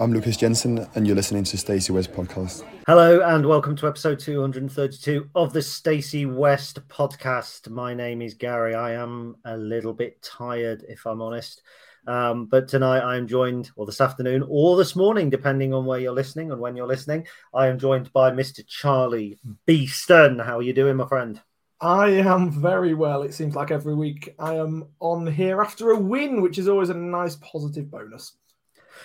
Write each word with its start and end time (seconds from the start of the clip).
I'm 0.00 0.12
Lukas 0.12 0.36
Jensen, 0.36 0.86
and 0.94 1.06
you're 1.06 1.16
listening 1.16 1.44
to 1.44 1.56
Stacey 1.56 1.92
West 1.92 2.12
podcast. 2.12 2.62
Hello, 2.86 3.20
and 3.20 3.46
welcome 3.46 3.76
to 3.76 3.86
episode 3.86 4.18
232 4.18 5.30
of 5.34 5.52
the 5.52 5.62
Stacey 5.62 6.26
West 6.26 6.86
podcast. 6.88 7.70
My 7.70 7.94
name 7.94 8.20
is 8.20 8.34
Gary. 8.34 8.74
I 8.74 8.92
am 8.94 9.36
a 9.44 9.56
little 9.56 9.94
bit 9.94 10.20
tired, 10.20 10.84
if 10.88 11.06
I'm 11.06 11.22
honest. 11.22 11.62
Um, 12.06 12.46
but 12.46 12.68
tonight 12.68 13.00
I 13.00 13.16
am 13.16 13.26
joined, 13.26 13.70
or 13.76 13.86
this 13.86 14.00
afternoon, 14.00 14.44
or 14.48 14.76
this 14.76 14.94
morning, 14.94 15.30
depending 15.30 15.72
on 15.72 15.86
where 15.86 15.98
you're 15.98 16.12
listening 16.12 16.52
and 16.52 16.60
when 16.60 16.76
you're 16.76 16.86
listening. 16.86 17.26
I 17.52 17.68
am 17.68 17.78
joined 17.78 18.12
by 18.12 18.30
Mr. 18.30 18.66
Charlie 18.66 19.38
Beeston. 19.66 20.38
How 20.38 20.58
are 20.58 20.62
you 20.62 20.72
doing, 20.72 20.96
my 20.96 21.06
friend? 21.06 21.40
I 21.80 22.10
am 22.10 22.50
very 22.50 22.94
well. 22.94 23.22
It 23.22 23.34
seems 23.34 23.54
like 23.54 23.70
every 23.70 23.94
week 23.94 24.34
I 24.38 24.54
am 24.54 24.86
on 25.00 25.26
here 25.26 25.60
after 25.60 25.90
a 25.90 25.98
win, 25.98 26.40
which 26.40 26.58
is 26.58 26.68
always 26.68 26.88
a 26.88 26.94
nice 26.94 27.36
positive 27.36 27.90
bonus. 27.90 28.36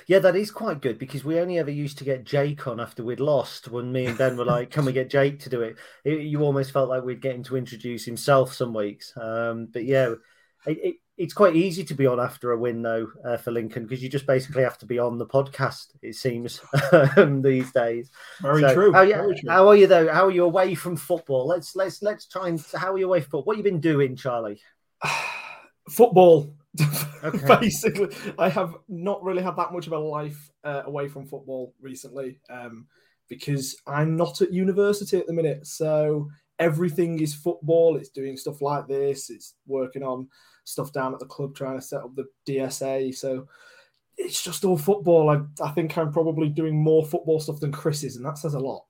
Yeah, 0.08 0.20
that 0.20 0.36
is 0.36 0.52
quite 0.52 0.82
good 0.82 0.98
because 0.98 1.24
we 1.24 1.40
only 1.40 1.58
ever 1.58 1.72
used 1.72 1.98
to 1.98 2.04
get 2.04 2.24
Jake 2.24 2.68
on 2.68 2.80
after 2.80 3.04
we'd 3.04 3.20
lost. 3.20 3.68
When 3.68 3.92
me 3.92 4.06
and 4.06 4.18
Ben 4.18 4.38
were 4.38 4.46
like, 4.46 4.70
"Can 4.70 4.86
we 4.86 4.94
get 4.94 5.10
Jake 5.10 5.40
to 5.42 5.50
do 5.50 5.62
it?" 5.62 5.78
it 6.04 6.22
you 6.22 6.42
almost 6.42 6.72
felt 6.72 6.90
like 6.90 7.04
we'd 7.04 7.22
get 7.22 7.36
him 7.36 7.44
to 7.44 7.58
introduce 7.58 8.06
himself 8.06 8.54
some 8.54 8.74
weeks. 8.74 9.14
Um, 9.18 9.68
but 9.72 9.86
yeah, 9.86 10.14
it, 10.70 10.78
it, 10.84 10.96
it's 11.18 11.34
quite 11.34 11.56
easy 11.56 11.84
to 11.84 11.94
be 11.94 12.06
on 12.06 12.20
after 12.20 12.52
a 12.52 12.58
win 12.58 12.82
though 12.82 13.12
uh, 13.26 13.38
for 13.38 13.52
Lincoln 13.52 13.84
because 13.84 14.02
you 14.02 14.08
just 14.08 14.26
basically 14.26 14.64
have 14.64 14.78
to 14.78 14.86
be 14.86 15.00
on 15.00 15.18
the 15.18 15.26
podcast. 15.26 15.88
It 16.02 16.16
seems 16.16 16.62
um, 17.18 17.42
these 17.42 17.72
days. 17.72 18.10
Very 18.42 18.62
so, 18.62 18.74
true. 18.74 18.94
How, 18.94 19.06
Very 19.06 19.40
true. 19.40 19.50
how 19.50 19.68
are 19.68 19.76
you 19.76 19.88
though? 19.88 20.12
How 20.12 20.26
are 20.28 20.32
you 20.32 20.46
away 20.46 20.76
from 20.76 20.96
football? 20.96 21.48
Let's 21.48 21.76
let's 21.76 22.02
let's 22.02 22.28
try 22.28 22.48
and 22.48 22.64
how 22.74 22.94
are 22.94 22.98
you 22.98 23.08
away 23.08 23.22
from 23.22 23.32
football? 23.32 23.44
What 23.44 23.58
have 23.58 23.66
you 23.66 23.72
been 23.72 23.82
doing, 23.82 24.16
Charlie? 24.16 24.62
football. 25.90 26.56
Okay. 27.24 27.60
Basically, 27.60 28.16
I 28.38 28.48
have 28.48 28.76
not 28.88 29.24
really 29.24 29.44
had 29.44 29.58
that 29.58 29.74
much 29.74 29.88
of 29.88 29.94
a 29.94 30.00
life 30.00 30.52
uh, 30.64 30.84
away 30.86 31.08
from 31.08 31.26
football 31.26 31.74
recently 31.82 32.40
um, 32.50 32.88
because 33.28 33.76
I'm 33.88 34.16
not 34.16 34.42
at 34.42 34.54
university 34.54 35.18
at 35.18 35.26
the 35.26 35.34
minute. 35.34 35.66
So 35.66 36.30
everything 36.60 37.20
is 37.20 37.34
football. 37.34 37.98
It's 37.98 38.10
doing 38.10 38.38
stuff 38.38 38.62
like 38.62 38.88
this. 38.88 39.30
It's 39.30 39.56
working 39.66 40.04
on 40.04 40.28
stuff 40.70 40.94
down 40.94 41.14
at 41.14 41.20
the 41.20 41.26
club 41.26 41.56
trying 41.56 41.80
to 41.80 41.86
set 41.86 42.02
up 42.02 42.16
the 42.16 42.26
DSA. 42.48 43.16
So 43.16 43.48
it's 44.18 44.44
just 44.44 44.66
all 44.66 44.78
football. 44.78 45.30
I, 45.30 45.42
I 45.64 45.72
think 45.72 45.98
I'm 45.98 46.12
probably 46.12 46.50
doing 46.50 46.76
more 46.76 47.06
football 47.06 47.40
stuff 47.40 47.60
than 47.60 47.72
Chris 47.72 48.04
is, 48.04 48.16
and 48.16 48.26
that 48.26 48.38
says 48.38 48.54
a 48.54 48.60
lot. 48.60 48.86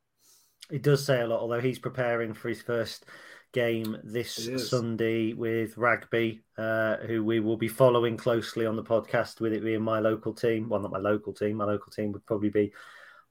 It 0.71 0.83
does 0.83 1.05
say 1.05 1.21
a 1.21 1.27
lot, 1.27 1.39
although 1.39 1.61
he's 1.61 1.79
preparing 1.79 2.33
for 2.33 2.49
his 2.49 2.61
first 2.61 3.05
game 3.51 3.97
this 4.03 4.69
Sunday 4.69 5.33
with 5.33 5.77
Rugby, 5.77 6.41
uh, 6.57 6.97
who 6.97 7.23
we 7.23 7.39
will 7.39 7.57
be 7.57 7.67
following 7.67 8.17
closely 8.17 8.65
on 8.65 8.75
the 8.75 8.83
podcast, 8.83 9.39
with 9.39 9.53
it 9.53 9.63
being 9.63 9.81
my 9.81 9.99
local 9.99 10.33
team. 10.33 10.69
Well, 10.69 10.81
not 10.81 10.91
my 10.91 10.99
local 10.99 11.33
team. 11.33 11.57
My 11.57 11.65
local 11.65 11.91
team 11.91 12.11
would 12.11 12.25
probably 12.25 12.49
be 12.49 12.71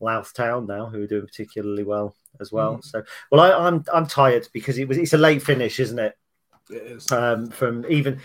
Louth 0.01 0.33
Town 0.35 0.67
now, 0.67 0.87
who 0.87 1.03
are 1.03 1.07
doing 1.07 1.27
particularly 1.27 1.85
well 1.85 2.15
as 2.41 2.53
well. 2.53 2.77
Mm. 2.77 2.85
So, 2.85 3.03
well, 3.31 3.41
I, 3.41 3.67
I'm 3.67 3.85
I'm 3.93 4.07
tired 4.07 4.49
because 4.53 4.79
it 4.79 4.89
was 4.89 4.99
it's 4.99 5.13
a 5.13 5.19
late 5.19 5.43
finish, 5.43 5.81
isn't 5.81 5.99
it? 5.99 6.17
It 6.71 6.83
is. 6.83 7.11
Um, 7.13 7.49
from 7.51 7.85
even 7.89 8.21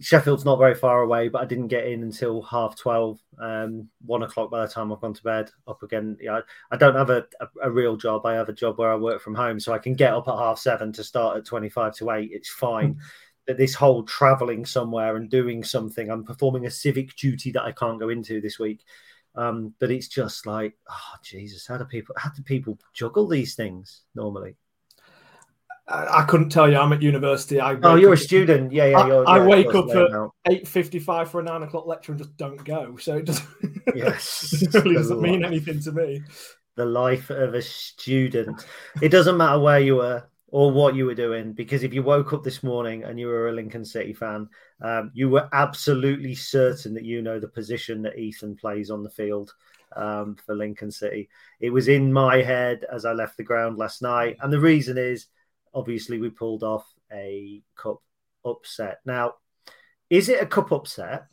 Sheffield's 0.00 0.44
not 0.44 0.58
very 0.58 0.74
far 0.74 1.02
away, 1.02 1.28
but 1.28 1.42
I 1.42 1.44
didn't 1.44 1.68
get 1.68 1.86
in 1.86 2.02
until 2.02 2.42
half 2.42 2.76
12, 2.76 3.18
um, 3.40 3.88
one 4.04 4.22
o'clock 4.22 4.50
by 4.50 4.62
the 4.64 4.72
time 4.72 4.92
I've 4.92 5.00
gone 5.00 5.14
to 5.14 5.22
bed. 5.22 5.50
Up 5.66 5.82
again. 5.82 6.16
Yeah, 6.20 6.38
I, 6.38 6.74
I 6.74 6.76
don't 6.76 6.94
have 6.94 7.10
a, 7.10 7.24
a, 7.40 7.48
a, 7.64 7.70
real 7.70 7.96
job. 7.96 8.26
I 8.26 8.34
have 8.34 8.48
a 8.48 8.54
job 8.54 8.78
where 8.78 8.92
I 8.92 8.96
work 8.96 9.20
from 9.20 9.34
home, 9.34 9.58
so 9.58 9.72
I 9.72 9.78
can 9.78 9.94
get 9.94 10.12
up 10.12 10.28
at 10.28 10.36
half 10.36 10.58
seven 10.58 10.92
to 10.92 11.04
start 11.04 11.38
at 11.38 11.44
25 11.44 11.96
to 11.96 12.10
8. 12.10 12.30
It's 12.32 12.50
fine. 12.50 12.98
but 13.46 13.56
this 13.56 13.74
whole 13.74 14.04
traveling 14.04 14.64
somewhere 14.64 15.16
and 15.16 15.30
doing 15.30 15.64
something, 15.64 16.10
I'm 16.10 16.24
performing 16.24 16.66
a 16.66 16.70
civic 16.70 17.16
duty 17.16 17.50
that 17.52 17.64
I 17.64 17.72
can't 17.72 18.00
go 18.00 18.08
into 18.08 18.40
this 18.40 18.58
week. 18.58 18.84
Um, 19.34 19.74
but 19.80 19.90
it's 19.90 20.08
just 20.08 20.46
like, 20.46 20.76
oh 20.90 21.14
Jesus, 21.24 21.66
how 21.66 21.78
do 21.78 21.84
people 21.84 22.14
how 22.18 22.30
do 22.30 22.42
people 22.42 22.78
juggle 22.92 23.26
these 23.26 23.54
things 23.54 24.02
normally? 24.14 24.56
I, 25.92 26.24
couldn't 26.24 26.48
tell 26.48 26.70
you. 26.70 26.78
I'm 26.78 26.92
at 26.92 27.02
university. 27.02 27.60
I 27.60 27.76
oh, 27.82 27.96
you're 27.96 28.14
a 28.14 28.18
student. 28.18 28.72
Yeah, 28.72 28.86
yeah. 28.86 28.98
I, 28.98 29.36
I 29.36 29.46
wake 29.46 29.74
up 29.74 29.90
at 29.90 30.08
eight 30.50 30.66
fifty-five 30.66 31.30
for 31.30 31.40
a 31.40 31.42
nine 31.42 31.62
o'clock 31.62 31.86
lecture 31.86 32.12
and 32.12 32.18
just 32.18 32.36
don't 32.36 32.62
go. 32.64 32.96
So 32.96 33.18
it 33.18 33.26
doesn't. 33.26 33.48
Yes, 33.94 34.62
it 34.62 34.72
really 34.74 34.94
doesn't 34.94 35.20
mean 35.20 35.44
anything 35.44 35.80
to 35.80 35.92
me. 35.92 36.22
The 36.76 36.84
life 36.84 37.30
of 37.30 37.52
a 37.52 37.60
student. 37.60 38.64
It 39.02 39.08
doesn't 39.08 39.36
matter 39.36 39.58
where 39.58 39.80
you 39.80 39.96
were 39.96 40.24
or 40.46 40.70
what 40.70 40.94
you 40.94 41.04
were 41.04 41.14
doing 41.14 41.52
because 41.52 41.82
if 41.82 41.92
you 41.92 42.02
woke 42.02 42.32
up 42.32 42.44
this 42.44 42.62
morning 42.62 43.02
and 43.02 43.18
you 43.18 43.26
were 43.26 43.48
a 43.48 43.52
Lincoln 43.52 43.84
City 43.84 44.12
fan, 44.12 44.48
um, 44.82 45.10
you 45.14 45.28
were 45.28 45.48
absolutely 45.52 46.34
certain 46.34 46.94
that 46.94 47.04
you 47.04 47.22
know 47.22 47.40
the 47.40 47.48
position 47.48 48.02
that 48.02 48.16
Ethan 48.16 48.54
plays 48.54 48.90
on 48.90 49.02
the 49.02 49.10
field 49.10 49.52
um, 49.96 50.36
for 50.46 50.54
Lincoln 50.54 50.90
City. 50.90 51.28
It 51.58 51.70
was 51.70 51.88
in 51.88 52.12
my 52.12 52.40
head 52.40 52.84
as 52.90 53.04
I 53.04 53.12
left 53.12 53.36
the 53.36 53.42
ground 53.42 53.78
last 53.78 54.00
night, 54.00 54.36
and 54.40 54.52
the 54.52 54.60
reason 54.60 54.96
is 54.96 55.26
obviously 55.74 56.18
we 56.18 56.30
pulled 56.30 56.62
off 56.62 56.86
a 57.12 57.62
cup 57.76 58.02
upset. 58.44 58.98
Now, 59.04 59.34
is 60.10 60.28
it 60.28 60.42
a 60.42 60.46
cup 60.46 60.72
upset 60.72 61.26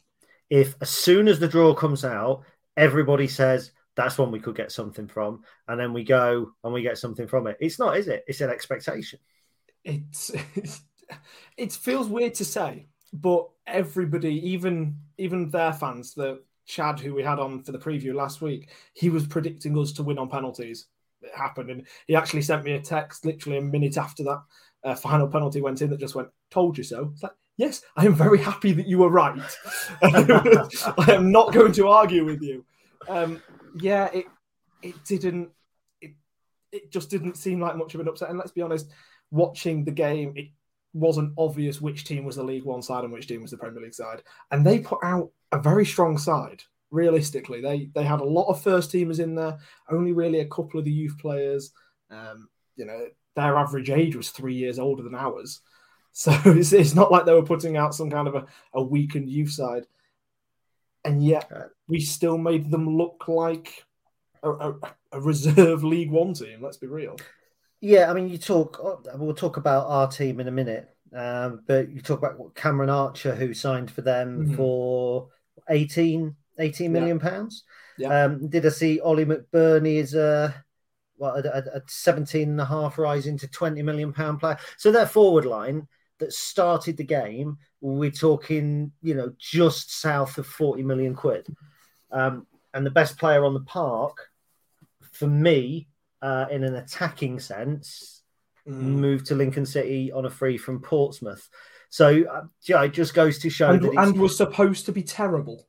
if 0.50 0.76
as 0.82 0.90
soon 0.90 1.28
as 1.28 1.40
the 1.40 1.48
draw 1.48 1.74
comes 1.74 2.06
out, 2.06 2.44
everybody 2.78 3.28
says 3.28 3.72
that's 3.96 4.18
one 4.18 4.32
we 4.32 4.40
could 4.40 4.56
get 4.56 4.72
something 4.72 5.08
from, 5.08 5.44
and 5.68 5.80
then 5.80 5.94
we 5.94 6.04
go 6.04 6.52
and 6.64 6.74
we 6.74 6.82
get 6.82 6.98
something 6.98 7.28
from 7.28 7.48
it? 7.48 7.58
It's 7.60 7.80
not, 7.80 7.98
is 7.98 8.08
it? 8.08 8.24
It's 8.28 8.42
an 8.42 8.50
expectation. 8.50 9.20
It's, 9.84 10.32
it's 10.56 10.82
it 11.58 11.72
feels 11.72 12.08
weird 12.08 12.34
to 12.36 12.46
say, 12.46 12.88
but 13.14 13.50
everybody, 13.68 14.50
even 14.52 14.98
even 15.18 15.50
their 15.50 15.74
fans, 15.74 16.14
the 16.14 16.42
Chad 16.66 17.00
who 17.00 17.14
we 17.14 17.24
had 17.24 17.40
on 17.40 17.64
for 17.64 17.72
the 17.72 17.80
preview 17.80 18.14
last 18.14 18.42
week, 18.42 18.70
he 18.94 19.10
was 19.10 19.28
predicting 19.28 19.78
us 19.78 19.92
to 19.94 20.04
win 20.04 20.20
on 20.20 20.30
penalties 20.30 20.86
happened. 21.36 21.70
And 21.70 21.88
he 22.08 22.16
actually 22.16 22.42
sent 22.42 22.64
me 22.64 22.74
a 22.74 22.82
text 22.82 23.26
literally 23.26 23.58
a 23.58 23.62
minute 23.62 23.98
after 23.98 24.24
that 24.24 24.42
uh, 24.84 24.96
final 24.96 25.28
penalty 25.28 25.62
went 25.62 25.82
in 25.82 25.90
that 25.90 26.00
just 26.00 26.16
went, 26.16 26.30
"Told 26.50 26.78
you 26.78 26.84
so." 26.84 27.12
It's 27.14 27.24
like, 27.24 27.34
yes, 27.58 27.82
I 27.96 28.06
am 28.06 28.16
very 28.16 28.40
happy 28.40 28.72
that 28.74 28.88
you 28.88 29.00
were 29.00 29.10
right. 29.10 29.58
I 30.02 31.06
am 31.10 31.32
not 31.32 31.54
going 31.54 31.74
to 31.74 31.88
argue 31.88 32.26
with 32.26 32.42
you. 32.42 32.66
Um, 33.08 33.42
yeah, 33.80 34.10
it 34.14 34.26
it 34.82 35.04
didn't. 35.06 35.50
It 36.02 36.12
it 36.72 36.92
just 36.92 37.10
didn't 37.10 37.38
seem 37.38 37.60
like 37.60 37.76
much 37.76 37.94
of 37.96 38.02
an 38.02 38.08
upset. 38.08 38.30
And 38.30 38.38
let's 38.38 38.52
be 38.52 38.62
honest, 38.62 38.90
watching 39.32 39.84
the 39.84 39.92
game, 39.92 40.34
it 40.36 40.48
wasn't 40.94 41.34
obvious 41.38 41.82
which 41.82 42.06
team 42.06 42.24
was 42.24 42.38
the 42.38 42.44
League 42.44 42.64
One 42.64 42.82
side 42.82 43.04
and 43.04 43.14
which 43.14 43.28
team 43.28 43.42
was 43.42 43.52
the 43.52 43.58
Premier 43.58 43.82
League 43.82 43.94
side. 43.94 44.24
And 44.52 44.66
they 44.66 44.80
put 44.80 45.00
out 45.04 45.32
a 45.52 45.60
very 45.60 45.86
strong 45.86 46.18
side. 46.18 46.64
Realistically, 46.92 47.62
they 47.62 47.90
they 47.94 48.04
had 48.04 48.20
a 48.20 48.24
lot 48.26 48.48
of 48.48 48.62
first 48.62 48.92
teamers 48.92 49.20
in 49.20 49.36
there. 49.36 49.60
Only 49.90 50.12
really 50.14 50.40
a 50.40 50.48
couple 50.48 50.80
of 50.80 50.86
the 50.86 50.92
youth 50.92 51.18
players. 51.20 51.72
Um, 52.10 52.50
you 52.76 52.86
know, 52.86 53.08
their 53.36 53.56
average 53.58 53.90
age 53.90 54.16
was 54.16 54.32
three 54.32 54.56
years 54.56 54.80
older 54.80 55.04
than 55.04 55.16
ours. 55.16 55.62
So 56.12 56.34
it's, 56.44 56.74
it's 56.74 56.96
not 56.96 57.12
like 57.12 57.26
they 57.26 57.34
were 57.34 57.44
putting 57.44 57.78
out 57.78 57.94
some 57.94 58.10
kind 58.10 58.28
of 58.28 58.34
a, 58.34 58.46
a 58.74 58.82
weakened 58.82 59.30
youth 59.30 59.52
side. 59.52 59.86
And 61.06 61.24
yet 61.24 61.50
we 61.88 62.00
still 62.02 62.38
made 62.38 62.72
them 62.72 62.98
look 62.98 63.26
like 63.28 63.86
a, 64.44 64.50
a, 64.50 64.76
a 65.14 65.22
reserve 65.22 65.84
League 65.84 66.10
One 66.10 66.34
team. 66.34 66.62
Let's 66.62 66.78
be 66.78 66.88
real. 66.88 67.16
Yeah, 67.80 68.10
I 68.10 68.14
mean, 68.14 68.28
you 68.28 68.38
talk. 68.40 68.80
We'll 69.16 69.36
talk 69.36 69.58
about 69.58 69.86
our 69.86 70.08
team 70.08 70.40
in 70.40 70.48
a 70.48 70.52
minute, 70.52 70.90
um, 71.16 71.62
but 71.68 71.90
you 71.90 72.02
talk 72.02 72.20
about 72.20 72.56
Cameron 72.56 72.90
Archer, 72.90 73.36
who 73.36 73.54
signed 73.54 73.90
for 73.92 74.02
them 74.02 74.48
Mhm. 74.48 74.56
for 74.58 75.30
18, 76.60 76.96
18 76.96 77.08
Yeah. 77.08 77.18
pounds. 77.18 77.64
Yeah. 77.98 78.26
Um, 78.26 78.48
did 78.48 78.66
I 78.66 78.70
see 78.70 79.00
Oli 79.02 79.26
McBurnie 79.26 79.98
is 79.98 80.14
a 80.14 80.54
well, 81.18 81.36
a, 81.36 81.42
a, 81.42 81.78
a 81.80 81.82
17 81.88 82.50
and 82.50 82.62
a 82.62 82.66
half 82.66 82.98
rising 82.98 83.38
to 83.40 83.48
20 83.48 83.82
million 83.84 84.14
pound 84.14 84.40
player. 84.40 84.58
So 84.78 84.92
their 84.92 85.06
forward 85.06 85.46
line 85.46 85.88
that 86.20 86.32
started 86.32 86.96
the 86.98 87.04
game, 87.04 87.58
we're 87.82 88.12
talking, 88.12 88.92
you 89.02 89.16
know, 89.16 89.34
just 89.38 90.00
south 90.00 90.38
of 90.38 90.48
40 90.48 90.84
million 90.84 91.16
quid. 91.16 91.46
Um, 92.12 92.48
and 92.74 92.86
the 92.86 92.92
best 92.92 93.18
player 93.18 93.44
on 93.44 93.54
the 93.54 93.62
park, 93.62 94.28
for 95.12 95.28
me, 95.28 95.88
uh, 96.22 96.46
in 96.52 96.64
an 96.64 96.76
attacking 96.76 97.40
sense, 97.40 98.22
moved 98.66 99.26
to 99.28 99.36
Lincoln 99.36 99.66
City 99.66 100.12
on 100.12 100.26
a 100.26 100.30
free 100.30 100.58
from 100.58 100.80
Portsmouth. 100.80 101.50
So 101.90 102.24
uh, 102.32 102.44
yeah, 102.64 102.84
it 102.84 102.94
just 102.94 103.14
goes 103.14 103.40
to 103.40 103.50
show 103.50 103.72
And, 103.72 103.82
that 103.82 103.88
it's, 103.88 103.98
and 103.98 104.20
was 104.20 104.38
supposed 104.38 104.86
to 104.86 104.92
be 104.92 105.04
terrible. 105.04 105.68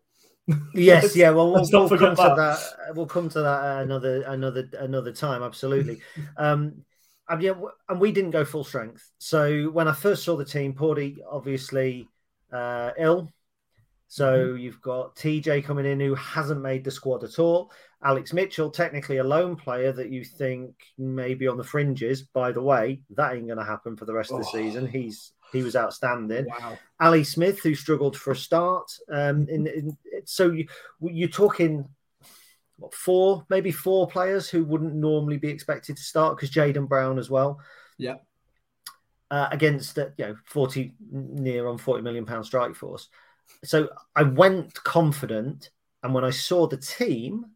Yes, 0.75 1.15
yeah. 1.17 1.31
Well, 1.31 1.53
we'll, 1.53 1.63
we'll 1.71 1.89
come 1.89 1.89
forget 1.89 2.17
to 2.17 2.35
that. 2.37 2.95
We'll 2.97 3.07
come 3.07 3.29
to 3.31 3.41
that 3.41 3.65
uh, 3.65 3.83
another 3.83 4.23
another 4.23 4.69
another 4.79 5.13
time. 5.13 5.43
Absolutely. 5.43 6.01
um, 6.37 6.85
and 7.29 7.43
yeah, 7.43 7.53
and 7.89 8.01
we 8.01 8.13
didn't 8.13 8.33
go 8.33 8.45
full 8.45 8.65
strength. 8.65 9.09
So 9.19 9.71
when 9.71 9.89
I 9.89 9.93
first 9.93 10.25
saw 10.25 10.37
the 10.37 10.45
team, 10.45 10.75
Paudie 10.75 11.19
obviously 11.31 12.09
uh, 12.53 12.91
ill. 12.99 13.31
So 14.09 14.55
you've 14.55 14.81
got 14.81 15.15
TJ 15.15 15.63
coming 15.63 15.87
in 15.87 16.01
who 16.01 16.17
hasn't 16.17 16.61
made 16.61 16.83
the 16.83 16.91
squad 16.91 17.23
at 17.23 17.39
all. 17.39 17.71
Alex 18.03 18.33
Mitchell, 18.33 18.69
technically 18.69 19.19
a 19.19 19.25
lone 19.25 19.55
player 19.55 19.93
that 19.93 20.11
you 20.11 20.25
think 20.25 20.75
may 20.99 21.35
be 21.35 21.47
on 21.47 21.57
the 21.57 21.63
fringes. 21.63 22.23
By 22.23 22.51
the 22.51 22.63
way, 22.63 23.03
that 23.11 23.35
ain't 23.35 23.47
going 23.47 23.59
to 23.59 23.65
happen 23.65 23.97
for 23.97 24.07
the 24.07 24.13
rest 24.13 24.33
of 24.33 24.41
the 24.41 24.47
Oh. 24.49 24.53
season. 24.53 24.89
He's 24.89 25.33
he 25.53 25.63
was 25.63 25.77
outstanding. 25.77 26.47
Wow. 26.47 26.79
Ali 27.01 27.25
Smith, 27.25 27.61
who 27.63 27.75
struggled 27.75 28.17
for 28.17 28.33
a 28.33 28.37
start. 28.37 28.91
Um, 29.11 29.49
in, 29.49 29.67
in 29.67 29.97
so 30.25 30.51
you 30.51 30.67
you're 31.01 31.29
talking 31.29 31.89
what, 32.77 32.95
four, 32.95 33.47
maybe 33.49 33.71
four 33.71 34.07
players 34.07 34.49
who 34.49 34.65
wouldn't 34.65 34.95
normally 34.95 35.37
be 35.37 35.49
expected 35.49 35.97
to 35.97 36.03
start 36.03 36.37
because 36.37 36.51
Jaden 36.51 36.89
Brown 36.89 37.19
as 37.19 37.31
well. 37.31 37.61
Yeah. 37.99 38.17
Uh, 39.31 39.49
against 39.53 39.97
uh, 39.99 40.09
you 40.19 40.27
know 40.27 40.37
forty 40.45 40.95
near 41.11 41.69
on 41.69 41.79
forty 41.79 42.03
million 42.03 42.27
pound 42.27 42.45
strike 42.45 42.75
force. 42.75 43.09
So 43.65 43.89
I 44.17 44.25
went 44.25 44.75
confident, 44.75 45.71
and 46.03 46.15
when 46.15 46.25
I 46.25 46.31
saw 46.31 46.67
the 46.67 46.77
team, 46.77 47.47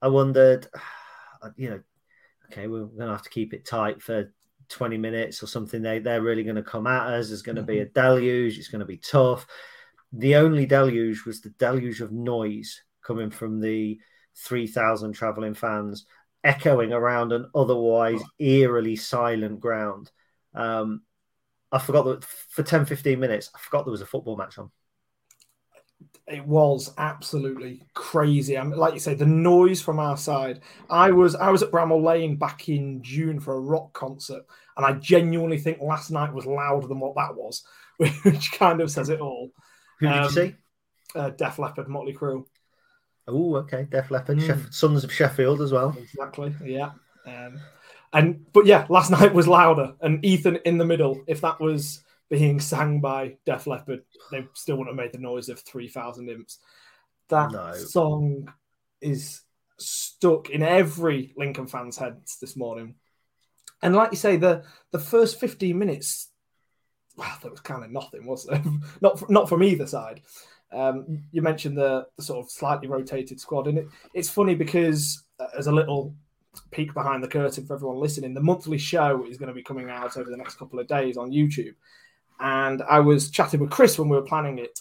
I 0.00 0.08
wondered, 0.08 0.68
you 1.56 1.70
know, 1.70 1.80
okay, 2.46 2.66
we're 2.66 2.84
going 2.84 3.08
to 3.08 3.12
have 3.12 3.22
to 3.22 3.30
keep 3.30 3.52
it 3.52 3.66
tight 3.66 4.02
for 4.02 4.32
20 4.68 4.98
minutes 4.98 5.42
or 5.42 5.46
something. 5.46 5.82
They, 5.82 5.98
they're 5.98 6.22
really 6.22 6.44
going 6.44 6.56
to 6.56 6.62
come 6.62 6.86
at 6.86 7.06
us. 7.08 7.28
There's 7.28 7.42
going 7.42 7.56
to 7.56 7.62
be 7.62 7.80
a 7.80 7.86
deluge. 7.86 8.58
It's 8.58 8.68
going 8.68 8.80
to 8.80 8.86
be 8.86 8.98
tough. 8.98 9.46
The 10.12 10.36
only 10.36 10.66
deluge 10.66 11.24
was 11.24 11.40
the 11.40 11.50
deluge 11.50 12.00
of 12.00 12.12
noise 12.12 12.82
coming 13.02 13.30
from 13.30 13.60
the 13.60 13.98
3,000 14.36 15.12
traveling 15.12 15.54
fans 15.54 16.06
echoing 16.44 16.92
around 16.92 17.32
an 17.32 17.50
otherwise 17.54 18.22
eerily 18.38 18.96
silent 18.96 19.60
ground. 19.60 20.10
Um, 20.54 21.02
I 21.72 21.78
forgot 21.78 22.04
that 22.04 22.24
for 22.24 22.62
10, 22.62 22.86
15 22.86 23.18
minutes, 23.18 23.50
I 23.54 23.58
forgot 23.58 23.84
there 23.84 23.92
was 23.92 24.00
a 24.00 24.06
football 24.06 24.36
match 24.36 24.58
on. 24.58 24.70
It 26.28 26.44
was 26.46 26.92
absolutely 26.98 27.82
crazy. 27.94 28.58
I 28.58 28.62
mean, 28.64 28.78
like 28.78 28.94
you 28.94 29.00
say, 29.00 29.14
the 29.14 29.26
noise 29.26 29.80
from 29.80 29.98
our 30.00 30.16
side. 30.16 30.60
I 30.90 31.10
was 31.12 31.34
I 31.36 31.50
was 31.50 31.62
at 31.62 31.70
Bramall 31.70 32.02
Lane 32.02 32.36
back 32.36 32.68
in 32.68 33.02
June 33.02 33.38
for 33.40 33.54
a 33.54 33.60
rock 33.60 33.92
concert, 33.92 34.44
and 34.76 34.84
I 34.84 34.92
genuinely 34.94 35.58
think 35.58 35.80
last 35.80 36.10
night 36.10 36.32
was 36.32 36.44
louder 36.46 36.88
than 36.88 36.98
what 37.00 37.14
that 37.16 37.34
was, 37.36 37.64
which 37.98 38.50
kind 38.52 38.80
of 38.80 38.90
says 38.90 39.08
it 39.08 39.20
all. 39.20 39.52
Who 40.00 40.06
did 40.08 40.16
Um, 40.16 40.24
you 40.24 40.30
see? 40.30 40.54
Uh, 41.14 41.30
Def 41.30 41.58
Leppard, 41.58 41.88
Motley 41.88 42.12
Crue, 42.12 42.44
Oh, 43.28 43.56
okay. 43.56 43.86
Def 43.90 44.10
Leppard, 44.10 44.38
Mm. 44.38 44.46
Sheff- 44.48 44.74
Sons 44.74 45.02
of 45.04 45.12
Sheffield 45.12 45.60
as 45.60 45.72
well. 45.72 45.96
exactly. 45.98 46.54
Yeah, 46.64 46.90
um, 47.26 47.58
and 48.12 48.44
but 48.52 48.66
yeah, 48.66 48.86
last 48.88 49.10
night 49.12 49.32
was 49.32 49.46
louder, 49.48 49.94
and 50.00 50.24
Ethan 50.24 50.56
in 50.64 50.78
the 50.78 50.84
middle. 50.84 51.22
If 51.26 51.40
that 51.42 51.60
was 51.60 52.02
being 52.28 52.60
sang 52.60 53.00
by 53.00 53.36
Def 53.46 53.66
Leppard, 53.66 54.02
they 54.30 54.46
still 54.54 54.76
wouldn't 54.76 54.96
have 54.96 55.04
made 55.04 55.12
the 55.12 55.22
noise 55.22 55.48
of 55.48 55.60
three 55.60 55.88
thousand 55.88 56.28
imps. 56.28 56.58
That 57.28 57.52
No. 57.52 57.72
song 57.74 58.52
is 59.00 59.42
stuck 59.78 60.50
in 60.50 60.62
every 60.62 61.34
Lincoln 61.36 61.66
fan's 61.66 61.96
heads 61.98 62.38
this 62.40 62.56
morning. 62.56 62.94
And 63.82 63.94
like 63.94 64.10
you 64.10 64.16
say, 64.16 64.36
the 64.36 64.64
the 64.90 64.98
first 64.98 65.38
15 65.38 65.78
minutes, 65.78 66.30
well, 67.16 67.36
there 67.42 67.50
was 67.50 67.60
kind 67.60 67.84
of 67.84 67.90
nothing, 67.90 68.26
was 68.26 68.46
there? 68.46 68.62
not 69.00 69.28
not 69.30 69.48
from 69.48 69.62
either 69.62 69.86
side. 69.86 70.22
Um, 70.72 71.24
you 71.30 71.42
mentioned 71.42 71.76
the, 71.78 72.06
the 72.16 72.22
sort 72.22 72.44
of 72.44 72.50
slightly 72.50 72.88
rotated 72.88 73.38
squad, 73.40 73.68
and 73.68 73.78
it, 73.78 73.86
it's 74.14 74.28
funny 74.28 74.54
because 74.54 75.22
uh, 75.38 75.46
as 75.56 75.68
a 75.68 75.72
little 75.72 76.14
peek 76.70 76.92
behind 76.94 77.22
the 77.22 77.28
curtain 77.28 77.66
for 77.66 77.74
everyone 77.74 77.98
listening, 78.00 78.34
the 78.34 78.40
monthly 78.42 78.78
show 78.78 79.24
is 79.28 79.36
going 79.36 79.48
to 79.48 79.54
be 79.54 79.62
coming 79.62 79.90
out 79.90 80.16
over 80.16 80.28
the 80.30 80.36
next 80.36 80.56
couple 80.56 80.80
of 80.80 80.88
days 80.88 81.16
on 81.16 81.30
YouTube. 81.30 81.74
And 82.40 82.82
I 82.82 83.00
was 83.00 83.30
chatting 83.30 83.60
with 83.60 83.70
Chris 83.70 83.98
when 83.98 84.08
we 84.08 84.16
were 84.16 84.22
planning 84.22 84.58
it, 84.58 84.80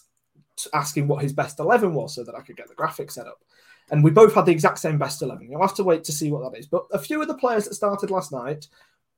asking 0.73 1.07
what 1.07 1.21
his 1.21 1.33
best 1.33 1.59
11 1.59 1.93
was 1.93 2.15
so 2.15 2.23
that 2.23 2.35
I 2.35 2.41
could 2.41 2.57
get 2.57 2.67
the 2.67 2.75
graphics 2.75 3.11
set 3.11 3.27
up. 3.27 3.43
And 3.91 4.03
we 4.03 4.11
both 4.11 4.33
had 4.33 4.45
the 4.45 4.51
exact 4.51 4.79
same 4.79 4.97
best 4.97 5.21
11. 5.21 5.49
You'll 5.49 5.61
have 5.61 5.75
to 5.75 5.83
wait 5.83 6.03
to 6.05 6.11
see 6.11 6.31
what 6.31 6.51
that 6.51 6.57
is. 6.57 6.65
But 6.65 6.85
a 6.91 6.99
few 6.99 7.21
of 7.21 7.27
the 7.27 7.35
players 7.37 7.65
that 7.65 7.75
started 7.75 8.09
last 8.09 8.31
night, 8.31 8.67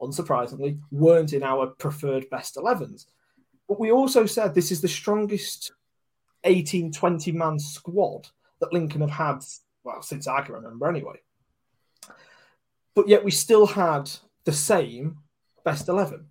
unsurprisingly, 0.01 0.79
weren't 0.91 1.33
in 1.33 1.43
our 1.43 1.67
preferred 1.67 2.29
best 2.29 2.55
11s. 2.55 3.05
But 3.67 3.79
we 3.79 3.91
also 3.91 4.25
said 4.25 4.53
this 4.53 4.71
is 4.71 4.81
the 4.81 4.87
strongest 4.87 5.71
18, 6.43 6.91
20 6.91 7.31
man 7.31 7.59
squad 7.59 8.27
that 8.59 8.73
Lincoln 8.73 9.01
have 9.01 9.09
had, 9.09 9.43
well, 9.83 10.01
since 10.01 10.27
I 10.27 10.41
can 10.41 10.55
remember 10.55 10.87
anyway. 10.87 11.15
But 12.93 13.07
yet 13.07 13.23
we 13.23 13.31
still 13.31 13.67
had 13.67 14.09
the 14.43 14.53
same 14.53 15.19
best 15.63 15.87
11 15.87 16.25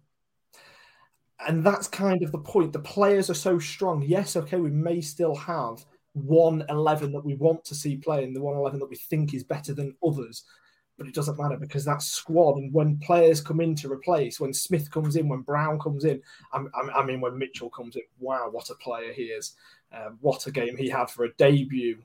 and 1.46 1.64
that's 1.64 1.88
kind 1.88 2.22
of 2.22 2.32
the 2.32 2.38
point. 2.38 2.72
The 2.72 2.78
players 2.78 3.30
are 3.30 3.34
so 3.34 3.58
strong. 3.58 4.02
Yes, 4.02 4.36
okay, 4.36 4.56
we 4.56 4.70
may 4.70 5.00
still 5.00 5.34
have 5.34 5.84
one 6.12 6.64
11 6.70 7.12
that 7.12 7.24
we 7.24 7.34
want 7.34 7.64
to 7.64 7.74
see 7.74 7.96
playing, 7.96 8.32
the 8.32 8.40
one 8.40 8.56
11 8.56 8.80
that 8.80 8.88
we 8.88 8.96
think 8.96 9.34
is 9.34 9.44
better 9.44 9.74
than 9.74 9.94
others, 10.04 10.44
but 10.96 11.06
it 11.06 11.14
doesn't 11.14 11.38
matter 11.38 11.58
because 11.58 11.84
that 11.84 12.00
squad 12.00 12.56
and 12.56 12.72
when 12.72 12.98
players 12.98 13.42
come 13.42 13.60
in 13.60 13.74
to 13.76 13.92
replace, 13.92 14.40
when 14.40 14.54
Smith 14.54 14.90
comes 14.90 15.16
in, 15.16 15.28
when 15.28 15.42
Brown 15.42 15.78
comes 15.78 16.04
in, 16.06 16.22
I, 16.52 16.64
I, 16.74 17.00
I 17.00 17.04
mean, 17.04 17.20
when 17.20 17.38
Mitchell 17.38 17.68
comes 17.68 17.96
in, 17.96 18.02
wow, 18.18 18.48
what 18.50 18.70
a 18.70 18.74
player 18.76 19.12
he 19.12 19.24
is. 19.24 19.54
Um, 19.92 20.18
what 20.20 20.46
a 20.46 20.50
game 20.50 20.76
he 20.76 20.88
had 20.88 21.10
for 21.10 21.24
a 21.24 21.32
debut, 21.34 21.98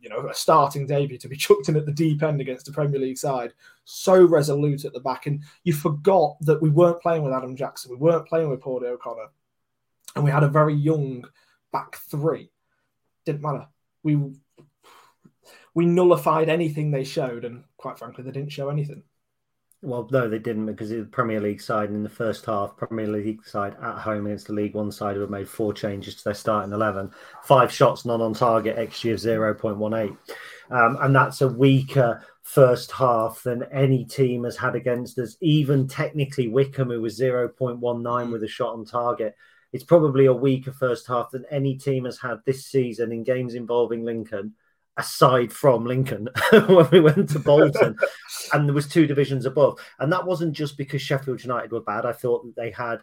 you 0.00 0.08
know, 0.08 0.28
a 0.28 0.34
starting 0.34 0.86
debut 0.86 1.18
to 1.18 1.28
be 1.28 1.36
chucked 1.36 1.68
in 1.68 1.76
at 1.76 1.84
the 1.84 1.92
deep 1.92 2.22
end 2.22 2.40
against 2.40 2.68
a 2.68 2.72
Premier 2.72 3.00
League 3.00 3.18
side. 3.18 3.52
So 3.84 4.24
resolute 4.24 4.84
at 4.84 4.92
the 4.92 5.00
back. 5.00 5.26
And 5.26 5.42
you 5.64 5.72
forgot 5.72 6.36
that 6.42 6.62
we 6.62 6.70
weren't 6.70 7.02
playing 7.02 7.22
with 7.22 7.32
Adam 7.32 7.56
Jackson, 7.56 7.90
we 7.90 7.96
weren't 7.96 8.28
playing 8.28 8.50
with 8.50 8.60
Paudie 8.60 8.86
O'Connor, 8.86 9.28
and 10.14 10.24
we 10.24 10.30
had 10.30 10.44
a 10.44 10.48
very 10.48 10.74
young 10.74 11.24
back 11.72 11.96
three. 11.96 12.50
Didn't 13.24 13.42
matter. 13.42 13.66
We 14.02 14.18
we 15.74 15.86
nullified 15.86 16.48
anything 16.48 16.90
they 16.90 17.04
showed, 17.04 17.44
and 17.44 17.64
quite 17.76 17.98
frankly, 17.98 18.22
they 18.24 18.30
didn't 18.30 18.52
show 18.52 18.68
anything. 18.68 19.02
Well, 19.84 20.08
no, 20.10 20.30
they 20.30 20.38
didn't 20.38 20.64
because 20.64 20.88
the 20.88 21.04
Premier 21.04 21.40
League 21.40 21.60
side 21.60 21.90
in 21.90 22.02
the 22.02 22.08
first 22.08 22.46
half, 22.46 22.74
Premier 22.74 23.06
League 23.06 23.44
side 23.44 23.76
at 23.82 23.98
home 23.98 24.24
against 24.24 24.46
the 24.46 24.54
League 24.54 24.72
One 24.72 24.90
side 24.90 25.14
who 25.14 25.20
have 25.20 25.28
made 25.28 25.46
four 25.46 25.74
changes 25.74 26.14
to 26.16 26.24
their 26.24 26.34
starting 26.34 26.72
11. 26.72 27.10
Five 27.42 27.70
shots, 27.70 28.06
none 28.06 28.22
on 28.22 28.32
target, 28.32 28.78
XG 28.78 29.12
of 29.12 29.20
0.18. 29.60 30.16
Um, 30.70 30.96
and 31.02 31.14
that's 31.14 31.42
a 31.42 31.48
weaker 31.48 32.24
first 32.42 32.92
half 32.92 33.42
than 33.42 33.64
any 33.64 34.06
team 34.06 34.44
has 34.44 34.56
had 34.56 34.74
against 34.74 35.18
us. 35.18 35.36
Even 35.42 35.86
technically, 35.86 36.48
Wycombe, 36.48 36.88
who 36.88 37.02
was 37.02 37.20
0.19 37.20 38.32
with 38.32 38.42
a 38.42 38.48
shot 38.48 38.72
on 38.72 38.86
target, 38.86 39.36
it's 39.74 39.84
probably 39.84 40.24
a 40.24 40.32
weaker 40.32 40.72
first 40.72 41.06
half 41.06 41.32
than 41.32 41.44
any 41.50 41.76
team 41.76 42.06
has 42.06 42.18
had 42.18 42.38
this 42.46 42.64
season 42.64 43.12
in 43.12 43.22
games 43.22 43.54
involving 43.54 44.02
Lincoln 44.02 44.54
aside 44.96 45.52
from 45.52 45.84
Lincoln 45.84 46.28
when 46.52 46.88
we 46.90 47.00
went 47.00 47.30
to 47.30 47.38
Bolton, 47.38 47.96
and 48.52 48.68
there 48.68 48.74
was 48.74 48.88
two 48.88 49.06
divisions 49.06 49.46
above. 49.46 49.78
And 49.98 50.12
that 50.12 50.26
wasn't 50.26 50.54
just 50.54 50.76
because 50.76 51.02
Sheffield 51.02 51.42
United 51.42 51.72
were 51.72 51.80
bad. 51.80 52.06
I 52.06 52.12
thought 52.12 52.44
that 52.44 52.56
they 52.56 52.70
had 52.70 52.98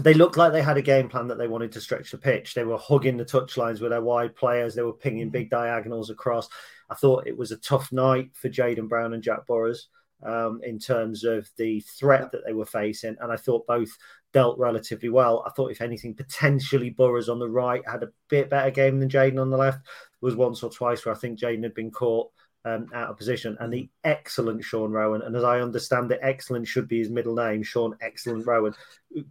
they 0.00 0.14
looked 0.14 0.36
like 0.36 0.52
they 0.52 0.62
had 0.62 0.76
a 0.76 0.82
game 0.82 1.08
plan 1.08 1.26
that 1.26 1.38
they 1.38 1.48
wanted 1.48 1.72
to 1.72 1.80
stretch 1.80 2.12
the 2.12 2.18
pitch. 2.18 2.54
They 2.54 2.64
were 2.64 2.78
hugging 2.78 3.16
the 3.16 3.24
touchlines 3.24 3.80
with 3.80 3.90
their 3.90 4.00
wide 4.00 4.36
players. 4.36 4.74
They 4.74 4.82
were 4.82 4.92
pinging 4.92 5.28
mm. 5.28 5.32
big 5.32 5.50
diagonals 5.50 6.08
across. 6.08 6.48
I 6.88 6.94
thought 6.94 7.26
it 7.26 7.36
was 7.36 7.50
a 7.50 7.56
tough 7.56 7.90
night 7.90 8.30
for 8.34 8.48
Jaden 8.48 8.88
Brown 8.88 9.12
and 9.12 9.22
Jack 9.22 9.46
Burroughs 9.46 9.88
um, 10.22 10.60
in 10.64 10.78
terms 10.78 11.24
of 11.24 11.48
the 11.56 11.80
threat 11.80 12.32
that 12.32 12.44
they 12.46 12.52
were 12.52 12.66
facing. 12.66 13.16
And 13.20 13.32
I 13.32 13.36
thought 13.36 13.66
both 13.66 13.90
dealt 14.32 14.58
relatively 14.58 15.08
well. 15.08 15.44
I 15.46 15.50
thought, 15.50 15.70
if 15.70 15.80
anything, 15.80 16.14
potentially 16.14 16.90
Burroughs 16.90 17.28
on 17.28 17.38
the 17.38 17.48
right 17.48 17.82
had 17.88 18.02
a 18.02 18.10
bit 18.28 18.50
better 18.50 18.70
game 18.70 19.00
than 19.00 19.08
Jaden 19.08 19.40
on 19.40 19.50
the 19.50 19.56
left. 19.56 19.84
There 19.84 20.26
was 20.26 20.36
once 20.36 20.62
or 20.62 20.70
twice 20.70 21.04
where 21.04 21.14
I 21.14 21.18
think 21.18 21.38
Jaden 21.38 21.62
had 21.62 21.74
been 21.74 21.90
caught 21.90 22.30
um, 22.64 22.88
out 22.92 23.10
of 23.10 23.16
position. 23.16 23.56
And 23.60 23.72
the 23.72 23.88
excellent 24.04 24.64
Sean 24.64 24.90
Roughan, 24.90 25.22
and 25.22 25.34
as 25.36 25.44
I 25.44 25.60
understand 25.60 26.10
it, 26.10 26.20
excellent 26.22 26.66
should 26.66 26.88
be 26.88 26.98
his 26.98 27.10
middle 27.10 27.34
name, 27.34 27.62
Sean 27.62 27.96
Excellent 28.00 28.46
Roughan, 28.46 28.74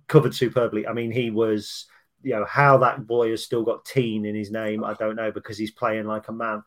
covered 0.08 0.34
superbly. 0.34 0.88
I 0.88 0.94
mean, 0.94 1.12
he 1.12 1.30
was, 1.30 1.86
you 2.24 2.34
know, 2.34 2.46
how 2.46 2.78
that 2.78 3.06
boy 3.06 3.32
has 3.32 3.44
still 3.44 3.64
got 3.64 3.86
teen 3.86 4.26
in 4.26 4.36
his 4.36 4.52
name, 4.52 4.84
I 4.84 4.94
don't 4.94 5.16
know, 5.16 5.32
because 5.32 5.58
he's 5.58 5.72
playing 5.72 6.06
like 6.06 6.28
a 6.30 6.34
man. 6.34 6.64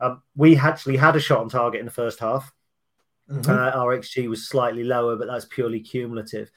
Um, 0.00 0.22
we 0.34 0.56
actually 0.56 0.96
had 0.96 1.16
a 1.16 1.20
shot 1.20 1.40
on 1.40 1.48
target 1.48 1.80
in 1.80 1.86
the 1.86 1.92
first 1.92 2.20
half. 2.20 2.52
Mm-hmm. 3.30 3.50
Uh, 3.50 3.70
our 3.70 3.96
XG 3.98 4.28
was 4.28 4.48
slightly 4.48 4.84
lower, 4.84 5.16
but 5.16 5.26
that's 5.26 5.46
purely 5.46 5.80
cumulative. 5.80 6.50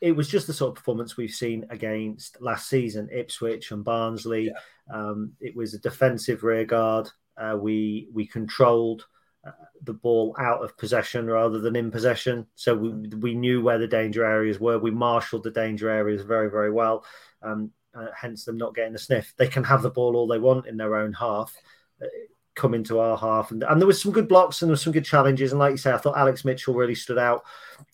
It 0.00 0.12
was 0.12 0.28
just 0.28 0.46
the 0.46 0.52
sort 0.52 0.70
of 0.70 0.74
performance 0.76 1.16
we've 1.16 1.30
seen 1.30 1.66
against 1.70 2.40
last 2.40 2.68
season, 2.68 3.08
Ipswich 3.12 3.70
and 3.70 3.84
Barnsley. 3.84 4.46
Yeah. 4.46 4.94
Um, 4.94 5.32
it 5.40 5.56
was 5.56 5.74
a 5.74 5.78
defensive 5.78 6.42
rear 6.42 6.64
guard. 6.64 7.08
Uh, 7.36 7.56
we 7.58 8.08
we 8.12 8.26
controlled 8.26 9.06
uh, 9.46 9.52
the 9.82 9.94
ball 9.94 10.36
out 10.38 10.62
of 10.62 10.76
possession 10.76 11.26
rather 11.28 11.60
than 11.60 11.76
in 11.76 11.90
possession, 11.90 12.46
so 12.56 12.74
we 12.74 12.90
we 13.16 13.34
knew 13.34 13.62
where 13.62 13.78
the 13.78 13.86
danger 13.86 14.24
areas 14.24 14.60
were. 14.60 14.78
We 14.78 14.90
marshalled 14.90 15.44
the 15.44 15.50
danger 15.50 15.88
areas 15.88 16.22
very 16.22 16.50
very 16.50 16.70
well. 16.70 17.04
Um, 17.42 17.70
uh, 17.94 18.06
hence 18.16 18.44
them 18.44 18.56
not 18.56 18.74
getting 18.74 18.92
the 18.92 18.98
sniff. 18.98 19.32
They 19.36 19.48
can 19.48 19.64
have 19.64 19.82
the 19.82 19.90
ball 19.90 20.16
all 20.16 20.26
they 20.26 20.38
want 20.38 20.66
in 20.66 20.76
their 20.76 20.96
own 20.96 21.12
half 21.12 21.54
uh, 22.02 22.06
come 22.54 22.74
into 22.74 22.98
our 22.98 23.16
half. 23.16 23.50
And, 23.50 23.62
and 23.62 23.80
there 23.80 23.86
was 23.86 24.00
some 24.00 24.12
good 24.12 24.28
blocks 24.28 24.60
and 24.62 24.68
there 24.68 24.72
was 24.72 24.82
some 24.82 24.92
good 24.92 25.04
challenges. 25.04 25.52
And 25.52 25.58
like 25.58 25.72
you 25.72 25.76
say, 25.78 25.92
I 25.92 25.98
thought 25.98 26.18
Alex 26.18 26.44
Mitchell 26.44 26.74
really 26.74 26.94
stood 26.94 27.18
out. 27.18 27.44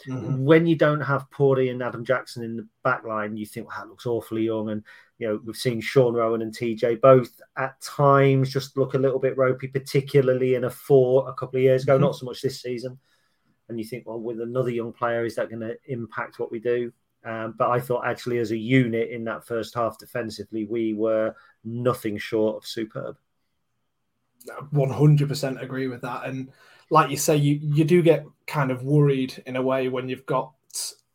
Mm-hmm. 0.06 0.44
When 0.44 0.66
you 0.66 0.76
don't 0.76 1.00
have 1.00 1.30
Paudie 1.30 1.70
and 1.70 1.82
Adam 1.82 2.04
Jackson 2.04 2.42
in 2.42 2.56
the 2.56 2.66
back 2.82 3.04
line, 3.04 3.36
you 3.36 3.46
think, 3.46 3.68
well, 3.68 3.78
that 3.78 3.88
looks 3.88 4.06
awfully 4.06 4.42
young. 4.42 4.70
And, 4.70 4.82
you 5.18 5.28
know, 5.28 5.40
we've 5.44 5.56
seen 5.56 5.80
Sean 5.80 6.14
Roughan 6.14 6.42
and 6.42 6.54
TJ 6.54 7.00
both 7.00 7.40
at 7.56 7.80
times 7.80 8.52
just 8.52 8.76
look 8.76 8.94
a 8.94 8.98
little 8.98 9.20
bit 9.20 9.36
ropey, 9.36 9.68
particularly 9.68 10.54
in 10.54 10.64
a 10.64 10.70
four 10.70 11.28
a 11.28 11.34
couple 11.34 11.58
of 11.58 11.62
years 11.62 11.84
ago, 11.84 11.94
mm-hmm. 11.94 12.04
not 12.04 12.16
so 12.16 12.26
much 12.26 12.42
this 12.42 12.60
season. 12.60 12.98
And 13.68 13.78
you 13.78 13.84
think, 13.84 14.06
well, 14.06 14.20
with 14.20 14.40
another 14.40 14.70
young 14.70 14.92
player, 14.92 15.24
is 15.24 15.36
that 15.36 15.50
going 15.50 15.60
to 15.60 15.76
impact 15.86 16.38
what 16.38 16.50
we 16.50 16.58
do? 16.58 16.92
Um, 17.24 17.54
but 17.58 17.70
I 17.70 17.80
thought 17.80 18.06
actually, 18.06 18.38
as 18.38 18.52
a 18.52 18.56
unit 18.56 19.10
in 19.10 19.24
that 19.24 19.46
first 19.46 19.74
half 19.74 19.98
defensively, 19.98 20.64
we 20.64 20.94
were 20.94 21.34
nothing 21.64 22.16
short 22.16 22.56
of 22.56 22.66
superb. 22.66 23.16
100% 24.72 25.62
agree 25.62 25.88
with 25.88 26.02
that. 26.02 26.26
And 26.26 26.50
like 26.90 27.10
you 27.10 27.16
say, 27.16 27.36
you, 27.36 27.58
you 27.62 27.84
do 27.84 28.02
get 28.02 28.24
kind 28.46 28.70
of 28.70 28.82
worried 28.82 29.42
in 29.46 29.56
a 29.56 29.62
way 29.62 29.88
when 29.88 30.08
you've 30.08 30.26
got 30.26 30.52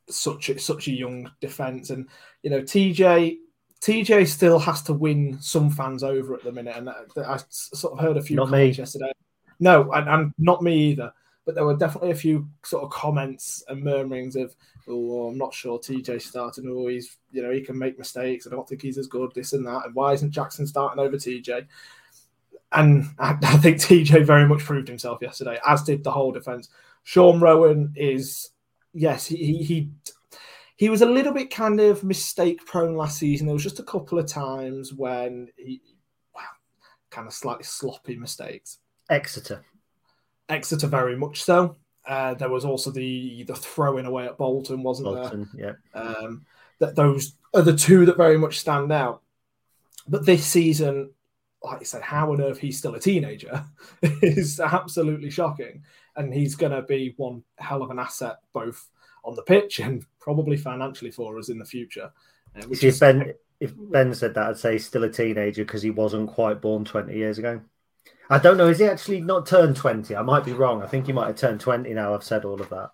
such 0.07 0.49
a, 0.49 0.59
such 0.59 0.87
a 0.87 0.91
young 0.91 1.31
defense. 1.41 1.89
And, 1.89 2.07
you 2.41 2.49
know, 2.49 2.61
TJ. 2.61 3.37
TJ 3.81 4.29
still 4.29 4.59
has 4.59 4.81
to 4.83 4.93
win 4.93 5.37
some 5.41 5.69
fans 5.69 6.03
over 6.05 6.33
at 6.33 6.41
the 6.45 6.53
minute, 6.53 6.77
and 6.77 6.89
I 6.89 7.37
sort 7.49 7.91
of 7.91 7.99
heard 7.99 8.15
a 8.15 8.21
few 8.21 8.37
not 8.37 8.45
comments 8.45 8.77
me. 8.77 8.81
yesterday. 8.81 9.11
No, 9.59 9.91
and, 9.91 10.07
and 10.07 10.33
not 10.37 10.63
me 10.63 10.91
either. 10.91 11.11
But 11.45 11.55
there 11.55 11.65
were 11.65 11.75
definitely 11.75 12.11
a 12.11 12.15
few 12.15 12.47
sort 12.63 12.85
of 12.85 12.91
comments 12.91 13.61
and 13.67 13.83
murmurings 13.83 14.37
of, 14.37 14.55
"Oh, 14.87 15.27
I'm 15.27 15.37
not 15.37 15.53
sure 15.53 15.77
TJ 15.77 16.21
starting. 16.21 16.69
Oh, 16.69 16.87
he's 16.87 17.17
you 17.33 17.43
know 17.43 17.51
he 17.51 17.59
can 17.59 17.77
make 17.77 17.97
mistakes. 17.97 18.47
I 18.47 18.51
don't 18.51 18.65
think 18.67 18.81
he's 18.81 18.97
as 18.97 19.07
good. 19.07 19.33
This 19.35 19.51
and 19.51 19.67
that. 19.67 19.85
And 19.85 19.95
why 19.95 20.13
isn't 20.13 20.31
Jackson 20.31 20.65
starting 20.65 21.03
over 21.03 21.17
TJ?" 21.17 21.65
And 22.73 23.05
I, 23.19 23.37
I, 23.43 23.57
think 23.57 23.77
TJ 23.77 24.25
very 24.25 24.47
much 24.47 24.63
proved 24.63 24.87
himself 24.87 25.19
yesterday, 25.21 25.59
as 25.65 25.83
did 25.83 26.03
the 26.03 26.11
whole 26.11 26.31
defense. 26.31 26.69
Sean 27.03 27.39
Roughan 27.39 27.93
is, 27.95 28.49
yes, 28.93 29.27
he, 29.27 29.63
he 29.63 29.89
he 30.75 30.89
was 30.89 31.01
a 31.01 31.05
little 31.05 31.33
bit 31.33 31.53
kind 31.53 31.79
of 31.79 32.03
mistake 32.03 32.65
prone 32.65 32.95
last 32.95 33.17
season. 33.17 33.47
There 33.47 33.53
was 33.53 33.63
just 33.63 33.79
a 33.79 33.83
couple 33.83 34.19
of 34.19 34.25
times 34.25 34.93
when 34.93 35.49
he, 35.55 35.81
well, 36.33 36.43
kind 37.09 37.27
of 37.27 37.33
slightly 37.33 37.63
sloppy 37.63 38.15
mistakes. 38.15 38.79
Exeter, 39.09 39.63
Exeter, 40.49 40.87
very 40.87 41.15
much 41.15 41.43
so. 41.43 41.75
Uh, 42.05 42.33
there 42.33 42.49
was 42.49 42.65
also 42.65 42.91
the 42.91 43.43
the 43.43 43.55
throwing 43.55 44.05
away 44.05 44.25
at 44.25 44.37
Bolton, 44.37 44.83
wasn't 44.83 45.07
Bolton, 45.07 45.49
there? 45.53 45.79
Yeah. 45.93 46.01
Um, 46.01 46.45
that 46.79 46.95
those 46.95 47.33
are 47.53 47.61
the 47.61 47.75
two 47.77 48.05
that 48.05 48.17
very 48.17 48.37
much 48.37 48.59
stand 48.59 48.91
out. 48.91 49.21
But 50.07 50.25
this 50.25 50.45
season, 50.45 51.11
like 51.63 51.79
you 51.79 51.85
said, 51.85 52.01
how 52.01 52.31
on 52.31 52.41
earth 52.41 52.59
he's 52.59 52.77
still 52.77 52.95
a 52.95 52.99
teenager 52.99 53.63
is 54.01 54.59
absolutely 54.59 55.29
shocking. 55.29 55.83
And 56.15 56.33
he's 56.33 56.55
going 56.55 56.73
to 56.73 56.81
be 56.81 57.13
one 57.17 57.43
hell 57.57 57.81
of 57.81 57.89
an 57.89 57.99
asset, 57.99 58.37
both 58.51 58.89
on 59.23 59.35
the 59.35 59.41
pitch 59.41 59.79
and 59.79 60.05
probably 60.19 60.57
financially 60.57 61.11
for 61.11 61.39
us 61.39 61.49
in 61.49 61.57
the 61.57 61.65
future. 61.65 62.11
Uh, 62.55 62.63
which 62.63 62.83
if, 62.83 62.95
is... 62.95 62.99
ben, 62.99 63.33
if 63.59 63.73
Ben 63.75 64.13
said 64.13 64.33
that, 64.35 64.49
I'd 64.49 64.57
say 64.57 64.73
he's 64.73 64.85
still 64.85 65.05
a 65.05 65.09
teenager 65.09 65.63
because 65.63 65.81
he 65.81 65.89
wasn't 65.89 66.29
quite 66.29 66.61
born 66.61 66.83
20 66.85 67.15
years 67.15 67.39
ago. 67.39 67.61
I 68.29 68.39
don't 68.39 68.57
know. 68.57 68.67
Is 68.67 68.79
he 68.79 68.85
actually 68.85 69.21
not 69.21 69.45
turned 69.45 69.75
20? 69.75 70.15
I 70.15 70.21
might 70.21 70.45
be 70.45 70.53
wrong. 70.53 70.81
I 70.81 70.87
think 70.87 71.07
he 71.07 71.13
might 71.13 71.27
have 71.27 71.37
turned 71.37 71.61
20 71.61 71.93
now. 71.93 72.13
I've 72.13 72.23
said 72.23 72.45
all 72.45 72.61
of 72.61 72.69
that. 72.69 72.91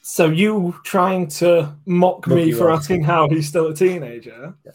So 0.00 0.26
you 0.26 0.76
trying 0.84 1.28
to 1.28 1.76
mock 1.86 2.26
me 2.26 2.52
for 2.52 2.70
asking 2.70 3.04
how 3.04 3.28
he's 3.28 3.48
still 3.48 3.68
a 3.68 3.74
teenager? 3.74 4.54
Yeah 4.64 4.72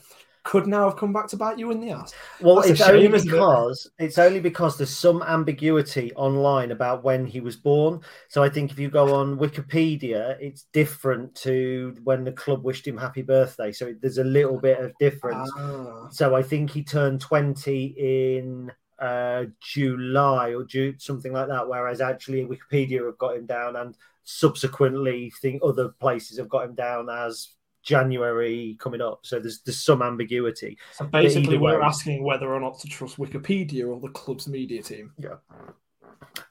could 0.47 0.65
now 0.65 0.85
have 0.85 0.95
come 0.95 1.11
back 1.11 1.27
to 1.27 1.35
bite 1.35 1.59
you 1.59 1.71
in 1.71 1.81
the 1.81 1.91
ass. 1.91 2.13
Well, 2.39 2.55
That's 2.55 2.69
it's 2.69 2.79
shame, 2.79 2.95
only 2.95 3.07
because 3.09 3.91
it? 3.99 4.05
it's 4.05 4.17
only 4.17 4.39
because 4.39 4.77
there's 4.77 4.95
some 4.95 5.21
ambiguity 5.23 6.13
online 6.13 6.71
about 6.71 7.03
when 7.03 7.25
he 7.25 7.41
was 7.41 7.57
born. 7.57 7.99
So 8.29 8.43
I 8.43 8.49
think 8.49 8.71
if 8.71 8.79
you 8.79 8.89
go 8.89 9.13
on 9.13 9.37
Wikipedia, 9.37 10.37
it's 10.39 10.63
different 10.71 11.35
to 11.43 11.97
when 12.05 12.23
the 12.23 12.31
club 12.31 12.63
wished 12.63 12.87
him 12.87 12.97
happy 12.97 13.23
birthday. 13.23 13.73
So 13.73 13.93
there's 14.01 14.19
a 14.19 14.23
little 14.23 14.57
bit 14.57 14.79
of 14.79 14.93
difference. 14.99 15.51
Ah. 15.57 16.07
So 16.11 16.33
I 16.33 16.43
think 16.43 16.71
he 16.71 16.81
turned 16.81 17.19
20 17.19 17.85
in 17.97 18.71
uh, 18.99 19.45
July 19.59 20.53
or 20.53 20.63
June, 20.63 20.95
something 20.97 21.33
like 21.33 21.49
that. 21.49 21.67
Whereas 21.67 21.99
actually 21.99 22.45
Wikipedia 22.45 23.05
have 23.05 23.17
got 23.17 23.35
him 23.35 23.47
down, 23.47 23.75
and 23.75 23.97
subsequently, 24.23 25.29
think 25.41 25.61
other 25.61 25.89
places 25.89 26.37
have 26.37 26.47
got 26.47 26.65
him 26.65 26.75
down 26.75 27.09
as 27.09 27.49
January 27.87 28.75
coming 28.79 29.01
up. 29.01 29.21
So 29.23 29.39
there's 29.39 29.61
there's 29.61 29.83
some 29.83 30.01
ambiguity. 30.01 30.77
So 30.93 31.05
basically, 31.05 31.57
we're 31.57 31.79
way, 31.79 31.85
asking 31.85 32.23
whether 32.23 32.53
or 32.53 32.59
not 32.59 32.77
to 32.79 32.87
trust 32.87 33.17
Wikipedia 33.17 33.87
or 33.87 33.99
the 33.99 34.09
club's 34.09 34.47
media 34.47 34.83
team. 34.83 35.13
Yeah. 35.17 35.35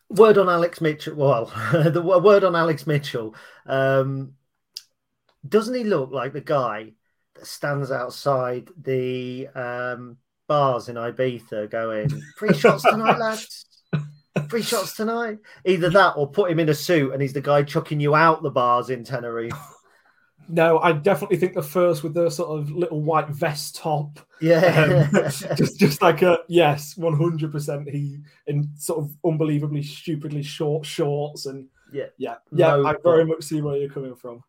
Word 0.09 0.39
on 0.39 0.49
Alex 0.49 0.81
Mitchell. 0.81 1.15
Well, 1.15 1.45
the 1.73 2.01
word 2.01 2.43
on 2.43 2.57
Alex 2.57 2.87
Mitchell. 2.87 3.35
Um, 3.67 4.33
doesn't 5.47 5.75
he 5.75 5.85
look 5.85 6.11
like 6.11 6.33
the 6.33 6.41
guy 6.41 6.93
that 7.35 7.47
stands 7.47 7.91
outside 7.91 8.71
the 8.81 9.49
um, 9.49 10.17
bars 10.49 10.89
in 10.89 10.97
Ibiza 10.97 11.71
going, 11.71 12.09
free 12.37 12.55
shots 12.55 12.83
tonight, 12.83 13.19
lads? 13.19 13.67
Free 14.49 14.63
shots 14.63 14.95
tonight? 14.95 15.39
Either 15.65 15.91
that 15.91 16.15
or 16.17 16.31
put 16.31 16.51
him 16.51 16.61
in 16.61 16.69
a 16.69 16.75
suit 16.75 17.13
and 17.13 17.21
he's 17.21 17.33
the 17.33 17.41
guy 17.41 17.63
chucking 17.63 18.01
you 18.01 18.15
out 18.15 18.43
the 18.43 18.51
bars 18.51 18.91
in 18.91 19.05
Tenerife. 19.05 19.53
No, 20.49 20.79
I 20.79 20.93
definitely 20.93 21.39
think 21.39 21.55
the 21.55 21.63
first 21.63 22.03
with 22.03 22.15
the 22.15 22.31
sort 22.31 22.59
of 22.59 22.71
little 22.71 23.01
white 23.01 23.29
vest 23.29 23.77
top. 23.77 24.21
Yeah. 24.41 25.09
Um, 25.13 25.31
just 25.57 25.79
just 25.79 26.03
like 26.03 26.23
a 26.23 26.39
yes, 26.49 26.95
100% 26.95 27.91
he 27.91 28.19
in 28.47 28.71
sort 28.77 29.01
of 29.01 29.17
unbelievably 29.25 29.83
stupidly 29.83 30.43
short 30.43 30.87
shorts 30.87 31.47
and 31.47 31.69
yeah. 31.93 32.07
Yeah. 32.19 32.37
Yeah, 32.53 32.77
Mobile. 32.77 32.87
I 32.87 32.95
very 33.03 33.25
much 33.25 33.45
see 33.45 33.61
where 33.61 33.77
you're 33.77 33.91
coming 33.91 34.15
from. 34.15 34.43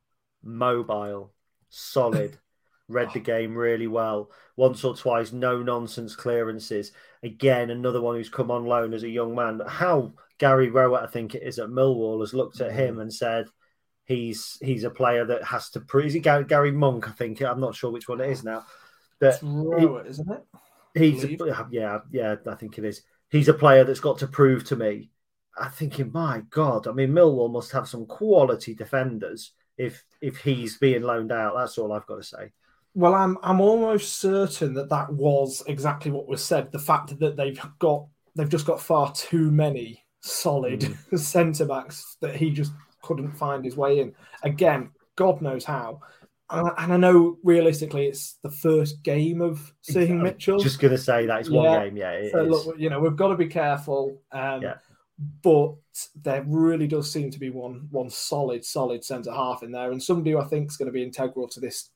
Mobile, 0.44 1.34
solid, 1.70 2.38
read 2.88 3.12
the 3.14 3.20
game 3.20 3.56
really 3.56 3.88
well. 3.88 4.32
Once 4.56 4.84
or 4.84 4.96
twice, 4.96 5.32
no 5.32 5.62
nonsense 5.62 6.16
clearances. 6.16 6.92
Again, 7.24 7.70
another 7.70 8.02
one 8.02 8.16
who's 8.16 8.30
come 8.30 8.52
on 8.52 8.66
loan 8.66 8.94
as 8.94 9.04
a 9.04 9.10
young 9.10 9.36
man. 9.36 9.62
How 9.68 10.14
Gary 10.38 10.70
Rowett, 10.70 11.04
I 11.04 11.08
think 11.08 11.36
it 11.36 11.44
is 11.44 11.60
at 11.60 11.70
Millwall, 11.70 12.22
has 12.22 12.34
looked 12.34 12.62
at 12.62 12.72
him 12.72 13.00
and 13.00 13.14
said, 13.14 13.48
he's 14.08 14.58
he's 14.62 14.84
a 14.84 14.90
player 14.90 15.26
that 15.26 15.44
has 15.44 15.70
to 15.72 15.82
prove. 15.82 16.08
Is 16.08 16.14
he 16.14 16.20
Gary, 16.20 16.46
Gary, 16.46 16.72
Monk? 16.72 17.08
I 17.08 17.12
think 17.12 17.42
I'm 17.42 17.60
not 17.60 17.76
sure 17.76 17.92
which 17.92 18.08
one 18.08 18.22
it 18.22 18.30
is 18.32 18.44
now. 18.44 18.66
But 19.20 19.40
Rowett, 19.44 20.08
isn't 20.08 20.32
it? 20.32 20.44
He's 20.96 21.24
a, 21.24 21.38
yeah, 21.70 22.00
yeah, 22.12 22.36
I 22.48 22.56
think 22.56 22.78
it 22.78 22.86
is. 22.86 23.04
He's 23.30 23.50
a 23.50 23.54
player 23.54 23.84
that's 23.84 24.00
got 24.00 24.18
to 24.20 24.28
prove 24.28 24.64
to 24.66 24.76
me. 24.76 25.12
I'm 25.60 25.72
thinking, 25.72 26.12
my 26.12 26.44
God, 26.50 26.88
I 26.88 26.92
mean, 26.92 27.12
Millwall 27.12 27.52
must 27.52 27.72
have 27.72 27.88
some 27.88 28.06
quality 28.06 28.74
defenders 28.74 29.52
if 29.78 30.04
if 30.22 30.38
he's 30.38 30.78
being 30.78 31.04
loaned 31.04 31.32
out. 31.32 31.56
That's 31.56 31.78
all 31.78 31.92
I've 31.92 32.08
got 32.08 32.18
to 32.18 32.24
say. 32.24 32.52
Well, 32.96 33.14
I'm 33.14 33.38
I'm 33.44 33.62
almost 33.62 34.18
certain 34.18 34.74
that 34.76 34.90
that 34.90 35.12
was 35.12 35.64
exactly 35.68 36.12
what 36.12 36.28
was 36.28 36.44
said. 36.44 36.72
The 36.72 36.80
fact 36.80 37.20
that 37.20 37.36
they've 37.36 37.62
got 37.80 38.08
they've 38.36 38.50
just 38.50 38.66
got 38.66 38.82
far 38.82 39.12
too 39.14 39.52
many 39.52 40.04
solid 40.22 40.82
mm. 41.12 41.20
centre 41.20 41.66
backs 41.66 42.18
that 42.22 42.36
he 42.36 42.50
just 42.52 42.72
couldn't 43.08 43.32
find 43.32 43.64
his 43.64 43.78
way 43.78 44.00
in. 44.00 44.14
Again, 44.44 44.92
God 45.16 45.42
knows 45.42 45.64
how. 45.64 46.02
and 46.50 46.94
I 46.94 46.98
know 46.98 47.38
realistically 47.44 48.08
it's 48.08 48.38
the 48.44 48.52
first 48.52 49.04
game 49.04 49.42
of 49.42 49.74
seeing 49.82 50.22
Mitchell. 50.22 50.60
Just 50.60 50.80
going 50.80 50.92
to 50.92 50.98
say 50.98 51.26
that 51.26 51.42
it's 51.42 51.50
yeah. 51.50 51.62
one 51.62 51.84
game, 51.84 51.98
yeah. 51.98 52.30
so 52.32 52.44
look, 52.44 52.78
you 52.78 52.90
know, 52.90 53.00
we've 53.00 53.16
got 53.16 53.30
to 53.30 53.36
be 53.36 53.48
careful. 53.48 54.22
Um, 54.32 54.62
yeah. 54.62 54.76
But 55.42 55.74
there 56.22 56.46
really 56.48 56.88
does 56.88 57.12
seem 57.12 57.32
to 57.32 57.40
be 57.40 57.50
one 57.50 57.88
one 57.90 58.10
solid, 58.10 58.64
solid 58.64 59.04
centre 59.04 59.32
half 59.32 59.64
in 59.64 59.72
there, 59.72 59.92
and 59.92 60.02
somebody 60.02 60.32
who 60.32 60.40
I 60.40 60.46
think 60.46 60.70
is 60.70 60.78
going 60.78 60.88
to 60.88 60.92
be 60.92 61.04
integral 61.04 61.48
to 61.50 61.60
this 61.60 61.90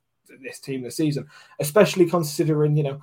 this 0.44 0.60
team 0.60 0.82
this 0.82 0.98
season, 0.98 1.27
especially 1.60 2.10
considering 2.10 2.75
you 2.75 2.84
know 2.84 3.01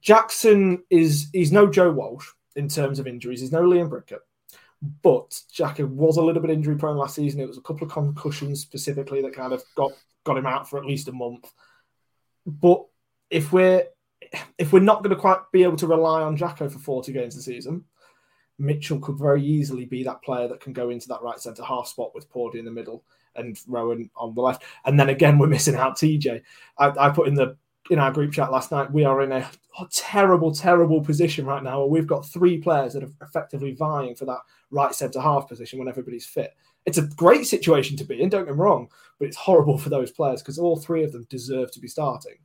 Jackson 0.00 0.82
is 0.90 1.28
he's 1.32 1.52
no 1.52 1.68
Joe 1.68 1.92
Walsh 1.92 2.28
in 2.56 2.68
terms 2.68 2.98
of 2.98 3.06
injuries. 3.06 3.40
He's 3.40 3.52
no 3.52 3.62
Liam 3.62 3.88
Bridcutt. 3.88 4.20
But 4.80 5.40
Jacko 5.52 5.86
was 5.86 6.16
a 6.16 6.22
little 6.22 6.40
bit 6.40 6.52
injury 6.52 6.76
prone 6.76 6.96
last 6.96 7.16
season. 7.16 7.40
It 7.40 7.48
was 7.48 7.58
a 7.58 7.62
couple 7.62 7.86
of 7.86 7.92
concussions 7.92 8.60
specifically 8.60 9.22
that 9.22 9.34
kind 9.34 9.52
of 9.52 9.62
got 9.74 9.92
got 10.24 10.38
him 10.38 10.46
out 10.46 10.68
for 10.68 10.78
at 10.78 10.84
least 10.84 11.08
a 11.08 11.12
month. 11.12 11.50
But 12.46 12.84
if 13.30 13.52
we're 13.52 13.84
if 14.56 14.72
we're 14.72 14.80
not 14.80 15.02
going 15.02 15.14
to 15.14 15.20
quite 15.20 15.38
be 15.52 15.62
able 15.62 15.76
to 15.76 15.86
rely 15.86 16.22
on 16.22 16.36
Jacko 16.36 16.68
for 16.68 16.78
40 16.78 17.12
games 17.12 17.36
a 17.36 17.42
season, 17.42 17.84
Mitchell 18.58 18.98
could 18.98 19.18
very 19.18 19.44
easily 19.44 19.84
be 19.84 20.02
that 20.04 20.22
player 20.22 20.48
that 20.48 20.60
can 20.60 20.72
go 20.72 20.90
into 20.90 21.08
that 21.08 21.22
right 21.22 21.38
centre 21.38 21.62
half 21.62 21.86
spot 21.86 22.14
with 22.14 22.30
Paudie 22.30 22.58
in 22.58 22.64
the 22.64 22.70
middle 22.70 23.04
and 23.36 23.58
Roughan 23.66 24.10
on 24.16 24.34
the 24.34 24.40
left. 24.40 24.64
And 24.84 24.98
then 24.98 25.08
again, 25.08 25.38
we're 25.38 25.46
missing 25.46 25.76
out 25.76 25.96
TJ. 25.96 26.42
I, 26.76 26.92
I 26.98 27.10
put 27.10 27.28
in 27.28 27.34
the 27.34 27.56
in 27.90 27.98
our 27.98 28.12
group 28.12 28.32
chat 28.32 28.52
last 28.52 28.70
night, 28.70 28.92
we 28.92 29.04
are 29.04 29.22
in 29.22 29.32
a, 29.32 29.50
terrible, 29.92 30.52
terrible 30.52 31.00
position 31.00 31.46
right 31.46 31.62
now 31.62 31.78
where 31.78 31.88
we've 31.88 32.06
got 32.06 32.26
three 32.26 32.58
players 32.58 32.94
that 32.94 33.04
are 33.04 33.12
effectively 33.22 33.72
vying 33.72 34.12
for 34.16 34.24
that 34.24 34.40
right 34.72 34.92
centre 34.92 35.20
half 35.20 35.46
position 35.46 35.78
when 35.78 35.88
everybody's 35.88 36.26
fit. 36.26 36.56
It's 36.84 36.98
a 36.98 37.02
great 37.02 37.46
situation 37.46 37.96
to 37.98 38.04
be 38.04 38.20
in, 38.20 38.28
don't 38.28 38.44
get 38.44 38.56
me 38.56 38.60
wrong, 38.60 38.88
but 39.20 39.28
it's 39.28 39.36
horrible 39.36 39.78
for 39.78 39.88
those 39.88 40.10
players 40.10 40.42
because 40.42 40.58
all 40.58 40.76
three 40.76 41.04
of 41.04 41.12
them 41.12 41.28
deserve 41.30 41.70
to 41.70 41.80
be 41.80 41.86
starting. 41.86 42.38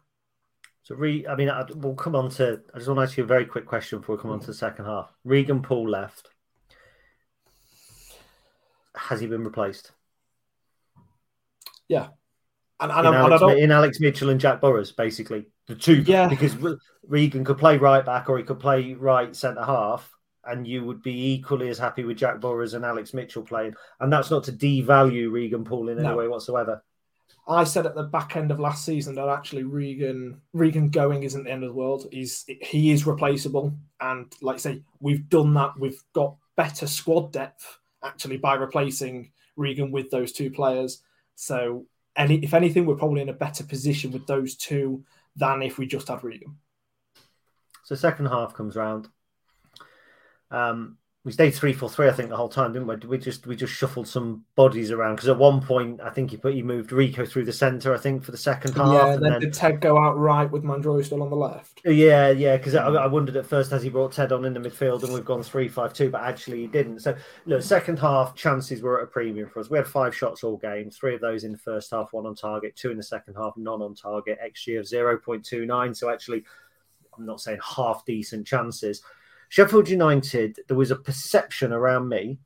So, 0.84 0.94
Re- 0.94 1.26
I 1.28 1.36
mean, 1.36 1.50
I, 1.50 1.66
we'll 1.74 1.96
come 1.96 2.16
on 2.16 2.30
to. 2.32 2.62
I 2.74 2.78
just 2.78 2.88
want 2.88 3.00
to 3.00 3.04
ask 3.04 3.18
you 3.18 3.24
a 3.24 3.28
very 3.28 3.46
quick 3.46 3.66
question 3.66 4.00
before 4.00 4.16
we 4.16 4.22
come 4.22 4.32
on 4.32 4.40
to 4.42 4.48
the 4.48 4.54
second 4.54 4.86
half. 4.86 5.12
Regan 5.24 5.64
Poole 5.64 5.90
left. 5.90 6.30
Has 8.96 9.22
he 9.22 9.28
been 9.28 9.44
replaced? 9.44 9.92
Yeah, 11.88 12.10
and, 12.84 12.92
and, 12.92 13.08
in, 13.08 13.14
Alex, 13.14 13.60
in, 13.60 13.72
Alex, 13.72 14.00
Mitchell 14.00 14.30
and 14.30 14.40
Jack 14.40 14.60
Burroughs, 14.60 14.92
basically 14.92 15.46
the 15.68 15.76
two. 15.76 16.02
Yeah, 16.02 16.28
because 16.28 16.56
Regan 17.08 17.46
could 17.46 17.58
play 17.58 17.78
right 17.78 18.06
back 18.06 18.30
or 18.30 18.38
he 18.38 18.44
could 18.44 18.60
play 18.60 18.94
right 18.94 19.36
centre 19.36 19.64
half, 19.64 20.12
and 20.46 20.68
you 20.68 20.84
would 20.84 21.02
be 21.02 21.34
equally 21.34 21.70
as 21.70 21.80
happy 21.80 22.04
with 22.04 22.18
Jack 22.18 22.40
Burroughs 22.40 22.74
and 22.74 22.84
Alex 22.84 23.14
Mitchell 23.14 23.44
playing. 23.44 23.74
And 24.00 24.12
that's 24.12 24.30
not 24.30 24.44
to 24.46 24.52
devalue 24.52 25.32
Regan 25.32 25.64
Poole 25.64 25.90
in 25.90 26.00
any 26.00 26.08
no. 26.08 26.18
way 26.18 26.28
whatsoever. 26.28 26.84
I 27.48 27.66
said 27.66 27.86
at 27.86 27.96
the 27.96 28.04
back 28.04 28.36
end 28.36 28.52
of 28.52 28.60
last 28.60 28.86
season 28.86 29.16
that 29.16 29.28
actually 29.28 29.64
Regan 29.64 30.42
Regan 30.54 30.90
going 30.90 31.24
isn't 31.24 31.44
the 31.44 31.52
end 31.52 31.64
of 31.64 31.70
the 31.70 31.76
world. 31.76 32.08
He's 32.12 32.46
he 32.62 32.92
is 32.92 33.06
replaceable, 33.06 33.74
and 34.00 34.34
like 34.42 34.56
I 34.56 34.60
say, 34.60 34.84
we've 35.00 35.28
done 35.30 35.54
that. 35.56 35.78
We've 35.78 36.02
got 36.14 36.36
better 36.56 36.88
squad 36.88 37.32
depth 37.32 37.80
actually 38.04 38.38
by 38.38 38.56
replacing 38.56 39.32
Regan 39.56 39.92
with 39.92 40.10
those 40.10 40.32
two 40.32 40.52
players. 40.52 41.02
So 41.36 41.86
any, 42.16 42.36
if 42.38 42.54
anything, 42.54 42.86
we're 42.86 42.96
probably 42.96 43.22
in 43.22 43.30
a 43.30 43.34
better 43.34 43.64
position 43.64 44.12
with 44.12 44.28
those 44.28 44.56
two 44.56 45.04
than 45.36 45.62
if 45.62 45.78
we 45.78 45.86
just 45.86 46.08
had 46.08 46.24
Regan. 46.24 46.58
So 47.84 47.96
second 47.96 48.28
half 48.28 48.54
comes 48.54 48.76
round. 48.76 49.10
Um, 50.52 50.98
we 51.26 51.32
stayed 51.32 51.52
three 51.52 51.72
four 51.72 51.90
three, 51.90 52.10
I 52.10 52.12
think, 52.12 52.28
the 52.28 52.36
whole 52.36 52.50
time, 52.50 52.74
didn't 52.74 52.88
we? 52.88 52.96
We 53.08 53.18
just 53.18 53.48
we 53.48 53.56
just 53.56 53.72
shuffled 53.72 54.10
some 54.10 54.44
bodies 54.56 54.92
around 54.92 55.16
because 55.16 55.30
at 55.30 55.38
one 55.38 55.62
point 55.62 56.02
I 56.02 56.10
think 56.10 56.32
he 56.32 56.38
put 56.38 56.54
he 56.54 56.62
moved 56.62 56.90
Reeco 56.90 57.26
through 57.26 57.46
the 57.46 57.54
centre, 57.54 57.94
I 57.94 57.98
think, 57.98 58.26
for 58.26 58.32
the 58.32 58.38
second 58.38 58.76
half. 58.76 58.94
Yeah, 58.94 59.14
and 59.14 59.24
then, 59.24 59.32
then 59.32 59.42
did 59.42 59.54
Ted 59.54 59.80
go 59.80 59.98
out 59.98 60.18
right 60.18 60.52
with 60.52 60.64
Mandroiu 60.64 61.04
still 61.06 61.24
on 61.24 61.30
the 61.30 61.38
left? 61.38 61.80
Yeah, 61.86 62.32
yeah, 62.32 62.58
because 62.58 62.76
I, 62.76 62.88
I, 62.88 63.08
wondered 63.08 63.38
at 63.38 63.46
first 63.46 63.72
as 63.72 63.82
he 63.82 63.90
brought 63.90 64.12
Ted 64.12 64.34
on 64.34 64.44
in 64.44 64.54
the 64.54 64.60
midfield 64.60 65.04
and 65.04 65.14
we've 65.14 65.24
gone 65.24 65.44
three 65.44 65.70
five 65.70 65.94
two, 65.94 66.10
but 66.10 66.24
actually 66.24 66.62
he 66.62 66.68
didn't. 66.68 67.00
So 67.00 67.16
no, 67.46 67.62
second 67.62 68.00
half 68.00 68.36
chances 68.36 68.82
were 68.82 69.00
at 69.00 69.06
a 69.06 69.08
premium 69.08 69.50
for 69.50 69.62
us. 69.62 69.70
We 69.70 69.78
had 69.78 69.88
five 69.88 70.14
shots 70.14 70.44
all 70.44 70.58
game, 70.58 70.92
three 70.92 71.16
of 71.16 71.22
those 71.22 71.46
in 71.46 71.54
the 71.54 71.58
first 71.58 71.92
half, 71.92 72.12
one 72.12 72.26
on 72.26 72.36
target, 72.36 72.76
two 72.76 72.92
in 72.92 72.98
the 72.98 73.04
second 73.04 73.36
half, 73.36 73.56
none 73.56 73.82
on 73.82 73.96
target, 73.96 74.40
XG 74.46 74.78
of 74.78 74.86
zero 74.86 75.18
point 75.18 75.46
two 75.46 75.66
nine. 75.66 75.96
So 75.96 76.10
actually, 76.10 76.44
I'm 77.18 77.26
not 77.26 77.40
saying 77.40 77.60
half 77.64 78.04
decent 78.06 78.46
chances. 78.46 79.02
Sheffield 79.54 79.88
United, 79.88 80.62
there 80.68 80.76
was 80.76 80.90
a 80.90 80.96
perception 80.96 81.74
around 81.74 82.10
me 82.10 82.40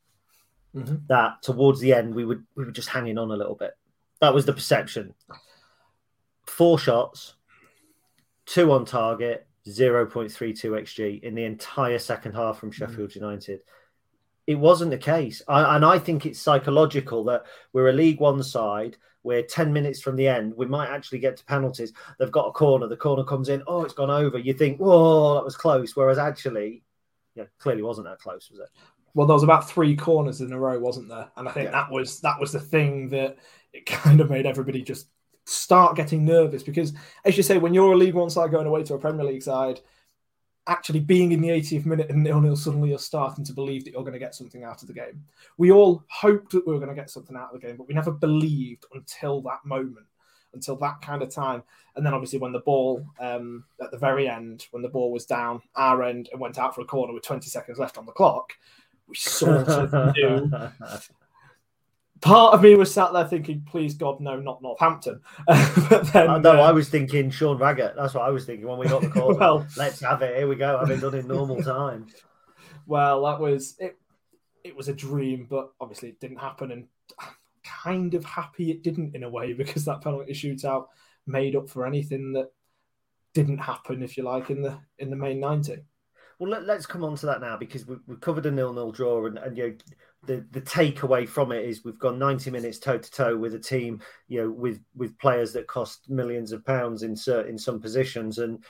mm-hmm. 0.76 0.96
that 1.08 1.42
towards 1.42 1.80
the 1.80 1.94
end 1.94 2.14
we 2.14 2.26
would 2.26 2.44
we 2.54 2.66
were 2.66 2.72
just 2.72 2.90
hanging 2.90 3.18
on 3.18 3.32
a 3.32 3.36
little 3.38 3.56
bit. 3.56 3.78
That 4.20 4.34
was 4.34 4.46
the 4.46 4.52
perception. 4.52 5.14
Four 6.48 6.78
shots, 6.78 7.36
two 8.46 8.74
on 8.74 8.84
target, 8.84 9.48
0.32 9.66 10.54
xg 10.70 11.24
in 11.24 11.34
the 11.34 11.46
entire 11.46 11.98
second 11.98 12.34
half 12.34 12.60
from 12.60 12.72
mm. 12.72 12.74
Sheffield 12.74 13.12
mm-hmm. 13.12 13.24
United. 13.24 13.62
It 14.46 14.56
wasn't 14.56 14.92
the 14.92 14.98
case. 14.98 15.42
I, 15.48 15.78
and 15.78 15.86
I 15.86 16.00
think 16.00 16.26
it's 16.26 16.42
psychological 16.42 17.24
that 17.24 17.46
we're 17.72 17.88
a 17.88 17.94
League 17.94 18.20
One 18.20 18.44
side. 18.44 18.98
We're 19.24 19.44
10 19.44 19.72
minutes 19.72 20.02
from 20.02 20.18
the 20.18 20.28
end. 20.28 20.58
We 20.58 20.66
might 20.66 20.90
actually 20.90 21.20
get 21.20 21.38
to 21.38 21.46
penalties. 21.46 21.94
They've 22.20 22.30
got 22.30 22.50
a 22.50 22.52
corner. 22.52 22.88
The 22.88 22.98
corner 22.98 23.24
comes 23.24 23.48
in. 23.48 23.64
Oh, 23.66 23.86
it's 23.86 23.94
gone 23.94 24.10
over. 24.10 24.38
You 24.38 24.54
think, 24.54 24.78
whoa, 24.78 25.36
that 25.36 25.46
was 25.46 25.56
close. 25.56 25.96
Whereas 25.96 26.18
actually, 26.18 26.84
yeah, 27.38 27.46
clearly 27.60 27.84
wasn't 27.84 28.08
that 28.08 28.20
close, 28.20 28.50
was 28.50 28.60
it? 28.60 28.70
Well, 29.14 29.28
there 29.28 29.34
was 29.34 29.44
about 29.44 29.70
three 29.70 29.96
corners 29.96 30.42
in 30.42 30.52
a 30.52 30.60
row, 30.60 30.80
wasn't 30.80 31.10
there? 31.10 31.30
And 31.38 31.48
I 31.48 31.52
think 31.52 31.66
yeah. 31.66 31.72
that 31.72 31.92
was 31.92 32.20
that 32.22 32.40
was 32.40 32.52
the 32.52 32.60
thing 32.60 33.10
that 33.10 33.38
it 33.74 33.86
kind 33.86 34.20
of 34.20 34.30
made 34.30 34.46
everybody 34.46 34.82
just 34.82 35.08
start 35.46 35.96
getting 35.96 36.26
nervous 36.26 36.64
because, 36.64 36.94
as 37.24 37.38
you 37.38 37.44
say, 37.44 37.58
when 37.58 37.74
you're 37.74 37.94
a 37.94 37.98
League 37.98 38.16
One 38.16 38.30
side 38.30 38.52
going 38.52 38.68
away 38.68 38.84
to 38.84 38.96
a 38.96 39.00
Premier 39.00 39.26
League 39.26 39.44
side, 39.44 39.80
actually 40.68 41.00
being 41.00 41.32
in 41.32 41.42
the 41.42 41.50
80th 41.50 41.86
minute 41.86 42.10
and 42.10 42.24
nil 42.24 42.42
nil, 42.42 42.56
suddenly 42.56 42.90
you're 42.90 43.00
starting 43.00 43.46
to 43.46 43.54
believe 43.54 43.86
that 43.86 43.92
you're 43.92 44.02
going 44.02 44.14
to 44.14 44.20
get 44.20 44.36
something 44.36 44.64
out 44.64 44.82
of 44.82 44.88
the 44.88 44.94
game. 44.94 45.24
We 45.58 45.72
all 45.72 46.04
hoped 46.10 46.52
that 46.52 46.68
we 46.68 46.74
were 46.74 46.80
going 46.80 46.94
to 46.94 47.02
get 47.02 47.10
something 47.10 47.36
out 47.36 47.54
of 47.54 47.62
the 47.62 47.66
game, 47.66 47.78
but 47.78 47.88
we 47.88 47.94
never 47.94 48.12
believed 48.12 48.86
until 48.94 49.42
that 49.44 49.60
moment 49.64 50.08
until 50.58 50.76
that 50.78 51.02
kind 51.02 51.22
of 51.22 51.30
time. 51.30 51.64
And 51.96 52.06
then 52.06 52.14
obviously 52.14 52.40
when 52.40 52.52
the 52.52 52.60
ball 52.60 53.06
um, 53.20 53.64
at 53.82 53.92
the 53.92 53.98
very 53.98 54.28
end, 54.28 54.68
when 54.72 54.84
the 54.84 54.90
ball 54.90 55.12
was 55.12 55.26
down 55.26 55.62
our 55.76 56.04
end 56.04 56.30
and 56.32 56.42
went 56.42 56.58
out 56.58 56.76
for 56.76 56.82
a 56.82 56.86
corner 56.86 57.14
with 57.14 57.24
20 57.24 57.48
seconds 57.48 57.80
left 57.80 57.98
on 57.98 58.06
the 58.06 58.12
clock, 58.12 58.54
we 59.08 59.16
sort 59.16 59.68
of 59.68 60.16
knew. 60.16 60.52
Part 62.20 62.56
of 62.56 62.64
me 62.64 62.74
was 62.74 62.92
sat 62.92 63.14
there 63.14 63.28
thinking, 63.28 63.64
"Please 63.70 63.94
God, 63.94 64.20
no, 64.20 64.40
not 64.40 64.64
Northampton." 64.64 65.22
but 65.48 66.12
then, 66.14 66.42
no, 66.42 66.60
uh, 66.60 66.64
I 66.64 66.72
was 66.72 66.90
thinking 66.90 67.30
Sean 67.30 67.60
Raggett. 67.60 67.96
That's 67.96 68.16
what 68.16 68.24
I 68.24 68.32
was 68.32 68.44
thinking 68.44 68.68
when 68.68 68.80
we 68.80 68.88
got 68.88 69.04
the 69.04 69.10
call. 69.10 69.36
well, 69.38 69.68
let's 69.78 70.02
have 70.02 70.24
it. 70.24 70.36
Here 70.36 70.48
we 70.48 70.56
go. 70.56 70.80
Have 70.80 70.90
it 70.90 71.00
done 71.00 71.14
in 71.14 71.28
normal 71.28 71.62
time. 71.62 72.08
Well, 72.88 73.24
that 73.26 73.40
was 73.40 73.76
it. 73.78 74.00
It 74.64 74.76
was 74.76 74.88
a 74.88 74.94
dream, 74.94 75.46
but 75.48 75.72
obviously 75.80 76.10
it 76.10 76.20
didn't 76.20 76.38
happen. 76.38 76.72
And 76.72 76.88
kind 77.84 78.14
of 78.14 78.26
happy 78.26 78.72
it 78.72 78.84
didn't 78.84 79.16
in 79.16 79.24
a 79.24 79.30
way 79.30 79.54
because 79.62 79.86
that 79.86 80.02
penalty 80.02 80.34
shootout 80.34 80.88
made 81.26 81.56
up 81.56 81.70
for 81.70 81.86
anything 81.86 82.34
that 82.34 82.52
didn't 83.34 83.60
happen, 83.60 84.02
if 84.02 84.18
you 84.18 84.24
like, 84.24 84.50
in 84.50 84.62
the 84.62 84.80
in 84.98 85.10
the 85.10 85.16
main 85.16 85.40
ninety. 85.40 85.78
Well, 86.40 86.52
let, 86.52 86.70
us 86.70 86.86
come 86.86 87.04
on 87.04 87.16
to 87.16 87.26
that 87.26 87.42
now 87.42 87.58
because 87.58 87.88
we, 87.88 87.96
have 88.08 88.22
covered 88.22 88.46
a 88.46 88.52
nil-nil 88.52 88.92
draw, 88.92 89.26
and, 89.26 89.40
and 89.40 89.58
you 89.58 89.68
know, 89.70 89.76
the 90.26 90.46
the 90.52 90.62
takeaway 90.62 91.28
from 91.28 91.52
it 91.52 91.66
is 91.66 91.84
we've 91.84 91.98
gone 91.98 92.20
90 92.20 92.52
minutes 92.52 92.78
toe 92.78 92.98
to 92.98 93.12
toe 93.12 93.36
with 93.36 93.56
a 93.56 93.60
team, 93.60 94.02
you 94.28 94.42
know, 94.42 94.52
with 94.52 94.80
with 94.96 95.18
players 95.18 95.54
that 95.54 95.68
cost 95.68 96.10
millions 96.10 96.52
of 96.52 96.66
pounds 96.66 97.04
in 97.04 97.16
in 97.48 97.58
some 97.58 97.80
positions, 97.80 98.38
and 98.38 98.64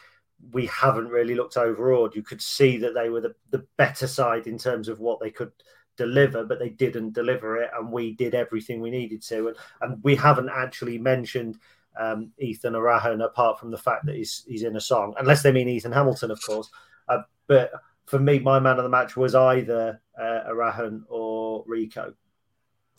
we 0.52 0.66
haven't 0.68 1.10
really 1.10 1.36
looked 1.36 1.58
overawed. 1.58 2.16
You 2.16 2.24
could 2.24 2.42
see 2.42 2.78
that 2.78 2.94
they 2.94 3.10
were 3.10 3.22
the, 3.22 3.36
the 3.50 3.66
better 3.78 4.08
side 4.08 4.48
in 4.48 4.58
terms 4.58 4.88
of 4.88 5.00
what 5.00 5.20
they 5.20 5.32
could 5.32 5.52
deliver, 5.98 6.46
but 6.46 6.60
they 6.60 6.70
didn't 6.70 7.14
deliver 7.14 7.62
it, 7.62 7.70
and 7.78 7.92
we 7.92 8.14
did 8.14 8.34
everything 8.34 8.80
we 8.80 8.92
needed 8.92 9.22
to. 9.24 9.50
And, 9.50 9.58
and 9.82 10.04
we 10.04 10.16
haven't 10.16 10.50
actually 10.50 10.98
mentioned 10.98 11.58
um, 12.00 12.32
Ethan 12.38 12.74
Erhahon 12.74 13.24
apart 13.24 13.60
from 13.60 13.72
the 13.72 13.78
fact 13.78 14.06
that 14.06 14.16
he's 14.16 14.46
he's 14.48 14.64
in 14.64 14.76
a 14.76 14.82
song, 14.82 15.14
unless 15.20 15.44
they 15.44 15.52
mean 15.52 15.68
Ethan 15.68 15.92
Hamilton, 15.92 16.32
of 16.32 16.42
course. 16.46 16.70
Uh, 17.10 17.20
but 17.48 17.72
for 18.06 18.20
me, 18.20 18.40
my 18.40 18.60
man 18.60 18.78
of 18.78 18.84
the 18.84 18.90
match 18.90 19.18
was 19.18 19.36
either 19.36 20.02
uh, 20.20 20.42
Erhahon 20.50 21.02
or 21.10 21.66
Reeco, 21.66 22.14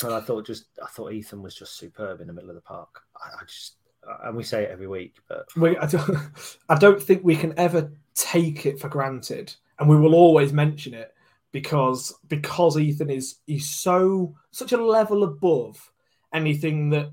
and 0.02 0.12
I 0.12 0.20
thought 0.20 0.46
just 0.46 0.66
I 0.82 0.88
thought 0.88 1.12
Ethan 1.12 1.42
was 1.42 1.54
just 1.54 1.78
superb 1.78 2.20
in 2.20 2.26
the 2.26 2.32
middle 2.32 2.50
of 2.50 2.56
the 2.56 2.62
park. 2.62 3.00
I, 3.16 3.42
I 3.42 3.44
just 3.44 3.76
and 4.24 4.36
we 4.36 4.42
say 4.42 4.64
it 4.64 4.70
every 4.70 4.86
week, 4.86 5.16
but 5.28 5.46
we, 5.56 5.76
I, 5.76 5.86
don't, 5.86 6.18
I 6.68 6.76
don't 6.76 7.02
think 7.02 7.22
we 7.22 7.36
can 7.36 7.52
ever 7.58 7.92
take 8.14 8.66
it 8.66 8.80
for 8.80 8.88
granted, 8.88 9.54
and 9.78 9.88
we 9.88 9.96
will 9.96 10.14
always 10.14 10.52
mention 10.52 10.94
it 10.94 11.12
because 11.52 12.14
because 12.28 12.78
Ethan 12.78 13.10
is 13.10 13.36
he's 13.46 13.68
so 13.68 14.34
such 14.50 14.72
a 14.72 14.82
level 14.82 15.24
above 15.24 15.92
anything 16.32 16.90
that 16.90 17.10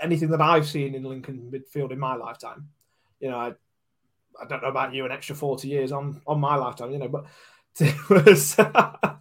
anything 0.00 0.30
that 0.30 0.40
I've 0.40 0.66
seen 0.66 0.94
in 0.94 1.04
Lincoln 1.04 1.52
midfield 1.52 1.92
in 1.92 1.98
my 1.98 2.14
lifetime. 2.14 2.68
You 3.20 3.30
know, 3.30 3.36
I, 3.36 3.52
I 4.40 4.46
don't 4.48 4.62
know 4.62 4.68
about 4.68 4.94
you, 4.94 5.04
an 5.04 5.12
extra 5.12 5.36
forty 5.36 5.68
years 5.68 5.92
on 5.92 6.20
on 6.26 6.40
my 6.40 6.56
lifetime, 6.56 6.90
you 6.90 6.98
know, 6.98 7.08
but 7.08 7.26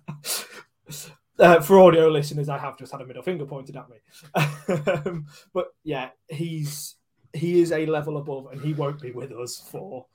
uh, 1.40 1.62
for 1.62 1.80
audio 1.80 2.08
listeners, 2.08 2.50
I 2.50 2.58
have 2.58 2.78
just 2.78 2.92
had 2.92 3.02
a 3.02 3.06
middle 3.06 3.24
finger 3.24 3.46
pointed 3.46 3.76
at 3.76 3.90
me. 3.90 3.98
um, 5.06 5.26
but 5.54 5.74
yeah, 5.84 6.10
he's 6.28 6.96
he 7.34 7.62
is 7.62 7.72
a 7.72 7.86
level 7.86 8.18
above, 8.18 8.48
and 8.52 8.62
he 8.62 8.74
won't 8.74 9.02
be 9.02 9.12
with 9.12 9.32
us 9.32 9.58
for 9.58 10.06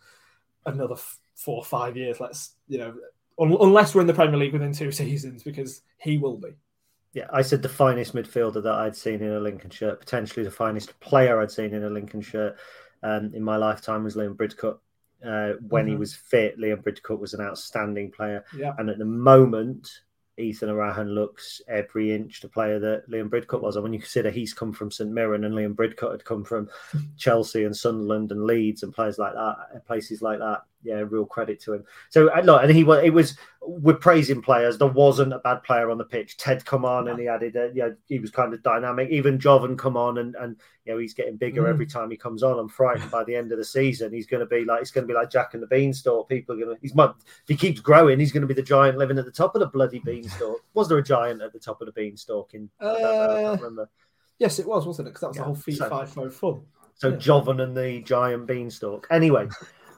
another 0.67 0.95
f- 0.95 1.19
four 1.35 1.59
or 1.59 1.65
five 1.65 1.97
years. 1.97 2.21
Let's 2.21 2.55
you 2.69 2.79
know, 2.79 2.95
unless 3.39 3.95
we're 3.95 4.01
in 4.01 4.07
the 4.07 4.15
Premier 4.15 4.39
League 4.39 4.53
within 4.53 4.73
two 4.73 4.93
seasons, 4.93 5.43
because 5.43 5.83
he 5.99 6.19
will 6.19 6.37
be. 6.37 6.51
Yeah, 7.15 7.27
I 7.33 7.43
said 7.43 7.63
the 7.63 7.69
finest 7.69 8.15
midfielder 8.15 8.63
that 8.63 8.75
I'd 8.75 8.97
seen 8.97 9.23
in 9.23 9.33
a 9.33 9.41
Lincoln 9.41 9.71
shirt, 9.71 10.01
potentially 10.01 10.45
the 10.45 10.51
finest 10.51 10.99
player 11.01 11.41
I'd 11.41 11.51
seen 11.51 11.73
in 11.73 11.85
a 11.85 11.91
Lincoln 11.91 12.21
shirt 12.21 12.57
um, 13.03 13.33
in 13.35 13.43
my 13.43 13.57
lifetime 13.57 14.05
was 14.05 14.17
Liam 14.17 14.37
Bridcutt. 14.37 14.79
Uh, 15.25 15.55
when 15.69 15.85
mm-hmm. 15.85 15.93
he 15.93 15.97
was 15.97 16.15
fit, 16.15 16.59
Liam 16.59 16.83
Bridcutt 16.83 17.19
was 17.19 17.35
an 17.35 17.41
outstanding 17.41 18.11
player. 18.11 18.45
Yeah. 18.57 18.75
And 18.79 18.91
at 18.91 18.99
the 18.99 19.05
moment, 19.05 19.89
Ethan 20.39 20.69
Erhahon 20.69 21.15
looks 21.15 21.61
every 21.67 22.15
inch 22.15 22.41
the 22.41 22.49
player 22.49 22.79
that 22.79 23.11
Liam 23.11 23.29
Bridcutt 23.29 23.63
was. 23.63 23.77
And 23.77 23.83
when 23.83 23.93
you 23.93 23.99
consider 23.99 24.31
he's 24.31 24.55
come 24.55 24.73
from 24.73 24.91
St 24.91 25.11
Mirren 25.11 25.45
and 25.45 25.55
Liam 25.55 25.75
Bridcutt 25.75 26.13
had 26.13 26.25
come 26.25 26.45
from 26.45 26.69
Chelsea 27.17 27.65
and 27.65 27.77
Sunderland 27.77 28.31
and 28.31 28.45
Leeds 28.45 28.83
and 28.83 28.95
players 28.95 29.19
like 29.19 29.35
that, 29.35 29.87
places 29.87 30.23
like 30.23 30.39
that, 30.39 30.63
yeah, 30.83 31.03
real 31.09 31.27
credit 31.27 31.61
to 31.63 31.75
him. 31.75 31.85
So 32.09 32.29
uh, 32.33 32.41
look, 32.41 32.63
and 32.63 32.71
he 32.71 32.85
was 32.85 33.03
it 33.03 33.11
was 33.11 33.37
we're 33.61 33.95
praising 33.95 34.41
players. 34.41 34.79
There 34.79 34.89
wasn't 34.89 35.33
a 35.33 35.41
bad 35.41 35.63
player 35.63 35.91
on 35.91 35.99
the 35.99 36.05
pitch. 36.05 36.37
Ted 36.37 36.65
come 36.65 36.85
on 36.85 37.09
and 37.09 37.19
he 37.19 37.29
added, 37.29 37.57
a, 37.57 37.75
know, 37.75 37.97
he 38.07 38.19
was 38.19 38.31
kind 38.31 38.55
of 38.55 38.63
dynamic. 38.63 39.11
Even 39.11 39.39
Jovon 39.39 39.77
come 39.77 39.97
on 39.97 40.19
and 40.19 40.37
and 40.37 40.57
you 40.85 40.93
know 40.93 40.99
he's 40.99 41.15
getting 41.15 41.37
bigger 41.37 41.65
mm. 41.65 41.69
every 41.69 41.87
time 41.87 42.11
he 42.11 42.17
comes 42.17 42.43
on. 42.43 42.59
I'm 42.59 42.69
frightened 42.69 43.11
by 43.11 43.25
the 43.25 43.35
end 43.35 43.51
of 43.51 43.59
the 43.59 43.65
season 43.65 44.13
he's 44.13 44.27
going 44.27 44.41
to 44.41 44.47
be 44.47 44.65
like 44.65 44.81
it's 44.81 44.91
going 44.91 45.07
to 45.07 45.13
be 45.13 45.19
like 45.19 45.31
Jack 45.31 45.55
and 45.55 45.63
the 45.63 45.67
Beanstalk. 45.67 46.29
People 46.29 46.55
are 46.55 46.65
going 46.65 46.77
to 46.77 46.81
he's 46.81 46.95
if 46.97 47.49
he 47.49 47.57
keeps 47.57 47.81
growing 47.81 48.21
he's 48.21 48.33
going 48.33 48.43
to 48.43 48.47
be 48.47 48.55
the 48.55 48.63
giant 48.63 48.99
living 48.99 49.19
at 49.19 49.25
the 49.25 49.33
top 49.33 49.55
of 49.55 49.61
the 49.61 49.67
bloody 49.67 49.99
beanstalk. 49.99 50.61
was 50.75 50.89
there 50.89 50.99
a 50.99 51.03
giant 51.03 51.43
at 51.43 51.53
the 51.53 51.59
top 51.59 51.81
of 51.81 51.87
the 51.87 51.93
beanstalk 51.93 52.55
in? 52.55 52.71
Uh, 52.81 52.87
I, 52.87 53.39
I 53.39 53.43
can't 53.43 53.61
remember. 53.61 53.91
Yes, 54.39 54.61
it 54.61 54.69
was, 54.69 54.87
wasn't 54.87 55.09
it? 55.09 55.11
Because 55.11 55.23
that 55.23 55.29
was 55.29 55.37
yeah. 55.37 55.43
the 55.43 55.47
whole 55.47 55.55
feet 55.57 55.79
so, 55.79 55.89
five 55.89 56.13
five 56.13 56.35
fun. 56.35 56.63
So 56.95 57.09
yeah. 57.09 57.17
Jovon 57.17 57.63
and 57.63 57.77
the 57.77 58.01
giant 58.03 58.47
beanstalk. 58.47 59.09
Anyway. 59.11 59.49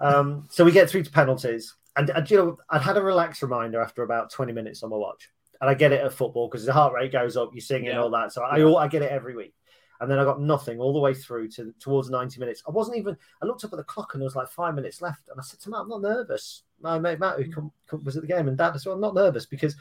Um, 0.00 0.46
so 0.48 0.64
we 0.64 0.72
get 0.72 0.88
through 0.88 1.04
to 1.04 1.10
penalties, 1.10 1.74
and, 1.96 2.08
and 2.10 2.30
you 2.30 2.36
know, 2.38 2.58
I'd 2.70 2.80
had 2.82 2.96
a 2.96 3.02
relaxed 3.02 3.42
reminder 3.42 3.80
after 3.80 4.02
about 4.02 4.30
twenty 4.30 4.52
minutes 4.52 4.82
on 4.82 4.90
my 4.90 4.96
watch, 4.96 5.30
and 5.60 5.68
I 5.68 5.74
get 5.74 5.92
it 5.92 6.00
at 6.00 6.12
football 6.12 6.48
because 6.48 6.64
the 6.64 6.72
heart 6.72 6.94
rate 6.94 7.12
goes 7.12 7.36
up, 7.36 7.50
you 7.54 7.60
sing 7.60 7.84
yeah. 7.84 7.90
and 7.90 8.00
all 8.00 8.10
that. 8.10 8.32
So 8.32 8.42
I, 8.42 8.82
I 8.82 8.88
get 8.88 9.02
it 9.02 9.12
every 9.12 9.36
week, 9.36 9.54
and 10.00 10.10
then 10.10 10.18
I 10.18 10.24
got 10.24 10.40
nothing 10.40 10.78
all 10.78 10.94
the 10.94 10.98
way 10.98 11.12
through 11.12 11.48
to 11.50 11.74
towards 11.78 12.08
ninety 12.08 12.40
minutes. 12.40 12.62
I 12.66 12.70
wasn't 12.70 12.96
even. 12.96 13.16
I 13.42 13.46
looked 13.46 13.64
up 13.64 13.72
at 13.72 13.76
the 13.76 13.84
clock 13.84 14.14
and 14.14 14.22
there 14.22 14.26
was 14.26 14.36
like 14.36 14.48
five 14.48 14.74
minutes 14.74 15.02
left, 15.02 15.28
and 15.28 15.38
I 15.38 15.42
said 15.42 15.60
to 15.60 15.70
Matt, 15.70 15.82
"I'm 15.82 15.88
not 15.88 16.02
nervous." 16.02 16.62
My 16.80 16.98
mate 16.98 17.20
Matt, 17.20 17.36
who 17.36 17.52
come, 17.52 17.70
come, 17.86 18.02
was 18.02 18.16
at 18.16 18.22
the 18.22 18.28
game, 18.28 18.48
and 18.48 18.56
Dad, 18.56 18.72
I 18.74 18.78
said, 18.78 18.92
"I'm 18.92 19.00
not 19.00 19.14
nervous 19.14 19.44
because 19.44 19.76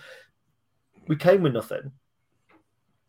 we 1.07 1.15
came 1.15 1.41
with 1.43 1.53
nothing. 1.53 1.91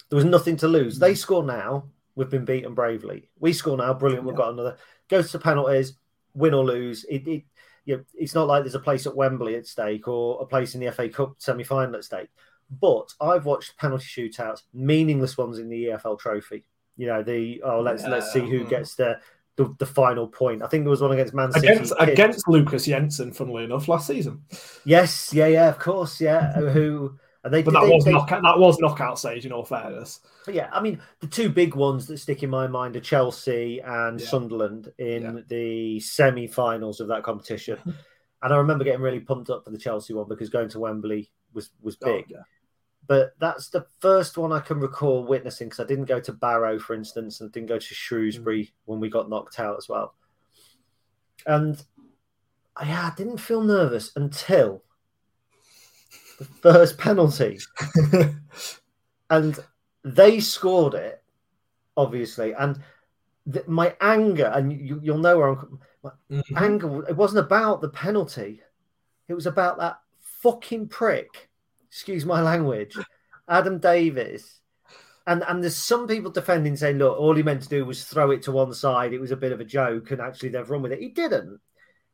There 0.08 0.16
was 0.16 0.24
nothing 0.24 0.56
to 0.58 0.68
lose. 0.68 0.98
They 0.98 1.12
mm. 1.12 1.18
score 1.18 1.42
now." 1.42 1.84
We've 2.16 2.28
been 2.28 2.44
beaten 2.44 2.74
bravely. 2.74 3.30
We 3.38 3.52
score 3.52 3.76
now, 3.78 3.94
brilliant. 3.94 4.26
We've 4.26 4.34
got 4.34 4.52
another. 4.52 4.76
Goes 5.08 5.30
to 5.30 5.38
penalties 5.38 5.94
win 6.34 6.54
or 6.54 6.64
lose, 6.64 7.04
it, 7.04 7.26
it 7.26 7.44
you 7.84 7.96
know, 7.96 8.04
it's 8.14 8.34
not 8.34 8.46
like 8.46 8.62
there's 8.62 8.74
a 8.74 8.80
place 8.80 9.06
at 9.06 9.16
Wembley 9.16 9.56
at 9.56 9.66
stake 9.66 10.06
or 10.06 10.40
a 10.42 10.46
place 10.46 10.74
in 10.74 10.80
the 10.80 10.92
FA 10.92 11.08
Cup 11.08 11.34
semi 11.38 11.64
final 11.64 11.96
at 11.96 12.04
stake. 12.04 12.28
But 12.70 13.12
I've 13.20 13.46
watched 13.46 13.76
penalty 13.78 14.04
shootouts, 14.04 14.62
meaningless 14.72 15.36
ones 15.36 15.58
in 15.58 15.68
the 15.68 15.86
EFL 15.86 16.18
Trophy. 16.18 16.64
You 16.96 17.06
know, 17.06 17.22
the 17.22 17.62
oh 17.64 17.80
let's 17.80 18.02
yeah. 18.02 18.10
let's 18.10 18.32
see 18.32 18.40
who 18.40 18.64
gets 18.64 18.94
the, 18.94 19.18
the, 19.56 19.74
the 19.78 19.86
final 19.86 20.28
point. 20.28 20.62
I 20.62 20.68
think 20.68 20.84
there 20.84 20.90
was 20.90 21.00
one 21.00 21.12
against 21.12 21.34
Man 21.34 21.50
City 21.50 21.66
against, 21.66 21.94
against 21.98 22.48
Lukas 22.48 22.84
Jensen, 22.84 23.32
funnily 23.32 23.64
enough, 23.64 23.88
last 23.88 24.06
season. 24.06 24.44
Yes, 24.84 25.32
yeah, 25.32 25.46
yeah, 25.46 25.68
of 25.68 25.78
course, 25.78 26.20
yeah. 26.20 26.52
who 26.52 27.18
and 27.42 27.54
they, 27.54 27.62
but 27.62 27.72
that 27.72 27.82
they, 27.82 27.88
was 27.88 28.04
they, 28.04 28.12
knockout, 28.12 28.42
that 28.42 28.58
was 28.58 28.78
knockout 28.80 29.18
stage 29.18 29.46
in 29.46 29.52
all 29.52 29.64
fairness. 29.64 30.20
yeah, 30.46 30.68
I 30.72 30.80
mean 30.80 31.00
the 31.20 31.26
two 31.26 31.48
big 31.48 31.74
ones 31.74 32.06
that 32.06 32.18
stick 32.18 32.42
in 32.42 32.50
my 32.50 32.66
mind 32.66 32.96
are 32.96 33.00
Chelsea 33.00 33.80
and 33.80 34.20
yeah. 34.20 34.26
Sunderland 34.26 34.92
in 34.98 35.22
yeah. 35.22 35.40
the 35.48 36.00
semi-finals 36.00 37.00
of 37.00 37.08
that 37.08 37.22
competition. 37.22 37.78
and 38.42 38.52
I 38.52 38.56
remember 38.56 38.84
getting 38.84 39.00
really 39.00 39.20
pumped 39.20 39.50
up 39.50 39.64
for 39.64 39.70
the 39.70 39.78
Chelsea 39.78 40.12
one 40.12 40.28
because 40.28 40.50
going 40.50 40.68
to 40.70 40.80
Wembley 40.80 41.30
was 41.54 41.70
was 41.80 41.96
oh, 42.02 42.06
big. 42.06 42.26
Oh, 42.28 42.32
yeah. 42.36 42.42
But 43.06 43.32
that's 43.40 43.70
the 43.70 43.86
first 44.00 44.38
one 44.38 44.52
I 44.52 44.60
can 44.60 44.78
recall 44.78 45.24
witnessing 45.24 45.68
because 45.68 45.80
I 45.80 45.88
didn't 45.88 46.04
go 46.04 46.20
to 46.20 46.32
Barrow, 46.32 46.78
for 46.78 46.94
instance, 46.94 47.40
and 47.40 47.50
didn't 47.50 47.68
go 47.68 47.78
to 47.78 47.94
Shrewsbury 47.94 48.64
mm. 48.64 48.72
when 48.84 49.00
we 49.00 49.08
got 49.08 49.28
knocked 49.28 49.58
out 49.58 49.76
as 49.78 49.88
well. 49.88 50.14
And 51.46 51.82
yeah, 52.80 53.10
I 53.10 53.16
didn't 53.16 53.38
feel 53.38 53.62
nervous 53.62 54.12
until 54.14 54.84
the 56.40 56.46
first 56.46 56.98
penalty. 56.98 57.58
and 59.30 59.58
they 60.02 60.40
scored 60.40 60.94
it, 60.94 61.22
obviously. 61.96 62.52
And 62.52 62.82
th- 63.50 63.66
my 63.66 63.94
anger, 64.00 64.50
and 64.54 64.72
you, 64.72 65.00
will 65.04 65.18
know 65.18 65.38
where 65.38 65.48
I'm. 65.48 65.78
My 66.02 66.10
mm-hmm. 66.30 66.56
anger. 66.56 67.08
It 67.08 67.16
wasn't 67.16 67.44
about 67.44 67.82
the 67.82 67.90
penalty. 67.90 68.62
It 69.28 69.34
was 69.34 69.46
about 69.46 69.78
that 69.78 69.98
fucking 70.42 70.88
prick. 70.88 71.50
Excuse 71.88 72.24
my 72.24 72.40
language. 72.40 72.96
Adam 73.46 73.78
Davies. 73.78 74.60
And 75.26 75.44
and 75.46 75.62
there's 75.62 75.76
some 75.76 76.08
people 76.08 76.30
defending 76.30 76.74
saying, 76.74 76.96
look, 76.96 77.18
all 77.18 77.36
he 77.36 77.42
meant 77.42 77.62
to 77.62 77.68
do 77.68 77.84
was 77.84 78.04
throw 78.04 78.30
it 78.30 78.42
to 78.44 78.52
one 78.52 78.72
side. 78.72 79.12
It 79.12 79.20
was 79.20 79.30
a 79.30 79.36
bit 79.36 79.52
of 79.52 79.60
a 79.60 79.64
joke, 79.64 80.10
and 80.10 80.20
actually 80.22 80.48
they've 80.48 80.70
run 80.70 80.80
with 80.80 80.92
it. 80.92 81.00
He 81.00 81.10
didn't. 81.10 81.60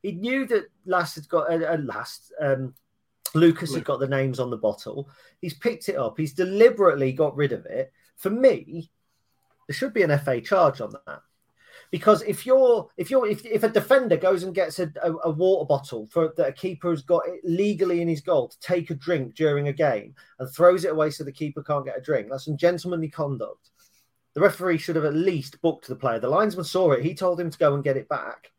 He 0.03 0.13
knew 0.13 0.47
that 0.47 0.65
last 0.85 1.15
had 1.15 1.29
got 1.29 1.51
a, 1.51 1.71
uh, 1.71 1.75
uh, 1.75 1.79
last 1.79 2.33
um, 2.41 2.75
Lukas 3.37 3.75
had 3.75 3.85
got 3.85 4.01
the 4.01 4.09
names 4.09 4.41
on 4.41 4.51
the 4.51 4.57
bottle. 4.57 5.09
He's 5.41 5.55
picked 5.55 5.89
it 5.89 5.97
up. 5.97 6.17
He's 6.17 6.33
deliberately 6.33 7.13
got 7.13 7.37
rid 7.37 7.53
of 7.53 7.67
it. 7.67 7.93
For 8.17 8.31
me, 8.31 8.91
there 9.69 9.75
should 9.75 9.95
be 9.95 10.03
an 10.03 10.19
FA 10.19 10.41
charge 10.41 10.81
on 10.81 10.93
that. 11.07 11.21
Because 11.91 12.23
if 12.23 12.45
you're 12.45 12.89
if 12.97 13.11
you're 13.11 13.29
if, 13.29 13.45
if 13.47 13.63
a 13.63 13.69
defender 13.69 14.17
goes 14.17 14.43
and 14.43 14.55
gets 14.55 14.81
a, 14.81 14.91
a, 15.03 15.13
a 15.25 15.31
water 15.31 15.67
bottle 15.67 16.09
for 16.11 16.33
that 16.37 16.49
a 16.49 16.53
keeper 16.53 16.91
has 16.91 17.03
got 17.03 17.29
it 17.29 17.41
legally 17.45 18.03
in 18.03 18.09
his 18.09 18.21
goal 18.21 18.49
to 18.49 18.59
take 18.61 18.91
a 18.91 18.95
drink 18.95 19.37
during 19.37 19.69
a 19.69 19.73
game 19.73 20.15
and 20.41 20.51
throws 20.51 20.85
it 20.85 20.91
away 20.91 21.11
so 21.11 21.23
the 21.23 21.31
keeper 21.31 21.63
can't 21.63 21.85
get 21.85 21.97
a 21.97 22.01
drink, 22.01 22.29
that's 22.29 22.47
some 22.47 22.57
gentlemanly 22.57 23.09
conduct. 23.09 23.71
The 24.35 24.41
referee 24.41 24.79
should 24.79 24.97
have 24.97 25.05
at 25.05 25.15
least 25.15 25.63
booked 25.63 25.87
the 25.87 25.97
player. 25.97 26.19
The 26.19 26.29
linesman 26.29 26.65
saw 26.65 26.93
it. 26.93 27.05
He 27.05 27.15
told 27.15 27.41
him 27.41 27.51
to 27.51 27.59
go 27.59 27.75
and 27.75 27.85
get 27.85 27.97
it 27.97 28.09
back. 28.09 28.51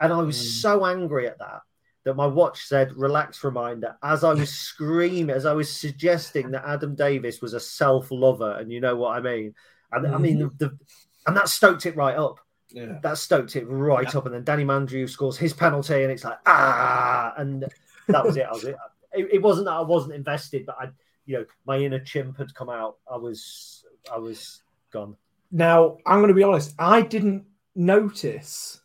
And 0.00 0.12
I 0.12 0.22
was 0.22 0.36
mm. 0.36 0.60
so 0.60 0.86
angry 0.86 1.28
at 1.28 1.38
that 1.38 1.60
that 2.04 2.14
my 2.14 2.26
watch 2.26 2.66
said 2.66 2.92
relax 2.96 3.42
reminder 3.42 3.96
as 4.02 4.24
I 4.24 4.34
was 4.34 4.50
screaming, 4.70 5.30
as 5.30 5.46
I 5.46 5.52
was 5.52 5.74
suggesting 5.74 6.50
that 6.52 6.64
Adam 6.66 6.94
Davies 6.94 7.40
was 7.40 7.54
a 7.54 7.60
self 7.60 8.10
lover, 8.10 8.58
and 8.58 8.70
you 8.70 8.80
know 8.80 8.96
what 8.96 9.16
I 9.16 9.20
mean. 9.20 9.54
And 9.92 10.04
mm-hmm. 10.04 10.14
I 10.14 10.18
mean, 10.18 10.38
the, 10.38 10.50
the, 10.58 10.78
and 11.26 11.36
that 11.36 11.48
stoked 11.48 11.86
it 11.86 11.96
right 11.96 12.16
up. 12.16 12.40
Yeah. 12.70 12.98
That 13.02 13.18
stoked 13.18 13.56
it 13.56 13.66
right 13.66 14.12
yeah. 14.12 14.18
up. 14.18 14.26
And 14.26 14.34
then 14.34 14.44
Danny 14.44 14.64
Mandroiu 14.64 15.08
scores 15.08 15.38
his 15.38 15.52
penalty, 15.52 16.02
and 16.02 16.12
it's 16.12 16.24
like, 16.24 16.38
ah, 16.46 17.32
and 17.36 17.64
that 18.08 18.24
was 18.24 18.36
it. 18.36 18.46
I 18.46 18.52
was 18.52 18.64
it. 18.64 18.76
It, 19.12 19.40
wasn't 19.40 19.66
that 19.66 19.74
I 19.74 19.82
wasn't 19.82 20.14
invested, 20.14 20.66
but 20.66 20.76
I, 20.80 20.88
you 21.24 21.38
know, 21.38 21.44
my 21.66 21.78
inner 21.78 22.00
chimp 22.00 22.36
had 22.36 22.52
come 22.52 22.68
out. 22.68 22.96
I 23.10 23.16
was, 23.16 23.84
I 24.12 24.18
was 24.18 24.62
gone. 24.90 25.16
Now, 25.52 25.98
I'm 26.04 26.18
going 26.18 26.28
to 26.28 26.34
be 26.34 26.42
honest, 26.42 26.74
I 26.80 27.02
didn't 27.02 27.44
notice 27.76 28.80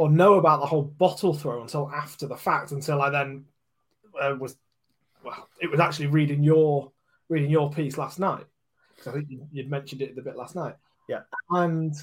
or 0.00 0.08
know 0.08 0.34
about 0.34 0.60
the 0.60 0.66
whole 0.66 0.82
bottle 0.82 1.34
throw 1.34 1.60
until 1.60 1.90
after 1.90 2.26
the 2.26 2.36
fact. 2.36 2.72
Until 2.72 3.02
I 3.02 3.10
then 3.10 3.44
uh, 4.18 4.34
was 4.40 4.56
well, 5.22 5.46
it 5.60 5.70
was 5.70 5.78
actually 5.78 6.06
reading 6.06 6.42
your 6.42 6.90
reading 7.28 7.50
your 7.50 7.70
piece 7.70 7.98
last 7.98 8.18
night 8.18 8.46
I 9.06 9.10
think 9.12 9.26
you, 9.28 9.46
would 9.52 9.68
mentioned 9.68 10.00
it 10.00 10.16
a 10.16 10.22
bit 10.22 10.36
last 10.36 10.56
night. 10.56 10.74
Yeah, 11.06 11.20
and 11.50 11.94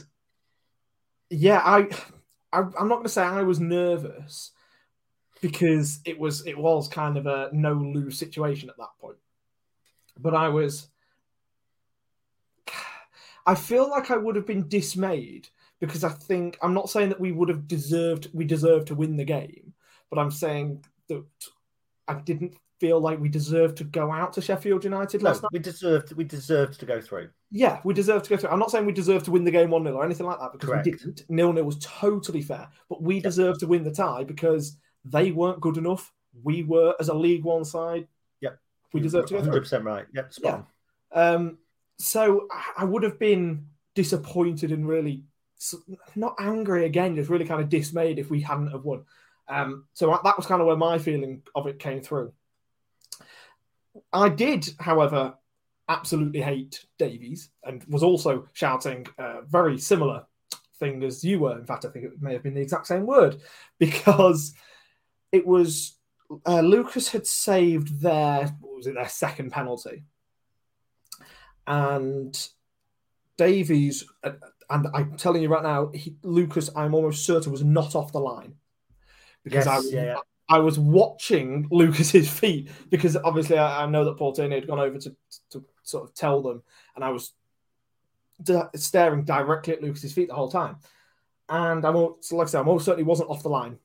yeah, 1.31 1.61
I, 1.65 1.89
I 2.53 2.59
I'm 2.59 2.87
not 2.87 2.97
going 2.97 3.03
to 3.03 3.09
say 3.09 3.23
I 3.23 3.41
was 3.41 3.59
nervous 3.59 4.51
because 5.41 5.99
it 6.05 6.19
was 6.19 6.45
it 6.45 6.55
was 6.55 6.87
kind 6.87 7.17
of 7.17 7.25
a 7.25 7.49
no 7.51 7.73
lose 7.73 8.19
situation 8.19 8.69
at 8.69 8.77
that 8.77 8.89
point, 9.01 9.17
but 10.19 10.35
I 10.35 10.49
was. 10.49 10.87
I 13.47 13.55
feel 13.55 13.89
like 13.89 14.11
I 14.11 14.17
would 14.17 14.35
have 14.35 14.45
been 14.45 14.67
dismayed 14.67 15.47
because 15.79 16.03
I 16.03 16.09
think 16.09 16.57
I'm 16.61 16.73
not 16.73 16.89
saying 16.89 17.09
that 17.09 17.19
we 17.19 17.31
would 17.31 17.49
have 17.49 17.67
deserved 17.67 18.29
we 18.33 18.45
deserved 18.45 18.87
to 18.87 18.95
win 18.95 19.17
the 19.17 19.25
game, 19.25 19.73
but 20.09 20.19
I'm 20.19 20.31
saying 20.31 20.83
that 21.09 21.23
I 22.07 22.15
didn't 22.15 22.55
feel 22.79 22.99
like 22.99 23.19
we 23.19 23.29
deserved 23.29 23.77
to 23.77 23.83
go 23.83 24.11
out 24.11 24.33
to 24.33 24.41
Sheffield 24.41 24.83
United 24.83 25.23
last 25.23 25.41
no, 25.41 25.47
night. 25.47 25.53
We 25.53 25.59
deserved 25.59 26.13
we 26.13 26.23
deserved 26.23 26.79
to 26.79 26.85
go 26.85 27.01
through. 27.01 27.29
Yeah, 27.51 27.79
we 27.83 27.93
deserved 27.93 28.25
to 28.25 28.29
go 28.31 28.37
through. 28.37 28.49
I'm 28.49 28.59
not 28.59 28.71
saying 28.71 28.85
we 28.85 28.91
deserved 28.91 29.25
to 29.25 29.31
win 29.31 29.43
the 29.43 29.51
game 29.51 29.69
1 29.69 29.83
0 29.83 29.95
or 29.95 30.05
anything 30.05 30.25
like 30.25 30.39
that 30.39 30.51
because 30.51 30.69
Correct. 30.69 30.85
we 30.85 30.91
didn't. 30.91 31.23
Nil 31.29 31.53
nil 31.53 31.63
was 31.63 31.79
totally 31.79 32.41
fair. 32.41 32.67
But 32.89 33.01
we 33.01 33.15
yep. 33.15 33.23
deserved 33.23 33.59
to 33.61 33.67
win 33.67 33.83
the 33.83 33.91
tie 33.91 34.23
because 34.23 34.77
they 35.05 35.31
weren't 35.31 35.61
good 35.61 35.77
enough. 35.77 36.11
We 36.43 36.63
were 36.63 36.95
as 36.99 37.09
a 37.09 37.13
League 37.13 37.43
One 37.43 37.65
side. 37.65 38.07
Yep. 38.41 38.59
We 38.93 39.01
deserved 39.01 39.29
to 39.29 39.35
go 39.35 39.41
100% 39.41 39.43
through. 39.45 39.61
100% 39.79 39.85
right. 39.85 40.05
Yep. 40.13 40.33
Spot 40.33 40.65
yeah. 41.13 41.31
Um, 41.31 41.57
so 41.97 42.47
I 42.77 42.83
would 42.83 43.03
have 43.03 43.17
been 43.17 43.67
disappointed 43.95 44.71
and 44.71 44.87
really 44.87 45.23
not 46.15 46.35
angry 46.39 46.85
again, 46.85 47.15
just 47.15 47.29
really 47.29 47.45
kind 47.45 47.61
of 47.61 47.69
dismayed 47.69 48.19
if 48.19 48.29
we 48.29 48.41
hadn't 48.41 48.71
have 48.71 48.83
won. 48.83 49.03
Um, 49.47 49.85
so 49.93 50.19
that 50.23 50.37
was 50.37 50.45
kind 50.45 50.61
of 50.61 50.67
where 50.67 50.75
my 50.75 50.97
feeling 50.97 51.41
of 51.55 51.67
it 51.67 51.79
came 51.79 52.01
through. 52.01 52.33
I 54.11 54.29
did, 54.29 54.67
however, 54.79 55.35
absolutely 55.89 56.41
hate 56.41 56.85
Davies 56.97 57.49
and 57.63 57.83
was 57.85 58.03
also 58.03 58.47
shouting 58.53 59.07
uh, 59.17 59.41
very 59.41 59.77
similar 59.77 60.25
thing 60.79 61.03
as 61.03 61.23
you 61.23 61.39
were. 61.39 61.57
In 61.57 61.65
fact, 61.65 61.85
I 61.85 61.89
think 61.89 62.05
it 62.05 62.21
may 62.21 62.33
have 62.33 62.43
been 62.43 62.53
the 62.53 62.61
exact 62.61 62.87
same 62.87 63.05
word 63.05 63.37
because 63.79 64.53
it 65.31 65.45
was 65.45 65.97
uh, 66.45 66.61
Lukas 66.61 67.09
had 67.09 67.25
saved 67.25 68.01
their 68.01 68.47
what 68.59 68.75
was 68.75 68.87
it 68.87 68.95
their 68.95 69.07
second 69.07 69.51
penalty, 69.51 70.03
and 71.65 72.37
Davies. 73.37 74.03
Uh, 74.23 74.31
and 74.69 74.87
I'm 74.93 75.17
telling 75.17 75.41
you 75.41 75.49
right 75.49 75.63
now, 75.63 75.91
he, 75.93 76.15
Lukas, 76.23 76.69
I'm 76.75 76.93
almost 76.93 77.25
certain 77.25 77.51
was 77.51 77.63
not 77.63 77.95
off 77.95 78.11
the 78.11 78.19
line 78.19 78.55
because 79.43 79.65
Yes, 79.65 79.67
I 79.67 79.77
was 79.77 79.93
yeah. 79.93 80.15
I 80.49 80.59
was 80.59 80.79
watching 80.79 81.67
Lukas's 81.69 82.29
feet 82.39 82.69
because 82.89 83.17
obviously 83.17 83.57
I, 83.57 83.83
I 83.83 83.85
know 83.85 84.05
that 84.05 84.17
Paul 84.17 84.33
Tierney 84.33 84.55
had 84.55 84.67
gone 84.67 84.79
over 84.79 84.97
to 84.97 85.15
to 85.51 85.65
sort 85.83 86.03
of 86.03 86.13
tell 86.13 86.41
them, 86.41 86.63
and 86.95 87.03
I 87.03 87.09
was 87.09 87.33
staring 88.75 89.23
directly 89.23 89.73
at 89.73 89.81
Lukas's 89.81 90.13
feet 90.13 90.29
the 90.29 90.35
whole 90.35 90.51
time. 90.51 90.77
And 91.49 91.85
I'm 91.85 91.95
all, 91.95 92.17
so 92.19 92.35
like 92.35 92.47
I 92.47 92.51
said, 92.51 92.59
I 92.59 92.63
most 92.63 92.85
certainly 92.85 93.03
wasn't 93.03 93.29
off 93.29 93.43
the 93.43 93.49
line. 93.49 93.77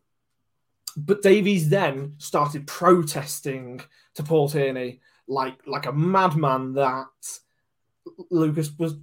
But 0.96 1.22
Davies 1.22 1.68
then 1.68 2.14
started 2.18 2.66
protesting 2.66 3.80
to 4.14 4.22
Paul 4.22 4.48
Tierney 4.48 5.00
like 5.28 5.58
like 5.66 5.86
a 5.86 5.92
madman 5.92 6.74
that 6.74 7.06
Lukas 8.30 8.70
was 8.78 8.96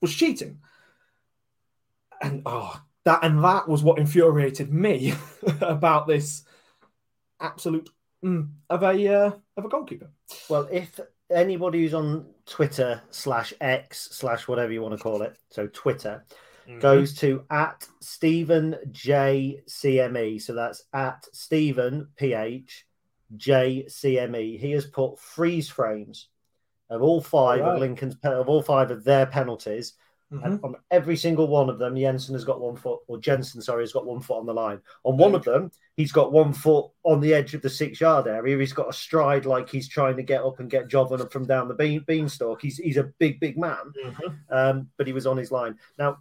was 0.00 0.14
cheating. 0.14 0.60
And 2.22 2.42
oh 2.46 2.80
that 3.04 3.20
and 3.22 3.42
that 3.44 3.68
was 3.68 3.82
what 3.82 3.98
infuriated 3.98 4.72
me 4.72 5.14
about 5.60 6.06
this 6.06 6.44
absolute 7.40 7.88
mm, 8.22 8.50
of 8.68 8.82
a 8.82 9.14
uh, 9.14 9.30
of 9.56 9.64
a 9.64 9.68
goalkeeper. 9.68 10.10
Well, 10.50 10.68
if 10.70 11.00
anybody 11.30 11.82
who's 11.82 11.94
on 11.94 12.26
Twitter 12.46 13.00
slash 13.10 13.54
X 13.60 14.08
slash 14.12 14.48
whatever 14.48 14.72
you 14.72 14.82
want 14.82 14.96
to 14.96 15.02
call 15.02 15.22
it, 15.22 15.36
so 15.50 15.68
Twitter, 15.68 16.24
goes 16.80 17.14
to 17.14 17.44
at 17.48 17.86
Stephen 18.00 18.76
J 18.90 19.62
CME. 19.68 20.42
So 20.42 20.54
that's 20.54 20.82
at 20.92 21.26
Stephen 21.32 22.08
PH 22.16 22.86
J 23.36 23.86
CME. 23.88 24.58
He 24.58 24.72
has 24.72 24.86
put 24.86 25.18
freeze 25.20 25.68
frames 25.68 26.28
of 26.90 27.02
all 27.02 27.20
five 27.20 27.60
Right. 27.60 27.74
of 27.74 27.80
Lincoln's 27.80 28.16
of 28.24 28.48
all 28.48 28.62
five 28.62 28.90
of 28.90 29.04
their 29.04 29.26
penalties. 29.26 29.94
And 30.30 30.60
on 30.64 30.74
every 30.90 31.16
single 31.16 31.46
one 31.46 31.70
of 31.70 31.78
them, 31.78 31.96
Jensen 31.96 32.34
has 32.34 32.44
got 32.44 32.60
one 32.60 32.74
foot, 32.74 32.98
or 33.06 33.18
Jensen, 33.18 33.62
sorry, 33.62 33.84
has 33.84 33.92
got 33.92 34.06
one 34.06 34.20
foot 34.20 34.38
on 34.38 34.46
the 34.46 34.52
line. 34.52 34.80
On 35.04 35.16
one 35.16 35.36
of 35.36 35.44
them, 35.44 35.70
he's 35.96 36.10
got 36.10 36.32
one 36.32 36.52
foot 36.52 36.86
on 37.04 37.20
the 37.20 37.32
edge 37.32 37.54
of 37.54 37.62
the 37.62 37.70
six 37.70 38.00
yard 38.00 38.26
area. 38.26 38.58
He's 38.58 38.72
got 38.72 38.88
a 38.88 38.92
stride 38.92 39.46
like 39.46 39.68
he's 39.68 39.88
trying 39.88 40.16
to 40.16 40.24
get 40.24 40.42
up 40.42 40.58
and 40.58 40.68
get 40.68 40.88
Jovon 40.88 41.20
up 41.20 41.32
from 41.32 41.46
down 41.46 41.68
the 41.68 41.74
bean, 41.74 42.04
beanstalk. 42.08 42.60
He's 42.60 42.76
he's 42.78 42.96
a 42.96 43.12
big, 43.18 43.38
big 43.38 43.56
man, 43.56 43.92
um, 44.50 44.88
but 44.96 45.06
he 45.06 45.12
was 45.12 45.28
on 45.28 45.36
his 45.36 45.52
line. 45.52 45.78
Now, 45.96 46.18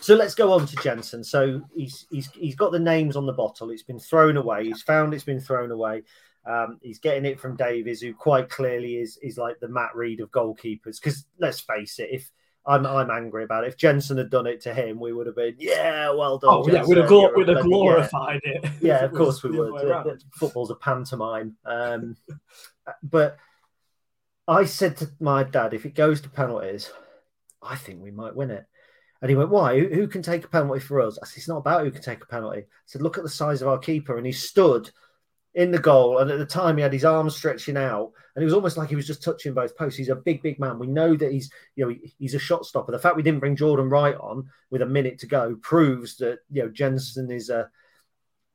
so 0.00 0.14
let's 0.14 0.36
go 0.36 0.52
on 0.52 0.66
to 0.66 0.76
Jensen. 0.76 1.24
So 1.24 1.62
he's 1.74 2.06
he's 2.10 2.30
he's 2.30 2.56
got 2.56 2.70
the 2.70 2.78
names 2.78 3.16
on 3.16 3.26
the 3.26 3.32
bottle. 3.32 3.70
It's 3.70 3.82
been 3.82 3.98
thrown 3.98 4.36
away. 4.36 4.66
He's 4.66 4.82
found 4.82 5.14
it's 5.14 5.24
been 5.24 5.40
thrown 5.40 5.72
away. 5.72 6.02
Um, 6.46 6.78
he's 6.80 6.98
getting 6.98 7.24
it 7.24 7.40
from 7.40 7.56
Davies, 7.56 8.00
who 8.00 8.14
quite 8.14 8.48
clearly 8.48 8.96
is 8.96 9.18
is 9.20 9.36
like 9.36 9.58
the 9.58 9.68
Matt 9.68 9.96
Reed 9.96 10.20
of 10.20 10.30
goalkeepers. 10.30 11.00
Because 11.00 11.26
let's 11.40 11.60
face 11.60 11.98
it, 11.98 12.10
if 12.12 12.30
I'm 12.64 12.86
I'm 12.86 13.10
angry 13.10 13.44
about 13.44 13.64
it. 13.64 13.68
If 13.68 13.76
Jensen 13.76 14.18
had 14.18 14.30
done 14.30 14.46
it 14.46 14.60
to 14.62 14.74
him, 14.74 15.00
we 15.00 15.12
would 15.12 15.26
have 15.26 15.36
been, 15.36 15.56
yeah, 15.58 16.10
well 16.10 16.38
done. 16.38 16.50
Oh 16.52 16.68
yeah, 16.68 16.84
we'd 16.84 16.96
have, 16.96 17.08
Jensen, 17.08 17.08
glo- 17.08 17.20
you're 17.20 17.34
a 17.34 17.38
we'd 17.38 17.48
have 17.48 17.64
bloody- 17.64 17.70
yeah." 17.70 17.92
glorified 17.92 18.40
it. 18.44 18.70
Yeah, 18.80 19.04
of 19.04 19.12
course 19.12 19.42
we 19.42 19.50
would. 19.50 20.22
Football's 20.34 20.70
a 20.70 20.76
pantomime. 20.76 21.56
Um, 21.64 22.16
but 23.02 23.36
I 24.46 24.64
said 24.64 24.96
to 24.98 25.10
my 25.20 25.44
dad, 25.44 25.74
if 25.74 25.86
it 25.86 25.94
goes 25.94 26.20
to 26.22 26.28
penalties, 26.30 26.90
I 27.62 27.76
think 27.76 28.02
we 28.02 28.10
might 28.10 28.34
win 28.36 28.50
it. 28.50 28.64
And 29.20 29.30
he 29.30 29.36
went, 29.36 29.50
Why? 29.50 29.78
Who, 29.78 29.88
who 29.88 30.08
can 30.08 30.22
take 30.22 30.44
a 30.44 30.48
penalty 30.48 30.80
for 30.80 31.00
us? 31.00 31.18
I 31.22 31.26
said, 31.26 31.38
It's 31.38 31.48
not 31.48 31.58
about 31.58 31.84
who 31.84 31.90
can 31.90 32.02
take 32.02 32.22
a 32.22 32.26
penalty. 32.26 32.60
I 32.60 32.66
said, 32.86 33.02
Look 33.02 33.18
at 33.18 33.24
the 33.24 33.30
size 33.30 33.62
of 33.62 33.68
our 33.68 33.78
keeper. 33.78 34.16
And 34.16 34.26
he 34.26 34.32
stood 34.32 34.90
in 35.54 35.70
the 35.70 35.78
goal. 35.78 36.18
And 36.18 36.30
at 36.30 36.38
the 36.38 36.46
time, 36.46 36.76
he 36.76 36.82
had 36.82 36.92
his 36.92 37.04
arms 37.04 37.36
stretching 37.36 37.76
out. 37.76 38.12
And 38.34 38.42
it 38.42 38.46
was 38.46 38.54
almost 38.54 38.76
like 38.78 38.88
he 38.88 38.96
was 38.96 39.06
just 39.06 39.22
touching 39.22 39.52
both 39.52 39.76
posts. 39.76 39.98
He's 39.98 40.08
a 40.08 40.16
big, 40.16 40.42
big 40.42 40.58
man. 40.58 40.78
We 40.78 40.86
know 40.86 41.14
that 41.14 41.30
he's, 41.32 41.50
you 41.76 41.84
know, 41.84 41.90
he- 41.90 42.14
he's 42.18 42.34
a 42.34 42.38
shot 42.38 42.64
stopper. 42.64 42.92
The 42.92 42.98
fact 42.98 43.16
we 43.16 43.22
didn't 43.22 43.40
bring 43.40 43.56
Jordan 43.56 43.90
Wright 43.90 44.16
on 44.16 44.48
with 44.70 44.80
a 44.82 44.86
minute 44.86 45.18
to 45.18 45.26
go 45.26 45.56
proves 45.56 46.16
that, 46.16 46.38
you 46.50 46.62
know, 46.62 46.70
Jensen 46.70 47.30
is 47.30 47.50
a, 47.50 47.70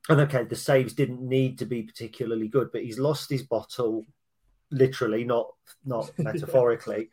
and 0.08 0.20
okay, 0.22 0.44
the 0.44 0.56
saves 0.56 0.94
didn't 0.94 1.20
need 1.20 1.58
to 1.58 1.66
be 1.66 1.82
particularly 1.82 2.48
good, 2.48 2.72
but 2.72 2.82
he's 2.82 2.98
lost 2.98 3.30
his 3.30 3.42
bottle, 3.42 4.06
literally, 4.70 5.22
not 5.22 5.54
not 5.84 6.10
metaphorically, 6.18 7.10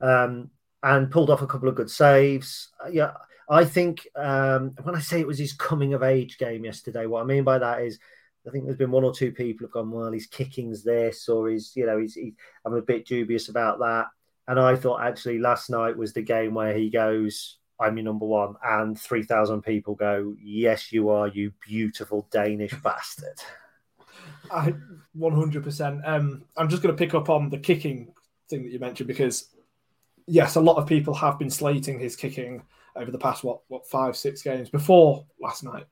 um, 0.00 0.50
and 0.82 1.10
pulled 1.10 1.30
off 1.30 1.42
a 1.42 1.46
couple 1.46 1.68
of 1.68 1.76
good 1.76 1.90
saves. 1.90 2.70
Uh, 2.84 2.88
Yeah, 2.90 3.12
I 3.48 3.64
think 3.64 4.06
um, 4.16 4.72
when 4.82 4.96
I 4.96 5.00
say 5.00 5.20
it 5.20 5.26
was 5.26 5.38
his 5.38 5.52
coming 5.52 5.94
of 5.94 6.02
age 6.02 6.36
game 6.36 6.64
yesterday, 6.64 7.06
what 7.06 7.22
I 7.22 7.24
mean 7.24 7.44
by 7.44 7.58
that 7.58 7.82
is. 7.82 7.98
I 8.46 8.50
think 8.50 8.64
there's 8.64 8.76
been 8.76 8.90
one 8.90 9.04
or 9.04 9.14
two 9.14 9.32
people 9.32 9.66
have 9.66 9.72
gone, 9.72 9.90
well, 9.90 10.12
his 10.12 10.26
kicking's 10.26 10.84
this, 10.84 11.28
or 11.28 11.48
he's, 11.48 11.72
you 11.74 11.86
know, 11.86 11.98
he's, 11.98 12.14
he, 12.14 12.34
I'm 12.64 12.74
a 12.74 12.82
bit 12.82 13.06
dubious 13.06 13.48
about 13.48 13.78
that. 13.78 14.06
And 14.46 14.60
I 14.60 14.76
thought 14.76 15.02
actually 15.02 15.38
last 15.38 15.70
night 15.70 15.96
was 15.96 16.12
the 16.12 16.22
game 16.22 16.52
where 16.54 16.76
he 16.76 16.90
goes, 16.90 17.58
I'm 17.80 17.96
your 17.96 18.04
number 18.04 18.26
one, 18.26 18.54
and 18.62 18.98
3,000 18.98 19.62
people 19.62 19.94
go, 19.94 20.34
Yes, 20.40 20.92
you 20.92 21.08
are, 21.08 21.28
you 21.28 21.52
beautiful 21.66 22.28
Danish 22.30 22.74
bastard. 22.82 23.40
I 24.50 24.74
100%. 25.18 26.08
Um, 26.08 26.44
I'm 26.56 26.68
just 26.68 26.82
going 26.82 26.94
to 26.94 26.98
pick 26.98 27.14
up 27.14 27.30
on 27.30 27.48
the 27.48 27.58
kicking 27.58 28.12
thing 28.48 28.62
that 28.62 28.72
you 28.72 28.78
mentioned 28.78 29.08
because, 29.08 29.48
yes, 30.26 30.56
a 30.56 30.60
lot 30.60 30.76
of 30.76 30.86
people 30.86 31.14
have 31.14 31.38
been 31.38 31.50
slating 31.50 31.98
his 31.98 32.14
kicking 32.14 32.62
over 32.96 33.10
the 33.10 33.18
past 33.18 33.42
what 33.42 33.60
what 33.68 33.88
five 33.88 34.16
six 34.16 34.42
games 34.42 34.70
before 34.70 35.26
last 35.40 35.64
night, 35.64 35.86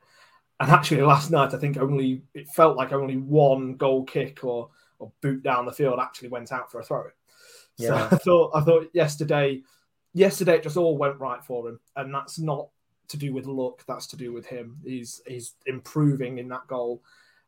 and 0.62 0.70
actually 0.70 1.02
last 1.02 1.30
night 1.30 1.52
I 1.52 1.58
think 1.58 1.76
only 1.76 2.22
it 2.34 2.48
felt 2.48 2.76
like 2.76 2.92
only 2.92 3.16
one 3.16 3.74
goal 3.74 4.04
kick 4.04 4.44
or 4.44 4.70
or 5.00 5.10
boot 5.20 5.42
down 5.42 5.66
the 5.66 5.72
field 5.72 5.98
actually 6.00 6.28
went 6.28 6.52
out 6.52 6.70
for 6.70 6.78
a 6.78 6.84
throw. 6.84 7.08
So 7.76 7.86
Yeah. 7.86 8.08
I 8.12 8.16
thought 8.16 8.52
I 8.54 8.60
thought 8.60 8.88
yesterday 8.94 9.62
yesterday 10.14 10.56
it 10.56 10.62
just 10.62 10.76
all 10.76 10.96
went 10.96 11.18
right 11.18 11.42
for 11.44 11.68
him, 11.68 11.80
and 11.96 12.14
that's 12.14 12.38
not 12.38 12.68
to 13.08 13.16
do 13.16 13.32
with 13.32 13.46
luck. 13.46 13.82
That's 13.88 14.06
to 14.08 14.16
do 14.16 14.32
with 14.32 14.46
him. 14.46 14.78
He's 14.84 15.20
he's 15.26 15.54
improving 15.66 16.38
in 16.38 16.48
that 16.48 16.68
goal, 16.68 17.02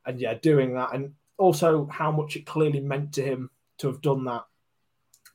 and 0.04 0.20
yeah, 0.20 0.34
doing 0.34 0.74
that, 0.74 0.92
and 0.92 1.14
also 1.38 1.86
how 1.86 2.10
much 2.10 2.34
it 2.34 2.46
clearly 2.46 2.80
meant 2.80 3.12
to 3.14 3.22
him 3.22 3.48
to 3.78 3.86
have 3.86 4.02
done 4.02 4.24
that. 4.24 4.44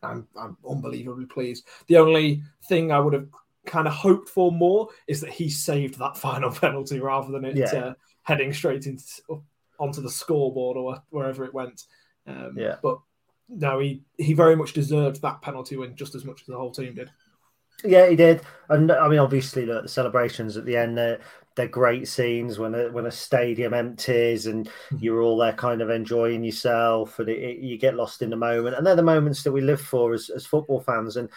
I'm 0.04 0.28
I'm 0.38 0.58
unbelievably 0.70 1.28
pleased. 1.28 1.66
The 1.88 1.98
only 1.98 2.44
thing 2.68 2.92
I 2.92 3.00
would 3.00 3.14
have 3.14 3.30
kind 3.70 3.88
of 3.88 3.94
hoped 3.94 4.28
for 4.30 4.52
more 4.52 4.90
is 5.08 5.22
that 5.22 5.30
he 5.32 5.50
saved 5.50 5.98
that 6.00 6.18
final 6.18 6.52
penalty 6.66 7.00
rather 7.00 7.32
than 7.32 7.46
it 7.46 7.56
Yeah. 7.56 7.66
uh, 7.80 7.94
heading 8.24 8.52
straight 8.52 8.86
into 8.88 9.04
onto 9.80 10.02
the 10.02 10.10
scoreboard 10.10 10.76
or 10.78 11.02
wherever 11.10 11.46
it 11.46 11.54
went. 11.54 11.84
Um, 12.28 12.56
Yeah. 12.58 12.76
but 12.84 13.00
no, 13.48 13.80
he 13.80 14.04
he 14.18 14.34
very 14.34 14.56
much 14.56 14.74
deserved 14.74 15.22
that 15.22 15.42
penalty 15.42 15.78
win 15.78 15.96
just 15.96 16.16
as 16.16 16.26
much 16.26 16.42
as 16.42 16.48
the 16.48 16.58
whole 16.58 16.72
team 16.72 16.94
did. 16.96 17.10
Yeah, 17.84 18.08
he 18.10 18.16
did. 18.18 18.42
And 18.68 18.92
I 18.92 19.08
mean, 19.08 19.20
obviously, 19.20 19.66
look, 19.66 19.84
the 19.84 19.90
celebrations 19.90 20.58
at 20.58 20.66
the 20.66 20.76
end, 20.76 20.98
they're, 20.98 21.20
they're 21.56 21.70
great 21.70 22.10
scenes 22.10 22.60
when 22.60 22.76
a, 22.76 22.90
when 22.92 23.06
a 23.06 23.12
stadium 23.12 23.74
empties 23.74 24.48
and 24.48 24.70
you're 25.00 25.22
all 25.22 25.38
there 25.38 25.54
kind 25.54 25.82
of 25.82 25.90
enjoying 25.90 26.44
yourself 26.44 27.20
and 27.20 27.30
it, 27.30 27.38
it- 27.42 27.60
you 27.60 27.78
get 27.78 27.96
lost 27.96 28.22
in 28.22 28.30
the 28.32 28.36
moment. 28.36 28.76
And 28.76 28.86
they're 28.86 28.98
the 28.98 29.02
moments 29.02 29.44
that 29.44 29.54
we 29.54 29.62
live 29.62 29.80
for 29.80 30.14
as, 30.14 30.30
as 30.30 30.46
football 30.46 30.82
fans. 30.82 31.16
And, 31.16 31.30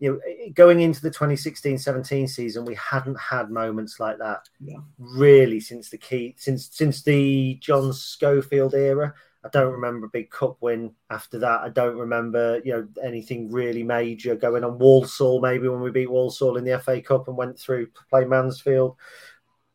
you 0.00 0.12
know, 0.12 0.52
going 0.54 0.80
into 0.80 1.02
the 1.02 1.10
2016 1.10 1.78
17 1.78 2.26
season, 2.26 2.64
we 2.64 2.74
hadn't 2.74 3.20
had 3.20 3.50
moments 3.50 4.00
like 4.00 4.18
that 4.18 4.48
Yeah. 4.58 4.78
really 4.98 5.60
since 5.60 5.90
the 5.90 5.98
key, 5.98 6.34
since, 6.38 6.70
since 6.72 7.02
the 7.02 7.56
John 7.60 7.92
Schofield 7.92 8.74
era. 8.74 9.14
I 9.44 9.48
don't 9.48 9.72
remember 9.72 10.06
a 10.06 10.10
big 10.10 10.30
cup 10.30 10.56
win 10.60 10.94
after 11.08 11.38
that. 11.38 11.60
I 11.60 11.68
don't 11.70 11.96
remember, 11.96 12.60
you 12.64 12.72
know, 12.72 12.88
anything 13.02 13.50
really 13.50 13.82
major 13.82 14.34
going 14.36 14.64
on. 14.64 14.78
Walsall, 14.78 15.40
maybe 15.40 15.68
when 15.68 15.80
we 15.80 15.90
beat 15.90 16.10
Walsall 16.10 16.56
in 16.56 16.64
the 16.64 16.78
FA 16.78 17.00
Cup 17.00 17.28
and 17.28 17.36
went 17.36 17.58
through 17.58 17.86
to 17.86 18.00
play 18.10 18.26
Mansfield, 18.26 18.96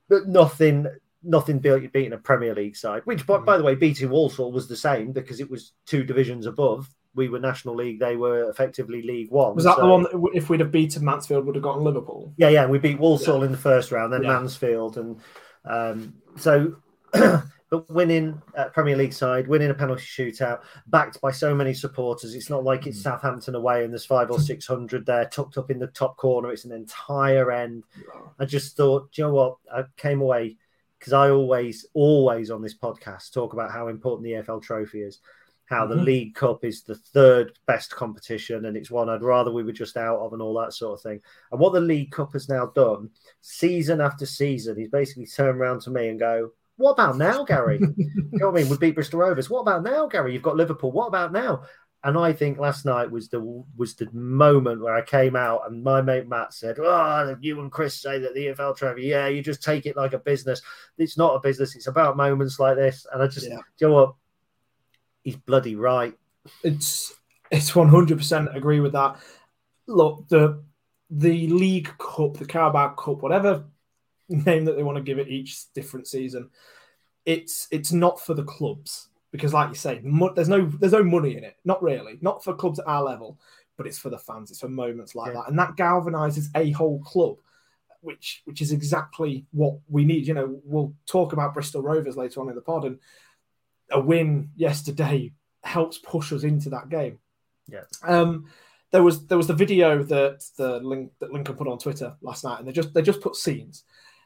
but 0.08 0.28
nothing, 0.28 0.86
nothing 1.24 1.58
built 1.58 1.82
you 1.82 1.90
beating 1.90 2.14
a 2.14 2.18
Premier 2.18 2.54
League 2.54 2.76
side. 2.76 3.02
Which, 3.06 3.26
by, 3.26 3.38
mm. 3.38 3.46
by 3.46 3.58
the 3.58 3.64
way, 3.64 3.74
beating 3.74 4.10
Walsall 4.10 4.52
was 4.52 4.68
the 4.68 4.76
same 4.76 5.12
because 5.12 5.40
it 5.40 5.50
was 5.50 5.74
two 5.88 6.04
divisions 6.04 6.46
above. 6.46 6.88
We 7.16 7.30
were 7.30 7.40
National 7.40 7.76
League; 7.76 8.00
they 8.00 8.16
were 8.16 8.50
effectively 8.50 9.02
League 9.02 9.32
One. 9.32 9.56
Was 9.56 9.64
that 9.64 9.78
the 9.78 9.86
one 9.86 10.04
that 10.04 10.32
if 10.34 10.50
we'd 10.50 10.60
have 10.60 10.72
beaten 10.72 11.04
Mansfield 11.04 11.46
would 11.46 11.56
have 11.56 11.64
gotten 11.64 11.84
Liverpool? 11.84 12.34
yeah, 12.38 12.50
yeah, 12.50 12.66
we 12.66 12.78
beat 12.78 13.00
Walsall 13.00 13.44
in 13.44 13.52
the 13.52 13.58
first 13.58 13.92
round, 13.92 14.14
then 14.14 14.24
Yeah. 14.24 14.30
Mansfield, 14.30 14.98
and 14.98 15.20
um, 15.66 16.14
so. 16.38 16.76
but 17.70 17.90
winning 17.90 18.42
uh, 18.56 18.66
Premier 18.66 18.96
League 18.96 19.14
side, 19.14 19.48
winning 19.48 19.70
a 19.70 19.74
penalty 19.74 20.04
shootout, 20.04 20.62
backed 20.88 21.20
by 21.22 21.32
so 21.32 21.56
many 21.56 21.74
supporters, 21.74 22.36
it's 22.36 22.50
not 22.50 22.64
like 22.64 22.86
it's 22.86 23.02
Southampton 23.02 23.56
away 23.56 23.84
and 23.84 23.92
there's 23.92 24.06
five 24.06 24.30
or 24.32 24.40
six 24.40 24.68
hundred 24.68 25.06
there 25.06 25.26
tucked 25.26 25.58
up 25.58 25.72
in 25.72 25.80
the 25.80 25.88
top 25.88 26.18
corner. 26.18 26.52
It's 26.52 26.66
an 26.66 26.72
entire 26.72 27.52
end. 27.52 27.84
I 28.40 28.46
just 28.46 28.78
thought, 28.78 29.12
do 29.12 29.22
you 29.22 29.28
know 29.28 29.34
what? 29.34 29.58
I 29.74 29.84
came 29.98 30.22
away 30.22 30.58
because 31.00 31.14
I 31.14 31.30
always, 31.30 31.86
always 31.94 32.52
on 32.52 32.62
this 32.62 32.78
podcast 32.78 33.34
talk 33.34 33.54
about 33.54 33.72
how 33.72 33.88
important 33.88 34.24
the 34.24 34.34
EFL 34.34 34.62
Trophy 34.62 35.02
is. 35.02 35.20
How 35.66 35.86
the 35.88 35.96
Mhm. 35.96 36.04
League 36.06 36.36
Cup 36.36 36.64
is 36.64 36.84
the 36.84 36.96
third 36.96 37.58
best 37.66 37.96
competition 37.96 38.66
and 38.66 38.78
it's 38.78 38.92
one 38.92 39.10
I'd 39.10 39.24
rather 39.24 39.52
we 39.52 39.64
were 39.64 39.72
just 39.72 39.98
out 39.98 40.20
of 40.20 40.34
and 40.34 40.42
all 40.42 40.54
that 40.60 40.74
sort 40.74 41.00
of 41.00 41.02
thing. 41.02 41.22
And 41.52 41.60
what 41.60 41.74
the 41.74 41.80
League 41.82 42.12
Cup 42.12 42.34
has 42.34 42.48
now 42.50 42.68
done, 42.68 43.10
season 43.42 44.00
after 44.02 44.26
season, 44.26 44.78
he's 44.78 44.90
basically 44.90 45.26
turned 45.28 45.60
around 45.60 45.82
to 45.82 45.90
me 45.90 46.10
and 46.10 46.20
go, 46.20 46.52
What 46.78 46.92
about 46.92 47.18
now, 47.18 47.44
Gary? 47.46 47.80
you 47.98 48.28
know 48.34 48.52
what 48.52 48.60
I 48.60 48.62
mean? 48.62 48.70
We 48.70 48.78
beat 48.78 48.96
Bristol 48.96 49.20
Rovers. 49.22 49.50
What 49.50 49.62
about 49.62 49.82
now, 49.84 50.08
Gary? 50.08 50.34
You've 50.34 50.42
got 50.44 50.58
Liverpool. 50.58 50.92
What 50.92 51.08
about 51.08 51.32
now? 51.32 51.64
And 52.04 52.18
I 52.20 52.34
think 52.34 52.60
last 52.60 52.86
night 52.86 53.10
was 53.10 53.30
the 53.30 53.40
was 53.76 53.96
the 53.96 54.08
moment 54.12 54.82
where 54.82 54.94
I 54.94 55.02
came 55.02 55.36
out 55.36 55.62
and 55.66 55.84
my 55.84 56.02
mate 56.04 56.28
Matt 56.28 56.54
said, 56.54 56.78
"Oh, 56.78 57.36
you 57.42 57.60
and 57.62 57.72
Chris 57.72 58.00
say 58.00 58.20
that 58.20 58.36
the 58.36 58.48
EFL 58.50 58.76
trophy, 58.76 59.04
yeah, 59.04 59.28
you 59.28 59.42
just 59.42 59.64
take 59.64 59.88
it 59.88 59.96
like 59.98 60.14
a 60.14 60.20
business. 60.20 60.62
It's 61.00 61.18
not 61.18 61.34
a 61.34 61.40
business. 61.40 61.76
It's 61.76 61.88
about 61.88 62.16
moments 62.18 62.60
like 62.60 62.76
this." 62.76 63.08
And 63.12 63.24
I 63.24 63.28
just, 63.28 63.48
Yeah. 63.48 63.58
you 63.80 63.88
know 63.88 63.94
what? 63.94 64.14
He's 65.26 65.36
bloody 65.36 65.76
right. 65.76 66.18
It's 66.64 67.14
it's 67.52 67.76
one 67.76 67.90
hundred 67.90 68.20
percent 68.20 68.56
agree 68.56 68.80
with 68.80 68.94
that. 68.94 69.18
Look, 69.88 70.30
the 70.30 70.64
the 71.10 71.48
League 71.48 71.92
Cup, 71.98 72.38
the 72.38 72.46
Carabao 72.46 72.94
Cup, 72.94 73.22
whatever 73.22 73.66
name 74.30 74.66
that 74.66 74.76
they 74.78 74.84
want 74.84 74.98
to 74.98 75.04
give 75.04 75.20
it 75.20 75.28
each 75.28 75.74
different 75.74 76.08
season, 76.08 76.50
it's 77.26 77.68
it's 77.72 77.92
not 77.92 78.22
for 78.22 78.36
the 78.36 78.44
clubs 78.44 79.10
because, 79.32 79.54
like 79.54 79.70
you 79.70 79.76
say, 79.76 80.00
mo- 80.04 80.34
there's 80.34 80.48
no 80.48 80.66
there's 80.80 80.94
no 80.94 81.04
money 81.04 81.36
in 81.36 81.44
it. 81.44 81.58
Not 81.66 81.84
really, 81.84 82.20
not 82.22 82.44
for 82.44 82.54
clubs 82.54 82.80
at 82.80 82.88
our 82.88 83.04
level, 83.04 83.40
but 83.78 83.88
it's 83.88 83.98
for 83.98 84.10
the 84.12 84.18
fans. 84.20 84.52
It's 84.52 84.60
for 84.62 84.70
moments 84.70 85.16
like 85.16 85.34
Yeah. 85.34 85.42
that, 85.42 85.50
and 85.50 85.60
that 85.60 85.76
galvanizes 85.76 86.48
a 86.56 86.72
whole 86.72 87.02
club. 87.02 87.38
Which, 88.02 88.44
which 88.46 88.62
is 88.62 88.72
exactly 88.72 89.48
what 89.52 89.80
we 89.88 90.06
need. 90.06 90.28
You 90.28 90.36
know, 90.36 90.62
we'll 90.64 90.94
talk 91.08 91.34
about 91.34 91.56
Bristol 91.56 91.82
Rovers 91.82 92.16
later 92.16 92.40
on 92.40 92.50
in 92.50 92.54
the 92.56 92.62
pod, 92.62 92.86
and 92.86 93.00
a 93.92 94.00
win 94.00 94.50
yesterday 94.56 95.34
helps 95.64 95.98
push 95.98 96.32
us 96.32 96.44
into 96.44 96.70
that 96.70 96.90
game. 96.90 97.20
Yeah. 97.68 97.82
Um, 98.04 98.46
there 98.92 99.04
was 99.04 99.28
there 99.28 99.38
was 99.38 99.48
the 99.48 99.54
video 99.54 100.04
that 100.04 100.44
the 100.58 100.80
link 100.80 101.12
that 101.20 101.32
Lincoln 101.34 101.56
put 101.56 101.68
on 101.68 101.78
Twitter 101.78 102.16
last 102.22 102.44
night, 102.44 102.60
and 102.60 102.68
they 102.68 102.72
just 102.72 102.94
they 102.94 103.02
just 103.02 103.22
put 103.22 103.36
scenes, 103.36 103.84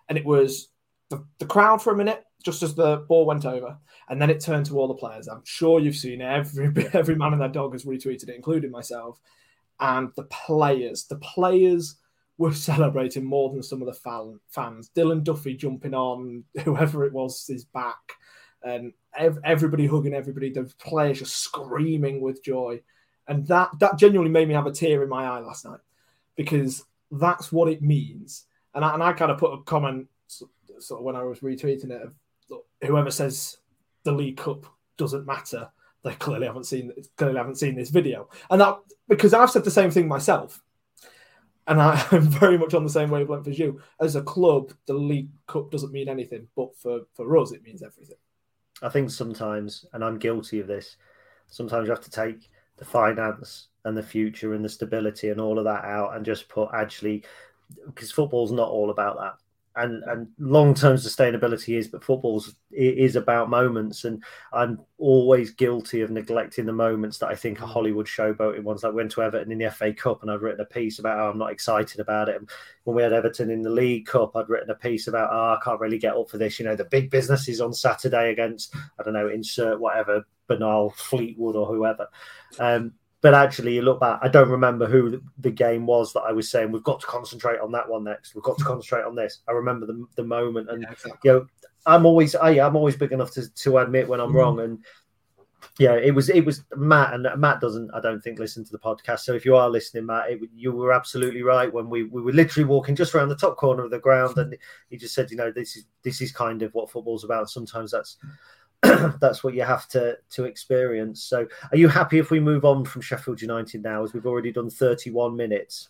and 0.08 0.18
it 0.18 0.26
was 0.26 0.70
the, 1.10 1.26
the 1.40 1.46
crowd 1.46 1.82
for 1.82 1.92
a 1.92 1.98
minute 1.98 2.24
just 2.44 2.64
as 2.64 2.74
the 2.74 2.98
ball 3.08 3.26
went 3.26 3.46
over, 3.46 3.78
and 4.08 4.22
then 4.22 4.30
it 4.30 4.40
turned 4.40 4.66
to 4.66 4.80
all 4.80 4.88
the 4.88 4.94
players. 4.94 5.28
I'm 5.28 5.44
sure 5.44 5.80
you've 5.80 5.96
seen 5.96 6.22
it. 6.22 6.26
every 6.26 6.88
every 6.94 7.16
man 7.16 7.34
and 7.34 7.42
their 7.42 7.50
dog 7.50 7.74
has 7.74 7.86
retweeted 7.86 8.30
it, 8.30 8.36
including 8.36 8.72
myself. 8.72 9.20
And 9.80 10.10
the 10.16 10.24
players, 10.24 11.06
the 11.06 11.18
players 11.18 11.96
were 12.38 12.54
celebrating 12.70 13.26
more 13.26 13.52
than 13.52 13.64
some 13.64 13.82
of 13.82 13.88
the 13.88 13.94
fan, 13.94 14.40
fans. 14.50 14.90
Dylan 14.96 15.24
Duffy 15.24 15.56
jumping 15.56 15.94
on 15.94 16.44
whoever 16.64 17.06
it 17.06 17.14
was 17.14 17.46
his 17.48 17.66
back, 17.66 18.14
and 18.64 18.94
ev- 19.18 19.40
everybody 19.44 19.88
hugging 19.88 20.14
everybody. 20.14 20.52
The 20.52 20.72
players 20.80 21.20
just 21.20 21.38
screaming 21.38 22.22
with 22.22 22.44
joy, 22.44 22.82
and 23.28 23.46
that 23.48 23.70
that 23.80 23.98
genuinely 23.98 24.32
made 24.32 24.48
me 24.48 24.54
have 24.54 24.68
a 24.68 24.72
tear 24.72 25.04
in 25.04 25.10
my 25.10 25.26
eye 25.26 25.40
last 25.40 25.66
night 25.66 25.80
because 26.36 26.86
that's 27.12 27.52
what 27.52 27.70
it 27.70 27.82
means. 27.82 28.46
And 28.74 28.86
I, 28.86 28.94
and 28.94 29.04
I 29.04 29.14
kind 29.14 29.32
of 29.32 29.38
put 29.38 29.54
a 29.54 29.64
comment 29.64 30.08
sort 30.28 31.00
of 31.00 31.06
when 31.06 31.16
I 31.16 31.24
was 31.24 31.40
retweeting 31.40 31.92
it 31.92 32.02
of 32.02 32.16
whoever 32.82 33.12
says 33.12 33.58
the 34.04 34.12
League 34.12 34.38
Cup 34.38 34.66
doesn't 34.98 35.26
matter, 35.26 35.70
they 36.04 36.14
clearly 36.14 36.48
haven't 36.48 36.66
seen 36.66 36.92
clearly 37.18 37.38
haven't 37.38 37.58
seen 37.58 37.76
this 37.76 37.90
video, 37.90 38.30
and 38.50 38.62
that 38.62 38.80
because 39.08 39.34
I've 39.34 39.52
said 39.52 39.64
the 39.64 39.72
same 39.72 39.92
thing 39.92 40.08
myself. 40.08 40.62
And 41.68 41.80
I, 41.80 42.04
I'm 42.12 42.22
very 42.22 42.58
much 42.58 42.74
on 42.74 42.84
the 42.84 42.90
same 42.90 43.10
wavelength 43.12 43.48
as 43.48 43.60
you. 43.60 43.82
As 44.00 44.16
a 44.16 44.24
club, 44.24 44.74
the 44.88 44.94
League 44.94 45.30
Cup 45.48 45.70
doesn't 45.70 45.92
mean 45.92 46.10
anything, 46.10 46.48
but 46.56 46.76
for, 46.76 47.02
for 47.14 47.38
us, 47.38 47.52
it 47.52 47.64
means 47.64 47.84
everything. 47.84 48.16
I 48.82 48.90
think 48.90 49.10
sometimes, 49.10 49.86
and 49.94 50.04
I'm 50.04 50.20
guilty 50.20 50.60
of 50.60 50.68
this, 50.68 50.98
sometimes 51.48 51.86
you 51.86 51.92
have 51.92 52.04
to 52.04 52.12
take 52.12 52.50
the 52.78 52.86
finance 52.86 53.68
and 53.86 53.96
the 53.96 54.04
future 54.04 54.54
and 54.54 54.64
the 54.64 54.70
stability 54.70 55.30
and 55.30 55.42
all 55.42 55.58
of 55.58 55.66
that 55.66 55.84
out 55.84 56.16
and 56.16 56.26
just 56.26 56.48
put 56.48 56.70
actually 56.74 57.24
because 57.86 58.12
football's 58.12 58.52
not 58.52 58.70
all 58.70 58.90
about 58.90 59.18
that. 59.18 59.34
And 59.82 60.04
and 60.04 60.28
long 60.40 60.74
term 60.74 60.98
sustainability 60.98 61.78
is, 61.78 61.88
but 61.88 62.04
football's 62.04 62.56
is 62.72 63.16
about 63.16 63.50
moments. 63.50 64.04
And 64.04 64.24
I'm 64.52 64.80
always 64.98 65.52
guilty 65.52 66.02
of 66.02 66.12
neglecting 66.12 66.66
the 66.66 66.74
moments 66.74 67.18
that 67.20 67.30
I 67.30 67.36
think 67.36 67.62
are 67.62 67.68
Hollywood 67.68 68.06
showboating 68.06 68.64
ones. 68.64 68.84
Like 68.84 68.94
went 68.94 69.12
to 69.12 69.24
Everton 69.24 69.52
in 69.52 69.58
the 69.58 69.72
FA 69.72 69.94
Cup, 69.94 70.22
and 70.22 70.30
I'd 70.30 70.42
written 70.42 70.62
a 70.62 70.66
piece 70.66 71.00
about 71.00 71.18
how 71.18 71.30
I'm 71.30 71.38
not 71.38 71.52
excited 71.52 72.00
about 72.00 72.30
it. 72.30 72.36
And 72.36 72.50
when 72.84 72.96
we 72.96 73.04
had 73.04 73.14
Everton 73.14 73.50
in 73.50 73.62
the 73.62 73.70
League 73.70 74.06
Cup, 74.06 74.36
I'd 74.36 74.50
written 74.50 74.70
a 74.70 74.76
piece 74.76 75.08
about 75.08 75.30
oh, 75.32 75.58
I 75.58 75.64
can't 75.64 75.80
really 75.80 76.00
get 76.00 76.16
up 76.16 76.30
for 76.30 76.38
this. 76.38 76.60
You 76.60 76.66
know, 76.66 76.76
the 76.76 76.86
big 76.86 77.10
business 77.10 77.48
is 77.48 77.62
on 77.62 77.74
Saturday 77.74 78.32
against 78.32 78.76
I 79.00 79.04
don't 79.04 79.14
know, 79.14 79.30
insert 79.30 79.80
whatever 79.80 80.26
banal 80.48 80.90
Fleetwood 80.90 81.56
or 81.56 81.68
whoever. 81.68 82.08
Um, 82.60 82.94
but 83.22 83.34
actually, 83.34 83.76
you 83.76 83.82
look 83.82 84.00
back, 84.00 84.20
I 84.22 84.28
don't 84.30 84.50
remember 84.50 84.86
who 84.86 85.22
the- 85.40 85.52
game 85.52 85.86
was 85.86 86.14
that 86.14 86.22
I 86.22 86.32
was 86.32 86.50
saying 86.50 86.72
we've 86.72 86.84
got 86.84 87.02
to 87.02 87.08
concentrate 87.08 87.60
on 87.60 87.72
that 87.74 87.90
one 87.90 88.06
next. 88.06 88.34
We've 88.34 88.44
got 88.44 88.58
to 88.60 88.64
concentrate 88.64 89.04
on 89.04 89.16
this. 89.16 89.40
I 89.48 89.52
remember 89.52 89.86
the, 89.86 90.06
the 90.16 90.24
moment, 90.24 90.70
and 90.70 90.86
you 91.24 91.32
know, 91.32 91.46
I'm 91.86 92.06
always 92.06 92.34
I, 92.36 92.52
I'm 92.66 92.76
always 92.76 92.96
big 92.96 93.12
enough 93.12 93.32
to, 93.32 93.54
to 93.54 93.78
admit 93.80 94.08
when 94.08 94.20
I'm 94.22 94.32
Mhm. 94.32 94.36
wrong. 94.36 94.60
And 94.62 94.80
yeah, 95.78 95.96
it 95.96 96.12
was 96.16 96.30
it 96.30 96.46
was 96.46 96.64
Matt, 96.78 97.14
and 97.14 97.28
Matt 97.38 97.60
doesn't 97.60 97.92
I 97.94 98.00
don't 98.00 98.22
think 98.22 98.40
listen 98.40 98.64
to 98.64 98.72
the 98.72 98.80
podcast. 98.80 99.20
So 99.22 99.34
if 99.34 99.44
you 99.44 99.56
are 99.58 99.70
listening, 99.70 100.06
Matt, 100.06 100.30
it, 100.30 100.40
you 100.56 100.72
were 100.72 100.94
absolutely 100.94 101.42
right 101.42 101.72
when 101.74 101.90
we 101.90 102.04
we 102.04 102.22
were 102.22 102.32
literally 102.32 102.66
walking 102.66 102.96
just 102.96 103.14
around 103.14 103.28
the 103.30 103.36
top 103.36 103.58
corner 103.58 103.84
of 103.84 103.92
the 103.92 104.00
ground, 104.00 104.38
and 104.38 104.56
he 104.90 104.98
just 104.98 105.14
said, 105.14 105.30
you 105.32 105.38
know, 105.38 105.52
this 105.52 105.76
is 105.76 105.86
this 106.04 106.22
is 106.22 106.32
kind 106.32 106.62
of 106.62 106.74
what 106.74 106.90
football's 106.90 107.24
about. 107.26 107.50
Sometimes 107.50 107.92
that's 107.92 108.18
that's 109.20 109.44
what 109.44 109.54
you 109.54 109.64
have 109.64 109.88
to 109.90 110.18
to 110.32 110.46
experience. 110.46 111.24
So, 111.24 111.48
are 111.72 111.78
you 111.78 111.88
happy 111.88 112.18
if 112.20 112.32
we 112.32 112.40
move 112.40 112.66
on 112.66 112.86
from 112.86 113.02
Sheffield 113.02 113.42
United 113.42 113.84
now, 113.84 114.04
as 114.04 114.14
we've 114.14 114.26
already 114.26 114.52
done 114.52 114.70
31 114.70 115.36
minutes? 115.36 115.90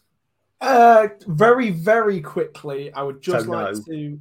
Uh, 0.61 1.07
very, 1.27 1.69
very 1.71 2.19
quickly, 2.19 2.91
I 2.93 3.03
would 3.03 3.21
just 3.21 3.45
So 3.45 3.51
like 3.51 3.75
no. 3.75 3.81
to. 3.81 4.19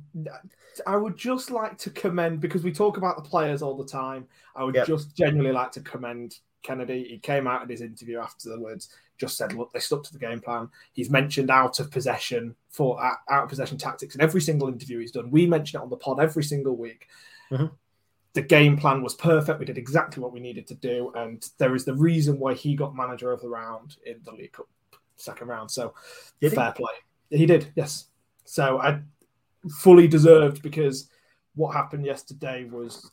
I 0.87 0.97
would 0.97 1.17
just 1.17 1.51
like 1.51 1.77
to 1.79 1.91
commend 1.91 2.41
because 2.41 2.63
we 2.63 2.73
talk 2.73 2.99
about 2.99 3.17
the 3.17 3.29
players 3.29 3.63
all 3.63 3.77
the 3.77 3.85
time. 3.87 4.27
I 4.55 4.63
would 4.63 4.77
Yep. 4.77 4.87
just 4.87 5.17
genuinely 5.17 5.51
like 5.53 5.73
to 5.73 5.81
commend 5.81 6.39
Kennedy. 6.63 7.05
He 7.09 7.19
came 7.19 7.49
out 7.49 7.63
in 7.63 7.69
his 7.69 7.81
interview 7.81 8.19
afterwards, 8.21 8.89
just 9.17 9.37
said, 9.37 9.55
"Look, 9.55 9.73
they 9.73 9.81
stuck 9.81 10.05
to 10.05 10.13
the 10.13 10.19
game 10.21 10.41
plan." 10.41 10.69
He's 10.93 11.11
mentioned 11.11 11.51
out 11.51 11.81
of 11.81 11.91
possession 11.91 12.55
for 12.69 13.03
out 13.03 13.17
out 13.29 13.45
of 13.45 13.49
possession 13.49 13.77
tactics 13.79 14.15
in 14.15 14.21
every 14.21 14.41
single 14.41 14.69
interview 14.69 15.01
he's 15.01 15.11
done. 15.11 15.31
We 15.33 15.47
mention 15.47 15.81
it 15.81 15.83
on 15.83 15.91
the 15.91 15.97
pod 15.97 16.21
every 16.21 16.45
single 16.45 16.77
week. 16.77 17.09
Mhm. 17.51 17.73
The 18.35 18.43
game 18.43 18.77
plan 18.77 19.03
was 19.03 19.14
perfect. 19.14 19.59
We 19.59 19.64
did 19.67 19.79
exactly 19.79 20.23
what 20.23 20.33
we 20.33 20.41
needed 20.41 20.67
to 20.69 20.75
do, 20.75 21.12
and 21.14 21.45
there 21.59 21.75
is 21.75 21.85
the 21.85 21.95
reason 21.95 22.38
why 22.38 22.55
he 22.55 22.77
got 22.77 22.95
manager 22.95 23.33
of 23.33 23.41
the 23.41 23.49
round 23.49 23.97
in 24.07 24.21
the 24.25 24.33
League 24.33 24.53
Cup 24.53 24.69
second 25.17 25.49
round. 25.49 25.71
So 25.71 25.95
Did 26.41 26.53
he? 26.53 26.57
fair 26.57 26.73
play. 26.73 26.93
He 27.31 27.47
did, 27.47 27.73
yes. 27.75 28.07
So 28.45 28.79
I 28.81 29.01
fully 29.81 30.09
deserved 30.09 30.62
because 30.62 31.11
what 31.55 31.75
happened 31.75 32.07
yesterday 32.07 32.64
was 32.64 33.11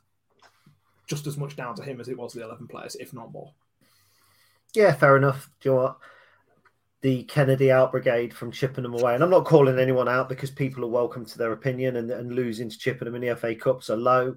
just 1.08 1.28
as 1.28 1.38
much 1.38 1.56
down 1.56 1.76
to 1.76 1.84
him 1.84 2.00
as 2.00 2.08
it 2.08 2.18
was 2.18 2.34
the 2.34 2.44
11 2.44 2.68
players, 2.68 2.96
if 2.96 3.14
not 3.14 3.32
more. 3.32 3.52
Yeah, 4.74 4.94
fair 4.94 5.18
enough. 5.18 5.50
Do 5.62 5.70
you 5.70 5.76
know 5.76 5.82
what? 5.82 5.98
The 7.02 7.24
Kennedy 7.24 7.72
out 7.72 7.92
brigade 7.92 8.34
from 8.34 8.52
Chippenham 8.52 8.94
away, 8.94 9.14
and 9.14 9.24
I'm 9.24 9.30
not 9.30 9.46
calling 9.46 9.78
anyone 9.78 10.10
out 10.10 10.28
because 10.28 10.50
people 10.50 10.84
are 10.84 10.90
welcome 10.90 11.26
to 11.26 11.38
their 11.38 11.52
opinion, 11.52 11.98
and, 11.98 12.10
and 12.10 12.34
losing 12.34 12.70
to 12.70 12.78
Chippenham 12.78 13.16
in 13.16 13.22
the 13.22 13.36
FA 13.36 13.54
Cups 13.54 13.90
are 13.90 13.98
low. 13.98 14.36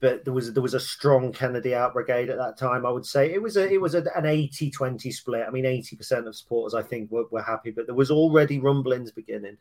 But 0.00 0.24
there 0.24 0.32
was 0.32 0.52
there 0.52 0.62
was 0.62 0.74
a 0.74 0.80
strong 0.80 1.32
Kennedy 1.32 1.74
out 1.74 1.92
brigade 1.92 2.30
at 2.30 2.38
that 2.38 2.56
time. 2.56 2.86
I 2.86 2.90
would 2.90 3.04
say 3.04 3.32
it 3.32 3.42
was 3.42 3.56
a 3.56 3.68
it 3.68 3.80
was 3.80 3.94
a, 3.94 3.98
an 4.16 4.24
80-20 4.24 5.12
split. 5.12 5.44
I 5.46 5.50
mean, 5.50 5.66
eighty 5.66 5.96
percent 5.96 6.28
of 6.28 6.36
supporters 6.36 6.74
I 6.74 6.82
think 6.82 7.10
were, 7.10 7.24
were 7.30 7.42
happy, 7.42 7.72
but 7.72 7.86
there 7.86 7.96
was 7.96 8.10
already 8.10 8.60
rumblings 8.60 9.10
beginning, 9.10 9.56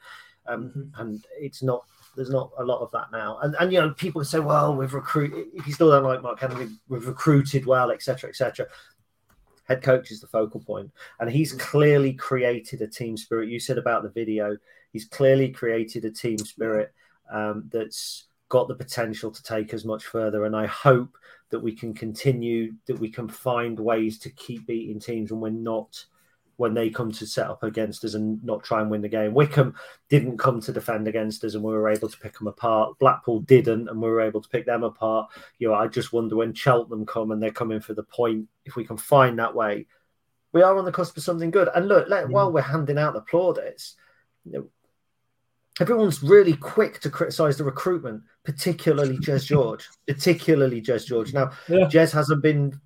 um, 0.48 0.70
Mhm. 0.70 1.00
and 1.02 1.26
it's 1.40 1.64
not 1.64 1.86
there's 2.16 2.30
not 2.30 2.52
a 2.60 2.64
lot 2.64 2.82
of 2.82 2.92
that 2.92 3.12
now. 3.12 3.40
And 3.42 3.56
and 3.60 3.74
you 3.74 3.80
know 3.82 3.92
people 3.92 4.24
say, 4.24 4.40
well, 4.40 4.76
we've 4.76 4.94
recruited. 4.94 5.48
If 5.56 5.66
you 5.66 5.74
still 5.74 5.90
don't 5.90 6.04
like 6.04 6.22
Mark 6.22 6.40
Kennedy, 6.40 6.70
we've 6.88 7.08
recruited 7.08 7.66
well, 7.66 7.90
etc. 7.90 8.30
etc. 8.30 8.68
Head 9.64 9.82
coach 9.82 10.12
is 10.12 10.22
the 10.22 10.28
focal 10.28 10.62
point, 10.62 10.92
and 11.20 11.30
he's 11.30 11.52
clearly 11.54 12.14
created 12.14 12.82
a 12.84 12.88
team 12.88 13.18
spirit. 13.18 13.50
You 13.50 13.60
said 13.60 13.78
about 13.78 14.04
the 14.04 14.10
video, 14.10 14.56
he's 14.94 15.06
clearly 15.06 15.50
created 15.50 16.06
a 16.06 16.12
team 16.12 16.38
spirit 16.38 16.94
um, 17.32 17.70
that's 17.72 18.27
got 18.50 18.68
the 18.68 18.76
potential 18.76 19.32
to 19.32 19.44
take 19.44 19.74
us 19.74 19.86
much 19.86 20.06
further. 20.06 20.46
And 20.46 20.56
I 20.56 20.66
hope 20.66 21.18
that 21.50 21.60
we 21.60 21.74
can 21.74 21.94
continue, 21.94 22.74
that 22.86 23.00
we 23.00 23.10
can 23.10 23.28
find 23.28 23.80
ways 23.80 24.20
to 24.20 24.30
keep 24.32 24.68
beating 24.68 25.00
teams 25.00 25.32
when 25.32 25.42
we're 25.42 25.50
not 25.50 26.06
when 26.58 26.74
they 26.74 26.90
come 26.90 27.12
to 27.12 27.26
set 27.26 27.48
up 27.48 27.62
against 27.64 28.04
us 28.04 28.16
and 28.16 28.44
not 28.44 28.64
try 28.64 28.82
and 28.82 28.90
win 28.90 29.02
the 29.02 29.08
game. 29.08 29.34
Wycombe 29.34 29.76
didn't 30.10 30.40
come 30.40 30.60
to 30.62 30.74
defend 30.74 31.08
against 31.08 31.44
us 31.44 31.54
and 31.54 31.64
we 31.64 31.72
were 31.72 31.88
able 31.88 32.10
to 32.10 32.18
pick 32.18 32.38
them 32.38 32.48
apart. 32.48 32.98
Blackpool 33.00 33.42
didn't 33.42 33.88
and 33.88 34.02
we 34.02 34.10
were 34.10 34.22
able 34.22 34.42
to 34.42 34.50
pick 34.50 34.66
them 34.66 34.84
apart. 34.84 35.30
You 35.60 35.70
know, 35.70 35.76
I 35.76 35.88
just 35.88 36.12
wonder 36.12 36.36
when 36.36 36.56
Cheltenham 36.56 37.06
come 37.06 37.30
and 37.30 37.42
they're 37.42 37.52
coming 37.52 37.80
for 37.80 37.94
the 37.94 38.04
point, 38.04 38.48
if 38.66 38.76
we 38.76 38.86
can 38.86 38.98
find 38.98 39.38
that 39.38 39.54
way, 39.54 39.86
we 40.52 40.64
are 40.64 40.76
on 40.76 40.86
the 40.86 40.92
cusp 40.92 41.16
of 41.16 41.24
something 41.24 41.52
good. 41.52 41.70
And 41.76 41.88
look, 41.88 42.10
let, 42.10 42.26
mm. 42.26 42.32
while 42.32 42.52
we're 42.52 42.62
handing 42.62 42.98
out 42.98 43.14
the 43.14 43.22
plaudits, 43.22 43.96
you 44.44 44.54
know, 44.54 44.68
everyone's 45.80 46.24
really 46.24 46.56
quick 46.56 47.00
to 47.02 47.10
criticise 47.10 47.58
the 47.58 47.64
recruitment, 47.64 48.24
particularly 48.44 49.18
Jez 49.18 49.46
George, 49.54 49.88
particularly 50.08 50.82
Jez 50.82 51.06
George. 51.06 51.34
Now, 51.34 51.52
Yeah. 51.68 51.86
Jez 51.86 52.12
hasn't 52.12 52.42
been 52.42 52.80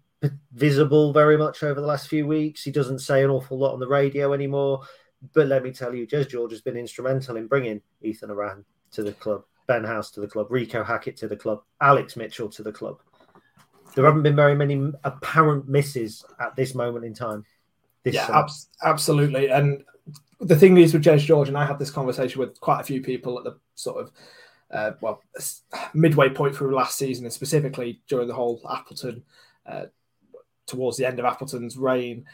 visible 0.53 1.13
very 1.13 1.37
much 1.37 1.63
over 1.63 1.79
the 1.81 1.87
last 1.87 2.07
few 2.07 2.27
weeks. 2.27 2.63
He 2.63 2.71
doesn't 2.71 2.99
say 2.99 3.23
an 3.23 3.29
awful 3.29 3.57
lot 3.57 3.73
on 3.73 3.79
the 3.79 3.87
radio 3.87 4.33
anymore. 4.33 4.81
But 5.33 5.47
let 5.47 5.63
me 5.63 5.71
tell 5.71 5.93
you, 5.93 6.07
Jez 6.07 6.29
George 6.29 6.51
has 6.51 6.61
been 6.61 6.77
instrumental 6.77 7.37
in 7.37 7.47
bringing 7.47 7.81
Ethan 8.01 8.29
Erhahon 8.29 8.63
to 8.91 9.03
the 9.03 9.13
club, 9.13 9.43
Ben 9.67 9.83
House 9.83 10.09
to 10.11 10.19
the 10.19 10.27
club, 10.27 10.49
Reeco 10.49 10.85
Hackett 10.85 11.15
to 11.17 11.27
the 11.27 11.35
club, 11.35 11.61
Alex 11.79 12.15
Mitchell 12.15 12.49
to 12.49 12.63
the 12.63 12.71
club. 12.71 12.97
There 13.95 14.05
haven't 14.05 14.23
been 14.23 14.35
very 14.35 14.55
many 14.55 14.91
apparent 15.03 15.67
misses 15.67 16.23
at 16.39 16.55
this 16.55 16.73
moment 16.73 17.05
in 17.05 17.13
time. 17.13 17.43
yeah, 18.03 18.27
ab- 18.31 18.49
absolutely. 18.83 19.49
And 19.49 19.83
the 20.41 20.55
thing 20.55 20.77
is 20.77 20.93
with 20.93 21.03
Jez 21.03 21.19
George, 21.19 21.47
and 21.47 21.57
I 21.57 21.65
had 21.65 21.79
this 21.79 21.91
conversation 21.91 22.39
with 22.39 22.59
quite 22.59 22.81
a 22.81 22.83
few 22.83 23.01
people 23.01 23.37
at 23.37 23.43
the 23.43 23.57
sort 23.75 24.01
of 24.01 24.11
uh, 24.71 24.91
well 25.01 25.21
midway 25.93 26.29
point 26.29 26.55
through 26.55 26.75
last 26.75 26.97
season, 26.97 27.25
and 27.25 27.33
specifically 27.33 28.01
during 28.07 28.27
the 28.27 28.33
whole 28.33 28.61
Appleton 28.69 29.23
uh, 29.65 29.85
towards 30.65 30.97
the 30.97 31.05
end 31.05 31.19
of 31.19 31.25
Appleton's 31.25 31.77
reign. 31.77 32.25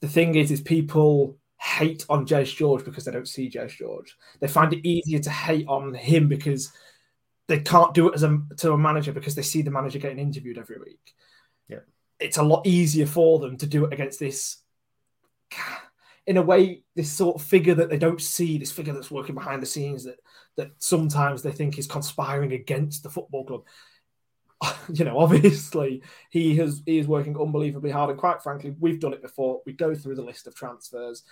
The 0.00 0.08
thing 0.08 0.34
is, 0.34 0.50
is 0.50 0.60
people 0.60 1.36
hate 1.58 2.04
on 2.08 2.26
Jez 2.26 2.54
George 2.54 2.84
because 2.84 3.04
they 3.04 3.12
don't 3.12 3.28
see 3.28 3.50
Jez 3.50 3.70
George. 3.70 4.16
They 4.40 4.48
find 4.48 4.72
it 4.72 4.86
easier 4.86 5.18
to 5.20 5.30
hate 5.30 5.66
on 5.66 5.94
him 5.94 6.28
because 6.28 6.72
they 7.48 7.60
can't 7.60 7.94
do 7.94 8.08
it 8.08 8.14
as 8.14 8.22
a 8.22 8.40
to 8.58 8.72
a 8.72 8.78
manager 8.78 9.12
because 9.12 9.34
they 9.34 9.42
see 9.42 9.62
the 9.62 9.70
manager 9.70 9.98
getting 9.98 10.18
interviewed 10.18 10.58
every 10.58 10.78
week. 10.78 11.14
Yeah, 11.68 11.80
it's 12.20 12.36
a 12.36 12.42
lot 12.42 12.66
easier 12.66 13.06
for 13.06 13.38
them 13.38 13.56
to 13.58 13.66
do 13.66 13.86
it 13.86 13.92
against 13.92 14.20
this. 14.20 14.58
In 16.26 16.36
a 16.36 16.42
way, 16.42 16.82
this 16.96 17.10
sort 17.10 17.36
of 17.36 17.46
figure 17.46 17.74
that 17.74 17.88
they 17.88 17.98
don't 17.98 18.20
see, 18.20 18.58
this 18.58 18.72
figure 18.72 18.92
that's 18.92 19.10
working 19.10 19.34
behind 19.34 19.62
the 19.62 19.66
scenes 19.66 20.04
that 20.04 20.18
that 20.56 20.72
sometimes 20.78 21.42
they 21.42 21.52
think 21.52 21.78
is 21.78 21.86
conspiring 21.86 22.52
against 22.52 23.02
the 23.02 23.10
football 23.10 23.44
club. 23.44 23.62
you 24.92 25.04
know, 25.04 25.18
obviously 25.18 26.02
he 26.30 26.56
has 26.56 26.82
he 26.86 26.98
is 26.98 27.06
working 27.06 27.38
unbelievably 27.38 27.90
hard, 27.90 28.10
and 28.10 28.18
quite 28.18 28.42
frankly, 28.42 28.74
we've 28.80 29.00
done 29.00 29.12
it 29.12 29.22
before. 29.22 29.60
We 29.66 29.72
go 29.72 29.94
through 29.94 30.16
the 30.16 30.22
list 30.22 30.46
of 30.46 30.54
transfers. 30.54 31.22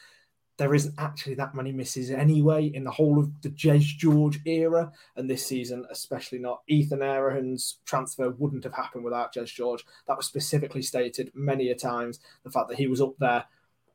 There 0.57 0.75
isn't 0.75 0.95
actually 0.99 1.35
that 1.37 1.57
many 1.57 1.73
misses 1.73 2.13
anyway 2.13 2.67
in 2.67 2.85
the 2.85 2.91
whole 2.91 3.19
of 3.19 3.43
the 3.43 3.49
Jez 3.49 3.81
George 3.81 4.41
era, 4.45 4.93
and 5.17 5.29
this 5.29 5.45
season, 5.45 5.85
especially 5.91 6.39
not. 6.39 6.63
Ethan 6.69 7.01
Erhahon's 7.01 7.79
transfer 7.85 8.31
wouldn't 8.31 8.63
have 8.63 8.75
happened 8.75 9.05
without 9.05 9.35
Jez 9.35 9.53
George. 9.53 9.85
That 10.07 10.17
was 10.17 10.27
specifically 10.27 10.83
stated 10.83 11.33
many 11.35 11.71
a 11.71 11.75
times. 11.75 12.21
The 12.45 12.51
fact 12.51 12.69
that 12.69 12.79
he 12.79 12.87
was 12.87 13.01
up 13.01 13.15
there 13.19 13.47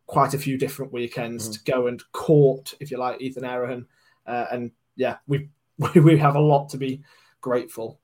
quite 0.10 0.34
a 0.34 0.40
few 0.40 0.58
different 0.58 0.92
weekends 0.92 1.46
mm-hmm. 1.46 1.54
to 1.54 1.72
go 1.72 1.88
and 1.88 2.04
court, 2.12 2.74
if 2.80 2.92
you 2.92 2.98
like, 2.98 3.22
Ethan 3.22 3.44
Erhahon, 3.44 3.86
uh, 4.26 4.46
and 4.52 4.72
yeah, 4.96 5.18
we 5.28 5.50
we 5.96 6.18
have 6.18 6.36
a 6.36 6.42
lot 6.42 6.70
to 6.70 6.78
be 6.78 7.02
grateful 7.40 8.02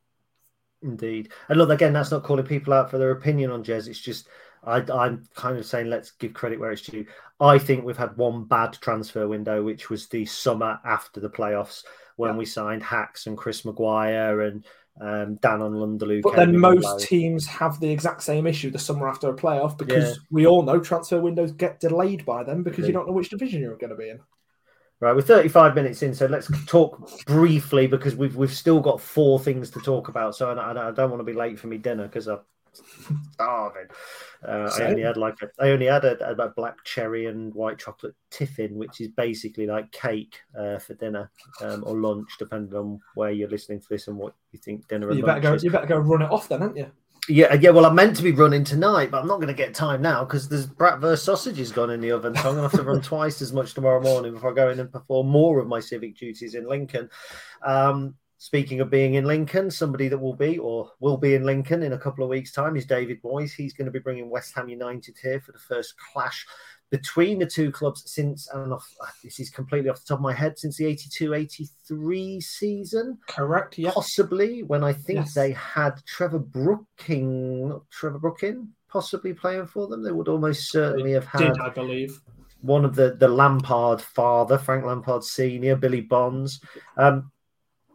Indeed. 0.85 1.31
And 1.49 1.57
look, 1.57 1.69
again, 1.69 1.93
that's 1.93 2.11
not 2.11 2.23
calling 2.23 2.45
people 2.45 2.73
out 2.73 2.91
for 2.91 2.97
their 2.97 3.11
opinion 3.11 3.51
on 3.51 3.63
Jez. 3.63 3.87
It's 3.87 3.99
just 3.99 4.27
I, 4.63 4.79
am 4.79 5.27
kind 5.35 5.57
of 5.57 5.65
saying 5.65 5.89
let's 5.89 6.11
give 6.11 6.33
credit 6.33 6.59
where 6.59 6.71
it's 6.71 6.81
due. 6.83 7.05
I 7.39 7.57
think 7.57 7.83
we've 7.83 7.97
had 7.97 8.17
one 8.17 8.45
bad 8.45 8.73
transfer 8.73 9.27
window, 9.27 9.63
which 9.63 9.89
was 9.89 10.07
the 10.07 10.25
summer 10.25 10.79
after 10.85 11.19
the 11.19 11.29
playoffs 11.29 11.83
when 12.15 12.31
yeah. 12.31 12.37
we 12.37 12.45
signed 12.45 12.83
Hacks 12.83 13.27
and 13.27 13.37
Chris 13.37 13.65
Maguire 13.65 14.41
and 14.41 14.65
um, 15.01 15.35
Dan 15.35 15.59
N'Lundulu. 15.59 16.21
But 16.21 16.35
then 16.35 16.57
most 16.57 17.07
teams 17.07 17.45
have 17.47 17.79
the 17.79 17.89
exact 17.89 18.23
same 18.23 18.47
issue 18.47 18.69
the 18.69 18.79
summer 18.79 19.07
after 19.07 19.29
a 19.29 19.35
playoff 19.35 19.77
because 19.77 20.15
yeah. 20.15 20.23
we 20.31 20.47
all 20.47 20.63
know 20.63 20.79
transfer 20.79 21.19
windows 21.19 21.51
get 21.51 21.79
delayed 21.79 22.25
by 22.25 22.43
them 22.43 22.63
because 22.63 22.87
you 22.87 22.93
don't 22.93 23.07
know 23.07 23.13
which 23.13 23.29
division 23.29 23.61
you're 23.61 23.77
going 23.77 23.89
to 23.89 23.95
be 23.95 24.09
in. 24.09 24.19
Right, 25.01 25.13
we're 25.13 25.21
35 25.21 25.75
minutes 25.75 26.01
in, 26.03 26.15
so 26.15 26.25
let's 26.25 26.49
talk 26.67 27.25
briefly 27.25 27.85
because 27.85 28.15
we've 28.15 28.37
we've 28.37 28.53
still 28.53 28.79
got 28.79 29.01
four 29.01 29.39
things 29.39 29.69
to 29.71 29.81
talk 29.81 30.07
about. 30.07 30.35
So 30.35 30.49
I, 30.49 30.87
I 30.87 30.91
don't 30.91 31.09
want 31.09 31.19
to 31.19 31.25
be 31.25 31.33
late 31.33 31.59
for 31.59 31.67
me 31.67 31.77
dinner 31.77 32.03
because 32.03 32.27
I'm 32.27 32.39
starving. 33.33 33.87
Uh, 34.47 34.69
I 34.77 34.83
only 34.83 35.01
had 35.01 35.17
like 35.17 35.35
a, 35.41 35.47
I 35.63 35.69
only 35.69 35.87
had 35.87 36.05
a, 36.05 36.29
a, 36.29 36.49
black 36.49 36.83
cherry 36.83 37.25
and 37.27 37.53
white 37.53 37.79
chocolate 37.79 38.15
tiffin, 38.31 38.75
which 38.75 39.01
is 39.01 39.09
basically 39.09 39.67
like 39.67 39.91
cake 39.91 40.39
uh, 40.57 40.77
for 40.79 40.93
dinner 40.95 41.31
um, 41.61 41.83
or 41.85 41.95
lunch, 41.97 42.29
depending 42.37 42.77
on 42.77 42.99
where 43.15 43.31
you're 43.31 43.49
listening 43.49 43.79
to 43.79 43.87
this 43.89 44.07
and 44.07 44.17
what 44.17 44.33
you 44.51 44.59
think 44.59 44.87
dinner. 44.87 45.11
You 45.11 45.25
better 45.25 45.39
go. 45.39 45.53
Is. 45.53 45.63
You 45.63 45.71
better 45.71 45.87
go 45.87 45.97
run 45.97 46.21
it 46.21 46.31
off 46.31 46.47
then, 46.47 46.61
aren't 46.61 46.77
you? 46.77 46.91
Yeah, 47.27 47.53
yeah. 47.55 47.71
Well, 47.71 47.85
I'm 47.85 47.95
meant 47.95 48.15
to 48.17 48.23
be 48.23 48.31
running 48.31 48.63
tonight, 48.63 49.09
but 49.09 49.21
I'm 49.21 49.27
not 49.27 49.37
going 49.37 49.47
to 49.47 49.53
get 49.53 49.73
time 49.73 50.01
now 50.01 50.23
because 50.23 50.47
there's 50.47 50.67
Bratwurst 50.67 51.19
sausages 51.19 51.71
gone 51.71 51.89
in 51.89 51.99
the 51.99 52.11
oven, 52.11 52.35
so 52.35 52.49
I'm 52.49 52.55
going 52.55 52.57
to 52.57 52.61
have 52.63 52.71
to 52.73 52.83
run 52.83 53.01
twice 53.01 53.41
as 53.41 53.51
much 53.51 53.73
tomorrow 53.73 54.01
morning 54.01 54.33
before 54.33 54.51
I 54.51 54.53
go 54.53 54.69
in 54.69 54.79
and 54.79 54.91
perform 54.91 55.27
more 55.27 55.59
of 55.59 55.67
my 55.67 55.79
civic 55.79 56.17
duties 56.17 56.53
in 56.53 56.67
Lincoln. 56.67 57.09
Um, 57.65 58.15
speaking 58.37 58.81
of 58.81 58.89
being 58.89 59.15
in 59.15 59.25
Lincoln, 59.25 59.71
somebody 59.71 60.07
that 60.07 60.17
will 60.17 60.35
be 60.35 60.57
or 60.57 60.91
will 60.99 61.17
be 61.17 61.35
in 61.35 61.43
Lincoln 61.43 61.83
in 61.83 61.93
a 61.93 61.97
couple 61.97 62.23
of 62.23 62.29
weeks' 62.29 62.51
time 62.51 62.75
is 62.75 62.85
David 62.85 63.21
Moyes. 63.23 63.53
He's 63.53 63.73
going 63.73 63.85
to 63.85 63.91
be 63.91 63.99
bringing 63.99 64.29
West 64.29 64.53
Ham 64.55 64.69
United 64.69 65.17
here 65.21 65.39
for 65.39 65.51
the 65.51 65.59
first 65.59 65.95
clash 65.97 66.45
between 66.91 67.39
the 67.39 67.45
two 67.45 67.71
clubs 67.71 68.03
since, 68.05 68.47
and 68.53 68.71
off, 68.71 68.87
this 69.23 69.39
is 69.39 69.49
completely 69.49 69.89
off 69.89 69.99
the 69.99 70.07
top 70.07 70.19
of 70.19 70.23
my 70.23 70.33
head, 70.33 70.57
since 70.57 70.77
the 70.77 70.85
82 70.85 71.33
83 71.33 72.41
season. 72.41 73.17
Correct, 73.27 73.77
yeah. 73.77 73.91
Possibly 73.91 74.63
when 74.63 74.83
I 74.83 74.93
think 74.93 75.19
yes. 75.19 75.33
they 75.33 75.51
had 75.51 76.01
Trevor 76.05 76.39
Brooking, 76.39 77.79
Trevor 77.91 78.19
Brooking 78.19 78.69
possibly 78.87 79.33
playing 79.33 79.67
for 79.67 79.87
them. 79.87 80.03
They 80.03 80.11
would 80.11 80.27
almost 80.27 80.71
certainly 80.71 81.11
have 81.13 81.25
had, 81.25 81.39
did, 81.39 81.59
I 81.59 81.69
believe. 81.69 82.21
One 82.61 82.85
of 82.85 82.95
the, 82.95 83.15
the 83.19 83.27
Lampard 83.27 84.01
father, 84.01 84.57
Frank 84.57 84.85
Lampard 84.85 85.23
Sr., 85.23 85.75
Billy 85.75 86.01
Bonds. 86.01 86.61
Um, 86.97 87.31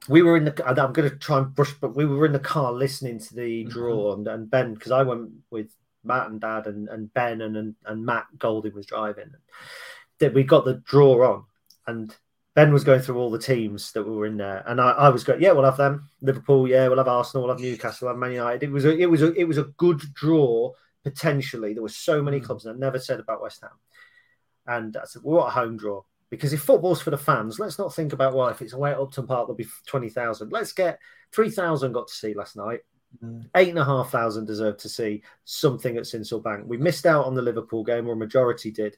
we 0.08 0.22
were 0.22 0.36
in 0.36 0.44
the. 0.44 0.64
I'm 0.66 0.92
going 0.92 1.10
to 1.10 1.16
try 1.16 1.38
and 1.38 1.54
brush, 1.54 1.72
but 1.80 1.94
we 1.94 2.06
were 2.06 2.26
in 2.26 2.32
the 2.32 2.38
car 2.38 2.72
listening 2.72 3.18
to 3.18 3.34
the 3.34 3.62
mm-hmm. 3.62 3.70
draw, 3.70 4.12
mm-hmm. 4.12 4.20
and, 4.20 4.28
and 4.28 4.50
Ben, 4.50 4.74
because 4.74 4.92
I 4.92 5.02
went 5.02 5.30
with 5.50 5.68
Matt 6.04 6.30
and 6.30 6.40
Dad 6.40 6.66
and, 6.66 6.88
and 6.88 7.12
Ben 7.12 7.40
and, 7.40 7.56
and, 7.56 7.74
and 7.84 8.06
Matt 8.06 8.26
Golding 8.38 8.74
was 8.74 8.86
driving. 8.86 9.30
That 10.18 10.34
we 10.34 10.42
got 10.42 10.64
the 10.64 10.82
draw 10.86 11.34
on, 11.34 11.44
and 11.86 12.14
Ben 12.54 12.72
was 12.72 12.84
going 12.84 13.00
through 13.00 13.18
all 13.18 13.30
the 13.30 13.38
teams 13.38 13.92
that 13.92 14.02
were 14.02 14.26
in 14.26 14.36
there, 14.36 14.64
and 14.66 14.80
I, 14.80 14.90
I 14.90 15.08
was 15.10 15.24
going, 15.24 15.42
yeah, 15.42 15.52
we'll 15.52 15.64
have 15.64 15.76
them. 15.76 16.08
Liverpool, 16.22 16.68
yeah, 16.68 16.88
we'll 16.88 16.98
have 16.98 17.08
Arsenal, 17.08 17.44
we'll 17.46 17.54
have 17.54 17.62
Newcastle, 17.62 18.06
we'll 18.06 18.14
have 18.14 18.20
Man 18.20 18.32
United. 18.32 18.62
It 18.62 18.72
was 18.72 18.84
a, 18.84 18.96
it 18.96 19.06
was 19.06 19.22
a, 19.22 19.32
it 19.34 19.44
was 19.44 19.58
a 19.58 19.64
good 19.76 20.00
draw 20.14 20.72
potentially. 21.04 21.72
There 21.72 21.82
were 21.82 21.88
so 21.88 22.22
many 22.22 22.40
mm. 22.40 22.44
clubs, 22.44 22.66
and 22.66 22.76
I 22.76 22.78
never 22.78 22.98
said 22.98 23.20
about 23.20 23.42
West 23.42 23.62
Ham. 23.62 23.70
And 24.66 24.96
I 24.96 25.04
said, 25.04 25.22
we're 25.22 25.38
a 25.38 25.50
home 25.50 25.76
draw 25.76 26.02
because 26.30 26.52
if 26.52 26.62
football's 26.62 27.02
for 27.02 27.10
the 27.10 27.18
fans, 27.18 27.58
let's 27.58 27.78
not 27.78 27.94
think 27.94 28.12
about 28.12 28.34
well, 28.34 28.48
if 28.48 28.62
it's 28.62 28.72
away 28.72 28.92
at 28.92 28.98
Upton 28.98 29.26
Park, 29.26 29.46
there'll 29.46 29.56
be 29.56 29.66
twenty 29.86 30.08
thousand. 30.08 30.52
Let's 30.52 30.72
get 30.72 30.98
three 31.32 31.50
thousand 31.50 31.92
got 31.92 32.08
to 32.08 32.14
see 32.14 32.34
last 32.34 32.56
night. 32.56 32.80
Mm. 33.22 33.46
Eight 33.56 33.70
and 33.70 33.78
a 33.78 33.84
half 33.84 34.10
thousand 34.10 34.46
deserve 34.46 34.76
to 34.78 34.88
see 34.88 35.22
something 35.44 35.96
at 35.96 36.04
Sincil 36.04 36.42
Bank. 36.42 36.64
We 36.66 36.76
missed 36.76 37.06
out 37.06 37.26
on 37.26 37.34
the 37.34 37.42
Liverpool 37.42 37.82
game, 37.82 38.06
or 38.06 38.12
a 38.12 38.16
majority 38.16 38.70
did. 38.70 38.96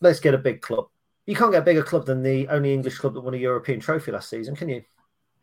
Let's 0.00 0.20
get 0.20 0.34
a 0.34 0.38
big 0.38 0.60
club. 0.60 0.88
You 1.26 1.34
can't 1.34 1.52
get 1.52 1.62
a 1.62 1.64
bigger 1.64 1.82
club 1.82 2.06
than 2.06 2.22
the 2.22 2.46
only 2.48 2.72
English 2.72 2.98
club 2.98 3.14
that 3.14 3.20
won 3.20 3.34
a 3.34 3.38
European 3.38 3.80
trophy 3.80 4.12
last 4.12 4.30
season, 4.30 4.54
can 4.54 4.68
you? 4.68 4.82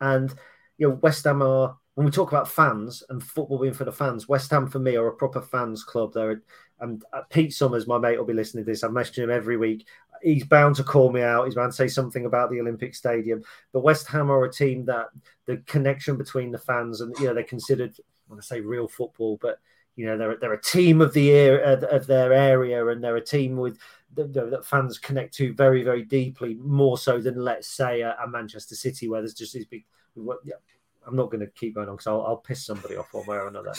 And 0.00 0.32
you 0.78 0.88
know, 0.88 0.94
West 1.02 1.24
Ham 1.24 1.42
are 1.42 1.76
when 1.96 2.04
we 2.04 2.12
talk 2.12 2.30
about 2.30 2.48
fans 2.48 3.02
and 3.08 3.22
football 3.22 3.58
being 3.58 3.72
for 3.72 3.84
the 3.84 3.92
fans, 3.92 4.28
West 4.28 4.50
Ham 4.50 4.68
for 4.68 4.78
me 4.78 4.96
are 4.96 5.08
a 5.08 5.14
proper 5.14 5.40
fans 5.40 5.82
club. 5.82 6.12
There, 6.12 6.42
and 6.78 7.02
uh, 7.12 7.22
Pete 7.30 7.54
Summers, 7.54 7.86
my 7.86 7.98
mate, 7.98 8.18
will 8.18 8.26
be 8.26 8.34
listening 8.34 8.64
to 8.64 8.70
this. 8.70 8.84
I 8.84 8.88
message 8.88 9.18
him 9.18 9.30
every 9.30 9.56
week. 9.56 9.86
He's 10.22 10.44
bound 10.44 10.76
to 10.76 10.84
call 10.84 11.12
me 11.12 11.22
out. 11.22 11.44
He's 11.44 11.54
bound 11.54 11.72
to 11.72 11.76
say 11.76 11.88
something 11.88 12.26
about 12.26 12.50
the 12.50 12.60
Olympic 12.60 12.94
Stadium. 12.94 13.42
But 13.72 13.80
West 13.80 14.06
Ham 14.08 14.30
are 14.30 14.44
a 14.44 14.52
team 14.52 14.84
that 14.86 15.06
the 15.46 15.58
connection 15.58 16.16
between 16.16 16.50
the 16.50 16.58
fans 16.58 17.00
and 17.00 17.14
you 17.18 17.26
know 17.26 17.34
they're 17.34 17.44
considered. 17.44 17.94
I 17.98 18.30
want 18.30 18.42
to 18.42 18.46
say 18.46 18.60
real 18.60 18.88
football, 18.88 19.38
but 19.40 19.58
you 19.94 20.06
know 20.06 20.18
they're 20.18 20.36
they're 20.36 20.52
a 20.52 20.62
team 20.62 21.00
of 21.00 21.12
the 21.12 21.30
air 21.30 21.58
of 21.60 22.06
their 22.06 22.32
area, 22.32 22.86
and 22.88 23.02
they're 23.02 23.16
a 23.16 23.24
team 23.24 23.56
with 23.56 23.78
that 24.14 24.64
fans 24.64 24.98
connect 24.98 25.34
to 25.34 25.52
very 25.54 25.82
very 25.82 26.02
deeply, 26.02 26.54
more 26.54 26.98
so 26.98 27.20
than 27.20 27.36
let's 27.36 27.68
say 27.68 28.00
a 28.00 28.16
Manchester 28.28 28.74
City, 28.74 29.08
where 29.08 29.20
there's 29.20 29.34
just 29.34 29.52
these 29.52 29.66
big. 29.66 29.84
I'm 31.06 31.16
not 31.16 31.30
going 31.30 31.40
to 31.40 31.52
keep 31.52 31.74
going 31.74 31.88
on 31.88 31.94
because 31.94 32.08
I'll, 32.08 32.22
I'll, 32.22 32.36
piss 32.36 32.64
somebody 32.64 32.96
off 32.96 33.12
one 33.12 33.26
way 33.26 33.36
or 33.36 33.48
another. 33.48 33.72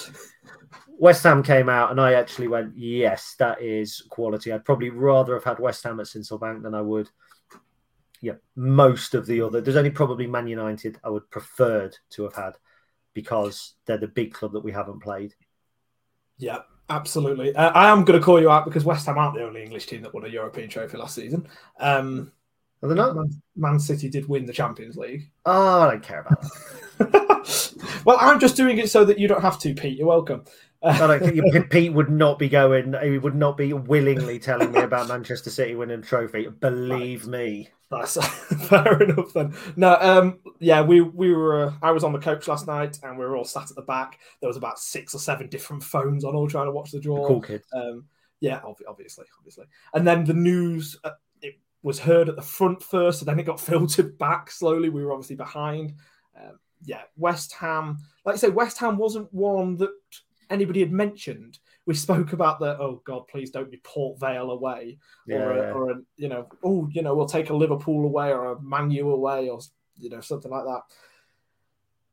West 0.98 1.24
Ham 1.24 1.44
came 1.44 1.70
out, 1.70 1.92
and 1.92 2.00
I 2.00 2.14
actually 2.14 2.48
went, 2.48 2.78
yes, 2.78 3.36
that 3.40 3.62
is 3.62 4.04
quality. 4.10 4.52
I'd 4.52 4.66
probably 4.66 4.90
rather 4.90 5.34
have 5.34 5.44
had 5.44 5.60
West 5.60 5.84
Ham 5.84 6.00
at 6.00 6.06
Sincil 6.06 6.40
Bank 6.40 6.64
than 6.64 6.74
I 6.74 6.82
would. 6.82 7.10
Yeah, 8.22 8.36
most 8.56 9.14
of 9.14 9.26
the 9.26 9.42
other. 9.42 9.62
There's 9.62 9.78
only 9.78 9.92
probably 9.92 10.26
Man 10.26 10.48
United 10.48 11.00
I 11.04 11.10
would 11.10 11.30
preferred 11.30 11.96
to 12.12 12.24
have 12.24 12.34
had 12.34 12.54
because 13.14 13.74
they're 13.86 13.98
the 13.98 14.08
big 14.08 14.34
club 14.34 14.54
that 14.54 14.64
we 14.64 14.72
haven't 14.72 15.02
played. 15.02 15.34
Yeah, 16.38 16.60
absolutely. 16.90 17.56
Uh, 17.56 17.72
I 17.72 17.90
am 17.90 18.06
going 18.06 18.20
to 18.20 18.26
call 18.26 18.40
you 18.40 18.50
out 18.50 18.66
because 18.66 18.86
West 18.86 19.06
Ham 19.06 19.18
aren't 19.18 19.36
the 19.36 19.44
only 19.44 19.64
English 19.64 19.88
team 19.88 20.02
that 20.04 20.14
won 20.14 20.26
a 20.26 20.30
European 20.30 20.70
trophy 20.70 20.98
last 20.98 21.16
season. 21.16 21.48
Um, 21.80 22.32
are 22.84 22.90
they 22.90 22.96
not? 22.96 23.16
Man, 23.16 23.42
Man, 23.56 23.80
City 23.80 24.10
did 24.10 24.28
win 24.28 24.46
the 24.46 24.54
Champions 24.54 24.98
League. 24.98 25.30
Oh, 25.46 25.82
I 25.82 25.92
don't 25.92 26.04
care 26.04 26.22
about 26.22 26.42
that. 26.42 28.02
well, 28.06 28.18
I'm 28.20 28.40
just 28.40 28.56
doing 28.56 28.78
it 28.78 28.90
so 28.90 29.04
that 29.06 29.20
you 29.20 29.28
don't 29.28 29.42
have 29.42 29.60
to, 29.60 29.74
Pete. 29.74 29.98
You're 29.98 30.08
welcome. 30.08 30.44
I 30.84 31.08
don't 31.08 31.20
think 31.20 31.70
Pete 31.72 31.92
would 31.92 32.10
not 32.10 32.38
be 32.38 32.50
going. 32.50 32.94
He 33.02 33.18
would 33.18 33.36
not 33.36 33.58
be 33.58 33.74
willingly 33.74 34.38
telling 34.38 34.72
me 34.72 34.82
about 34.82 35.08
Manchester 35.08 35.50
City 35.50 35.76
winning 35.76 36.00
a 36.00 36.04
trophy. 36.04 36.48
Believe 36.48 37.26
right. 37.26 37.32
me. 37.32 37.70
That's 37.90 38.18
fair 38.68 39.02
enough 39.02 39.34
then. 39.34 39.56
No, 39.76 39.98
um, 40.00 40.40
yeah, 40.60 40.82
we 40.82 41.02
we 41.02 41.34
were. 41.34 41.68
Uh, 41.68 41.74
I 41.82 41.92
was 41.92 42.04
on 42.04 42.14
the 42.14 42.20
coach 42.20 42.48
last 42.48 42.68
night, 42.68 43.00
and 43.02 43.18
we 43.18 43.26
were 43.26 43.36
all 43.36 43.46
sat 43.46 43.72
at 43.72 43.76
the 43.76 43.82
back. 43.82 44.20
There 44.40 44.48
was 44.48 44.58
about 44.58 44.78
six 44.78 45.16
or 45.16 45.20
seven 45.20 45.48
different 45.48 45.84
phones 45.84 46.24
on, 46.24 46.36
all 46.36 46.48
trying 46.48 46.68
to 46.68 46.72
watch 46.72 46.92
the 46.92 47.00
draw. 47.00 47.28
Cool 47.28 47.42
kids. 47.42 47.66
Um, 47.74 48.06
yeah, 48.40 48.62
obviously, 48.88 49.26
obviously. 49.40 49.66
And 49.94 50.06
then 50.06 50.26
the 50.26 50.34
news 50.34 50.98
uh, 51.04 51.12
was 51.88 52.00
heard 52.00 52.30
at 52.30 52.36
the 52.36 52.42
front 52.42 52.84
first, 52.84 53.22
and 53.22 53.28
then 53.28 53.40
it 53.40 53.46
got 53.46 53.60
filtered 53.72 54.18
back 54.18 54.52
slowly. 54.52 54.90
We 54.90 55.04
were 55.04 55.14
obviously 55.14 55.36
behind. 55.36 55.94
Um, 56.40 56.60
yeah, 56.84 57.02
West 57.16 57.54
Ham. 57.54 58.00
Like 58.26 58.36
I 58.36 58.38
say, 58.38 58.50
West 58.50 58.78
Ham 58.80 58.98
wasn't 58.98 59.34
one 59.34 59.78
that 59.78 59.90
anybody 60.50 60.82
had 60.82 60.92
mentioned. 60.92 61.58
We 61.86 61.94
spoke 61.96 62.34
about 62.34 62.60
the 62.60 62.78
oh 62.78 63.02
god, 63.06 63.28
please 63.28 63.50
don't 63.50 63.72
be 63.72 63.82
Port 63.84 64.20
Vale 64.20 64.52
away, 64.52 65.00
yeah, 65.26 65.38
or, 65.38 65.52
a, 65.52 65.74
or 65.74 65.92
a, 65.92 65.96
you 66.18 66.28
know, 66.28 66.48
oh 66.64 66.90
you 66.92 67.02
know 67.02 67.16
we'll 67.16 67.28
take 67.28 67.50
a 67.50 67.56
Liverpool 67.56 68.06
away 68.06 68.32
or 68.32 68.52
a 68.52 68.62
Manu 68.62 69.10
away 69.10 69.50
or 69.50 69.60
you 69.98 70.10
know 70.10 70.22
something 70.22 70.52
like 70.52 70.66
that. 70.66 70.82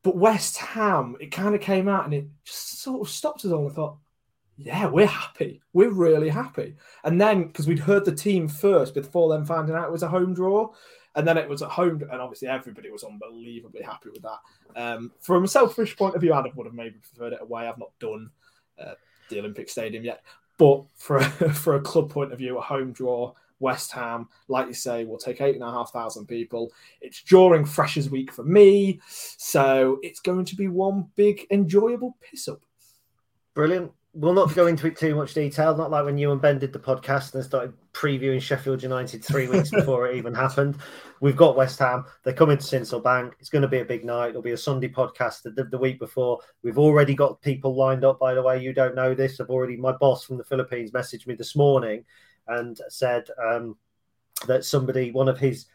But 0.01 0.15
West 0.15 0.57
Ham, 0.57 1.17
it 1.19 1.31
kind 1.31 1.55
of 1.55 1.61
came 1.61 1.87
out 1.87 2.05
and 2.05 2.13
it 2.13 2.27
just 2.45 2.81
sort 2.81 3.01
of 3.01 3.13
stopped 3.13 3.43
us 3.43 3.51
all. 3.51 3.69
I 3.69 3.73
thought, 3.73 3.97
yeah, 4.57 4.87
we're 4.87 5.05
happy. 5.05 5.61
We're 5.73 5.91
really 5.91 6.29
happy. 6.29 6.75
And 7.03 7.19
then 7.19 7.47
because 7.47 7.67
we'd 7.67 7.79
heard 7.79 8.05
the 8.05 8.15
team 8.15 8.47
first 8.47 8.93
before 8.93 9.29
them 9.29 9.45
finding 9.45 9.75
out 9.75 9.87
it 9.87 9.91
was 9.91 10.03
a 10.03 10.07
home 10.07 10.33
draw, 10.33 10.71
and 11.15 11.27
then 11.27 11.37
it 11.37 11.47
was 11.47 11.61
at 11.61 11.69
home, 11.69 12.01
and 12.01 12.21
obviously 12.21 12.47
everybody 12.47 12.89
was 12.89 13.03
unbelievably 13.03 13.81
happy 13.81 14.09
with 14.09 14.23
that. 14.23 14.39
Um, 14.75 15.11
from 15.21 15.43
a 15.43 15.47
selfish 15.47 15.95
point 15.95 16.15
of 16.15 16.21
view, 16.21 16.33
Adam 16.33 16.51
would 16.55 16.67
have 16.67 16.73
maybe 16.73 16.95
preferred 16.99 17.33
it 17.33 17.41
away. 17.41 17.67
I've 17.67 17.77
not 17.77 17.91
done 17.99 18.29
uh, 18.79 18.93
the 19.29 19.39
Olympic 19.39 19.69
Stadium 19.69 20.03
yet, 20.03 20.23
but 20.57 20.83
for 20.95 21.17
a, 21.17 21.23
for 21.53 21.75
a 21.75 21.81
club 21.81 22.09
point 22.09 22.31
of 22.31 22.39
view, 22.39 22.57
a 22.57 22.61
home 22.61 22.91
draw, 22.93 23.33
West 23.59 23.91
Ham, 23.93 24.27
like 24.47 24.67
you 24.67 24.73
say, 24.73 25.05
will 25.05 25.17
take 25.17 25.41
eight 25.41 25.55
and 25.55 25.63
a 25.63 25.71
half 25.71 25.91
thousand 25.91 26.27
people. 26.27 26.71
It's 27.01 27.23
during 27.23 27.65
Freshers 27.65 28.09
Week 28.09 28.31
for 28.31 28.43
me, 28.43 28.99
so 29.07 29.99
it's 30.01 30.19
going 30.19 30.45
to 30.45 30.55
be 30.55 30.67
one 30.67 31.07
big 31.15 31.45
enjoyable 31.51 32.17
piss 32.21 32.47
up. 32.47 32.61
Brilliant 33.53 33.93
we'll 34.15 34.33
not 34.33 34.55
go 34.55 34.67
into 34.67 34.87
it 34.87 34.97
too 34.97 35.13
much 35.13 35.33
detail. 35.33 35.75
Not 35.75 35.91
like 35.91 36.05
when 36.05 36.17
you 36.17 36.31
and 36.31 36.41
Ben 36.41 36.57
did 36.57 36.71
the 36.71 36.79
podcast 36.79 37.35
and 37.35 37.43
started 37.43 37.73
previewing 37.93 38.41
Sheffield 38.41 38.81
United 38.81 39.23
three 39.23 39.47
weeks 39.47 39.69
before 39.71 40.07
it 40.07 40.15
even 40.15 40.33
happened. 40.33 40.77
We've 41.19 41.35
got 41.35 41.57
West 41.57 41.79
Ham. 41.79 42.05
They're 42.23 42.33
coming 42.33 42.57
to 42.57 42.63
Sincil 42.63 43.03
Bank. 43.03 43.35
It's 43.39 43.49
going 43.49 43.61
to 43.61 43.67
be 43.67 43.79
a 43.79 43.85
big 43.85 44.05
night. 44.05 44.29
It'll 44.29 44.41
be 44.41 44.53
a 44.53 44.57
Sunday 44.57 44.87
podcast 44.87 45.43
the, 45.43 45.65
the, 45.65 45.77
week 45.77 45.99
before. 45.99 46.39
We've 46.63 46.79
already 46.79 47.13
got 47.13 47.41
people 47.41 47.75
lined 47.75 48.05
up. 48.05 48.19
By 48.19 48.33
the 48.33 48.41
way, 48.41 48.61
you 48.61 48.73
don't 48.73 48.95
know 48.95 49.13
this. 49.13 49.39
I've 49.39 49.49
already. 49.49 49.75
My 49.75 49.91
boss 49.91 50.23
from 50.23 50.37
the 50.37 50.43
Philippines 50.45 50.91
messaged 50.91 51.27
me 51.27 51.35
this 51.35 51.55
morning 51.55 52.05
and 52.47 52.79
said 52.87 53.27
um, 53.43 53.77
that 54.47 54.63
somebody, 54.63 55.11
one 55.11 55.27
of 55.27 55.39
his 55.39 55.65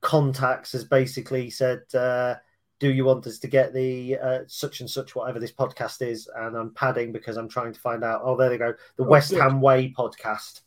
contacts, 0.00 0.72
has 0.72 0.84
basically 0.84 1.50
said. 1.50 1.82
Uh, 1.94 2.36
do 2.80 2.90
you 2.90 3.04
want 3.04 3.26
us 3.26 3.38
to 3.38 3.46
get 3.46 3.72
the 3.72 4.18
uh, 4.18 4.38
such 4.46 4.80
and 4.80 4.90
such 4.90 5.14
whatever 5.14 5.38
this 5.38 5.52
podcast 5.52 6.02
is? 6.02 6.28
And 6.34 6.56
i'm 6.56 6.70
padding 6.74 7.12
because 7.12 7.36
i'm 7.36 7.48
trying 7.48 7.72
to 7.72 7.78
find 7.78 8.02
out 8.02 8.22
oh 8.24 8.36
there 8.36 8.48
they 8.48 8.58
go 8.58 8.74
the 8.96 9.04
oh, 9.04 9.08
west 9.08 9.30
good. 9.30 9.40
ham 9.40 9.60
way 9.60 9.94
podcast. 9.96 10.62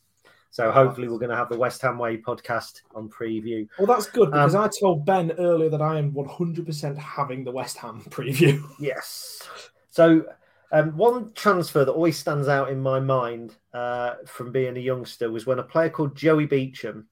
So 0.50 0.70
hopefully 0.70 1.08
we're 1.08 1.18
going 1.18 1.32
to 1.32 1.36
have 1.36 1.48
the 1.48 1.58
west 1.58 1.82
ham 1.82 1.98
way 1.98 2.16
podcast 2.16 2.82
on 2.94 3.08
preview. 3.08 3.68
Well 3.76 3.88
that's 3.88 4.06
good 4.06 4.30
because 4.30 4.54
um, 4.54 4.62
i 4.62 4.70
told 4.80 5.04
ben 5.04 5.32
earlier 5.32 5.68
that 5.68 5.82
i 5.82 5.98
am 5.98 6.12
100% 6.12 6.96
having 6.96 7.44
the 7.44 7.52
west 7.52 7.76
ham 7.76 8.00
preview. 8.08 8.62
Yes. 8.78 9.42
So 9.90 10.24
um, 10.70 10.96
one 10.96 11.32
transfer 11.34 11.84
that 11.84 11.92
always 11.92 12.16
stands 12.16 12.46
out 12.46 12.70
in 12.70 12.80
my 12.80 13.00
mind 13.00 13.56
uh, 13.72 14.14
from 14.26 14.52
being 14.52 14.76
a 14.76 14.80
youngster 14.80 15.30
was 15.30 15.46
when 15.46 15.58
a 15.58 15.64
player 15.64 15.90
called 15.90 16.16
joey 16.16 16.46
beauchamp 16.46 17.06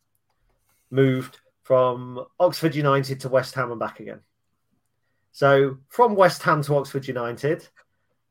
moved 0.91 1.39
from 1.63 2.25
oxford 2.39 2.75
united 2.75 3.19
to 3.21 3.29
west 3.29 3.55
ham 3.55 3.71
and 3.71 3.81
back 3.81 4.01
again 4.01 4.21
so 5.33 5.79
from 5.89 6.15
West 6.15 6.43
Ham 6.43 6.63
to 6.63 6.77
Oxford 6.77 7.09
United, 7.09 7.67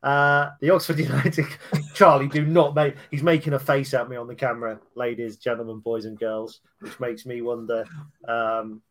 uh, 0.04 0.50
the 0.62 0.70
Oxford 0.70 1.00
United 1.10 1.46
Charlie 1.94 2.28
do 2.28 2.46
not 2.46 2.76
make. 2.76 2.96
He's 3.10 3.24
making 3.24 3.54
a 3.54 3.60
face 3.60 3.94
at 3.94 4.10
me 4.10 4.16
on 4.16 4.28
the 4.28 4.36
camera, 4.36 4.80
ladies, 4.96 5.38
gentlemen, 5.38 5.80
boys, 5.80 6.06
and 6.06 6.18
girls, 6.18 6.62
which 6.80 7.00
makes 7.00 7.26
me 7.26 7.42
wonder. 7.42 7.86
Um, 8.28 8.82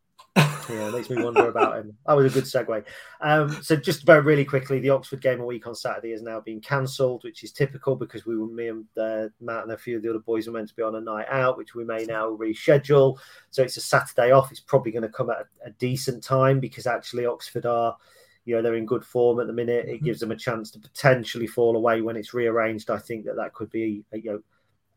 yeah, 0.70 0.88
it 0.88 0.94
makes 0.94 1.10
me 1.10 1.22
wonder 1.22 1.48
about 1.48 1.78
him. 1.78 1.96
That 2.06 2.14
was 2.14 2.26
a 2.26 2.34
good 2.34 2.44
segue. 2.44 2.84
Um, 3.20 3.62
so, 3.62 3.76
just 3.76 4.04
very 4.04 4.22
really 4.22 4.44
quickly, 4.44 4.80
the 4.80 4.90
Oxford 4.90 5.20
game 5.20 5.40
a 5.40 5.44
week 5.44 5.66
on 5.66 5.74
Saturday 5.74 6.12
has 6.12 6.22
now 6.22 6.40
been 6.40 6.60
cancelled, 6.60 7.24
which 7.24 7.44
is 7.44 7.52
typical 7.52 7.96
because 7.96 8.26
we 8.26 8.36
were 8.36 8.46
me 8.46 8.68
and 8.68 8.84
uh, 8.96 9.28
Matt 9.40 9.64
and 9.64 9.72
a 9.72 9.78
few 9.78 9.96
of 9.96 10.02
the 10.02 10.10
other 10.10 10.18
boys 10.18 10.46
were 10.46 10.52
meant 10.52 10.68
to 10.68 10.76
be 10.76 10.82
on 10.82 10.96
a 10.96 11.00
night 11.00 11.26
out, 11.30 11.56
which 11.56 11.74
we 11.74 11.84
may 11.84 12.04
now 12.04 12.30
reschedule. 12.30 13.18
So 13.50 13.62
it's 13.62 13.76
a 13.76 13.80
Saturday 13.80 14.30
off. 14.30 14.50
It's 14.50 14.60
probably 14.60 14.92
going 14.92 15.02
to 15.02 15.08
come 15.08 15.30
at 15.30 15.38
a, 15.64 15.68
a 15.68 15.70
decent 15.72 16.22
time 16.22 16.60
because 16.60 16.86
actually 16.86 17.26
Oxford 17.26 17.66
are 17.66 17.96
you 18.44 18.56
know 18.56 18.62
they're 18.62 18.74
in 18.74 18.86
good 18.86 19.04
form 19.04 19.40
at 19.40 19.46
the 19.46 19.52
minute. 19.52 19.86
It 19.86 19.96
mm-hmm. 19.96 20.04
gives 20.04 20.20
them 20.20 20.30
a 20.30 20.36
chance 20.36 20.70
to 20.72 20.78
potentially 20.78 21.46
fall 21.46 21.76
away 21.76 22.00
when 22.00 22.16
it's 22.16 22.34
rearranged. 22.34 22.90
I 22.90 22.98
think 22.98 23.24
that 23.26 23.36
that 23.36 23.54
could 23.54 23.70
be 23.70 24.04
a, 24.12 24.18
you 24.18 24.32
know 24.32 24.42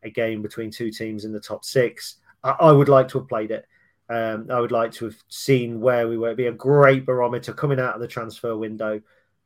a 0.03 0.09
game 0.09 0.41
between 0.41 0.69
two 0.69 0.91
teams 0.91 1.25
in 1.25 1.31
the 1.31 1.39
top 1.39 1.63
six. 1.63 2.17
I, 2.43 2.51
I 2.51 2.71
would 2.71 2.89
like 2.89 3.07
to 3.09 3.19
have 3.19 3.27
played 3.27 3.51
it. 3.51 3.65
Um, 4.13 4.47
I 4.51 4.59
would 4.59 4.71
like 4.71 4.91
to 4.93 5.05
have 5.05 5.15
seen 5.27 5.81
where 5.81 6.07
we 6.07 6.19
were. 6.19 6.27
It'd 6.27 6.37
be 6.37 6.45
a 6.45 6.51
great 6.51 7.03
barometer 7.03 7.51
coming 7.51 7.79
out 7.79 7.95
of 7.95 8.01
the 8.01 8.07
transfer 8.07 8.55
window 8.55 9.01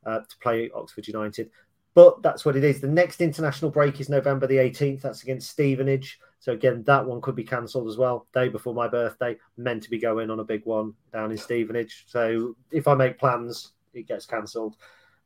uh, 0.06 0.20
to 0.20 0.38
play 0.42 0.70
Oxford 0.76 1.08
United. 1.08 1.50
But 1.94 2.22
that's 2.22 2.44
what 2.44 2.58
it 2.58 2.66
is. 2.66 2.82
The 2.82 2.88
next 2.88 3.22
international 3.22 3.72
break 3.72 4.02
is 4.02 4.10
November 4.10 4.46
the 4.46 4.58
18th. 4.58 5.02
That's 5.02 5.24
against 5.24 5.50
Stevenage. 5.50 6.20
So 6.40 6.52
again, 6.52 6.84
that 6.84 7.06
one 7.06 7.22
could 7.22 7.36
be 7.36 7.46
cancelled 7.46 7.88
as 7.88 7.96
well. 7.96 8.28
Day 8.34 8.50
before 8.50 8.74
my 8.74 8.90
birthday, 8.90 9.38
meant 9.56 9.84
to 9.84 9.90
be 9.90 10.00
going 10.00 10.30
on 10.30 10.42
a 10.42 10.44
big 10.44 10.66
one 10.66 10.94
down 11.14 11.32
in 11.32 11.38
Stevenage. 11.38 12.04
So 12.08 12.56
if 12.70 12.90
I 12.90 12.94
make 12.94 13.18
plans, 13.18 13.72
it 13.94 14.06
gets 14.06 14.26
cancelled. 14.26 14.76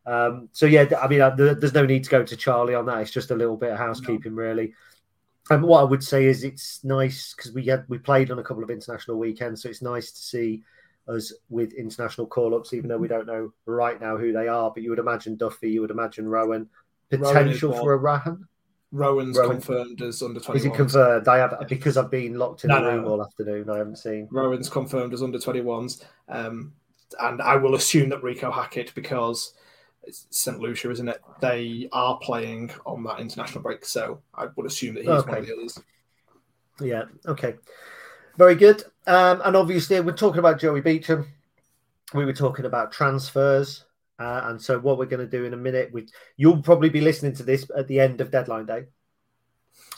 Um, 0.06 0.50
so 0.52 0.68
yeah, 0.68 0.86
I 1.02 1.08
mean, 1.08 1.22
uh, 1.22 1.32
there's 1.32 1.74
no 1.74 1.86
need 1.86 2.04
to 2.04 2.10
go 2.12 2.24
to 2.24 2.38
Charlie 2.38 2.76
on 2.76 2.86
that. 2.86 3.02
It's 3.02 3.12
just 3.12 3.32
a 3.32 3.36
little 3.36 3.58
bit 3.58 3.72
of 3.72 3.80
housekeeping, 3.80 4.36
no. 4.36 4.42
really. 4.42 4.74
And 5.50 5.64
what 5.64 5.82
I 5.82 5.84
would 5.84 6.04
say 6.04 6.26
is 6.26 6.44
it's 6.44 6.84
nice 6.84 7.34
because 7.34 7.52
we 7.52 7.66
had 7.66 7.86
we 7.89 7.98
played 7.98 8.32
on 8.32 8.39
a 8.39 8.44
couple 8.44 8.64
of 8.64 8.70
international 8.70 9.18
weekends, 9.18 9.64
so 9.64 9.70
it's 9.70 9.82
nice 9.82 10.12
to 10.12 10.22
see 10.22 10.62
us 11.08 11.34
with 11.50 11.74
international 11.74 12.28
call 12.28 12.56
ups, 12.56 12.74
even 12.74 12.89
though 12.89 12.98
we 12.98 13.08
don't 13.08 13.26
know 13.26 13.52
right 13.66 14.00
now 14.00 14.18
who 14.18 14.32
they 14.32 14.48
are. 14.48 14.72
But 14.72 14.84
you 14.84 14.89
would 14.92 15.00
imagine 15.00 15.36
Duffy, 15.36 15.72
you 15.72 15.82
would 15.82 15.92
imagine 15.92 16.28
Roughan, 16.28 16.70
potential 17.10 17.72
Roughan 17.72 17.84
for 17.84 17.94
a 17.94 18.00
Rahan. 18.00 18.39
Roughan's 18.92 19.38
Roughan. 19.38 19.62
confirmed 19.62 20.02
as 20.02 20.22
under 20.22 20.39
21. 20.39 20.58
Is 20.58 20.66
it 20.66 20.76
confirmed? 20.76 21.28
I 21.28 21.38
have 21.38 21.66
because 21.68 21.98
I've 21.98 22.12
been 22.12 22.38
locked 22.38 22.64
in 22.64 22.70
no, 22.70 22.84
the 22.84 22.92
room 22.92 23.04
no. 23.04 23.10
all 23.10 23.24
afternoon. 23.24 23.70
I 23.70 23.78
haven't 23.78 23.98
seen. 23.98 24.28
Roughan's 24.32 24.70
confirmed 24.70 25.14
as 25.14 25.24
under 25.24 25.39
21s. 25.39 26.04
Um, 26.28 26.74
and 27.20 27.42
I 27.42 27.56
will 27.56 27.76
assume 27.76 28.10
that 28.10 28.22
Reeco 28.22 28.54
Hackett 28.54 28.94
because 28.96 29.54
St. 30.10 30.60
Lucia, 30.60 30.89
isn't 30.91 31.08
it? 31.08 31.22
They 31.41 31.88
are 31.91 32.18
playing 32.20 32.72
on 32.86 33.04
that 33.04 33.20
international 33.20 33.62
break, 33.62 33.86
so 33.86 34.22
I 34.34 34.47
would 34.56 34.66
assume 34.66 34.95
that 34.95 35.02
he's 35.02 35.10
okay. 35.10 35.30
one 35.30 35.39
of 35.39 35.47
the 35.47 35.54
others. 35.54 35.80
Yeah. 36.80 37.04
Okay. 37.28 37.56
Very 38.38 38.56
good. 38.56 38.84
Um, 39.08 39.41
and 39.43 39.56
obviously, 39.56 39.99
we're 39.99 40.14
talking 40.14 40.39
about 40.39 40.60
Joey 40.60 40.82
Beauchamp. 40.82 41.28
We 42.14 42.26
were 42.26 42.34
talking 42.34 42.66
about 42.66 42.91
transfers. 42.91 43.86
Uh, 44.20 44.41
and 44.45 44.62
so, 44.62 44.80
what 44.80 44.97
we're 44.97 45.06
going 45.06 45.26
to 45.26 45.38
do 45.38 45.45
in 45.45 45.54
a 45.54 45.58
minute, 45.58 45.89
we, 45.91 46.08
you'll 46.38 46.62
probably 46.62 46.89
be 46.89 47.02
listening 47.02 47.34
to 47.34 47.43
this 47.43 47.70
at 47.76 47.88
the 47.88 47.99
end 47.99 48.22
of 48.22 48.32
deadline 48.32 48.66
day. 48.66 48.86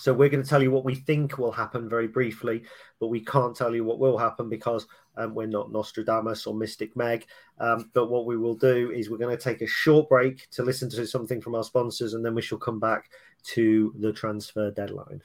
So, 0.03 0.13
we're 0.13 0.27
going 0.27 0.43
to 0.43 0.49
tell 0.49 0.61
you 0.61 0.69
what 0.69 0.83
we 0.83 0.95
think 0.95 1.37
will 1.37 1.53
happen 1.53 1.87
very 1.87 2.07
briefly, 2.07 2.63
but 2.99 3.07
we 3.07 3.21
can't 3.21 3.55
tell 3.55 3.73
you 3.73 3.85
what 3.85 3.99
will 3.99 4.17
happen 4.17 4.49
because 4.49 4.85
um, 5.15 5.33
we're 5.33 5.47
not 5.47 5.71
Nostradamus 5.71 6.45
or 6.45 6.53
Mystic 6.53 6.93
Meg. 6.97 7.25
Um, 7.57 7.89
but 7.93 8.09
what 8.09 8.25
we 8.25 8.35
will 8.35 8.53
do 8.53 8.91
is 8.91 9.09
we're 9.09 9.17
going 9.17 9.37
to 9.37 9.41
take 9.41 9.61
a 9.61 9.65
short 9.65 10.09
break 10.09 10.49
to 10.49 10.61
listen 10.61 10.89
to 10.89 11.07
something 11.07 11.39
from 11.39 11.55
our 11.55 11.63
sponsors, 11.63 12.15
and 12.15 12.25
then 12.25 12.35
we 12.35 12.41
shall 12.41 12.57
come 12.57 12.81
back 12.81 13.11
to 13.53 13.93
the 13.97 14.11
transfer 14.11 14.71
deadline. 14.71 15.21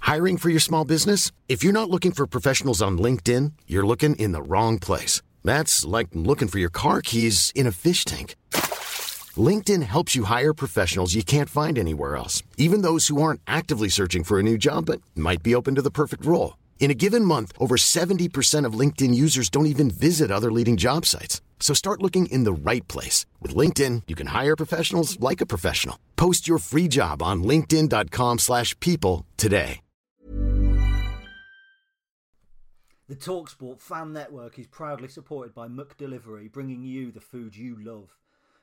Hiring 0.00 0.38
for 0.38 0.48
your 0.48 0.60
small 0.60 0.86
business? 0.86 1.32
If 1.50 1.62
you're 1.62 1.74
not 1.74 1.90
looking 1.90 2.12
for 2.12 2.26
professionals 2.26 2.80
on 2.80 2.96
LinkedIn, 2.96 3.52
you're 3.66 3.86
looking 3.86 4.16
in 4.16 4.32
the 4.32 4.40
wrong 4.40 4.78
place. 4.78 5.20
That's 5.42 5.84
like 5.84 6.08
looking 6.14 6.48
for 6.48 6.58
your 6.58 6.70
car 6.70 7.02
keys 7.02 7.52
in 7.54 7.66
a 7.66 7.72
fish 7.72 8.06
tank. 8.06 8.36
LinkedIn 9.36 9.82
helps 9.82 10.14
you 10.14 10.24
hire 10.24 10.52
professionals 10.52 11.14
you 11.14 11.24
can't 11.24 11.48
find 11.48 11.78
anywhere 11.78 12.14
else, 12.14 12.42
even 12.56 12.82
those 12.82 13.08
who 13.08 13.20
aren't 13.20 13.40
actively 13.46 13.88
searching 13.88 14.22
for 14.22 14.38
a 14.38 14.42
new 14.42 14.58
job 14.58 14.86
but 14.86 15.00
might 15.16 15.42
be 15.42 15.54
open 15.54 15.74
to 15.74 15.82
the 15.82 15.90
perfect 15.90 16.24
role. 16.24 16.58
In 16.78 16.90
a 16.90 16.94
given 16.94 17.24
month, 17.24 17.52
over 17.58 17.76
70% 17.76 18.66
of 18.66 18.78
LinkedIn 18.78 19.14
users 19.14 19.48
don't 19.48 19.66
even 19.66 19.90
visit 19.90 20.30
other 20.30 20.52
leading 20.52 20.76
job 20.76 21.06
sites. 21.06 21.40
So 21.58 21.72
start 21.72 22.02
looking 22.02 22.26
in 22.26 22.44
the 22.44 22.52
right 22.52 22.86
place. 22.88 23.24
With 23.40 23.56
LinkedIn, 23.56 24.02
you 24.06 24.14
can 24.14 24.28
hire 24.28 24.54
professionals 24.54 25.18
like 25.18 25.40
a 25.40 25.46
professional. 25.46 25.98
Post 26.16 26.46
your 26.46 26.58
free 26.58 26.88
job 26.88 27.22
on 27.22 27.42
linkedin.com 27.42 28.38
slash 28.38 28.78
people 28.80 29.24
today. 29.38 29.80
The 33.06 33.16
Talksport 33.16 33.80
fan 33.80 34.14
network 34.14 34.58
is 34.58 34.66
proudly 34.66 35.08
supported 35.08 35.54
by 35.54 35.68
McDelivery, 35.68 36.50
bringing 36.50 36.82
you 36.82 37.12
the 37.12 37.20
food 37.20 37.54
you 37.54 37.76
love. 37.84 38.16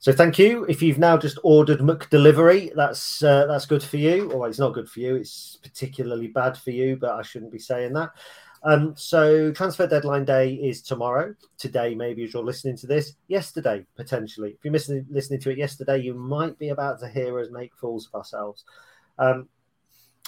So 0.00 0.12
thank 0.12 0.38
you. 0.38 0.64
If 0.64 0.80
you've 0.80 0.98
now 0.98 1.18
just 1.18 1.38
ordered 1.42 1.80
McDelivery, 1.80 2.74
that's 2.74 3.22
uh, 3.22 3.44
that's 3.44 3.66
good 3.66 3.82
for 3.82 3.98
you. 3.98 4.32
Or 4.32 4.48
it's 4.48 4.58
not 4.58 4.72
good 4.72 4.88
for 4.88 5.00
you. 5.00 5.16
It's 5.16 5.58
particularly 5.62 6.28
bad 6.28 6.56
for 6.56 6.70
you, 6.70 6.96
but 6.96 7.10
I 7.10 7.22
shouldn't 7.22 7.52
be 7.52 7.58
saying 7.58 7.92
that. 7.92 8.10
Um, 8.62 8.94
so 8.96 9.52
transfer 9.52 9.86
deadline 9.86 10.24
day 10.24 10.54
is 10.54 10.80
tomorrow. 10.80 11.34
Today, 11.58 11.94
maybe 11.94 12.24
as 12.24 12.32
you're 12.32 12.42
listening 12.42 12.78
to 12.78 12.86
this, 12.86 13.12
yesterday 13.28 13.84
potentially. 13.94 14.52
If 14.52 14.64
you're 14.64 14.72
listening 14.72 15.04
listening 15.10 15.40
to 15.40 15.50
it 15.50 15.58
yesterday, 15.58 15.98
you 15.98 16.14
might 16.14 16.58
be 16.58 16.70
about 16.70 16.98
to 17.00 17.08
hear 17.08 17.38
us 17.38 17.48
make 17.50 17.76
fools 17.76 18.06
of 18.06 18.18
ourselves. 18.18 18.64
Um, 19.18 19.50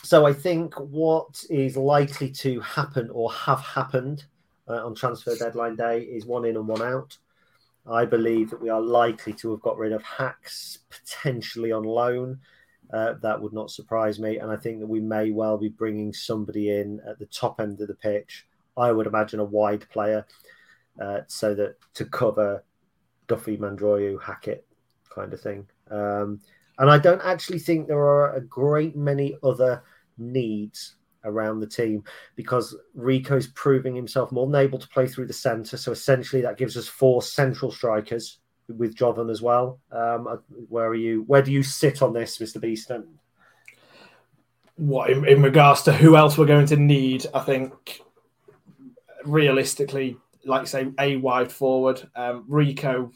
so 0.03 0.27
I 0.27 0.35
think 0.35 0.75
what 0.75 1.45
is 1.49 1.79
likely 1.79 2.31
to 2.31 2.61
happen 2.61 3.09
or 3.11 3.33
have 3.33 3.61
happened 3.61 4.27
uh, 4.69 4.85
on 4.85 4.95
transfer 4.95 5.35
deadline 5.35 5.77
day 5.77 6.01
is 6.01 6.27
one 6.27 6.45
in 6.45 6.57
and 6.57 6.69
one 6.69 6.83
out. 6.83 7.17
I 7.91 8.05
believe 8.05 8.51
that 8.51 8.61
we 8.61 8.69
are 8.69 8.81
likely 8.81 9.33
to 9.35 9.51
have 9.51 9.61
got 9.61 9.79
rid 9.79 9.93
of 9.93 10.03
Hacks 10.03 10.79
potentially 10.91 11.73
on 11.73 11.83
loan. 11.83 12.39
Uh, 12.93 13.15
that 13.23 13.41
would 13.41 13.53
not 13.53 13.71
surprise 13.71 14.21
me. 14.21 14.39
And 14.39 14.51
I 14.51 14.57
think 14.57 14.81
that 14.81 14.87
we 14.87 15.01
may 15.01 15.31
well 15.31 15.57
be 15.57 15.69
bringing 15.69 16.13
somebody 16.13 16.71
in 16.71 17.01
at 17.09 17.19
the 17.19 17.27
top 17.27 17.61
end 17.61 17.81
of 17.81 17.89
the 17.89 17.95
pitch. 17.95 18.47
I 18.77 18.93
would 18.93 19.07
imagine 19.07 19.41
a 19.41 19.45
wide 19.45 19.89
player 19.91 20.27
uh, 21.01 21.21
so 21.27 21.55
that 21.55 21.77
to 21.95 22.05
cover 22.05 22.63
Duffy, 23.27 23.57
Mandroiu, 23.57 24.21
Hackett 24.23 24.67
kind 25.15 25.33
of 25.33 25.41
thing. 25.41 25.67
Um, 25.91 26.41
and 26.79 26.91
I 26.91 26.99
don't 26.99 27.23
actually 27.23 27.59
think 27.59 27.87
there 27.87 27.99
are 27.99 28.35
a 28.35 28.41
great 28.41 28.97
many 28.97 29.37
other 29.43 29.83
needs 30.19 30.97
around 31.25 31.61
the 31.61 31.67
team 31.67 32.05
because 32.37 32.77
Reeco's 32.95 33.47
proving 33.49 33.95
himself 33.95 34.33
more 34.33 34.47
than 34.47 34.61
able 34.61 34.79
to 34.79 34.89
play 34.89 35.07
through 35.07 35.27
the 35.27 35.33
centre. 35.33 35.77
So 35.77 35.93
essentially, 35.93 36.43
that 36.43 36.59
gives 36.59 36.77
us 36.77 36.89
four 36.89 37.23
central 37.23 37.71
strikers 37.71 38.39
with 38.69 38.95
Jovon 38.95 39.31
as 39.31 39.43
well. 39.43 39.81
Um, 39.91 40.27
uh, 40.27 40.37
where 40.69 40.89
are 40.89 40.95
you? 40.95 41.23
Where 41.27 41.43
do 41.43 41.53
you 41.53 41.63
sit 41.63 42.03
on 42.03 42.13
this, 42.13 42.39
Mr. 42.39 42.61
Beeston? 42.61 43.07
What 44.77 45.11
in, 45.11 45.27
in 45.27 45.43
regards 45.43 45.83
to 45.83 45.93
who 45.93 46.17
else 46.17 46.39
we're 46.39 46.47
going 46.47 46.67
to 46.67 46.77
need? 46.77 47.27
I 47.35 47.41
think 47.41 48.01
realistically, 49.25 50.17
like 50.45 50.67
say, 50.67 50.89
a 50.99 51.17
wide 51.17 51.53
forward. 51.53 52.09
Um, 52.17 52.45
Rico 52.49 53.13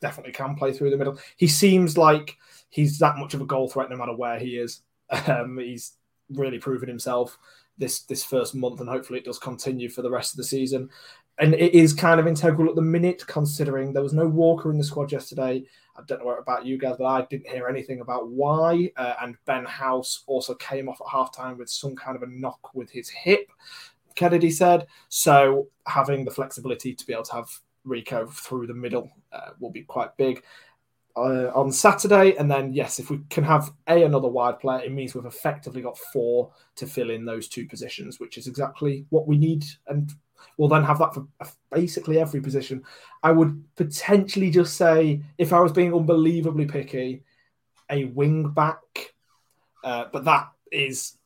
definitely 0.00 0.32
can 0.32 0.54
play 0.54 0.72
through 0.72 0.90
the 0.90 0.96
middle. 0.96 1.18
He 1.36 1.46
seems 1.46 1.98
like 1.98 2.36
he's 2.70 2.98
that 3.00 3.18
much 3.18 3.34
of 3.34 3.40
a 3.40 3.46
goal 3.46 3.68
threat 3.68 3.90
no 3.90 3.96
matter 3.96 4.14
where 4.14 4.38
he 4.38 4.56
is. 4.56 4.82
Um, 5.26 5.58
he's 5.58 5.94
really 6.34 6.58
proven 6.58 6.88
himself 6.88 7.38
this 7.78 8.02
this 8.02 8.22
first 8.22 8.54
month, 8.54 8.80
and 8.80 8.88
hopefully 8.88 9.18
it 9.18 9.24
does 9.24 9.38
continue 9.38 9.88
for 9.88 10.02
the 10.02 10.10
rest 10.10 10.32
of 10.32 10.36
the 10.36 10.44
season. 10.44 10.90
And 11.38 11.54
it 11.54 11.74
is 11.74 11.94
kind 11.94 12.20
of 12.20 12.26
integral 12.26 12.68
at 12.68 12.76
the 12.76 12.82
minute, 12.82 13.26
considering 13.26 13.92
there 13.92 14.02
was 14.02 14.12
no 14.12 14.28
Walker 14.28 14.70
in 14.70 14.76
the 14.76 14.84
squad 14.84 15.10
yesterday. 15.10 15.64
I 15.96 16.02
don't 16.06 16.22
know 16.22 16.30
about 16.30 16.66
you 16.66 16.76
guys, 16.76 16.96
but 16.98 17.06
I 17.06 17.26
didn't 17.30 17.48
hear 17.48 17.66
anything 17.66 18.00
about 18.00 18.28
why. 18.28 18.92
Uh, 18.96 19.14
and 19.22 19.36
Ben 19.46 19.64
House 19.64 20.22
also 20.26 20.54
came 20.54 20.88
off 20.88 21.00
at 21.00 21.06
halftime 21.06 21.56
with 21.56 21.70
some 21.70 21.96
kind 21.96 22.14
of 22.14 22.22
a 22.22 22.26
knock 22.26 22.74
with 22.74 22.90
his 22.90 23.08
hip. 23.08 23.50
Kennedy 24.14 24.50
said 24.50 24.86
so. 25.08 25.68
Having 25.86 26.24
the 26.24 26.30
flexibility 26.30 26.94
to 26.94 27.06
be 27.06 27.12
able 27.12 27.24
to 27.24 27.34
have 27.34 27.48
Reeco 27.86 28.30
through 28.30 28.66
the 28.66 28.74
middle 28.74 29.10
uh, 29.32 29.50
will 29.58 29.70
be 29.70 29.82
quite 29.82 30.16
big 30.16 30.42
uh, 31.16 31.50
on 31.54 31.72
Saturday. 31.72 32.36
And 32.36 32.50
then, 32.50 32.72
yes, 32.72 32.98
if 32.98 33.10
we 33.10 33.20
can 33.30 33.44
have 33.44 33.70
a 33.88 34.02
another 34.04 34.28
wide 34.28 34.58
player, 34.58 34.80
it 34.80 34.92
means 34.92 35.14
we've 35.14 35.24
effectively 35.24 35.82
got 35.82 35.98
four 35.98 36.52
to 36.76 36.86
fill 36.86 37.10
in 37.10 37.24
those 37.24 37.48
two 37.48 37.66
positions, 37.66 38.20
which 38.20 38.38
is 38.38 38.46
exactly 38.46 39.06
what 39.10 39.26
we 39.26 39.38
need. 39.38 39.64
And 39.86 40.12
we'll 40.56 40.68
then 40.68 40.84
have 40.84 40.98
that 40.98 41.14
for 41.14 41.26
basically 41.70 42.18
every 42.18 42.40
position. 42.40 42.82
I 43.22 43.32
would 43.32 43.62
potentially 43.76 44.50
just 44.50 44.76
say, 44.76 45.22
if 45.38 45.52
I 45.52 45.60
was 45.60 45.72
being 45.72 45.94
unbelievably 45.94 46.66
picky, 46.66 47.22
a 47.90 48.04
wing 48.04 48.50
back. 48.50 49.14
Uh, 49.82 50.04
but 50.12 50.24
that 50.26 50.50
is 50.70 51.16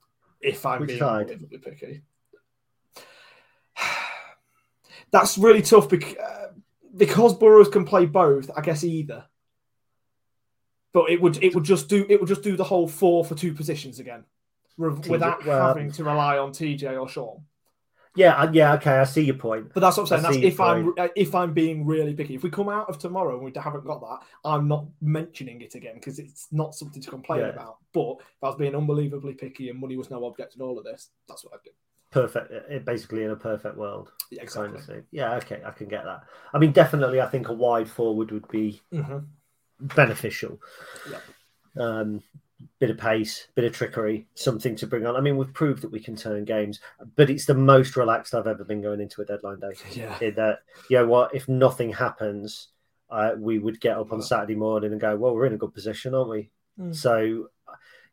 if 0.40 0.64
I'm 0.64 0.80
Which 0.80 0.88
being 0.88 1.00
side? 1.00 1.30
unbelievably 1.30 1.58
picky. 1.58 2.02
That's 5.10 5.38
really 5.38 5.62
tough 5.62 5.88
because, 5.88 6.16
uh, 6.16 6.52
because 6.96 7.34
Burroughs 7.34 7.68
can 7.68 7.84
play 7.84 8.06
both. 8.06 8.50
I 8.56 8.60
guess 8.60 8.84
either 8.84 9.24
but 10.94 11.10
it 11.10 11.20
would 11.20 11.42
it 11.42 11.54
would 11.54 11.64
just 11.64 11.88
do 11.90 12.06
it 12.08 12.18
would 12.20 12.28
just 12.28 12.42
do 12.42 12.56
the 12.56 12.64
whole 12.64 12.88
four 12.88 13.22
for 13.26 13.34
two 13.34 13.52
positions 13.52 13.98
again, 14.00 14.24
without 14.78 15.44
well- 15.44 15.68
having 15.68 15.92
to 15.92 16.04
rely 16.04 16.38
on 16.38 16.52
TJ 16.52 16.98
or 16.98 17.08
Sean. 17.08 17.42
Yeah, 18.16 18.34
uh, 18.36 18.50
yeah, 18.52 18.74
okay, 18.74 18.92
I 18.98 19.02
see 19.02 19.22
your 19.22 19.34
point. 19.34 19.74
But 19.74 19.80
that's 19.80 19.96
what 19.96 20.04
I'm 20.04 20.06
saying. 20.22 20.24
I 20.24 20.28
That's 20.28 20.54
if 20.54 20.60
I'm 20.60 20.84
point. 20.84 20.98
uh, 21.00 21.08
if 21.16 21.34
I'm 21.34 21.52
being 21.52 21.84
really 21.84 22.14
picky. 22.14 22.36
If 22.36 22.44
we 22.44 22.50
come 22.50 22.68
out 22.68 22.88
of 22.88 22.96
tomorrow 22.96 23.34
and 23.34 23.44
we 23.44 23.52
haven't 23.60 23.84
got 23.84 24.00
that, 24.02 24.20
I'm 24.48 24.68
not 24.68 24.86
mentioning 25.02 25.62
it 25.62 25.74
again 25.74 25.94
because 25.96 26.20
it's 26.20 26.46
not 26.52 26.76
something 26.76 27.02
to 27.02 27.10
complain 27.10 27.40
Yeah. 27.40 27.48
about. 27.48 27.78
But 27.92 28.18
if 28.20 28.40
I 28.44 28.46
was 28.46 28.54
being 28.54 28.76
unbelievably 28.76 29.34
picky 29.34 29.68
and 29.68 29.80
money 29.80 29.96
was 29.96 30.10
no 30.10 30.24
object 30.26 30.54
in 30.54 30.62
all 30.62 30.78
of 30.78 30.84
this, 30.84 31.10
that's 31.28 31.44
what 31.44 31.54
I'd 31.54 31.64
do. 31.64 31.70
perfect 32.12 32.52
uh, 32.52 32.78
basically 32.86 33.24
in 33.24 33.32
a 33.32 33.36
perfect 33.50 33.76
world 33.76 34.12
Yeah, 34.30 34.44
kind 34.44 34.72
exactly. 34.76 34.98
of 34.98 35.04
yeah 35.10 35.34
okay 35.34 35.60
i 35.66 35.72
can 35.72 35.88
get 35.88 36.04
that 36.04 36.20
i 36.54 36.58
mean 36.58 36.70
definitely 36.70 37.20
i 37.20 37.26
think 37.26 37.48
a 37.48 37.52
wide 37.52 37.88
forward 37.90 38.30
would 38.30 38.46
be 38.46 38.80
hmm 38.92 39.18
beneficial 39.80 40.60
Yeah. 41.10 41.18
um 41.78 42.22
bit 42.78 42.90
of 42.90 42.96
pace 42.98 43.48
bit 43.54 43.64
of 43.64 43.72
trickery 43.72 44.26
something 44.34 44.74
to 44.76 44.86
bring 44.86 45.04
on 45.06 45.16
i 45.16 45.20
mean 45.20 45.36
we've 45.36 45.52
proved 45.52 45.82
that 45.82 45.90
we 45.92 46.00
can 46.00 46.16
turn 46.16 46.44
games 46.44 46.80
but 47.16 47.28
it's 47.28 47.44
the 47.46 47.54
most 47.54 47.96
relaxed 47.96 48.34
i've 48.34 48.46
ever 48.46 48.64
been 48.64 48.80
going 48.80 49.00
into 49.00 49.20
a 49.20 49.24
deadline 49.24 49.60
day 49.60 49.72
Yeah. 49.92 50.16
in 50.20 50.34
that 50.36 50.60
you 50.88 50.96
know 50.98 51.06
what 51.06 51.34
if 51.34 51.48
nothing 51.48 51.92
happens 51.92 52.68
uh, 53.10 53.32
we 53.36 53.58
would 53.58 53.80
get 53.80 53.96
up 53.98 54.12
on 54.12 54.22
saturday 54.22 54.54
morning 54.54 54.92
and 54.92 55.00
go 55.00 55.14
well 55.16 55.34
we're 55.34 55.46
in 55.46 55.52
a 55.54 55.58
good 55.58 55.74
position 55.74 56.14
aren't 56.14 56.30
we 56.30 56.50
Mm. 56.80 56.92
so 56.94 57.50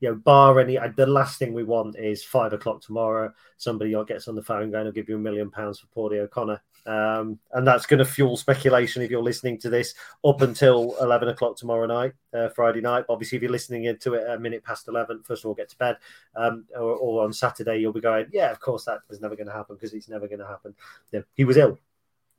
you 0.02 0.10
know 0.10 0.16
bar 0.16 0.60
any 0.60 0.78
uh, 0.78 0.90
the 0.98 1.06
last 1.06 1.40
thing 1.40 1.54
we 1.54 1.64
want 1.64 1.96
is 1.98 2.24
five 2.24 2.52
o'clock 2.52 2.82
tomorrow 2.82 3.32
somebody 3.58 3.96
gets 4.08 4.28
on 4.28 4.36
the 4.36 4.42
phone 4.42 4.72
going 4.72 4.86
i'll 4.86 4.92
give 4.92 5.08
you 5.08 5.16
a 5.16 5.20
million 5.20 5.50
pounds 5.50 5.80
for 5.80 5.88
Paudie 5.88 6.20
O'Connor. 6.20 6.62
Um, 6.88 7.38
and 7.54 7.66
that's 7.66 7.86
going 7.86 8.00
to 8.00 8.06
fuel 8.06 8.36
speculation 8.36 9.04
if 9.04 9.12
you're 9.12 9.22
listening 9.22 9.60
to 9.60 9.70
this 9.70 9.94
up 10.26 10.42
until 10.42 10.96
11 11.00 11.30
o'clock 11.30 11.56
tomorrow 11.56 11.86
night 11.86 12.14
uh, 12.34 12.50
friday 12.50 12.82
night. 12.82 13.06
Obviously 13.08 13.36
if 13.36 13.44
you're 13.44 13.52
listening 13.52 13.96
to 13.96 14.14
it 14.16 14.28
a 14.28 14.40
minute 14.40 14.64
past 14.64 14.88
11 14.88 15.22
first 15.22 15.44
of 15.44 15.50
all 15.50 15.54
get 15.54 15.70
to 15.70 15.78
bed 15.78 15.98
um, 16.36 16.66
or, 16.76 16.96
or 16.96 17.24
on 17.24 17.32
saturday 17.32 17.78
you'll 17.78 17.94
be 17.94 18.02
going 18.02 18.26
yeah 18.32 18.50
of 18.50 18.60
course 18.60 18.84
that 18.86 19.00
was 19.10 19.22
never 19.22 19.36
going 19.36 19.48
to 19.48 19.54
happen 19.54 19.76
because 19.76 19.94
it's 19.94 20.10
never 20.10 20.28
going 20.28 20.40
to 20.40 20.48
happen. 20.48 20.74
Yeah, 21.12 21.22
he 21.36 21.46
was 21.46 21.58
ill. 21.58 21.78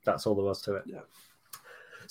That's 0.05 0.27
all 0.27 0.35
there 0.35 0.45
was 0.45 0.61
to 0.63 0.75
it. 0.75 0.83
Yeah. 0.87 1.01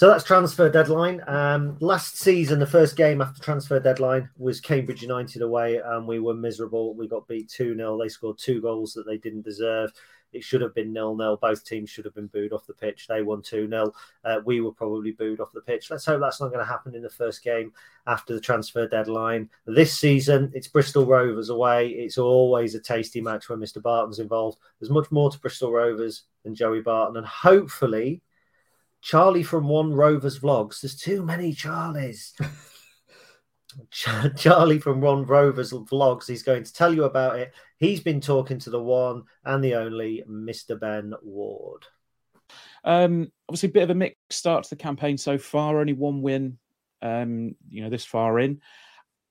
So 0.02 0.08
that's 0.08 0.24
transfer 0.24 0.68
deadline. 0.68 1.22
Um, 1.28 1.78
last 1.80 2.18
season, 2.18 2.58
the 2.58 2.66
first 2.66 2.97
game 2.97 3.22
after 3.22 3.39
transfer 3.39 3.80
deadline 3.80 4.28
was 4.36 4.60
Cambridge 4.60 5.04
United 5.04 5.43
away, 5.43 5.78
and 5.78 6.08
we 6.08 6.18
were 6.18 6.34
miserable. 6.34 6.95
We 6.95 7.08
got 7.08 7.28
beat 7.28 7.49
2 7.49 7.76
0. 7.76 7.99
They 7.99 8.10
scored 8.10 8.39
two 8.39 8.64
goals 8.64 8.93
that 8.93 9.06
they 9.06 9.20
didn't 9.20 9.43
deserve. 9.43 9.91
It 10.34 10.43
should 10.43 10.62
have 10.62 10.74
been 10.74 10.91
nil 10.91 11.16
nil. 11.16 11.38
Both 11.39 11.66
teams 11.66 11.91
should 11.91 12.06
have 12.06 12.16
been 12.16 12.26
booed 12.26 12.52
off 12.52 12.66
the 12.66 12.74
pitch. 12.74 13.06
They 13.06 13.22
won 13.22 13.43
2 13.43 13.70
0. 13.70 13.93
Uh, 14.26 14.39
we 14.43 14.60
were 14.60 14.72
probably 14.72 15.12
booed 15.12 15.39
off 15.39 15.52
the 15.54 15.62
pitch. 15.62 15.91
Let's 15.91 16.08
hope 16.08 16.20
that's 16.20 16.41
not 16.41 16.47
going 16.47 16.66
to 16.66 16.66
happen 16.66 16.95
in 16.95 17.04
the 17.04 17.10
first 17.12 17.43
game 17.43 17.72
after 18.08 18.34
the 18.34 18.41
transfer 18.41 18.88
deadline. 18.88 19.52
This 19.68 19.99
season, 19.99 20.52
it's 20.56 20.68
Bristol 20.68 21.06
Rovers 21.06 21.49
away. 21.49 21.89
It's 21.89 22.18
always 22.18 22.74
a 22.74 22.80
tasty 22.80 23.22
match 23.22 23.49
when 23.49 23.60
Mr. 23.60 23.80
Barton's 23.80 24.18
involved. 24.18 24.58
There's 24.80 24.89
much 24.89 25.12
more 25.12 25.30
to 25.30 25.38
Bristol 25.38 25.72
Rovers 25.72 26.24
than 26.43 26.56
Joey 26.56 26.82
Barton, 26.82 27.18
and 27.18 27.28
hopefully. 27.28 28.24
Charlie 29.02 29.43
from 29.43 29.68
One 29.68 29.93
Rovers 29.93 30.39
Vlogs. 30.39 30.82
There's 30.82 30.95
too 30.95 31.24
many 31.24 31.54
Charlies. 31.54 32.34
Charlie 34.38 34.80
from 34.80 35.02
One 35.02 35.26
Rovers 35.26 35.72
Vlogs. 35.72 36.28
He's 36.28 36.43
going 36.43 36.64
to 36.64 36.74
tell 36.74 36.93
you 36.93 37.06
about 37.06 37.39
it. 37.39 37.54
He's 37.78 37.99
been 37.99 38.22
talking 38.22 38.60
to 38.60 38.70
the 38.70 38.82
one 38.82 39.24
and 39.43 39.64
the 39.64 39.76
only 39.76 40.24
Mr. 40.30 40.80
Ben 40.80 41.14
Ward. 41.24 41.86
Um, 42.84 43.32
obviously, 43.49 43.70
a 43.70 43.74
bit 43.74 43.84
of 43.84 43.89
a 43.89 43.95
mixed 43.95 44.18
start 44.30 44.64
to 44.66 44.70
the 44.72 44.76
campaign 44.76 45.18
so 45.18 45.38
far. 45.38 45.80
Only 45.80 45.93
one 45.93 46.22
win, 46.22 46.58
um, 47.02 47.56
you 47.70 47.82
know, 47.84 47.89
this 47.89 48.06
far 48.06 48.39
in. 48.39 48.62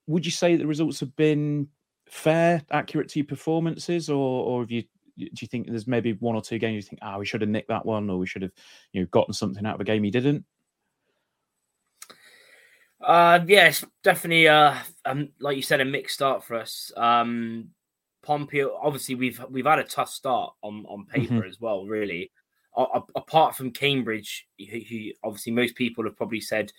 Would 0.06 0.24
you 0.24 0.32
say 0.32 0.56
the 0.56 0.66
results 0.66 1.00
have 1.00 1.14
been 1.14 1.68
fair, 2.08 2.62
accurate 2.70 3.08
to 3.10 3.18
your 3.20 3.26
performances, 3.26 4.10
or, 4.10 4.44
or 4.44 4.62
have 4.62 4.70
you 4.70 4.84
do 5.26 5.38
you 5.44 5.48
think 5.48 5.66
there's 5.68 5.86
maybe 5.86 6.12
one 6.14 6.34
or 6.34 6.42
two 6.42 6.58
games 6.58 6.76
you 6.84 6.88
think, 6.88 7.00
ah, 7.02 7.18
we 7.18 7.26
should 7.26 7.40
have 7.40 7.50
nicked 7.50 7.68
that 7.68 7.84
one, 7.86 8.08
or 8.10 8.18
we 8.18 8.26
should 8.26 8.42
have, 8.42 8.52
you 8.92 9.00
know, 9.02 9.06
gotten 9.10 9.34
something 9.34 9.64
out 9.66 9.74
of 9.76 9.80
a 9.80 9.84
game 9.84 10.02
he 10.02 10.10
didn't? 10.10 10.44
Uh, 13.00 13.40
yes, 13.46 13.84
definitely. 14.04 14.46
Uh, 14.48 14.74
um, 15.04 15.30
like 15.40 15.56
you 15.56 15.62
said, 15.62 15.80
a 15.80 15.84
mixed 15.84 16.14
start 16.14 16.44
for 16.44 16.56
us. 16.56 16.92
Um, 16.96 17.68
Pompey, 18.22 18.62
obviously, 18.62 19.14
we've 19.14 19.42
we've 19.50 19.64
had 19.64 19.78
a 19.78 19.84
tough 19.84 20.10
start 20.10 20.52
on 20.62 20.84
on 20.86 21.06
paper 21.06 21.34
Mhm. 21.40 21.48
as 21.48 21.58
well. 21.60 21.86
Really, 21.86 22.30
a- 22.76 23.00
apart 23.16 23.56
from 23.56 23.70
Cambridge, 23.70 24.46
who, 24.58 24.78
who 24.80 25.10
obviously 25.24 25.52
most 25.52 25.74
people 25.74 26.04
have 26.04 26.16
probably 26.16 26.40
said 26.42 26.70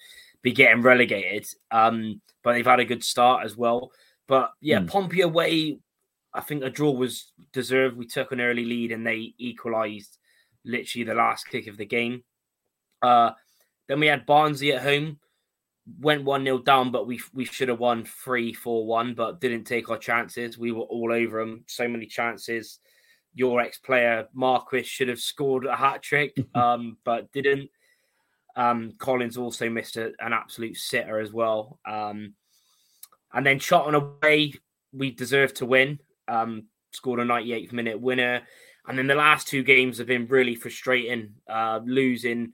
be 0.44 0.52
getting 0.52 0.82
relegated. 0.84 1.48
Um, 1.72 2.22
but 2.44 2.54
they've 2.54 2.66
had 2.66 2.80
a 2.80 2.86
good 2.86 3.04
start 3.04 3.44
as 3.46 3.58
well. 3.58 3.92
But 4.28 4.52
yeah, 4.62 4.80
Mm. 4.80 4.88
Pompey 4.88 5.22
away, 5.22 5.80
I 6.34 6.42
think 6.42 6.64
a 6.64 6.70
draw 6.70 6.92
was 6.92 7.34
deserved. 7.52 7.98
We 7.98 8.08
took 8.08 8.32
an 8.32 8.42
early 8.42 8.66
lead 8.66 8.92
and 8.92 9.06
they 9.06 9.34
equalised 9.38 10.18
literally 10.64 11.04
the 11.04 11.14
last 11.14 11.48
kick 11.48 11.68
of 11.68 11.78
the 11.78 11.86
game. 11.86 12.24
Uh, 13.02 13.32
then 13.88 14.00
we 14.00 14.08
had 14.08 14.26
Barnsley 14.26 14.74
at 14.74 14.84
home, 14.84 15.20
went 16.00 16.24
1 16.24 16.44
0 16.46 16.60
down, 16.60 16.92
but 16.92 17.08
we 17.08 17.20
we 17.34 17.46
should 17.46 17.70
have 17.70 17.80
won 17.80 18.06
3 18.06 18.54
4 18.54 18.86
1, 18.86 19.14
but 19.16 19.42
didn't 19.42 19.66
take 19.66 19.90
our 19.90 19.98
chances. 19.98 20.58
We 20.58 20.72
were 20.72 20.84
all 20.84 21.12
over 21.12 21.40
them. 21.40 21.64
So 21.68 21.88
many 21.88 22.06
chances. 22.06 22.80
Your 23.34 23.62
ex 23.62 23.78
player, 23.78 24.28
Marquis, 24.34 24.84
should 24.84 25.08
have 25.08 25.20
scored 25.20 25.66
a 25.66 25.76
hat 25.76 26.02
trick, 26.02 26.36
um, 26.56 26.98
but 27.04 27.32
didn't. 27.32 27.70
Um, 28.56 28.94
Collins 28.98 29.38
also 29.38 29.70
missed 29.70 29.98
a, 29.98 30.12
an 30.20 30.34
absolute 30.34 30.76
sitter 30.76 31.20
as 31.20 31.32
well. 31.32 31.80
Um, 31.86 32.34
and 33.34 33.46
then 33.46 33.60
shot 33.60 33.88
on 33.88 33.96
away, 33.96 34.54
we 34.92 35.12
deserved 35.12 35.58
to 35.58 35.66
win. 35.66 36.00
Um, 36.28 36.68
scored 36.92 37.20
a 37.20 37.24
98th 37.24 37.72
minute 37.72 38.00
winner. 38.00 38.42
And 38.88 38.98
then 38.98 39.08
the 39.08 39.16
last 39.16 39.48
two 39.48 39.64
games 39.64 39.98
have 39.98 40.08
been 40.08 40.28
really 40.28 40.56
frustrating. 40.56 41.36
Uh, 41.48 41.80
losing 41.86 42.54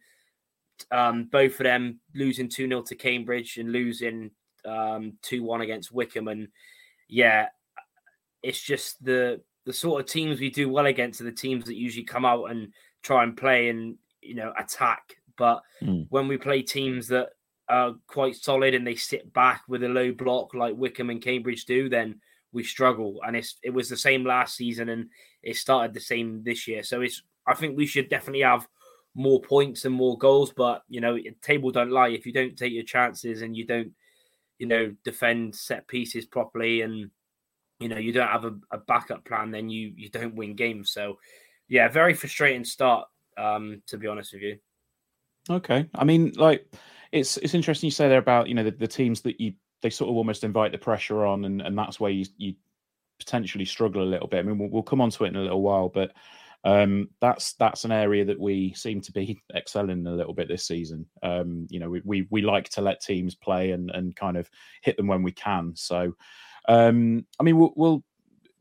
um, 0.92 1.26
both 1.32 1.60
of 1.60 1.64
them, 1.64 2.00
losing 2.14 2.50
2 2.50 2.68
0 2.68 2.82
to 2.84 2.96
Cambridge 2.96 3.58
and 3.58 3.72
losing 3.72 4.32
um, 4.66 5.14
2 5.24 5.44
1 5.44 5.62
against 5.62 5.92
Wycombe. 5.92 6.28
And 6.28 6.48
yeah, 7.08 7.48
it's 8.44 8.62
just 8.62 9.04
the 9.04 9.42
the 9.66 9.74
sort 9.74 10.00
of 10.02 10.08
teams 10.08 10.40
we 10.40 10.50
do 10.50 10.70
well 10.70 10.86
against 10.86 11.20
are 11.20 11.26
the 11.26 11.32
teams 11.32 11.66
that 11.66 11.76
usually 11.76 12.06
come 12.06 12.24
out 12.26 12.46
and 12.52 12.72
try 13.04 13.24
and 13.24 13.36
play 13.36 13.70
and 13.70 13.96
you 14.22 14.36
know 14.36 14.54
attack. 14.58 15.18
But 15.38 15.62
Mm. 15.84 16.08
when 16.10 16.28
we 16.28 16.38
play 16.38 16.62
teams 16.62 17.08
that 17.10 17.30
are 17.70 17.94
quite 18.08 18.36
solid 18.36 18.74
and 18.74 18.86
they 18.88 18.96
sit 18.96 19.32
back 19.34 19.64
with 19.68 19.84
a 19.84 19.90
low 19.90 20.12
block 20.12 20.54
like 20.54 20.76
Wycombe 20.76 21.10
and 21.12 21.22
Cambridge 21.22 21.66
do, 21.66 21.90
then 21.90 22.20
we 22.52 22.64
struggle. 22.64 23.20
And 23.26 23.36
it's 23.36 23.58
it 23.64 23.72
was 23.72 23.90
the 23.90 23.98
same 23.98 24.24
last 24.24 24.56
season 24.56 24.90
and 24.90 25.10
it 25.44 25.56
started 25.56 25.94
the 25.94 26.00
same 26.00 26.44
this 26.44 26.68
year. 26.68 26.84
So 26.84 27.02
it's 27.02 27.22
I 27.46 27.54
think 27.54 27.78
we 27.78 27.86
should 27.86 28.10
definitely 28.10 28.42
have 28.42 28.68
more 29.16 29.42
points 29.42 29.86
and 29.86 29.94
more 29.94 30.18
goals. 30.18 30.54
But 30.56 30.84
you 30.90 31.02
know, 31.02 31.18
table 31.42 31.72
don't 31.72 31.92
lie. 31.92 32.10
If 32.10 32.26
you 32.26 32.34
don't 32.34 32.58
take 32.58 32.74
your 32.74 32.84
chances 32.84 33.42
and 33.42 33.56
you 33.56 33.66
don't, 33.66 33.92
you 34.60 34.68
know, 34.68 34.96
defend 35.04 35.56
set 35.56 35.88
pieces 35.88 36.26
properly 36.26 36.82
and 36.82 37.10
you 37.80 37.90
know 37.90 37.98
you 37.98 38.12
don't 38.12 38.28
have 38.28 38.46
a, 38.46 38.56
a 38.72 38.78
backup 38.78 39.26
plan, 39.26 39.52
then 39.52 39.70
you 39.70 39.94
you 39.96 40.10
don't 40.10 40.36
win 40.36 40.56
games. 40.56 40.92
So 40.92 41.18
yeah, 41.68 41.88
very 41.90 42.14
frustrating 42.14 42.66
start. 42.66 43.08
Um, 43.38 43.84
to 43.86 43.98
be 44.00 44.08
honest 44.08 44.34
with 44.34 44.42
you. 44.42 44.58
Okay. 45.50 45.88
I 45.94 46.04
mean, 46.04 46.34
like 46.38 46.66
it's 47.12 47.38
it's 47.38 47.54
interesting 47.54 47.88
you 47.88 47.92
say 47.92 48.10
there 48.10 48.18
about 48.18 48.48
you 48.48 48.56
know 48.56 48.64
the, 48.64 48.72
the 48.72 48.88
teams 48.88 49.22
that 49.22 49.40
you 49.40 49.54
they 49.82 49.90
sort 49.90 50.10
of 50.10 50.16
almost 50.16 50.44
invite 50.44 50.72
the 50.72 50.78
pressure 50.78 51.26
on, 51.26 51.46
and 51.46 51.62
and 51.62 51.78
that's 51.78 52.00
where 52.00 52.12
you 52.12 52.26
you 52.38 52.56
potentially 53.20 53.66
struggle 53.66 54.04
a 54.04 54.06
little 54.06 54.28
bit. 54.28 54.40
I 54.40 54.44
mean, 54.44 54.58
we'll, 54.58 54.70
we'll 54.70 54.84
come 54.84 55.02
on 55.02 55.10
to 55.12 55.26
it 55.26 55.30
in 55.30 55.36
a 55.36 55.42
little 55.42 55.62
while, 55.62 55.90
but 55.90 56.12
um, 56.64 57.10
that's 57.22 57.54
that's 57.54 57.86
an 57.86 57.92
area 57.92 58.26
that 58.26 58.40
we 58.40 58.74
seem 58.74 59.02
to 59.02 59.12
be 59.12 59.42
excelling 59.56 60.06
a 60.06 60.12
little 60.12 60.34
bit 60.34 60.48
this 60.48 60.66
season. 60.66 61.06
Um, 61.24 61.68
you 61.70 61.80
know, 61.80 61.90
we, 61.90 62.02
we 62.04 62.28
we 62.30 62.42
like 62.42 62.70
to 62.70 62.82
let 62.82 63.02
teams 63.02 63.36
play 63.36 63.72
and 63.72 63.92
and 63.92 64.16
kind 64.16 64.38
of 64.38 64.50
hit 64.82 64.98
them 64.98 65.08
when 65.08 65.24
we 65.24 65.32
can. 65.32 65.74
So, 65.76 66.16
um, 66.68 67.26
I 67.40 67.44
mean, 67.44 67.58
we'll, 67.58 67.74
we'll 67.76 68.04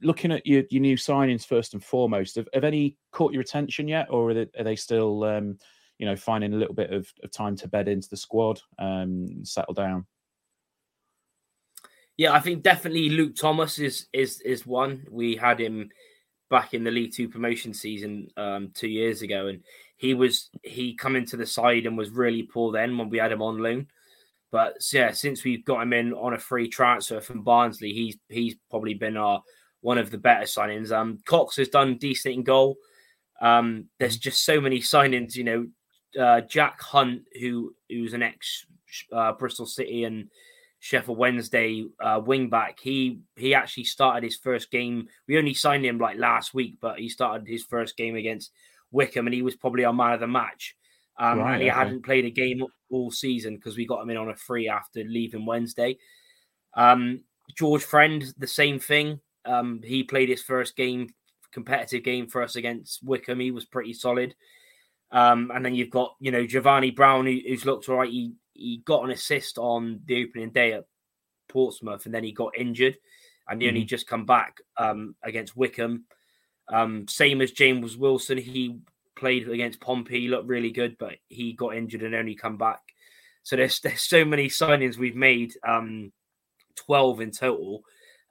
looking 0.03 0.31
at 0.31 0.47
your, 0.47 0.65
your 0.71 0.83
new 0.83 0.97
signings 0.97 1.47
first 1.47 1.73
and 1.75 1.83
foremost. 1.83 2.37
Have, 2.37 2.49
have 2.53 2.65
any 2.65 2.97
caught 3.13 3.33
your 3.33 3.43
attention 3.43 3.89
yet, 3.89 4.09
or 4.11 4.31
are 4.31 4.35
they, 4.35 4.47
are 4.59 4.65
they 4.65 4.77
still 4.77 5.25
um, 5.25 5.59
you 5.99 6.07
know 6.07 6.17
finding 6.17 6.53
a 6.53 6.57
little 6.57 6.75
bit 6.75 6.93
of, 6.93 7.13
of 7.23 7.31
time 7.31 7.57
to 7.57 7.69
bed 7.69 7.89
into 7.89 8.09
the 8.09 8.17
squad, 8.17 8.61
um, 8.79 9.45
settle 9.45 9.75
down? 9.75 10.07
Yeah, 12.17 12.33
I 12.33 12.41
think 12.41 12.63
definitely 12.63 13.11
Luke 13.11 13.37
Thomas 13.37 13.79
is 13.79 14.07
is 14.13 14.41
is 14.41 14.67
one. 14.67 15.07
We 15.11 15.37
had 15.37 15.61
him 15.61 15.91
back 16.49 16.73
in 16.73 16.85
the 16.85 16.91
League 16.91 17.13
Two 17.13 17.29
promotion 17.29 17.75
season 17.75 18.29
um, 18.37 18.71
two 18.75 18.89
years 18.89 19.23
ago, 19.23 19.49
and 19.49 19.63
he 19.97 20.15
was 20.15 20.51
he 20.63 20.95
come 20.95 21.17
into 21.17 21.37
the 21.37 21.47
side 21.47 21.87
and 21.87 21.97
was 21.97 22.11
really 22.11 22.43
poor 22.43 22.73
then 22.73 22.97
when 22.97 23.11
we 23.11 23.19
had 23.19 23.33
him 23.33 23.43
on 23.43 23.59
loan. 23.59 23.89
But 24.51 24.77
yeah, 24.93 25.11
since 25.11 25.45
we've 25.45 25.65
got 25.65 25.83
him 25.83 25.93
in 25.93 26.15
on 26.15 26.33
a 26.33 26.39
free 26.39 26.69
transfer 26.69 27.21
from 27.21 27.43
Barnsley, 27.43 27.93
he's 27.93 28.17
he's 28.29 28.57
probably 28.71 28.95
been 28.95 29.17
our 29.17 29.43
one 29.83 29.99
of 29.99 30.11
the 30.11 30.19
better 30.19 30.45
signings. 30.45 30.93
Um, 30.93 31.19
Cox 31.27 31.57
has 31.57 31.69
done 31.69 31.99
decent 31.99 32.35
in 32.35 32.43
goal. 32.43 32.77
Um, 33.41 33.87
there's 33.99 34.17
just 34.17 34.45
so 34.45 34.61
many 34.61 34.81
signings, 34.81 35.37
you 35.37 35.45
know. 35.45 35.67
Uh, 36.19 36.41
Jack 36.41 36.81
Hunt, 36.81 37.23
who 37.39 37.75
who's 37.91 38.15
an 38.15 38.23
ex 38.23 38.65
uh, 39.13 39.33
Bristol 39.33 39.67
City 39.67 40.05
and 40.05 40.31
Sheffield 40.87 41.19
Wednesday 41.19 41.85
uh, 41.99 42.21
wing 42.25 42.49
back. 42.49 42.79
He 42.79 43.19
he 43.35 43.55
actually 43.55 43.83
started 43.83 44.23
his 44.23 44.37
first 44.37 44.71
game. 44.71 45.09
We 45.27 45.37
only 45.37 45.53
signed 45.53 45.85
him 45.85 45.99
like 45.99 46.17
last 46.17 46.55
week, 46.55 46.77
but 46.81 47.01
he 47.01 47.09
started 47.09 47.49
his 47.49 47.65
first 47.65 47.97
game 47.97 48.15
against 48.15 48.53
Wycombe, 48.93 49.27
and 49.27 49.35
he 49.35 49.43
was 49.43 49.57
probably 49.57 49.85
our 49.85 49.93
man 49.93 50.13
of 50.13 50.21
the 50.21 50.29
match. 50.29 50.77
Um, 51.19 51.41
Right, 51.41 51.55
and 51.55 51.63
he 51.65 51.71
okay. 51.71 51.77
hadn't 51.77 52.05
played 52.05 52.25
a 52.25 52.31
game 52.31 52.65
all 52.89 53.11
season 53.11 53.57
because 53.57 53.77
we 53.77 53.85
got 53.85 54.01
him 54.01 54.11
in 54.11 54.17
on 54.17 54.29
a 54.29 54.37
free 54.37 54.69
after 54.69 55.03
leaving 55.03 55.45
Wednesday. 55.45 55.99
Um, 56.75 57.25
George 57.57 57.83
Friend, 57.83 58.25
the 58.39 58.47
same 58.47 58.79
thing. 58.79 59.19
Um, 59.45 59.81
he 59.83 60.05
played 60.05 60.29
his 60.29 60.43
first 60.45 60.77
game, 60.77 61.09
competitive 61.51 62.05
game 62.05 62.29
for 62.29 62.43
us 62.45 62.55
against 62.55 63.03
Wycombe. 63.03 63.41
He 63.41 63.51
was 63.51 63.65
pretty 63.65 63.93
solid. 63.93 64.37
Um, 65.11 65.51
and 65.53 65.65
then 65.65 65.75
you've 65.75 65.91
got, 65.91 66.15
you 66.21 66.31
know, 66.31 66.45
Jevani 66.45 66.95
Brown, 66.95 67.27
who, 67.27 67.41
who's 67.45 67.65
looked 67.65 67.89
all 67.89 67.97
right. 67.97 68.11
He, 68.11 68.35
he 68.59 68.83
got 68.85 69.05
an 69.05 69.11
assist 69.11 69.59
on 69.59 70.01
the 70.07 70.25
opening 70.25 70.51
day 70.51 70.73
at 70.73 70.85
Portsmouth 71.49 72.07
and 72.07 72.15
then 72.15 72.25
he 72.25 72.33
got 72.33 72.57
injured 72.59 72.97
and 73.49 73.63
he 73.63 73.69
only 73.69 73.85
just 73.85 74.07
come 74.07 74.27
back 74.27 74.59
um, 74.77 75.15
against 75.23 75.57
Wycombe. 75.57 76.05
Um, 76.69 77.07
same 77.09 77.41
as 77.41 77.53
James 77.53 77.97
Wilson, 77.97 78.39
he 78.39 78.81
played 79.17 79.49
against 79.49 79.81
Pompey, 79.81 80.23
he 80.23 80.29
looked 80.29 80.49
really 80.49 80.71
good, 80.71 80.97
but 80.99 81.15
he 81.29 81.53
got 81.53 81.77
injured 81.77 82.03
and 82.03 82.15
only 82.15 82.35
come 82.35 82.57
back. 82.57 82.81
So 83.43 83.57
there's 83.57 83.81
there's 83.85 84.03
so 84.03 84.25
many 84.25 84.49
signings 84.49 84.97
we've 84.97 85.17
made, 85.17 85.55
um, 85.67 86.13
twelve 86.75 87.21
in 87.21 87.31
total. 87.31 87.83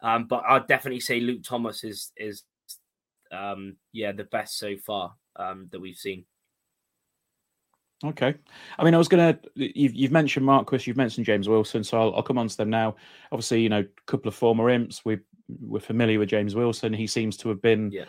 Um, 0.01 0.27
but 0.27 0.43
I'd 0.47 0.67
definitely 0.67 0.99
say 0.99 1.19
Luke 1.19 1.43
Thomas 1.43 1.83
is 1.83 2.11
is 2.17 2.43
um, 3.31 3.77
yeah 3.93 4.11
the 4.11 4.25
best 4.25 4.57
so 4.57 4.75
far 4.77 5.15
um, 5.37 5.69
that 5.71 5.81
we've 5.81 5.95
seen. 5.95 6.25
Okay. 8.03 8.35
I 8.77 8.83
mean, 8.83 8.93
I 8.93 8.97
was 8.97 9.07
going 9.07 9.33
to, 9.33 9.39
you've, 9.55 9.95
you've 9.95 10.11
mentioned 10.11 10.45
Marquis, 10.45 10.81
you've 10.83 10.97
mentioned 10.97 11.25
James 11.25 11.47
Wilson, 11.47 11.83
so 11.83 11.99
I'll, 11.99 12.15
I'll 12.15 12.23
come 12.23 12.37
on 12.37 12.47
to 12.47 12.57
them 12.57 12.69
now. 12.69 12.95
Obviously, 13.31 13.61
you 13.61 13.69
know, 13.69 13.79
a 13.79 14.01
couple 14.05 14.27
of 14.27 14.35
former 14.35 14.69
imps, 14.69 15.03
we, 15.05 15.19
we're 15.61 15.79
familiar 15.79 16.19
with 16.19 16.29
James 16.29 16.55
Wilson. 16.55 16.93
He 16.93 17.07
seems 17.07 17.37
to 17.37 17.49
have 17.49 17.61
been 17.61 17.91
Yeah. 17.91 18.05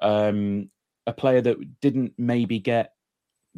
um, 0.00 0.70
a 1.06 1.12
player 1.12 1.40
that 1.40 1.80
didn't 1.80 2.12
maybe 2.18 2.58
get 2.58 2.92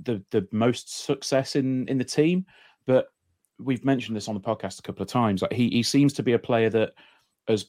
the, 0.00 0.22
the 0.30 0.46
most 0.52 1.04
success 1.04 1.56
in, 1.56 1.88
in 1.88 1.98
the 1.98 2.04
team, 2.04 2.46
but 2.86 3.08
we've 3.58 3.84
mentioned 3.84 4.16
this 4.16 4.28
on 4.28 4.34
the 4.34 4.40
podcast 4.40 4.78
a 4.78 4.82
couple 4.82 5.02
of 5.02 5.08
times. 5.08 5.42
Like 5.42 5.52
he, 5.52 5.68
he 5.68 5.82
seems 5.82 6.12
to 6.14 6.22
be 6.22 6.32
a 6.32 6.38
player 6.38 6.70
that 6.70 6.92
has 7.48 7.66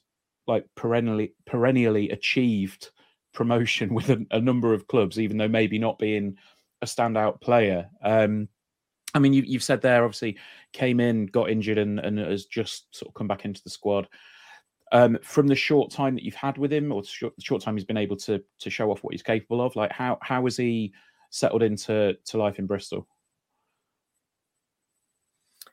like 0.47 0.65
perennially, 0.75 1.34
perennially 1.45 2.11
achieved 2.11 2.91
promotion 3.34 3.93
with 3.93 4.09
a, 4.11 4.25
a 4.32 4.39
number 4.39 4.73
of 4.73 4.88
clubs, 4.88 5.19
even 5.19 5.38
though 5.38 5.47
maybe 5.47 5.79
not 5.79 5.97
being 5.97 6.38
a 6.82 6.86
standout 6.86 7.41
player. 7.41 7.89
Um, 8.03 8.47
I 9.13 9.19
mean, 9.19 9.34
you, 9.34 9.43
you've 9.45 9.63
said 9.63 9.82
there, 9.82 10.03
obviously, 10.03 10.38
came 10.71 10.99
in, 10.99 11.25
got 11.27 11.49
injured, 11.49 11.77
and, 11.77 11.99
and 11.99 12.17
has 12.17 12.45
just 12.45 12.95
sort 12.95 13.09
of 13.09 13.13
come 13.13 13.27
back 13.27 13.45
into 13.45 13.63
the 13.63 13.69
squad. 13.69 14.07
Um, 14.93 15.17
from 15.21 15.47
the 15.47 15.55
short 15.55 15.91
time 15.91 16.15
that 16.15 16.23
you've 16.23 16.36
had 16.36 16.57
with 16.57 16.71
him, 16.71 16.91
or 16.91 17.01
the 17.01 17.07
short, 17.07 17.34
short 17.39 17.61
time 17.61 17.75
he's 17.75 17.86
been 17.86 17.97
able 17.97 18.17
to 18.17 18.43
to 18.59 18.69
show 18.69 18.91
off 18.91 19.03
what 19.03 19.13
he's 19.13 19.23
capable 19.23 19.61
of, 19.61 19.75
like 19.75 19.91
how 19.91 20.17
how 20.21 20.43
has 20.43 20.57
he 20.57 20.93
settled 21.29 21.63
into 21.63 22.17
to 22.25 22.38
life 22.38 22.59
in 22.59 22.67
Bristol? 22.67 23.07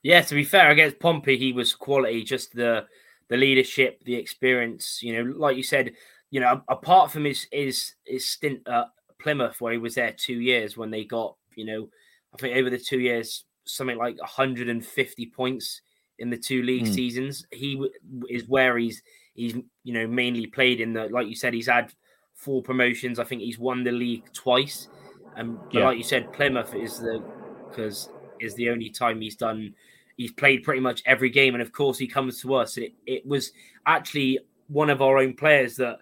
Yeah, 0.02 0.20
to 0.20 0.34
be 0.34 0.44
fair, 0.44 0.70
against 0.70 1.00
Pompey, 1.00 1.36
he 1.36 1.52
was 1.52 1.74
quality. 1.74 2.22
Just 2.22 2.54
the 2.54 2.86
the 3.28 3.36
leadership, 3.36 4.02
the 4.04 4.14
experience. 4.14 5.00
You 5.02 5.24
know, 5.24 5.32
like 5.36 5.56
you 5.56 5.64
said, 5.64 5.92
you 6.30 6.40
know, 6.40 6.62
apart 6.68 7.10
from 7.10 7.24
his 7.24 7.46
his 7.50 7.94
his 8.04 8.28
stint 8.28 8.60
at 8.68 8.88
Plymouth, 9.18 9.60
where 9.60 9.72
he 9.72 9.78
was 9.78 9.94
there 9.94 10.12
two 10.12 10.40
years, 10.40 10.76
when 10.76 10.90
they 10.90 11.04
got, 11.04 11.36
you 11.56 11.64
know, 11.64 11.88
I 12.34 12.36
think 12.38 12.56
over 12.56 12.70
the 12.70 12.78
two 12.78 13.00
years, 13.00 13.44
something 13.64 13.96
like 13.98 14.18
150 14.20 15.26
points 15.26 15.82
in 16.18 16.30
the 16.30 16.36
two 16.36 16.62
league 16.62 16.86
Hmm. 16.86 16.94
seasons. 16.94 17.46
He 17.52 17.80
is 18.28 18.48
where 18.48 18.76
he's 18.78 19.02
he's 19.34 19.54
you 19.84 19.92
know 19.94 20.06
mainly 20.06 20.46
played 20.46 20.80
in 20.80 20.92
the 20.92 21.08
like 21.08 21.28
you 21.28 21.34
said, 21.36 21.54
he's 21.54 21.68
had 21.68 21.92
four 22.34 22.62
promotions. 22.62 23.18
I 23.18 23.24
think 23.24 23.42
he's 23.42 23.58
won 23.58 23.84
the 23.84 23.92
league 23.92 24.26
twice. 24.32 24.88
And 25.34 25.60
Yeah. 25.70 25.84
like 25.84 25.98
you 25.98 26.04
said, 26.04 26.32
Plymouth 26.32 26.74
is 26.74 26.96
the 26.98 27.24
because 27.70 28.10
is 28.40 28.54
the 28.54 28.70
only 28.70 28.90
time 28.90 29.20
he's 29.20 29.36
done. 29.36 29.74
He's 30.16 30.32
played 30.32 30.64
pretty 30.64 30.80
much 30.80 31.02
every 31.06 31.30
game, 31.30 31.54
and 31.54 31.62
of 31.62 31.72
course 31.72 31.98
he 31.98 32.06
comes 32.08 32.40
to 32.42 32.54
us. 32.54 32.76
It 32.76 32.94
it 33.06 33.26
was 33.26 33.52
actually 33.86 34.40
one 34.66 34.90
of 34.90 35.00
our 35.02 35.18
own 35.18 35.34
players 35.34 35.76
that 35.76 35.98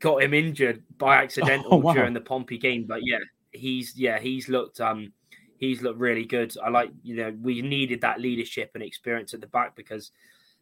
got 0.00 0.22
him 0.22 0.34
injured 0.34 0.82
by 0.98 1.16
accidental 1.22 1.74
Oh, 1.74 1.76
wow. 1.78 1.92
during 1.92 2.14
the 2.14 2.20
Pompey 2.20 2.58
game. 2.58 2.84
But 2.86 3.00
yeah, 3.06 3.18
he's 3.52 3.96
yeah 3.96 4.18
he's 4.18 4.48
looked 4.48 4.80
um 4.80 5.12
he's 5.58 5.82
looked 5.82 5.98
really 6.00 6.24
good. 6.24 6.54
I 6.62 6.70
like 6.70 6.90
you 7.02 7.16
know 7.16 7.36
we 7.40 7.62
needed 7.62 8.00
that 8.02 8.20
leadership 8.20 8.70
and 8.74 8.82
experience 8.82 9.34
at 9.34 9.40
the 9.40 9.46
back 9.46 9.76
because 9.76 10.10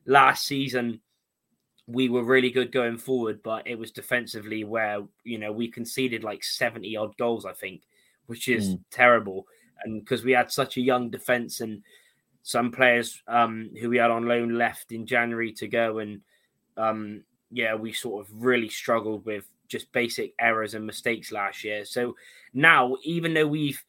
last 0.06 0.46
season 0.46 1.00
we 1.86 2.10
were 2.10 2.22
really 2.22 2.50
good 2.50 2.70
going 2.70 2.98
forward, 2.98 3.42
but 3.42 3.66
it 3.66 3.78
was 3.78 3.90
defensively 3.92 4.62
where 4.64 5.00
you 5.24 5.38
know 5.38 5.52
we 5.52 5.68
conceded 5.70 6.22
like 6.24 6.44
seventy 6.44 6.96
odd 6.96 7.16
goals, 7.16 7.46
I 7.46 7.52
think, 7.52 7.82
which 8.26 8.48
is 8.48 8.74
Mm. 8.74 8.80
terrible. 8.90 9.46
And 9.84 10.00
because 10.04 10.24
we 10.24 10.32
had 10.32 10.50
such 10.50 10.76
a 10.76 10.80
young 10.82 11.08
defense 11.08 11.60
and 11.60 11.82
some 12.42 12.72
players 12.72 13.22
um, 13.28 13.70
who 13.80 13.88
we 13.90 13.98
had 13.98 14.10
on 14.10 14.26
loan 14.26 14.58
left 14.58 14.90
in 14.92 15.06
January 15.06 15.52
to 15.52 15.68
go, 15.68 15.98
and 15.98 16.20
um, 16.76 17.22
yeah, 17.50 17.74
we 17.74 17.92
sort 17.92 18.24
of 18.24 18.32
really 18.32 18.68
struggled 18.68 19.24
with 19.24 19.44
just 19.68 19.92
basic 19.92 20.32
errors 20.40 20.74
and 20.74 20.86
mistakes 20.86 21.30
last 21.30 21.64
year. 21.64 21.84
So 21.84 22.16
now, 22.54 22.96
even 23.04 23.34
though 23.34 23.46
we've 23.46 23.82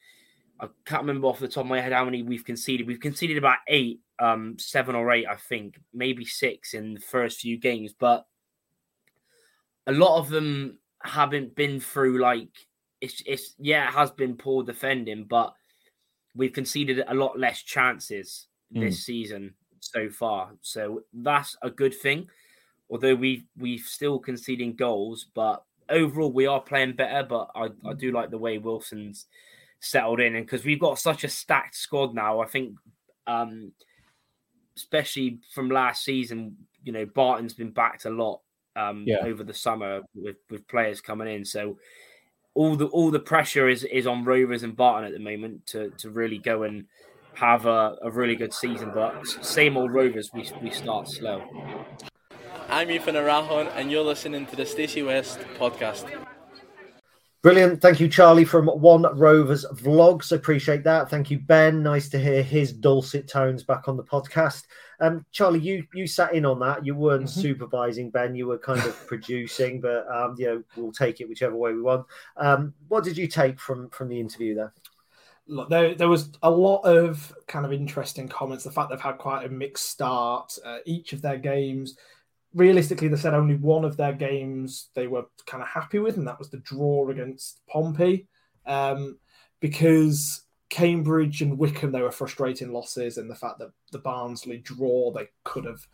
I 0.59 0.67
can't 0.85 1.03
remember 1.03 1.27
off 1.27 1.39
the 1.39 1.47
top 1.47 1.63
of 1.63 1.69
my 1.69 1.79
head 1.79 1.93
how 1.93 2.03
many 2.03 2.21
we've 2.21 2.43
conceded. 2.43 2.85
We've 2.85 2.99
conceded 2.99 3.37
about 3.37 3.59
eight, 3.67 4.01
um, 4.19 4.57
seven 4.59 4.93
or 4.93 5.09
eight, 5.11 5.25
I 5.25 5.35
think, 5.35 5.79
maybe 5.93 6.25
six 6.25 6.73
in 6.73 6.95
the 6.95 6.99
first 6.99 7.39
few 7.39 7.57
games, 7.57 7.93
but 7.97 8.25
a 9.87 9.93
lot 9.93 10.19
of 10.19 10.29
them 10.29 10.79
haven't 11.01 11.55
been 11.55 11.79
through 11.79 12.19
like 12.19 12.49
it's 12.99 13.23
it's 13.25 13.55
yeah, 13.57 13.87
it 13.87 13.93
has 13.93 14.11
been 14.11 14.35
poor 14.35 14.63
defending, 14.63 15.23
but 15.23 15.53
we've 16.35 16.53
conceded 16.53 17.03
a 17.07 17.13
lot 17.13 17.39
less 17.39 17.61
chances 17.63 18.47
this 18.71 19.05
season 19.05 19.53
so 19.79 20.09
far. 20.09 20.51
So 20.61 21.03
that's 21.13 21.57
a 21.61 21.69
good 21.69 21.93
thing. 21.93 22.27
Although 22.89 23.15
we 23.15 23.45
we've 23.57 23.81
still 23.81 24.19
conceding 24.19 24.75
goals, 24.75 25.27
but 25.33 25.63
overall 25.89 26.31
we 26.31 26.47
are 26.47 26.61
playing 26.61 26.93
better. 26.93 27.23
But 27.27 27.51
I, 27.55 27.69
I 27.87 27.93
do 27.93 28.11
like 28.11 28.31
the 28.31 28.37
way 28.37 28.57
Wilson's 28.57 29.27
settled 29.79 30.19
in, 30.19 30.35
and 30.35 30.45
because 30.45 30.65
we've 30.65 30.79
got 30.79 30.99
such 30.99 31.23
a 31.23 31.29
stacked 31.29 31.75
squad 31.75 32.13
now, 32.13 32.39
I 32.39 32.45
think, 32.47 32.75
um, 33.27 33.71
especially 34.75 35.39
from 35.53 35.69
last 35.69 36.03
season, 36.03 36.57
you 36.83 36.91
know, 36.91 37.05
Barton's 37.05 37.53
been 37.53 37.71
backed 37.71 38.05
a 38.05 38.09
lot 38.09 38.41
um, 38.75 39.03
Yeah. 39.05 39.19
over 39.23 39.43
the 39.43 39.53
summer 39.53 40.01
with 40.15 40.37
with 40.49 40.67
players 40.67 41.01
coming 41.01 41.27
in. 41.27 41.45
So 41.45 41.77
all 42.55 42.75
the 42.75 42.87
all 42.87 43.11
the 43.11 43.19
pressure 43.19 43.69
is 43.69 43.83
is 43.83 44.07
on 44.07 44.25
Rovers 44.25 44.63
and 44.63 44.75
Barton 44.75 45.05
at 45.05 45.13
the 45.13 45.23
moment 45.23 45.65
to 45.67 45.91
to 45.91 46.09
really 46.09 46.39
go 46.39 46.63
and 46.63 46.85
have 47.35 47.65
a, 47.65 47.97
a 48.01 48.09
really 48.11 48.35
good 48.35 48.53
season. 48.53 48.91
But 48.93 49.25
same 49.27 49.77
old 49.77 49.93
Rovers, 49.93 50.29
we 50.33 50.49
we 50.61 50.71
start 50.71 51.07
slow. 51.07 51.43
I'm 52.69 52.91
Ethan 52.91 53.15
Erhahon, 53.15 53.71
and 53.75 53.91
you're 53.91 54.03
listening 54.03 54.45
to 54.47 54.55
the 54.55 54.65
Stacey 54.65 55.01
West 55.03 55.39
podcast. 55.57 56.05
Brilliant. 57.41 57.81
Thank 57.81 57.99
you, 57.99 58.07
Charlie, 58.09 58.45
from 58.45 58.67
One 58.67 59.03
Rovers 59.17 59.65
Vlogs. 59.73 60.31
Appreciate 60.33 60.83
that. 60.83 61.09
Thank 61.09 61.31
you, 61.31 61.39
Ben. 61.39 61.81
Nice 61.81 62.09
to 62.09 62.19
hear 62.19 62.43
his 62.43 62.73
dulcet 62.73 63.27
tones 63.27 63.63
back 63.63 63.87
on 63.87 63.95
the 63.97 64.03
podcast. 64.03 64.65
Um, 64.99 65.25
Charlie, 65.31 65.59
you 65.61 65.85
you 65.93 66.05
sat 66.05 66.33
in 66.33 66.45
on 66.45 66.59
that. 66.59 66.85
You 66.85 66.95
weren't 66.95 67.23
Mhm. 67.25 67.41
supervising, 67.41 68.09
Ben. 68.11 68.35
You 68.35 68.47
were 68.47 68.57
kind 68.57 68.81
of 68.81 68.95
producing, 69.07 69.79
but 69.79 70.05
um, 70.13 70.35
you 70.37 70.45
know, 70.47 70.63
we'll 70.75 70.91
take 70.91 71.21
it 71.21 71.29
whichever 71.29 71.55
way 71.55 71.73
we 71.73 71.81
want. 71.81 72.05
Um, 72.35 72.73
what 72.89 73.03
did 73.05 73.17
you 73.17 73.27
take 73.27 73.59
from 73.59 73.89
from 73.89 74.09
the 74.09 74.19
interview 74.19 74.53
there? 74.55 74.73
Look, 75.47 75.69
there, 75.69 75.95
there 75.95 76.09
was 76.09 76.29
a 76.43 76.51
lot 76.51 76.81
of 76.81 77.33
kind 77.47 77.65
of 77.65 77.73
interesting 77.73 78.27
comments. 78.27 78.63
The 78.65 78.71
fact 78.71 78.89
they've 78.91 79.01
had 79.01 79.17
quite 79.17 79.45
a 79.45 79.49
mixed 79.49 79.89
start, 79.89 80.55
uh, 80.63 80.79
each 80.85 81.13
of 81.13 81.21
their 81.23 81.37
games. 81.37 81.97
Realistically, 82.53 83.07
they 83.07 83.17
said 83.17 83.33
only 83.33 83.55
one 83.55 83.85
of 83.85 83.97
their 83.97 84.13
games 84.13 84.89
they 84.95 85.07
were 85.07 85.25
kind 85.45 85.61
of 85.61 85.69
happy 85.69 85.99
with, 85.99 86.17
and 86.17 86.27
that 86.27 86.39
was 86.39 86.49
the 86.49 86.57
draw 86.57 87.09
against 87.09 87.61
Pompey. 87.67 88.27
Um, 88.65 89.17
because 89.59 90.43
Cambridge 90.69 91.41
and 91.41 91.57
Wycombe, 91.57 91.91
they 91.91 92.01
were 92.01 92.11
frustrating 92.11 92.71
losses, 92.71 93.17
and 93.17 93.29
the 93.29 93.35
fact 93.35 93.59
that 93.59 93.71
the 93.91 93.99
Barnsley 93.99 94.59
draw, 94.59 95.11
they 95.11 95.27
could 95.43 95.65
have 95.65 95.85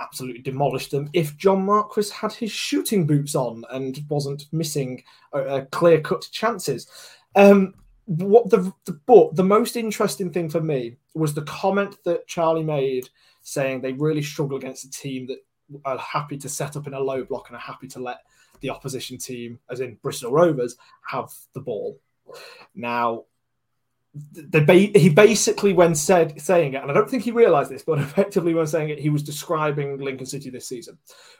absolutely 0.00 0.42
demolished 0.42 0.90
them 0.90 1.08
if 1.12 1.36
John 1.36 1.64
Marquis 1.64 2.10
had 2.12 2.32
his 2.32 2.50
shooting 2.50 3.06
boots 3.06 3.34
on 3.34 3.62
and 3.70 3.98
wasn't 4.08 4.46
missing 4.52 5.02
uh, 5.32 5.62
clear 5.70 6.00
cut 6.00 6.26
chances. 6.32 6.88
Um, 7.36 7.74
what 8.06 8.50
the, 8.50 8.72
the 8.84 9.00
but 9.06 9.34
the 9.34 9.44
most 9.44 9.76
interesting 9.76 10.30
thing 10.30 10.50
for 10.50 10.60
me 10.60 10.96
was 11.14 11.32
the 11.32 11.42
comment 11.42 11.96
that 12.04 12.26
Charlie 12.26 12.62
made 12.62 13.08
saying 13.42 13.80
they 13.80 13.92
really 13.92 14.22
struggle 14.22 14.56
against 14.56 14.84
a 14.84 14.90
team 14.90 15.26
that 15.28 15.38
are 15.84 15.98
happy 15.98 16.36
to 16.38 16.48
set 16.48 16.76
up 16.76 16.86
in 16.86 16.94
a 16.94 17.00
low 17.00 17.24
block 17.24 17.48
and 17.48 17.56
are 17.56 17.60
happy 17.60 17.88
to 17.88 18.00
let 18.00 18.22
the 18.60 18.70
opposition 18.70 19.18
team, 19.18 19.58
as 19.70 19.80
in 19.80 19.98
Bristol 20.02 20.32
Rovers, 20.32 20.76
have 21.06 21.32
the 21.52 21.60
ball. 21.60 21.98
Now, 22.74 23.24
the 24.32 24.60
he 24.94 25.08
basically, 25.08 25.72
when 25.72 25.94
said 25.94 26.40
saying 26.40 26.74
it, 26.74 26.82
and 26.82 26.90
I 26.90 26.94
don't 26.94 27.10
think 27.10 27.24
he 27.24 27.32
realised 27.32 27.70
this, 27.70 27.82
but 27.82 27.98
effectively 28.00 28.54
when 28.54 28.66
saying 28.66 28.90
it, 28.90 29.00
he 29.00 29.10
was 29.10 29.22
describing 29.22 29.98
Lincoln 29.98 30.26
City 30.26 30.50
this 30.50 30.68
season. 30.68 30.98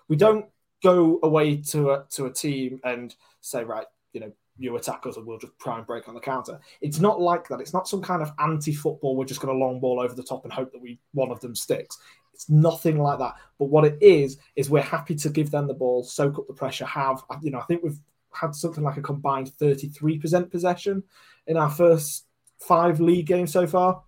We 0.08 0.16
don't 0.16 0.46
go 0.82 1.18
away 1.22 1.56
to 1.56 1.92
a, 1.92 2.04
to 2.10 2.26
a 2.26 2.32
team 2.32 2.80
and 2.84 3.14
say, 3.40 3.64
right, 3.64 3.86
you 4.12 4.20
know, 4.20 4.32
you 4.58 4.76
attack 4.76 5.06
us 5.06 5.16
and 5.16 5.26
we'll 5.26 5.38
just 5.38 5.58
try 5.58 5.78
and 5.78 5.86
break 5.86 6.08
on 6.08 6.14
the 6.14 6.20
counter. 6.20 6.60
It's 6.80 7.00
not 7.00 7.20
like 7.20 7.48
that. 7.48 7.60
It's 7.60 7.72
not 7.72 7.88
some 7.88 8.02
kind 8.02 8.22
of 8.22 8.32
anti-football. 8.38 9.16
We're 9.16 9.24
just 9.24 9.40
going 9.40 9.52
to 9.52 9.64
long 9.64 9.80
ball 9.80 10.00
over 10.00 10.14
the 10.14 10.22
top 10.22 10.44
and 10.44 10.52
hope 10.52 10.70
that 10.72 10.80
we 10.80 11.00
one 11.12 11.30
of 11.30 11.40
them 11.40 11.54
sticks. 11.54 11.98
It's 12.34 12.50
nothing 12.50 12.98
like 12.98 13.18
that. 13.20 13.34
But 13.58 13.66
what 13.66 13.84
it 13.84 13.98
is 14.00 14.38
is 14.56 14.68
we're 14.68 14.82
happy 14.82 15.14
to 15.16 15.30
give 15.30 15.50
them 15.50 15.66
the 15.66 15.74
ball, 15.74 16.02
soak 16.02 16.38
up 16.38 16.46
the 16.46 16.54
pressure. 16.54 16.84
Have 16.84 17.22
you 17.42 17.50
know? 17.50 17.60
I 17.60 17.64
think 17.64 17.82
we've 17.82 18.00
had 18.32 18.54
something 18.54 18.82
like 18.82 18.96
a 18.96 19.02
combined 19.02 19.50
thirty-three 19.54 20.18
percent 20.18 20.50
possession 20.50 21.04
in 21.46 21.56
our 21.56 21.70
first 21.70 22.26
five 22.58 23.00
league 23.00 23.26
games 23.26 23.52
so 23.52 23.66
far. 23.66 24.02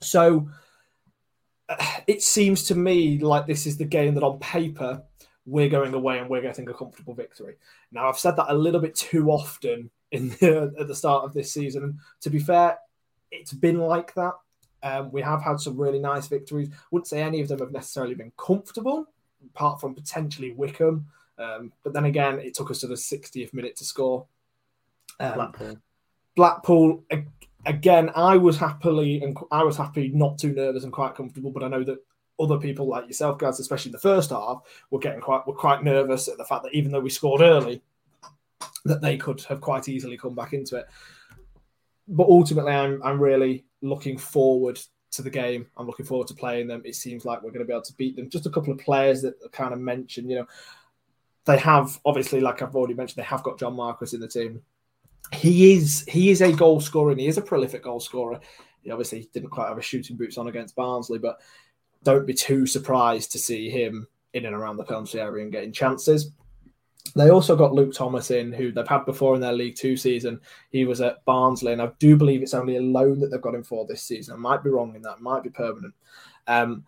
So 0.00 0.48
uh, 1.68 1.76
it 2.06 2.22
seems 2.22 2.64
to 2.64 2.74
me 2.74 3.18
like 3.18 3.46
this 3.46 3.66
is 3.66 3.76
the 3.76 3.84
game 3.84 4.14
that 4.14 4.22
on 4.22 4.38
paper 4.38 5.02
we're 5.44 5.68
going 5.68 5.94
away 5.94 6.18
and 6.18 6.28
we're 6.28 6.42
getting 6.42 6.68
a 6.68 6.74
comfortable 6.74 7.14
victory. 7.14 7.56
Now 7.90 8.08
I've 8.08 8.18
said 8.18 8.36
that 8.36 8.52
a 8.52 8.54
little 8.54 8.80
bit 8.80 8.94
too 8.94 9.30
often 9.30 9.90
in 10.12 10.28
the, 10.40 10.74
at 10.78 10.88
the 10.88 10.94
start 10.94 11.24
of 11.24 11.34
this 11.34 11.52
season. 11.52 11.98
To 12.20 12.30
be 12.30 12.38
fair, 12.38 12.78
it's 13.30 13.52
been 13.52 13.78
like 13.78 14.14
that. 14.14 14.34
Um, 14.82 15.10
we 15.10 15.22
have 15.22 15.42
had 15.42 15.60
some 15.60 15.76
really 15.76 15.98
nice 15.98 16.28
victories. 16.28 16.70
Wouldn't 16.90 17.08
say 17.08 17.22
any 17.22 17.40
of 17.40 17.48
them 17.48 17.58
have 17.58 17.72
necessarily 17.72 18.14
been 18.14 18.32
comfortable, 18.36 19.06
apart 19.44 19.80
from 19.80 19.94
potentially 19.94 20.52
Wycombe. 20.52 21.06
Um, 21.38 21.72
but 21.82 21.92
then 21.92 22.04
again, 22.04 22.38
it 22.38 22.54
took 22.54 22.70
us 22.70 22.80
to 22.80 22.86
the 22.86 22.94
60th 22.94 23.54
minute 23.54 23.76
to 23.76 23.84
score. 23.84 24.26
Um, 25.20 25.34
Blackpool. 25.34 25.78
Blackpool 26.36 27.04
again. 27.66 28.10
I 28.14 28.36
was 28.36 28.56
happily 28.56 29.22
and 29.22 29.36
I 29.50 29.62
was 29.64 29.76
happy, 29.76 30.10
not 30.14 30.38
too 30.38 30.52
nervous 30.52 30.84
and 30.84 30.92
quite 30.92 31.14
comfortable. 31.14 31.50
But 31.50 31.64
I 31.64 31.68
know 31.68 31.84
that 31.84 32.04
other 32.40 32.58
people 32.58 32.86
like 32.86 33.06
yourself, 33.06 33.38
guys, 33.38 33.58
especially 33.60 33.90
in 33.90 33.94
the 33.94 33.98
first 33.98 34.30
half, 34.30 34.62
were 34.90 34.98
getting 34.98 35.20
quite 35.20 35.46
were 35.46 35.54
quite 35.54 35.82
nervous 35.82 36.28
at 36.28 36.38
the 36.38 36.44
fact 36.44 36.64
that 36.64 36.74
even 36.74 36.92
though 36.92 37.00
we 37.00 37.10
scored 37.10 37.40
early, 37.40 37.82
that 38.84 39.00
they 39.00 39.16
could 39.16 39.40
have 39.42 39.60
quite 39.60 39.88
easily 39.88 40.16
come 40.16 40.34
back 40.34 40.52
into 40.52 40.76
it. 40.76 40.86
But 42.06 42.28
ultimately, 42.28 42.72
I'm 42.72 43.02
I'm 43.02 43.20
really 43.20 43.64
looking 43.82 44.18
forward 44.18 44.80
to 45.10 45.22
the 45.22 45.30
game. 45.30 45.66
I'm 45.76 45.86
looking 45.86 46.06
forward 46.06 46.28
to 46.28 46.34
playing 46.34 46.68
them. 46.68 46.82
It 46.84 46.94
seems 46.94 47.24
like 47.24 47.42
we're 47.42 47.50
going 47.50 47.60
to 47.60 47.66
be 47.66 47.72
able 47.72 47.82
to 47.82 47.96
beat 47.96 48.16
them. 48.16 48.28
Just 48.28 48.46
a 48.46 48.50
couple 48.50 48.72
of 48.72 48.78
players 48.78 49.22
that 49.22 49.34
are 49.44 49.48
kind 49.50 49.72
of 49.72 49.80
mentioned, 49.80 50.30
you 50.30 50.36
know, 50.36 50.46
they 51.44 51.58
have 51.58 51.98
obviously, 52.04 52.40
like 52.40 52.60
I've 52.60 52.76
already 52.76 52.94
mentioned, 52.94 53.16
they 53.16 53.26
have 53.26 53.42
got 53.42 53.58
John 53.58 53.74
Marquis 53.74 54.14
in 54.14 54.20
the 54.20 54.28
team. 54.28 54.62
He 55.32 55.74
is 55.74 56.04
he 56.08 56.30
is 56.30 56.40
a 56.40 56.52
goal 56.52 56.80
scorer 56.80 57.10
and 57.10 57.20
he 57.20 57.26
is 57.26 57.38
a 57.38 57.42
prolific 57.42 57.82
goal 57.82 58.00
scorer. 58.00 58.40
He 58.82 58.90
obviously 58.90 59.28
didn't 59.32 59.50
quite 59.50 59.68
have 59.68 59.78
a 59.78 59.82
shooting 59.82 60.16
boots 60.16 60.38
on 60.38 60.48
against 60.48 60.76
Barnsley, 60.76 61.18
but 61.18 61.40
don't 62.02 62.26
be 62.26 62.34
too 62.34 62.66
surprised 62.66 63.32
to 63.32 63.38
see 63.38 63.68
him 63.68 64.06
in 64.34 64.46
and 64.46 64.54
around 64.54 64.76
the 64.76 64.84
penalty 64.84 65.20
area 65.20 65.42
and 65.42 65.52
getting 65.52 65.72
chances. 65.72 66.30
They 67.18 67.30
also 67.30 67.56
got 67.56 67.72
Luke 67.74 67.92
Thomas 67.92 68.30
in, 68.30 68.52
who 68.52 68.70
they've 68.70 68.86
had 68.86 69.04
before 69.04 69.34
in 69.34 69.40
their 69.40 69.52
League 69.52 69.74
Two 69.76 69.96
season. 69.96 70.40
He 70.70 70.84
was 70.84 71.00
at 71.00 71.24
Barnsley, 71.24 71.72
and 71.72 71.82
I 71.82 71.90
do 71.98 72.16
believe 72.16 72.42
it's 72.42 72.54
only 72.54 72.76
a 72.76 72.80
loan 72.80 73.18
that 73.20 73.28
they've 73.28 73.42
got 73.42 73.54
him 73.54 73.64
for 73.64 73.84
this 73.86 74.02
season. 74.02 74.34
I 74.34 74.38
might 74.38 74.62
be 74.62 74.70
wrong 74.70 74.94
in 74.94 75.02
that; 75.02 75.16
it 75.16 75.20
might 75.20 75.42
be 75.42 75.50
permanent. 75.50 75.94
Um, 76.46 76.84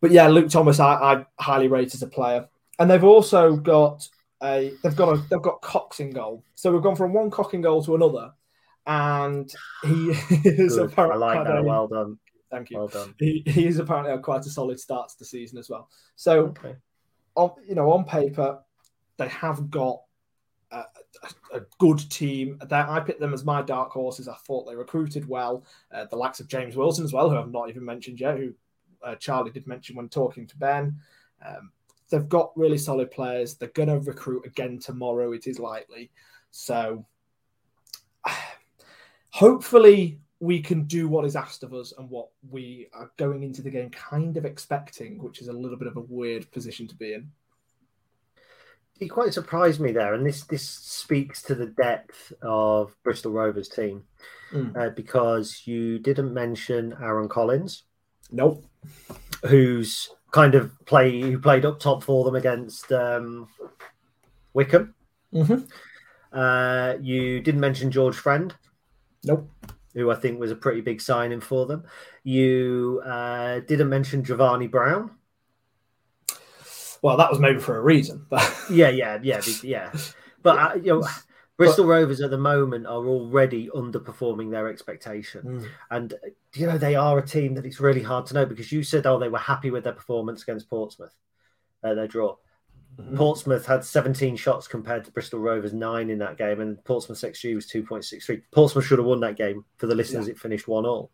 but 0.00 0.10
yeah, 0.10 0.28
Luke 0.28 0.50
Thomas, 0.50 0.80
I, 0.80 0.94
I 0.94 1.26
highly 1.40 1.68
rate 1.68 1.94
as 1.94 2.02
a 2.02 2.06
player. 2.06 2.46
And 2.78 2.90
they've 2.90 3.02
also 3.02 3.56
got 3.56 4.08
a 4.42 4.72
they've 4.82 4.94
got 4.94 5.14
a 5.14 5.16
they've 5.28 5.42
got 5.42 5.62
Cox 5.62 6.00
in 6.00 6.10
goal. 6.10 6.44
So 6.54 6.70
we've 6.70 6.82
gone 6.82 6.96
from 6.96 7.12
one 7.12 7.30
Cox 7.30 7.54
in 7.54 7.60
goal 7.60 7.82
to 7.84 7.94
another, 7.94 8.32
and 8.86 9.52
he 9.82 10.10
is 10.44 10.76
Good. 10.76 10.82
I 10.82 10.92
apparently 10.92 11.18
like 11.20 11.46
that. 11.46 11.64
Well 11.64 11.88
done. 11.88 12.18
Thank 12.50 12.70
you. 12.70 12.78
Well 12.78 12.88
done. 12.88 13.14
He, 13.18 13.42
is 13.46 13.78
apparently 13.78 14.12
had 14.12 14.22
quite 14.22 14.46
a 14.46 14.50
solid 14.50 14.80
start 14.80 15.08
to 15.10 15.18
the 15.18 15.24
season 15.24 15.58
as 15.58 15.68
well. 15.68 15.88
So, 16.16 16.46
Okay. 16.46 16.76
on 17.34 17.52
you 17.66 17.74
know, 17.74 17.92
on 17.92 18.04
paper, 18.04 18.60
they 19.18 19.28
have 19.28 19.70
got 19.70 20.00
a, 20.70 20.84
a 21.52 21.60
good 21.78 21.98
team. 22.10 22.58
That 22.66 22.88
I 22.88 23.00
picked 23.00 23.20
them 23.20 23.34
as 23.34 23.44
my 23.44 23.62
dark 23.62 23.90
horses. 23.90 24.28
I 24.28 24.36
thought 24.46 24.66
they 24.66 24.76
recruited 24.76 25.28
well. 25.28 25.64
Uh, 25.92 26.06
the 26.06 26.16
likes 26.16 26.40
of 26.40 26.48
James 26.48 26.76
Wilson 26.76 27.04
as 27.04 27.12
well, 27.12 27.28
who 27.28 27.36
I've 27.36 27.50
not 27.50 27.68
even 27.68 27.84
mentioned 27.84 28.20
yet, 28.20 28.38
who 28.38 28.54
uh, 29.02 29.14
Charlie 29.16 29.50
did 29.50 29.66
mention 29.66 29.96
when 29.96 30.08
talking 30.08 30.46
to 30.46 30.56
Ben. 30.56 30.96
Um, 31.44 31.70
they've 32.10 32.28
got 32.28 32.56
really 32.56 32.78
solid 32.78 33.10
players. 33.10 33.54
They're 33.54 33.68
going 33.68 33.88
to 33.88 33.98
recruit 34.00 34.46
again 34.46 34.78
tomorrow. 34.78 35.32
It 35.32 35.46
is 35.46 35.58
likely. 35.58 36.10
So 36.50 37.04
hopefully 39.30 40.20
we 40.40 40.60
can 40.60 40.84
do 40.84 41.08
what 41.08 41.24
is 41.24 41.34
asked 41.34 41.64
of 41.64 41.74
us 41.74 41.92
and 41.98 42.08
what 42.08 42.28
we 42.48 42.88
are 42.92 43.10
going 43.16 43.42
into 43.42 43.60
the 43.60 43.70
game 43.70 43.90
kind 43.90 44.36
of 44.36 44.44
expecting, 44.44 45.20
which 45.20 45.40
is 45.40 45.48
a 45.48 45.52
little 45.52 45.76
bit 45.76 45.88
of 45.88 45.96
a 45.96 46.02
weird 46.02 46.50
position 46.52 46.86
to 46.86 46.94
be 46.94 47.14
in. 47.14 47.30
He 48.98 49.08
quite 49.08 49.32
surprised 49.32 49.80
me 49.80 49.92
there, 49.92 50.14
and 50.14 50.26
this 50.26 50.42
this 50.44 50.68
speaks 50.68 51.40
to 51.42 51.54
the 51.54 51.66
depth 51.66 52.32
of 52.42 52.96
Bristol 53.04 53.32
Rovers 53.32 53.68
team 53.68 54.04
Mm. 54.52 54.74
uh, 54.76 54.90
because 54.90 55.66
you 55.66 55.98
didn't 55.98 56.32
mention 56.32 56.96
Aaron 57.02 57.28
Collins, 57.28 57.84
Nope. 58.32 58.64
who's 59.46 60.08
kind 60.32 60.54
of 60.54 60.72
play 60.86 61.20
who 61.20 61.38
played 61.38 61.64
up 61.66 61.78
top 61.78 62.02
for 62.02 62.24
them 62.24 62.34
against 62.34 62.90
um, 62.92 63.46
Wycombe. 64.54 64.94
Mhm. 65.34 65.68
Uh, 66.32 66.96
you 67.00 67.40
didn't 67.40 67.60
mention 67.60 67.90
George 67.90 68.16
Friend, 68.16 68.54
Nope. 69.24 69.50
who 69.94 70.10
I 70.10 70.14
think 70.14 70.40
was 70.40 70.50
a 70.50 70.56
pretty 70.56 70.80
big 70.80 71.00
signing 71.02 71.40
for 71.40 71.66
them. 71.66 71.84
You 72.24 73.02
uh, 73.04 73.60
didn't 73.60 73.90
mention 73.90 74.22
Jevani 74.22 74.70
Brown. 74.70 75.10
Well, 77.02 77.16
that 77.16 77.30
was 77.30 77.38
maybe 77.38 77.58
for 77.60 77.76
a 77.76 77.82
reason, 77.82 78.26
but 78.28 78.42
Yeah, 78.70 78.88
yeah, 78.88 79.18
yeah, 79.22 79.40
yeah. 79.62 79.92
But 80.42 80.58
uh, 80.58 80.74
you 80.76 81.00
know, 81.00 81.08
Bristol 81.56 81.86
Rovers 81.86 82.20
at 82.20 82.30
the 82.30 82.38
moment 82.38 82.86
are 82.86 83.06
already 83.06 83.68
underperforming 83.74 84.50
their 84.50 84.68
expectation, 84.68 85.42
Mm. 85.42 85.68
and 85.90 86.14
you 86.54 86.66
know 86.66 86.78
they 86.78 86.94
are 86.94 87.18
a 87.18 87.26
team 87.26 87.54
that 87.54 87.66
it's 87.66 87.80
really 87.80 88.02
hard 88.02 88.26
to 88.26 88.34
know 88.34 88.46
because 88.46 88.70
you 88.72 88.82
said, 88.82 89.06
oh, 89.06 89.18
they 89.18 89.28
were 89.28 89.38
happy 89.38 89.70
with 89.70 89.84
their 89.84 89.92
performance 89.92 90.42
against 90.42 90.70
Portsmouth, 90.70 91.14
uh, 91.82 91.94
their 91.94 92.08
draw. 92.08 92.36
Mm-hmm. 92.96 93.16
Portsmouth 93.16 93.64
had 93.66 93.84
17 93.84 94.34
shots 94.36 94.66
compared 94.66 95.04
to 95.04 95.12
Bristol 95.12 95.38
Rovers 95.38 95.72
nine 95.72 96.10
in 96.10 96.18
that 96.18 96.36
game, 96.36 96.60
and 96.60 96.82
Portsmouth's 96.84 97.22
XG 97.22 97.54
was 97.54 97.66
2.63. 97.70 98.42
Portsmouth 98.50 98.84
should 98.84 98.98
have 98.98 99.06
won 99.06 99.20
that 99.20 99.36
game. 99.36 99.64
For 99.76 99.86
the 99.86 99.94
listeners, 99.94 100.26
it 100.26 100.38
finished 100.38 100.66
one 100.66 100.84
all. 100.84 101.12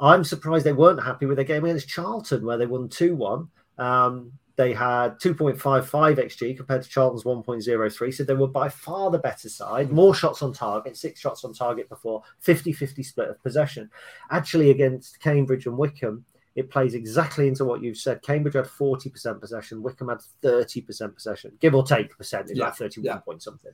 I'm 0.00 0.24
surprised 0.24 0.64
they 0.64 0.72
weren't 0.72 1.02
happy 1.02 1.26
with 1.26 1.36
their 1.36 1.44
game 1.44 1.64
against 1.64 1.88
Charlton, 1.88 2.44
where 2.44 2.56
they 2.58 2.66
won 2.66 2.88
2 2.88 3.14
1. 3.14 3.48
Um, 3.78 4.32
they 4.62 4.72
had 4.72 5.18
2.55 5.18 5.58
XG 5.90 6.56
compared 6.56 6.82
to 6.82 6.88
Charlton's 6.88 7.24
1.03. 7.24 8.14
So 8.14 8.22
they 8.22 8.34
were 8.34 8.46
by 8.46 8.68
far 8.68 9.10
the 9.10 9.18
better 9.18 9.48
side. 9.48 9.90
More 9.90 10.14
shots 10.14 10.40
on 10.40 10.52
target, 10.52 10.96
six 10.96 11.18
shots 11.18 11.44
on 11.44 11.52
target 11.52 11.88
before, 11.88 12.22
50 12.38 12.72
50 12.72 13.02
split 13.02 13.28
of 13.28 13.42
possession. 13.42 13.90
Actually, 14.30 14.70
against 14.70 15.18
Cambridge 15.18 15.66
and 15.66 15.76
Wycombe, 15.76 16.24
it 16.54 16.70
plays 16.70 16.94
exactly 16.94 17.48
into 17.48 17.64
what 17.64 17.82
you've 17.82 17.96
said. 17.96 18.22
Cambridge 18.22 18.54
had 18.54 18.66
40% 18.66 19.40
possession, 19.40 19.82
Wycombe 19.82 20.10
had 20.10 20.20
30% 20.44 21.12
possession, 21.12 21.52
give 21.58 21.74
or 21.74 21.84
take 21.84 22.16
percentage, 22.16 22.56
Yeah, 22.56 22.66
like 22.66 22.76
31 22.76 23.04
yeah. 23.04 23.20
point 23.20 23.42
something. 23.42 23.72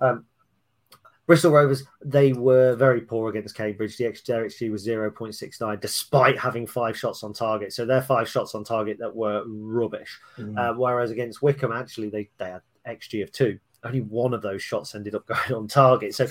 Um, 0.00 0.24
Bristol 1.26 1.50
Rovers, 1.50 1.82
they 2.04 2.32
were 2.32 2.76
very 2.76 3.00
poor 3.00 3.28
against 3.30 3.56
Cambridge. 3.56 3.96
The 3.96 4.04
XG, 4.04 4.24
their 4.26 4.44
XG 4.44 4.70
was 4.70 4.86
0.69, 4.86 5.80
despite 5.80 6.38
having 6.38 6.66
five 6.66 6.96
shots 6.96 7.24
on 7.24 7.32
target. 7.32 7.72
So 7.72 7.84
they're 7.84 8.00
five 8.00 8.28
shots 8.28 8.54
on 8.54 8.62
target 8.62 8.98
that 9.00 9.14
were 9.14 9.42
rubbish. 9.46 10.20
Mm. 10.38 10.56
Uh, 10.56 10.74
whereas 10.74 11.10
against 11.10 11.42
Wycombe, 11.42 11.72
actually, 11.72 12.10
they, 12.10 12.30
they 12.38 12.50
had 12.50 12.62
XG 12.86 13.24
of 13.24 13.32
two. 13.32 13.58
Only 13.82 14.02
one 14.02 14.34
of 14.34 14.42
those 14.42 14.62
shots 14.62 14.94
ended 14.94 15.16
up 15.16 15.26
going 15.26 15.52
on 15.52 15.66
target. 15.66 16.14
So 16.14 16.28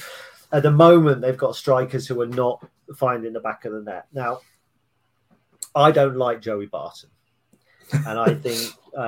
at 0.54 0.64
the 0.64 0.72
moment, 0.72 1.22
they've 1.22 1.38
got 1.38 1.58
strikers 1.58 2.08
who 2.08 2.22
are 2.22 2.28
not 2.28 2.66
finding 2.96 3.34
the 3.34 3.42
back 3.42 3.66
of 3.66 3.74
the 3.74 3.82
net. 3.82 4.08
Now, 4.14 4.40
I 5.76 5.92
don't 5.92 6.16
like 6.16 6.40
Joey 6.40 6.68
Barton. 6.68 7.10
and 7.92 8.18
I 8.18 8.34
think 8.34 8.72
uh, 8.98 9.02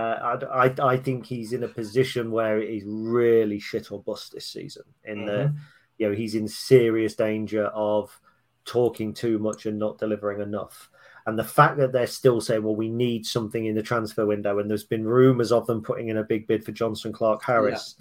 I, 0.51 0.65
I, 0.67 0.75
I 0.83 0.97
think 0.97 1.25
he's 1.25 1.53
in 1.53 1.63
a 1.63 1.67
position 1.69 2.29
where 2.29 2.59
he's 2.59 2.83
really 2.85 3.59
shit 3.59 3.89
or 3.89 4.03
bust 4.03 4.33
this 4.33 4.47
season. 4.47 4.83
In 5.05 5.25
the 5.25 5.55
you 5.97 6.09
know 6.09 6.15
he's 6.15 6.35
in 6.35 6.47
serious 6.47 7.15
danger 7.15 7.65
of 7.67 8.19
talking 8.65 9.13
too 9.13 9.39
much 9.39 9.65
and 9.65 9.79
not 9.79 9.97
delivering 9.97 10.41
enough. 10.41 10.89
And 11.25 11.37
the 11.37 11.43
fact 11.43 11.77
that 11.77 11.91
they're 11.91 12.07
still 12.07 12.39
saying, 12.39 12.63
"Well, 12.63 12.75
we 12.75 12.89
need 12.89 13.25
something 13.25 13.65
in 13.65 13.75
the 13.75 13.81
transfer 13.83 14.25
window," 14.25 14.59
and 14.59 14.69
there's 14.69 14.83
been 14.85 15.05
rumours 15.05 15.51
of 15.51 15.67
them 15.67 15.81
putting 15.81 16.07
in 16.09 16.17
a 16.17 16.23
big 16.23 16.47
bid 16.47 16.63
for 16.63 16.71
Jonson 16.71 17.11
Clarke-Harris. 17.13 17.95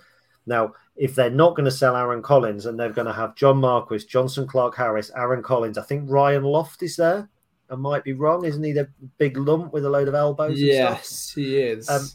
Now, 0.46 0.74
if 0.94 1.16
they're 1.16 1.28
not 1.30 1.56
going 1.56 1.64
to 1.64 1.72
sell 1.72 1.96
Aaron 1.96 2.22
Collins 2.22 2.66
and 2.66 2.78
they're 2.78 2.92
going 2.92 3.08
to 3.08 3.12
have 3.12 3.34
John 3.34 3.56
Marquis, 3.58 4.06
Jonson 4.06 4.46
Clarke-Harris, 4.46 5.10
Aaron 5.16 5.42
Collins, 5.42 5.76
I 5.76 5.82
think 5.82 6.08
Ryan 6.08 6.44
Loft 6.44 6.84
is 6.84 6.94
there. 6.96 7.28
I 7.68 7.74
might 7.74 8.04
be 8.04 8.12
wrong, 8.12 8.44
isn't 8.44 8.62
he? 8.62 8.70
The 8.70 8.88
big 9.18 9.36
lump 9.36 9.72
with 9.72 9.84
a 9.84 9.90
load 9.90 10.06
of 10.06 10.14
elbows. 10.14 10.50
and 10.50 10.58
stuff? 10.58 10.98
yes, 11.00 11.32
he 11.34 11.56
is. 11.58 11.88
Um, 11.90 12.06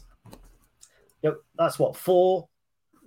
Yep, 1.22 1.36
that's 1.56 1.78
what 1.78 1.96
four. 1.96 2.48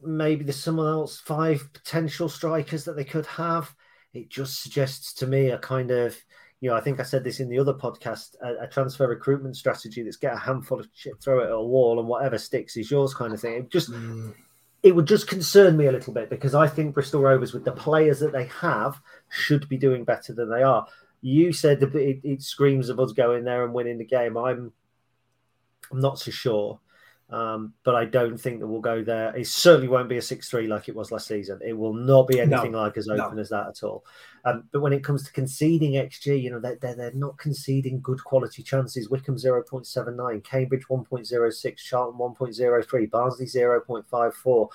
Maybe 0.05 0.43
there's 0.43 0.61
someone 0.61 0.87
else, 0.87 1.19
five 1.19 1.71
potential 1.73 2.29
strikers 2.29 2.85
that 2.85 2.95
they 2.95 3.03
could 3.03 3.25
have. 3.25 3.73
It 4.13 4.29
just 4.29 4.61
suggests 4.61 5.13
to 5.15 5.27
me 5.27 5.49
a 5.49 5.57
kind 5.57 5.91
of, 5.91 6.17
you 6.61 6.69
know, 6.69 6.75
I 6.75 6.81
think 6.81 6.99
I 6.99 7.03
said 7.03 7.23
this 7.23 7.39
in 7.39 7.49
the 7.49 7.59
other 7.59 7.73
podcast, 7.73 8.35
a, 8.41 8.63
a 8.63 8.67
transfer 8.67 9.07
recruitment 9.07 9.57
strategy 9.57 10.03
that's 10.03 10.17
get 10.17 10.33
a 10.33 10.37
handful 10.37 10.79
of 10.79 10.87
shit, 10.93 11.21
throw 11.21 11.41
it 11.41 11.47
at 11.47 11.51
a 11.51 11.61
wall, 11.61 11.99
and 11.99 12.07
whatever 12.07 12.37
sticks 12.37 12.77
is 12.77 12.89
yours 12.89 13.13
kind 13.13 13.33
of 13.33 13.41
thing. 13.41 13.53
It 13.55 13.69
just, 13.69 13.91
mm. 13.91 14.33
it 14.83 14.95
would 14.95 15.07
just 15.07 15.27
concern 15.27 15.75
me 15.75 15.87
a 15.87 15.91
little 15.91 16.13
bit 16.13 16.29
because 16.29 16.55
I 16.55 16.67
think 16.67 16.93
Bristol 16.93 17.21
Rovers, 17.21 17.53
with 17.53 17.65
the 17.65 17.71
players 17.71 18.19
that 18.21 18.31
they 18.31 18.45
have, 18.61 19.01
should 19.29 19.67
be 19.67 19.77
doing 19.77 20.05
better 20.05 20.33
than 20.33 20.49
they 20.49 20.63
are. 20.63 20.87
You 21.21 21.51
said 21.51 21.83
it, 21.83 22.21
it 22.23 22.41
screams 22.41 22.89
of 22.89 22.99
us 22.99 23.11
going 23.11 23.43
there 23.43 23.65
and 23.65 23.73
winning 23.73 23.97
the 23.97 24.05
game. 24.05 24.37
I'm, 24.37 24.71
I'm 25.91 25.99
not 25.99 26.19
so 26.19 26.31
sure. 26.31 26.79
Um, 27.35 27.73
but 27.83 27.95
I 27.95 28.05
don't 28.05 28.37
think 28.37 28.61
that 28.61 28.67
we'll 28.67 28.79
go 28.79 29.03
there. 29.03 29.35
It 29.35 29.45
certainly 29.47 29.89
won't 29.89 30.07
be 30.07 30.15
a 30.15 30.21
6 30.21 30.49
3 30.49 30.67
like 30.67 30.87
it 30.87 30.95
was 30.95 31.11
last 31.11 31.27
season. 31.27 31.59
It 31.61 31.73
will 31.73 31.93
not 31.93 32.29
be 32.29 32.39
anything 32.39 32.71
No, 32.71 32.79
like 32.79 32.95
as 32.95 33.07
no. 33.07 33.15
open 33.15 33.39
as 33.39 33.49
that 33.49 33.67
at 33.67 33.83
all. 33.83 34.05
Um, 34.45 34.63
but 34.71 34.79
when 34.79 34.93
it 34.93 35.03
comes 35.03 35.25
to 35.25 35.33
conceding 35.33 35.93
XG, 35.93 36.41
you 36.41 36.49
know, 36.49 36.61
they're, 36.61 36.77
they're, 36.77 36.95
they're 36.95 37.11
not 37.11 37.37
conceding 37.37 37.99
good 37.99 38.23
quality 38.23 38.63
chances. 38.63 39.09
Wycombe 39.09 39.35
0.79, 39.35 40.43
Cambridge 40.45 40.85
1.06, 40.89 41.77
Charlton 41.77 42.17
1.03, 42.17 43.11
Barnsley 43.11 43.47
0.54. 43.47 44.67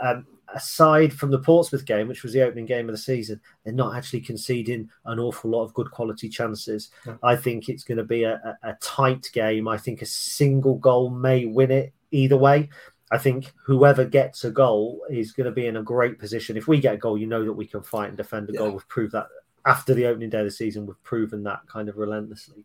Um, 0.00 0.26
aside 0.54 1.12
from 1.12 1.32
the 1.32 1.40
Portsmouth 1.40 1.86
game, 1.86 2.06
which 2.06 2.22
was 2.22 2.32
the 2.32 2.42
opening 2.42 2.66
game 2.66 2.88
of 2.88 2.92
the 2.94 2.98
season, 2.98 3.40
they're 3.64 3.72
not 3.74 3.96
actually 3.96 4.20
conceding 4.20 4.88
an 5.06 5.18
awful 5.18 5.50
lot 5.50 5.64
of 5.64 5.74
good 5.74 5.90
quality 5.90 6.28
chances. 6.28 6.90
No. 7.04 7.18
I 7.24 7.34
think 7.34 7.68
it's 7.68 7.82
going 7.82 7.98
to 7.98 8.04
be 8.04 8.22
a, 8.22 8.56
a, 8.62 8.70
a 8.70 8.74
tight 8.80 9.28
game. 9.32 9.66
I 9.66 9.76
think 9.76 10.02
a 10.02 10.06
single 10.06 10.76
goal 10.76 11.10
may 11.10 11.46
win 11.46 11.72
it 11.72 11.92
either 12.10 12.36
way. 12.36 12.68
I 13.10 13.18
think 13.18 13.52
whoever 13.64 14.04
gets 14.04 14.44
a 14.44 14.50
goal 14.50 15.02
is 15.08 15.32
going 15.32 15.44
to 15.44 15.52
be 15.52 15.66
in 15.66 15.76
a 15.76 15.82
great 15.82 16.18
position. 16.18 16.56
If 16.56 16.66
we 16.66 16.80
get 16.80 16.94
a 16.94 16.98
goal, 16.98 17.16
you 17.16 17.26
know 17.26 17.44
that 17.44 17.52
we 17.52 17.66
can 17.66 17.82
fight 17.82 18.08
and 18.08 18.16
defend 18.16 18.50
a 18.50 18.52
goal. 18.52 18.72
We've 18.72 18.88
proved 18.88 19.12
that 19.12 19.28
after 19.64 19.94
the 19.94 20.06
opening 20.06 20.30
day 20.30 20.40
of 20.40 20.44
the 20.46 20.50
season. 20.50 20.86
We've 20.86 21.02
proven 21.04 21.44
that 21.44 21.60
kind 21.68 21.88
of 21.88 21.96
relentlessly. 21.96 22.64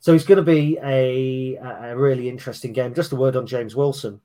So 0.00 0.12
it's 0.12 0.24
going 0.26 0.36
to 0.36 0.42
be 0.42 0.78
a, 0.82 1.54
a 1.56 1.96
really 1.96 2.28
interesting 2.28 2.74
game. 2.74 2.94
Just 2.94 3.12
a 3.12 3.16
word 3.16 3.36
on 3.36 3.46
James 3.46 3.74
Wilson. 3.74 4.20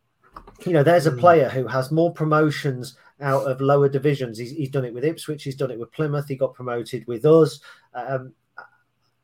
You 0.65 0.73
know, 0.73 0.83
there's 0.83 1.05
a 1.05 1.11
player 1.13 1.47
who 1.47 1.67
has 1.67 1.91
more 1.91 2.11
promotions 2.11 2.97
out 3.21 3.43
of 3.43 3.61
lower 3.61 3.87
divisions. 3.87 4.37
He's, 4.37 4.51
he's 4.51 4.69
done 4.69 4.83
it 4.83 4.93
with 4.93 5.05
Ipswich. 5.05 5.43
He's 5.43 5.55
done 5.55 5.71
it 5.71 5.79
with 5.79 5.93
Plymouth. 5.93 6.27
He 6.27 6.35
got 6.35 6.53
promoted 6.53 7.07
with 7.07 7.25
us. 7.25 7.61
Um, 7.93 8.33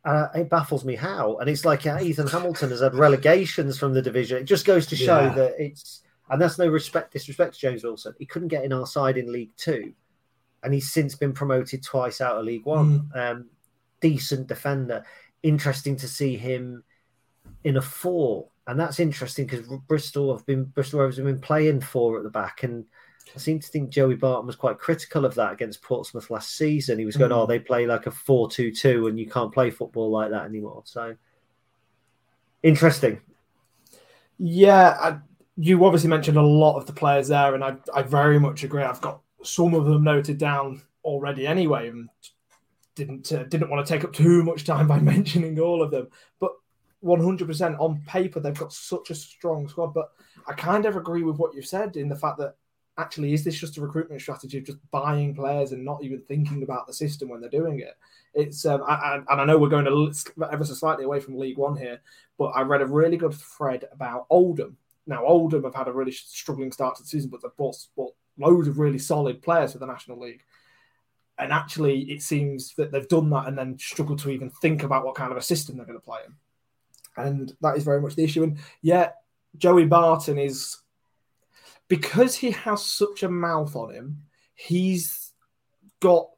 uh, 0.06 0.28
it 0.36 0.50
baffles 0.50 0.86
me 0.86 0.96
how. 0.96 1.38
And 1.38 1.50
it's 1.50 1.66
like 1.66 1.86
uh, 1.86 1.98
Ethan 2.02 2.28
Hamilton 2.28 2.70
has 2.70 2.82
had 2.82 2.96
relegations 2.96 3.78
from 3.78 3.94
the 3.94 4.02
division. 4.02 4.38
It 4.38 4.44
just 4.46 4.66
goes 4.66 4.86
to 4.88 4.96
show 4.96 5.22
Yeah. 5.22 5.34
that 5.34 5.56
it's, 5.60 6.04
and 6.30 6.42
that's 6.42 6.58
no 6.60 6.68
respect, 6.68 7.14
disrespect 7.14 7.56
to 7.56 7.60
James 7.60 7.84
Wilson. 7.84 8.14
He 8.20 8.26
couldn't 8.26 8.48
get 8.50 8.64
in 8.64 8.72
our 8.74 8.86
side 8.88 9.18
in 9.18 9.32
League 9.32 9.56
Two, 9.58 9.94
and 10.64 10.74
he's 10.74 10.92
since 10.92 11.16
been 11.16 11.34
promoted 11.34 11.84
twice 11.84 12.22
out 12.22 12.38
of 12.38 12.46
League 12.46 12.66
One. 12.66 13.10
Um, 13.14 13.50
decent 14.00 14.48
defender. 14.48 15.04
Interesting 15.44 15.96
to 15.98 16.08
see 16.08 16.38
him 16.38 16.84
in 17.64 17.78
a 17.78 17.82
four, 17.82 18.48
and 18.68 18.80
that's 18.80 19.00
interesting 19.00 19.46
because 19.46 19.68
Bristol 19.88 20.36
have 20.36 20.46
been 20.46 20.66
Bristol 20.66 21.00
Rovers 21.00 21.18
have 21.18 21.26
been 21.26 21.40
playing 21.40 21.82
four 21.82 22.18
at 22.18 22.24
the 22.24 22.30
back, 22.32 22.64
and 22.64 22.86
I 23.34 23.40
seem 23.40 23.60
to 23.60 23.68
think 23.68 23.90
Joey 23.90 24.16
Barton 24.16 24.48
was 24.48 24.56
quite 24.56 24.78
critical 24.78 25.26
of 25.26 25.36
that 25.36 25.54
against 25.54 25.82
Portsmouth 25.82 26.30
last 26.30 26.56
season. 26.58 27.00
He 27.00 27.06
was 27.06 27.18
going, 27.18 27.32
Mm. 27.32 27.38
"Oh, 27.38 27.46
they 27.46 27.60
play 27.60 27.86
like 27.88 28.06
a 28.08 28.12
four-two-two, 28.12 29.08
and 29.08 29.20
you 29.20 29.28
can't 29.28 29.52
play 29.52 29.72
football 29.72 30.12
like 30.12 30.32
that 30.32 30.46
anymore." 30.46 30.84
So 30.86 31.16
interesting. 32.64 33.20
Yeah, 34.38 34.98
I, 35.00 35.18
you 35.58 35.84
obviously 35.86 36.10
mentioned 36.10 36.38
a 36.38 36.42
lot 36.42 36.78
of 36.78 36.86
the 36.86 36.94
players 36.94 37.30
there, 37.30 37.56
and 37.56 37.64
I, 37.64 37.78
I 37.94 38.02
very 38.02 38.40
much 38.40 38.64
agree. 38.64 38.84
I've 38.84 39.02
got 39.02 39.22
some 39.44 39.74
of 39.74 39.86
them 39.86 40.04
noted 40.04 40.38
down 40.38 40.82
already 41.04 41.48
anyway, 41.48 41.90
and 41.90 42.10
didn't 42.96 43.32
uh, 43.32 43.44
didn't 43.44 43.70
want 43.70 43.86
to 43.86 43.94
take 43.94 44.04
up 44.04 44.14
too 44.14 44.44
much 44.44 44.66
time 44.66 44.88
by 44.94 45.00
mentioning 45.00 45.60
all 45.60 45.82
of 45.82 45.92
them. 45.92 46.08
But 46.40 46.52
100% 47.04 47.80
on 47.80 48.02
paper, 48.08 48.40
they've 48.40 48.58
got 48.58 48.74
such 48.74 49.10
a 49.12 49.16
strong 49.16 49.68
squad. 49.68 49.94
But 49.94 50.12
I 50.48 50.54
kind 50.54 50.86
of 50.86 50.96
agree 50.96 51.24
with 51.24 51.38
what 51.38 51.54
you've 51.54 51.68
said 51.68 51.98
in 51.98 52.10
the 52.10 52.16
fact 52.16 52.38
that 52.40 52.56
actually, 52.98 53.34
is 53.34 53.44
this 53.44 53.60
just 53.60 53.78
a 53.78 53.82
recruitment 53.82 54.22
strategy 54.22 54.58
of 54.58 54.66
just 54.66 54.78
buying 54.92 55.36
players 55.36 55.72
and 55.72 55.84
not 55.84 56.04
even 56.04 56.22
thinking 56.22 56.64
about 56.64 56.88
the 56.88 56.94
system 56.94 57.30
when 57.30 57.42
they're 57.42 57.50
doing 57.50 57.80
it? 57.80 57.98
It's 58.34 58.66
um, 58.66 58.84
I, 58.84 58.94
I, 58.94 59.16
and 59.16 59.42
I 59.42 59.46
know 59.46 59.58
we're 59.58 59.70
going 59.70 59.86
to 59.86 60.46
ever 60.52 60.66
so 60.66 60.74
slightly 60.74 61.06
away 61.06 61.20
from 61.20 61.38
League 61.38 61.58
One 61.58 61.76
here, 61.76 62.02
but 62.38 62.48
I 62.48 62.62
read 62.62 62.82
a 62.82 62.88
really 62.88 63.18
good 63.18 63.34
thread 63.34 63.86
about 63.92 64.26
Oldham. 64.30 64.78
Now, 65.08 65.26
Oldham 65.26 65.64
have 65.64 65.76
had 65.76 65.88
a 65.88 65.94
really 65.94 66.12
struggling 66.12 66.72
start 66.72 66.96
to 66.96 67.04
the 67.04 67.08
season, 67.08 67.30
but 67.30 67.42
they've 67.42 67.56
bought, 67.58 67.78
bought 67.96 68.16
loads 68.38 68.68
of 68.68 68.80
really 68.80 68.98
solid 68.98 69.42
players 69.42 69.74
for 69.74 69.80
the 69.80 69.86
National 69.86 70.20
League. 70.20 70.44
And 71.38 71.52
actually, 71.52 72.02
it 72.12 72.22
seems 72.22 72.74
that 72.76 72.92
they've 72.92 73.08
done 73.08 73.30
that 73.32 73.48
and 73.48 73.58
then 73.58 73.78
struggled 73.78 74.20
to 74.20 74.30
even 74.30 74.50
think 74.50 74.84
about 74.84 75.06
what 75.06 75.16
kind 75.16 75.32
of 75.32 75.38
a 75.38 75.42
system 75.42 75.76
they're 75.76 75.86
going 75.86 76.00
to 76.00 76.04
play 76.06 76.20
in. 76.26 76.34
And 77.18 77.56
that 77.62 77.78
is 77.78 77.84
very 77.84 78.02
much 78.02 78.16
the 78.16 78.24
issue. 78.24 78.44
And 78.44 78.58
yet, 78.82 79.18
Joey 79.58 79.86
Barton 79.86 80.38
is 80.38 80.78
because 81.88 82.36
he 82.36 82.52
has 82.52 82.84
such 82.84 83.24
a 83.24 83.30
mouth 83.30 83.76
on 83.76 83.94
him, 83.94 84.24
he's 84.56 85.32
got 86.02 86.30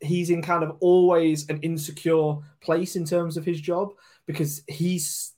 he's 0.00 0.30
in 0.30 0.42
kind 0.42 0.64
of 0.64 0.76
always 0.80 1.48
an 1.48 1.60
insecure 1.60 2.36
place 2.60 2.96
in 2.96 3.04
terms 3.04 3.36
of 3.36 3.44
his 3.44 3.60
job 3.60 3.92
because 4.26 4.62
he's 4.66 5.32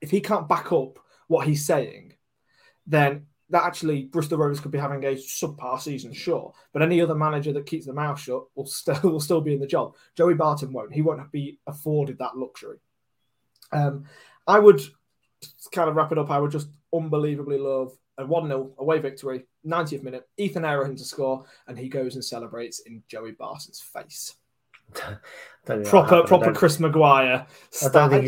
if 0.00 0.10
he 0.10 0.20
can't 0.20 0.48
back 0.48 0.72
up 0.72 0.98
what 1.28 1.46
he's 1.46 1.64
saying, 1.64 2.14
then 2.86 3.26
that 3.50 3.64
actually 3.64 4.04
Bristol 4.04 4.38
Rovers 4.38 4.60
could 4.60 4.70
be 4.70 4.78
having 4.78 5.04
a 5.04 5.14
subpar 5.14 5.78
season, 5.78 6.12
sure. 6.12 6.52
But 6.72 6.82
any 6.82 7.00
other 7.00 7.14
manager 7.14 7.52
that 7.52 7.66
keeps 7.66 7.86
the 7.86 7.92
mouth 7.92 8.18
shut 8.18 8.44
will 8.54 8.66
still 8.66 8.98
will 9.04 9.20
still 9.20 9.40
be 9.40 9.54
in 9.54 9.60
the 9.60 9.66
job. 9.66 9.94
Joey 10.16 10.34
Barton 10.34 10.72
won't. 10.72 10.92
He 10.92 11.02
won't 11.02 11.30
be 11.30 11.60
afforded 11.66 12.18
that 12.18 12.36
luxury. 12.36 12.78
Um, 13.70 14.04
I 14.46 14.58
would 14.58 14.80
kind 15.72 15.88
of 15.88 15.96
wrap 15.96 16.12
it 16.12 16.18
up. 16.18 16.30
I 16.30 16.38
would 16.38 16.50
just 16.50 16.68
unbelievably 16.92 17.58
love 17.58 17.92
a 18.18 18.26
1 18.26 18.48
0 18.48 18.70
away 18.78 18.98
victory, 18.98 19.44
90th 19.66 20.02
minute, 20.02 20.28
Ethan 20.36 20.64
Erhahon 20.64 20.96
to 20.96 21.04
score, 21.04 21.44
and 21.66 21.78
he 21.78 21.88
goes 21.88 22.14
and 22.14 22.24
celebrates 22.24 22.80
in 22.80 23.02
Joey 23.08 23.32
Barton's 23.32 23.80
face. 23.80 24.34
proper 25.84 26.22
proper 26.24 26.52
Chris 26.52 26.78
Maguire. 26.78 27.46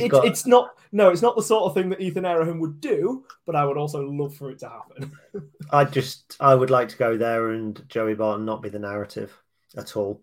It, 0.05 0.09
got... 0.09 0.25
It's 0.25 0.47
not 0.47 0.71
no, 0.93 1.11
it's 1.11 1.23
not 1.23 1.37
the 1.37 1.43
sort 1.43 1.65
of 1.65 1.75
thing 1.75 1.89
that 1.91 2.01
Ethan 2.01 2.25
Erhahon 2.25 2.61
would 2.61 2.81
do, 2.81 3.25
but 3.47 3.57
I 3.57 3.65
would 3.65 3.77
also 3.77 4.09
love 4.09 4.35
for 4.35 4.51
it 4.51 4.61
to 4.61 4.69
happen. 4.69 5.13
I 5.71 5.85
just 5.85 6.37
I 6.41 6.55
would 6.55 6.71
like 6.71 6.89
to 6.91 6.97
go 6.97 7.17
there 7.17 7.51
and 7.51 7.83
Joey 7.89 8.15
Barton 8.15 8.45
not 8.45 8.63
be 8.63 8.69
the 8.69 8.79
narrative 8.79 9.33
at 9.77 9.97
all. 9.97 10.23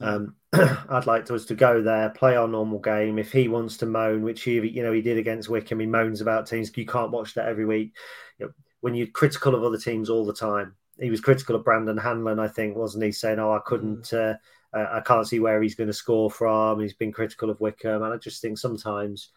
Um, 0.00 0.36
I'd 0.52 1.06
like 1.06 1.30
us 1.30 1.44
to 1.46 1.54
go 1.54 1.82
there, 1.82 2.10
play 2.10 2.36
our 2.36 2.48
normal 2.48 2.78
game. 2.78 3.18
If 3.18 3.32
he 3.32 3.48
wants 3.48 3.76
to 3.78 3.86
moan, 3.86 4.22
which 4.22 4.42
he 4.42 4.54
you 4.54 4.82
know 4.82 4.92
he 4.92 5.02
did 5.02 5.18
against 5.18 5.48
Wycombe, 5.48 5.80
he 5.80 5.86
moans 5.86 6.20
about 6.20 6.46
teams. 6.46 6.76
You 6.76 6.86
can't 6.86 7.10
watch 7.10 7.34
that 7.34 7.48
every 7.48 7.64
week. 7.64 7.94
You 8.38 8.46
know, 8.46 8.52
when 8.80 8.94
you're 8.94 9.06
critical 9.08 9.54
of 9.54 9.64
other 9.64 9.78
teams 9.78 10.10
all 10.10 10.24
the 10.24 10.32
time. 10.32 10.74
He 10.98 11.10
was 11.10 11.20
critical 11.20 11.56
of 11.56 11.64
Brandon 11.64 11.96
Hanlon, 11.96 12.38
I 12.38 12.48
think, 12.48 12.76
wasn't 12.76 13.04
he? 13.04 13.12
Saying, 13.12 13.38
"Oh, 13.38 13.52
I 13.52 13.60
couldn't, 13.64 14.04
mm. 14.10 14.34
uh, 14.34 14.76
uh, 14.76 14.86
I 14.92 15.00
can't 15.00 15.26
see 15.26 15.40
where 15.40 15.62
he's 15.62 15.74
going 15.74 15.88
to 15.88 15.94
score 15.94 16.30
from." 16.30 16.80
He's 16.80 16.92
been 16.92 17.12
critical 17.12 17.50
of 17.50 17.60
Wycombe, 17.60 18.02
and 18.02 18.12
I 18.12 18.16
just 18.16 18.42
think 18.42 18.58
sometimes, 18.58 19.30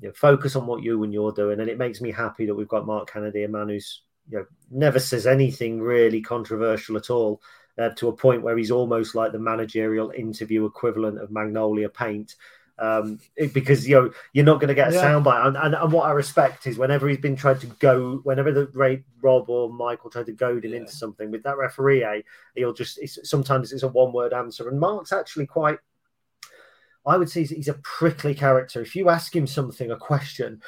you 0.00 0.08
know, 0.08 0.14
focus 0.14 0.56
on 0.56 0.66
what 0.66 0.82
you 0.82 1.02
and 1.04 1.12
you're 1.12 1.32
doing. 1.32 1.60
And 1.60 1.68
it 1.68 1.78
makes 1.78 2.00
me 2.00 2.10
happy 2.10 2.46
that 2.46 2.54
we've 2.54 2.68
got 2.68 2.86
Mark 2.86 3.10
Kennedy, 3.10 3.44
a 3.44 3.48
man 3.48 3.68
who's 3.68 4.02
you 4.28 4.38
know 4.38 4.46
never 4.70 4.98
says 4.98 5.26
anything 5.26 5.80
really 5.80 6.20
controversial 6.20 6.96
at 6.96 7.10
all. 7.10 7.40
Uh, 7.76 7.90
to 7.90 8.06
a 8.06 8.16
point 8.16 8.40
where 8.40 8.56
he's 8.56 8.70
almost 8.70 9.16
like 9.16 9.32
the 9.32 9.38
managerial 9.38 10.12
interview 10.12 10.64
equivalent 10.64 11.20
of 11.20 11.32
Magnolia 11.32 11.88
Paint 11.88 12.36
um, 12.78 13.20
because 13.52 13.88
you 13.88 13.94
know 13.94 14.12
you're 14.32 14.44
not 14.44 14.60
going 14.60 14.68
to 14.68 14.74
get 14.74 14.90
a 14.90 14.94
yeah. 14.94 15.04
soundbite. 15.04 15.46
And, 15.46 15.56
and, 15.56 15.74
and, 15.74 15.92
what 15.92 16.06
I 16.06 16.12
respect 16.12 16.66
is 16.66 16.76
whenever 16.76 17.08
he's 17.08 17.18
been 17.18 17.36
tried 17.36 17.60
to 17.60 17.66
go, 17.66 18.20
whenever 18.24 18.52
the 18.52 18.66
Ray, 18.74 19.04
Rob 19.22 19.48
or 19.48 19.72
Michael 19.72 20.10
tried 20.10 20.26
to 20.26 20.32
goad 20.32 20.64
him 20.64 20.72
yeah. 20.72 20.78
into 20.78 20.92
something 20.92 21.30
with 21.30 21.44
that 21.44 21.56
referee, 21.56 22.02
eh, 22.02 22.22
he'll 22.56 22.72
just 22.72 22.98
it's, 22.98 23.18
sometimes 23.28 23.72
it's 23.72 23.84
a 23.84 23.88
one 23.88 24.12
word 24.12 24.32
answer. 24.32 24.68
And 24.68 24.80
Mark's 24.80 25.12
actually 25.12 25.46
quite. 25.46 25.78
I 27.06 27.18
would 27.18 27.28
say 27.28 27.40
he's, 27.40 27.50
he's 27.50 27.68
a 27.68 27.74
prickly 27.74 28.34
character. 28.34 28.80
If 28.80 28.96
you 28.96 29.10
ask 29.10 29.34
him 29.34 29.46
something, 29.46 29.90
a 29.90 29.96
question 29.96 30.62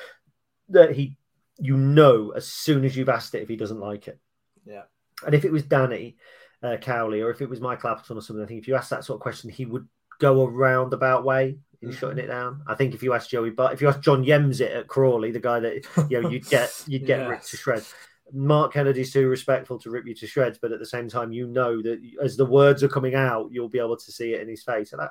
that 0.69 0.93
he, 0.93 1.17
you 1.59 1.79
know, 1.79 2.33
as 2.37 2.47
soon 2.47 2.85
as 2.85 2.95
you've 2.95 3.09
asked 3.09 3.35
it, 3.35 3.43
if 3.43 3.49
he 3.49 3.57
doesn't 3.57 3.81
like 3.81 4.07
it. 4.07 4.21
Yeah. 4.67 4.83
And 5.25 5.35
if 5.35 5.47
it 5.47 5.53
was 5.53 5.63
Danny 5.63 6.19
uh, 6.63 6.77
Cowley 6.77 7.23
or 7.23 7.31
if 7.31 7.41
it 7.41 7.49
was 7.49 7.61
Michael 7.61 7.91
Appleton 7.91 8.19
or 8.19 8.21
something, 8.21 8.45
I 8.45 8.47
think 8.47 8.61
if 8.61 8.69
you 8.69 8.75
ask 8.75 8.91
that 8.91 9.05
sort 9.05 9.17
of 9.17 9.23
question, 9.23 9.49
he 9.49 9.65
would 9.65 9.89
go 10.19 10.43
a 10.43 10.51
roundabout 10.51 11.25
way 11.25 11.59
in 11.83 11.89
mm-hmm. 11.89 11.99
shutting 11.99 12.19
it 12.19 12.27
down. 12.27 12.63
I 12.67 12.75
think 12.75 12.95
if 12.95 13.03
you 13.03 13.15
ask 13.15 13.29
Joey, 13.29 13.51
but 13.51 13.73
if 13.73 13.81
you 13.81 13.89
ask 13.89 14.01
John 14.01 14.25
Yems 14.25 14.61
it 14.61 14.73
at 14.73 14.89
Crawley, 14.89 15.31
the 15.31 15.41
guy 15.41 15.61
that 15.61 15.85
you 16.11 16.21
know 16.21 16.29
you'd 16.29 16.47
get 16.51 16.71
you'd 16.87 17.07
get 17.07 17.21
yes. 17.21 17.29
ripped 17.29 17.49
to 17.51 17.57
shreds. 17.57 17.95
Mark 18.33 18.73
Kennedy's 18.73 19.13
too 19.13 19.29
respectful 19.29 19.79
to 19.79 19.91
rip 19.91 20.07
you 20.07 20.15
to 20.15 20.27
shreds, 20.27 20.59
but 20.59 20.73
at 20.73 20.81
the 20.81 20.87
same 20.87 21.09
time, 21.09 21.33
you 21.33 21.47
know 21.47 21.81
that 21.83 22.01
as 22.23 22.37
the 22.37 22.47
words 22.47 22.83
are 22.83 22.89
coming 22.89 23.15
out, 23.15 23.51
you'll 23.53 23.69
be 23.69 23.79
able 23.79 23.97
to 23.97 24.13
see 24.13 24.33
it 24.33 24.41
in 24.41 24.49
his 24.49 24.65
face, 24.65 24.93
and 24.93 25.01
I, 25.01 25.09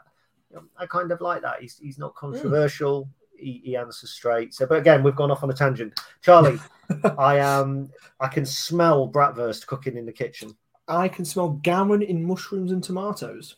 you 0.49 0.57
know, 0.57 0.63
I 0.78 0.86
kind 0.86 1.11
of 1.11 1.22
like 1.22 1.41
that. 1.43 1.61
He's 1.61 1.78
he's 1.78 1.97
not 1.97 2.13
mm. 2.13 2.18
controversial. 2.18 3.05
Mm. 3.05 3.09
He, 3.38 3.61
he, 3.66 3.76
answers 3.76 4.11
straight. 4.11 4.53
So, 4.53 4.66
but 4.66 4.78
again, 4.78 5.03
we've 5.03 5.16
gone 5.16 5.30
off 5.30 5.43
on 5.43 5.49
a 5.49 5.53
tangent. 5.53 5.99
Charlie, 6.22 6.57
I 7.18 7.39
am. 7.39 7.61
Um, 7.61 7.89
I 8.18 8.30
can 8.30 8.45
smell 8.45 9.09
bratwurst 9.09 9.68
cooking 9.68 9.97
in 9.97 10.05
the 10.05 10.13
kitchen. 10.13 10.55
I 10.88 11.09
can 11.09 11.26
smell 11.26 11.49
gammon 11.49 12.01
in 12.01 12.24
mushrooms 12.24 12.72
and 12.72 12.82
tomatoes. 12.82 13.57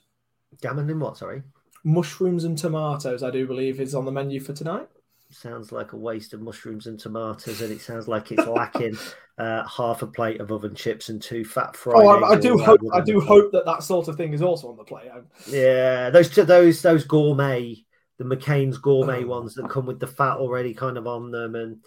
Gammon 0.61 0.89
in 0.89 0.99
what? 0.99 1.17
Sorry 1.17 1.43
mushrooms 1.87 2.43
and 2.43 2.57
tomatoes, 2.57 3.23
I 3.23 3.31
do 3.31 3.47
believe, 3.47 3.79
is 3.79 3.95
on 3.95 4.03
the 4.03 4.11
menu 4.11 4.41
for 4.41 4.51
tonight. 4.51 4.89
Sounds 5.29 5.71
like 5.71 5.93
a 5.93 5.97
waste 5.97 6.33
of 6.33 6.41
mushrooms 6.41 6.85
and 6.85 6.99
tomatoes, 6.99 7.61
and 7.61 7.71
it 7.71 7.81
sounds 7.81 8.07
like 8.07 8.31
it's 8.31 8.45
lacking 8.45 8.97
uh, 9.37 9.65
half 9.67 10.01
a 10.01 10.07
plate 10.07 10.39
of 10.41 10.51
oven 10.51 10.75
chips 10.75 11.09
and 11.09 11.21
two 11.21 11.45
fat 11.45 11.75
fried. 11.75 12.05
Oh, 12.05 12.23
I, 12.23 12.31
I 12.31 12.39
do 12.39 12.57
hope 12.57 12.81
I 12.93 13.01
do 13.01 13.19
hope 13.19 13.51
that 13.53 13.65
that 13.65 13.83
sort 13.83 14.07
of 14.09 14.17
thing 14.17 14.33
is 14.33 14.41
also 14.41 14.69
on 14.69 14.77
the 14.77 14.83
plate. 14.83 15.09
Yeah, 15.47 16.09
those 16.09 16.29
those 16.29 16.81
those 16.81 17.03
gourmet, 17.03 17.75
the 18.17 18.23
McCain's 18.23 18.77
gourmet 18.77 19.23
oh. 19.23 19.27
ones 19.27 19.55
that 19.55 19.69
come 19.69 19.85
with 19.85 19.99
the 19.99 20.07
fat 20.07 20.37
already 20.37 20.73
kind 20.73 20.97
of 20.97 21.07
on 21.07 21.31
them, 21.31 21.55
and 21.55 21.79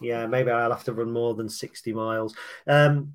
yeah, 0.00 0.26
maybe 0.26 0.50
I'll 0.50 0.70
have 0.70 0.84
to 0.84 0.92
run 0.92 1.10
more 1.10 1.34
than 1.34 1.48
sixty 1.48 1.92
miles. 1.92 2.34
Um, 2.66 3.14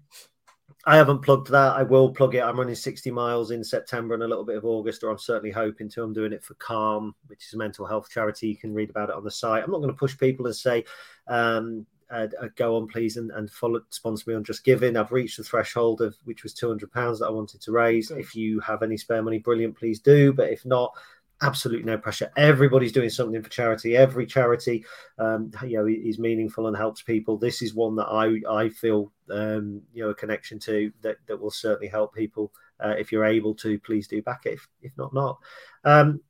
I 0.85 0.95
haven't 0.95 1.19
plugged 1.19 1.49
that. 1.51 1.75
I 1.75 1.83
will 1.83 2.13
plug 2.13 2.35
it. 2.35 2.39
I'm 2.41 2.57
running 2.57 2.75
60 2.75 3.11
miles 3.11 3.51
in 3.51 3.63
September 3.63 4.13
and 4.13 4.23
a 4.23 4.27
little 4.27 4.45
bit 4.45 4.55
of 4.55 4.65
August, 4.65 5.03
or 5.03 5.09
I'm 5.09 5.17
certainly 5.17 5.51
hoping 5.51 5.89
to. 5.89 6.03
I'm 6.03 6.13
doing 6.13 6.31
it 6.31 6.43
for 6.43 6.53
Calm, 6.55 7.13
which 7.27 7.45
is 7.45 7.53
a 7.53 7.57
mental 7.57 7.85
health 7.85 8.09
charity. 8.09 8.47
You 8.47 8.57
can 8.57 8.73
read 8.73 8.89
about 8.89 9.09
it 9.09 9.15
on 9.15 9.23
the 9.23 9.31
site. 9.31 9.63
I'm 9.63 9.71
not 9.71 9.79
going 9.79 9.91
to 9.91 9.97
push 9.97 10.17
people 10.17 10.45
and 10.45 10.55
say, 10.55 10.85
um, 11.27 11.85
uh, 12.09 12.27
uh, 12.41 12.47
go 12.55 12.77
on, 12.77 12.87
please, 12.87 13.17
and, 13.17 13.29
and 13.31 13.51
follow, 13.51 13.81
sponsor 13.89 14.29
me 14.29 14.35
on 14.35 14.43
Just 14.43 14.63
Giving. 14.63 14.95
I've 14.95 15.11
reached 15.11 15.37
the 15.37 15.43
threshold 15.43 16.01
of 16.01 16.15
which 16.23 16.43
was 16.43 16.55
£200 16.55 16.89
that 17.19 17.25
I 17.27 17.29
wanted 17.29 17.61
to 17.61 17.71
raise. 17.71 18.09
If 18.09 18.33
you 18.33 18.59
have 18.61 18.81
any 18.81 18.97
spare 18.97 19.21
money, 19.21 19.37
brilliant, 19.37 19.77
please 19.77 19.99
do. 19.99 20.33
But 20.33 20.49
if 20.49 20.65
not, 20.65 20.95
absolutely 21.41 21.85
no 21.85 21.97
pressure. 21.97 22.31
Everybody's 22.37 22.91
doing 22.91 23.09
something 23.09 23.41
for 23.41 23.49
charity. 23.49 23.95
Every 23.95 24.25
charity, 24.25 24.85
um, 25.17 25.51
you 25.63 25.77
know, 25.77 25.87
is 25.87 26.19
meaningful 26.19 26.67
and 26.67 26.75
helps 26.75 27.01
people. 27.01 27.37
This 27.37 27.61
is 27.61 27.73
one 27.73 27.95
that 27.95 28.07
I 28.07 28.41
I 28.49 28.69
feel 28.69 29.11
um, 29.31 29.81
you 29.93 30.03
know 30.03 30.09
a 30.09 30.15
connection 30.15 30.59
to 30.59 30.91
that 31.01 31.17
that 31.27 31.39
will 31.39 31.51
certainly 31.51 31.87
help 31.87 32.13
people. 32.13 32.51
Uh, 32.79 32.95
if 32.97 33.11
you're 33.11 33.25
able 33.25 33.53
to, 33.55 33.77
please 33.79 34.07
do 34.07 34.21
back 34.21 34.45
it. 34.45 34.53
If, 34.53 34.67
if 34.81 34.97
not, 34.97 35.13
not. 35.13 35.39
Um, 35.83 36.21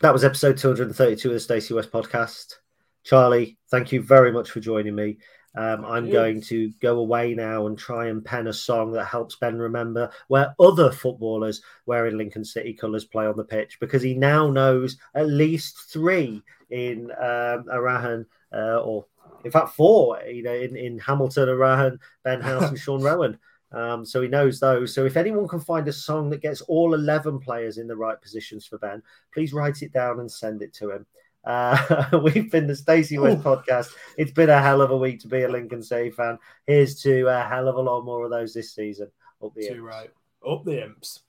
that 0.00 0.12
was 0.12 0.24
episode 0.24 0.56
232 0.56 1.28
of 1.28 1.34
the 1.34 1.40
Stacey 1.40 1.74
West 1.74 1.92
podcast. 1.92 2.56
Charlie, 3.04 3.58
thank 3.70 3.92
you 3.92 4.02
very 4.02 4.32
much 4.32 4.50
for 4.50 4.58
joining 4.58 4.96
me. 4.96 5.18
Um, 5.54 5.84
I'm 5.84 6.10
going 6.10 6.40
to 6.42 6.70
go 6.80 6.98
away 6.98 7.34
now 7.34 7.66
and 7.66 7.78
try 7.78 8.06
and 8.06 8.24
pen 8.24 8.46
a 8.46 8.52
song 8.52 8.92
that 8.92 9.04
helps 9.04 9.36
Ben 9.36 9.58
remember 9.58 10.10
where 10.28 10.54
other 10.58 10.90
footballers 10.90 11.60
wearing 11.84 12.16
Lincoln 12.16 12.44
City 12.44 12.72
colours 12.72 13.04
play 13.04 13.26
on 13.26 13.36
the 13.36 13.44
pitch 13.44 13.78
because 13.78 14.02
he 14.02 14.14
now 14.14 14.50
knows 14.50 14.96
at 15.14 15.28
least 15.28 15.76
three 15.90 16.42
in 16.70 17.10
um, 17.12 17.66
Erhahon 17.70 18.24
uh, 18.52 18.80
or 18.80 19.06
in 19.44 19.50
fact 19.50 19.74
four, 19.74 20.20
you 20.22 20.42
know, 20.42 20.54
in, 20.54 20.76
in 20.76 20.98
Hamilton, 20.98 21.48
Erhahon, 21.48 21.98
Ben 22.24 22.40
House, 22.40 22.64
and 22.64 22.78
Sean 22.78 23.02
Roughan. 23.04 23.38
Um, 23.72 24.04
so 24.04 24.20
he 24.20 24.28
knows 24.28 24.60
those. 24.60 24.94
So 24.94 25.06
if 25.06 25.16
anyone 25.16 25.48
can 25.48 25.60
find 25.60 25.88
a 25.88 25.92
song 25.92 26.30
that 26.30 26.42
gets 26.42 26.60
all 26.62 26.94
11 26.94 27.40
players 27.40 27.78
in 27.78 27.86
the 27.86 27.96
right 27.96 28.20
positions 28.20 28.66
for 28.66 28.78
Ben, 28.78 29.02
please 29.32 29.52
write 29.52 29.82
it 29.82 29.92
down 29.92 30.20
and 30.20 30.30
send 30.30 30.62
it 30.62 30.72
to 30.74 30.90
him. 30.90 31.06
Uh, 31.44 32.20
we've 32.22 32.50
been 32.50 32.66
the 32.66 32.76
Stacey 32.76 33.18
West 33.18 33.38
Ooh. 33.38 33.42
podcast. 33.42 33.90
It's 34.16 34.32
been 34.32 34.50
a 34.50 34.62
hell 34.62 34.80
of 34.80 34.90
a 34.90 34.96
week 34.96 35.20
to 35.20 35.28
be 35.28 35.42
a 35.42 35.48
Lincoln 35.48 35.82
City 35.82 36.10
fan. 36.10 36.38
Here's 36.66 37.00
to 37.02 37.26
a 37.28 37.42
hell 37.42 37.68
of 37.68 37.76
a 37.76 37.80
lot 37.80 38.04
more 38.04 38.24
of 38.24 38.30
those 38.30 38.54
this 38.54 38.74
season. 38.74 39.10
Up 39.42 39.54
the 39.54 39.68
Too 39.68 39.82
right. 39.82 40.10
Up 40.46 40.64
the 40.64 40.84
imps. 40.84 41.20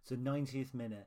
It's 0.00 0.10
the 0.10 0.16
90th 0.16 0.72
minute 0.72 1.06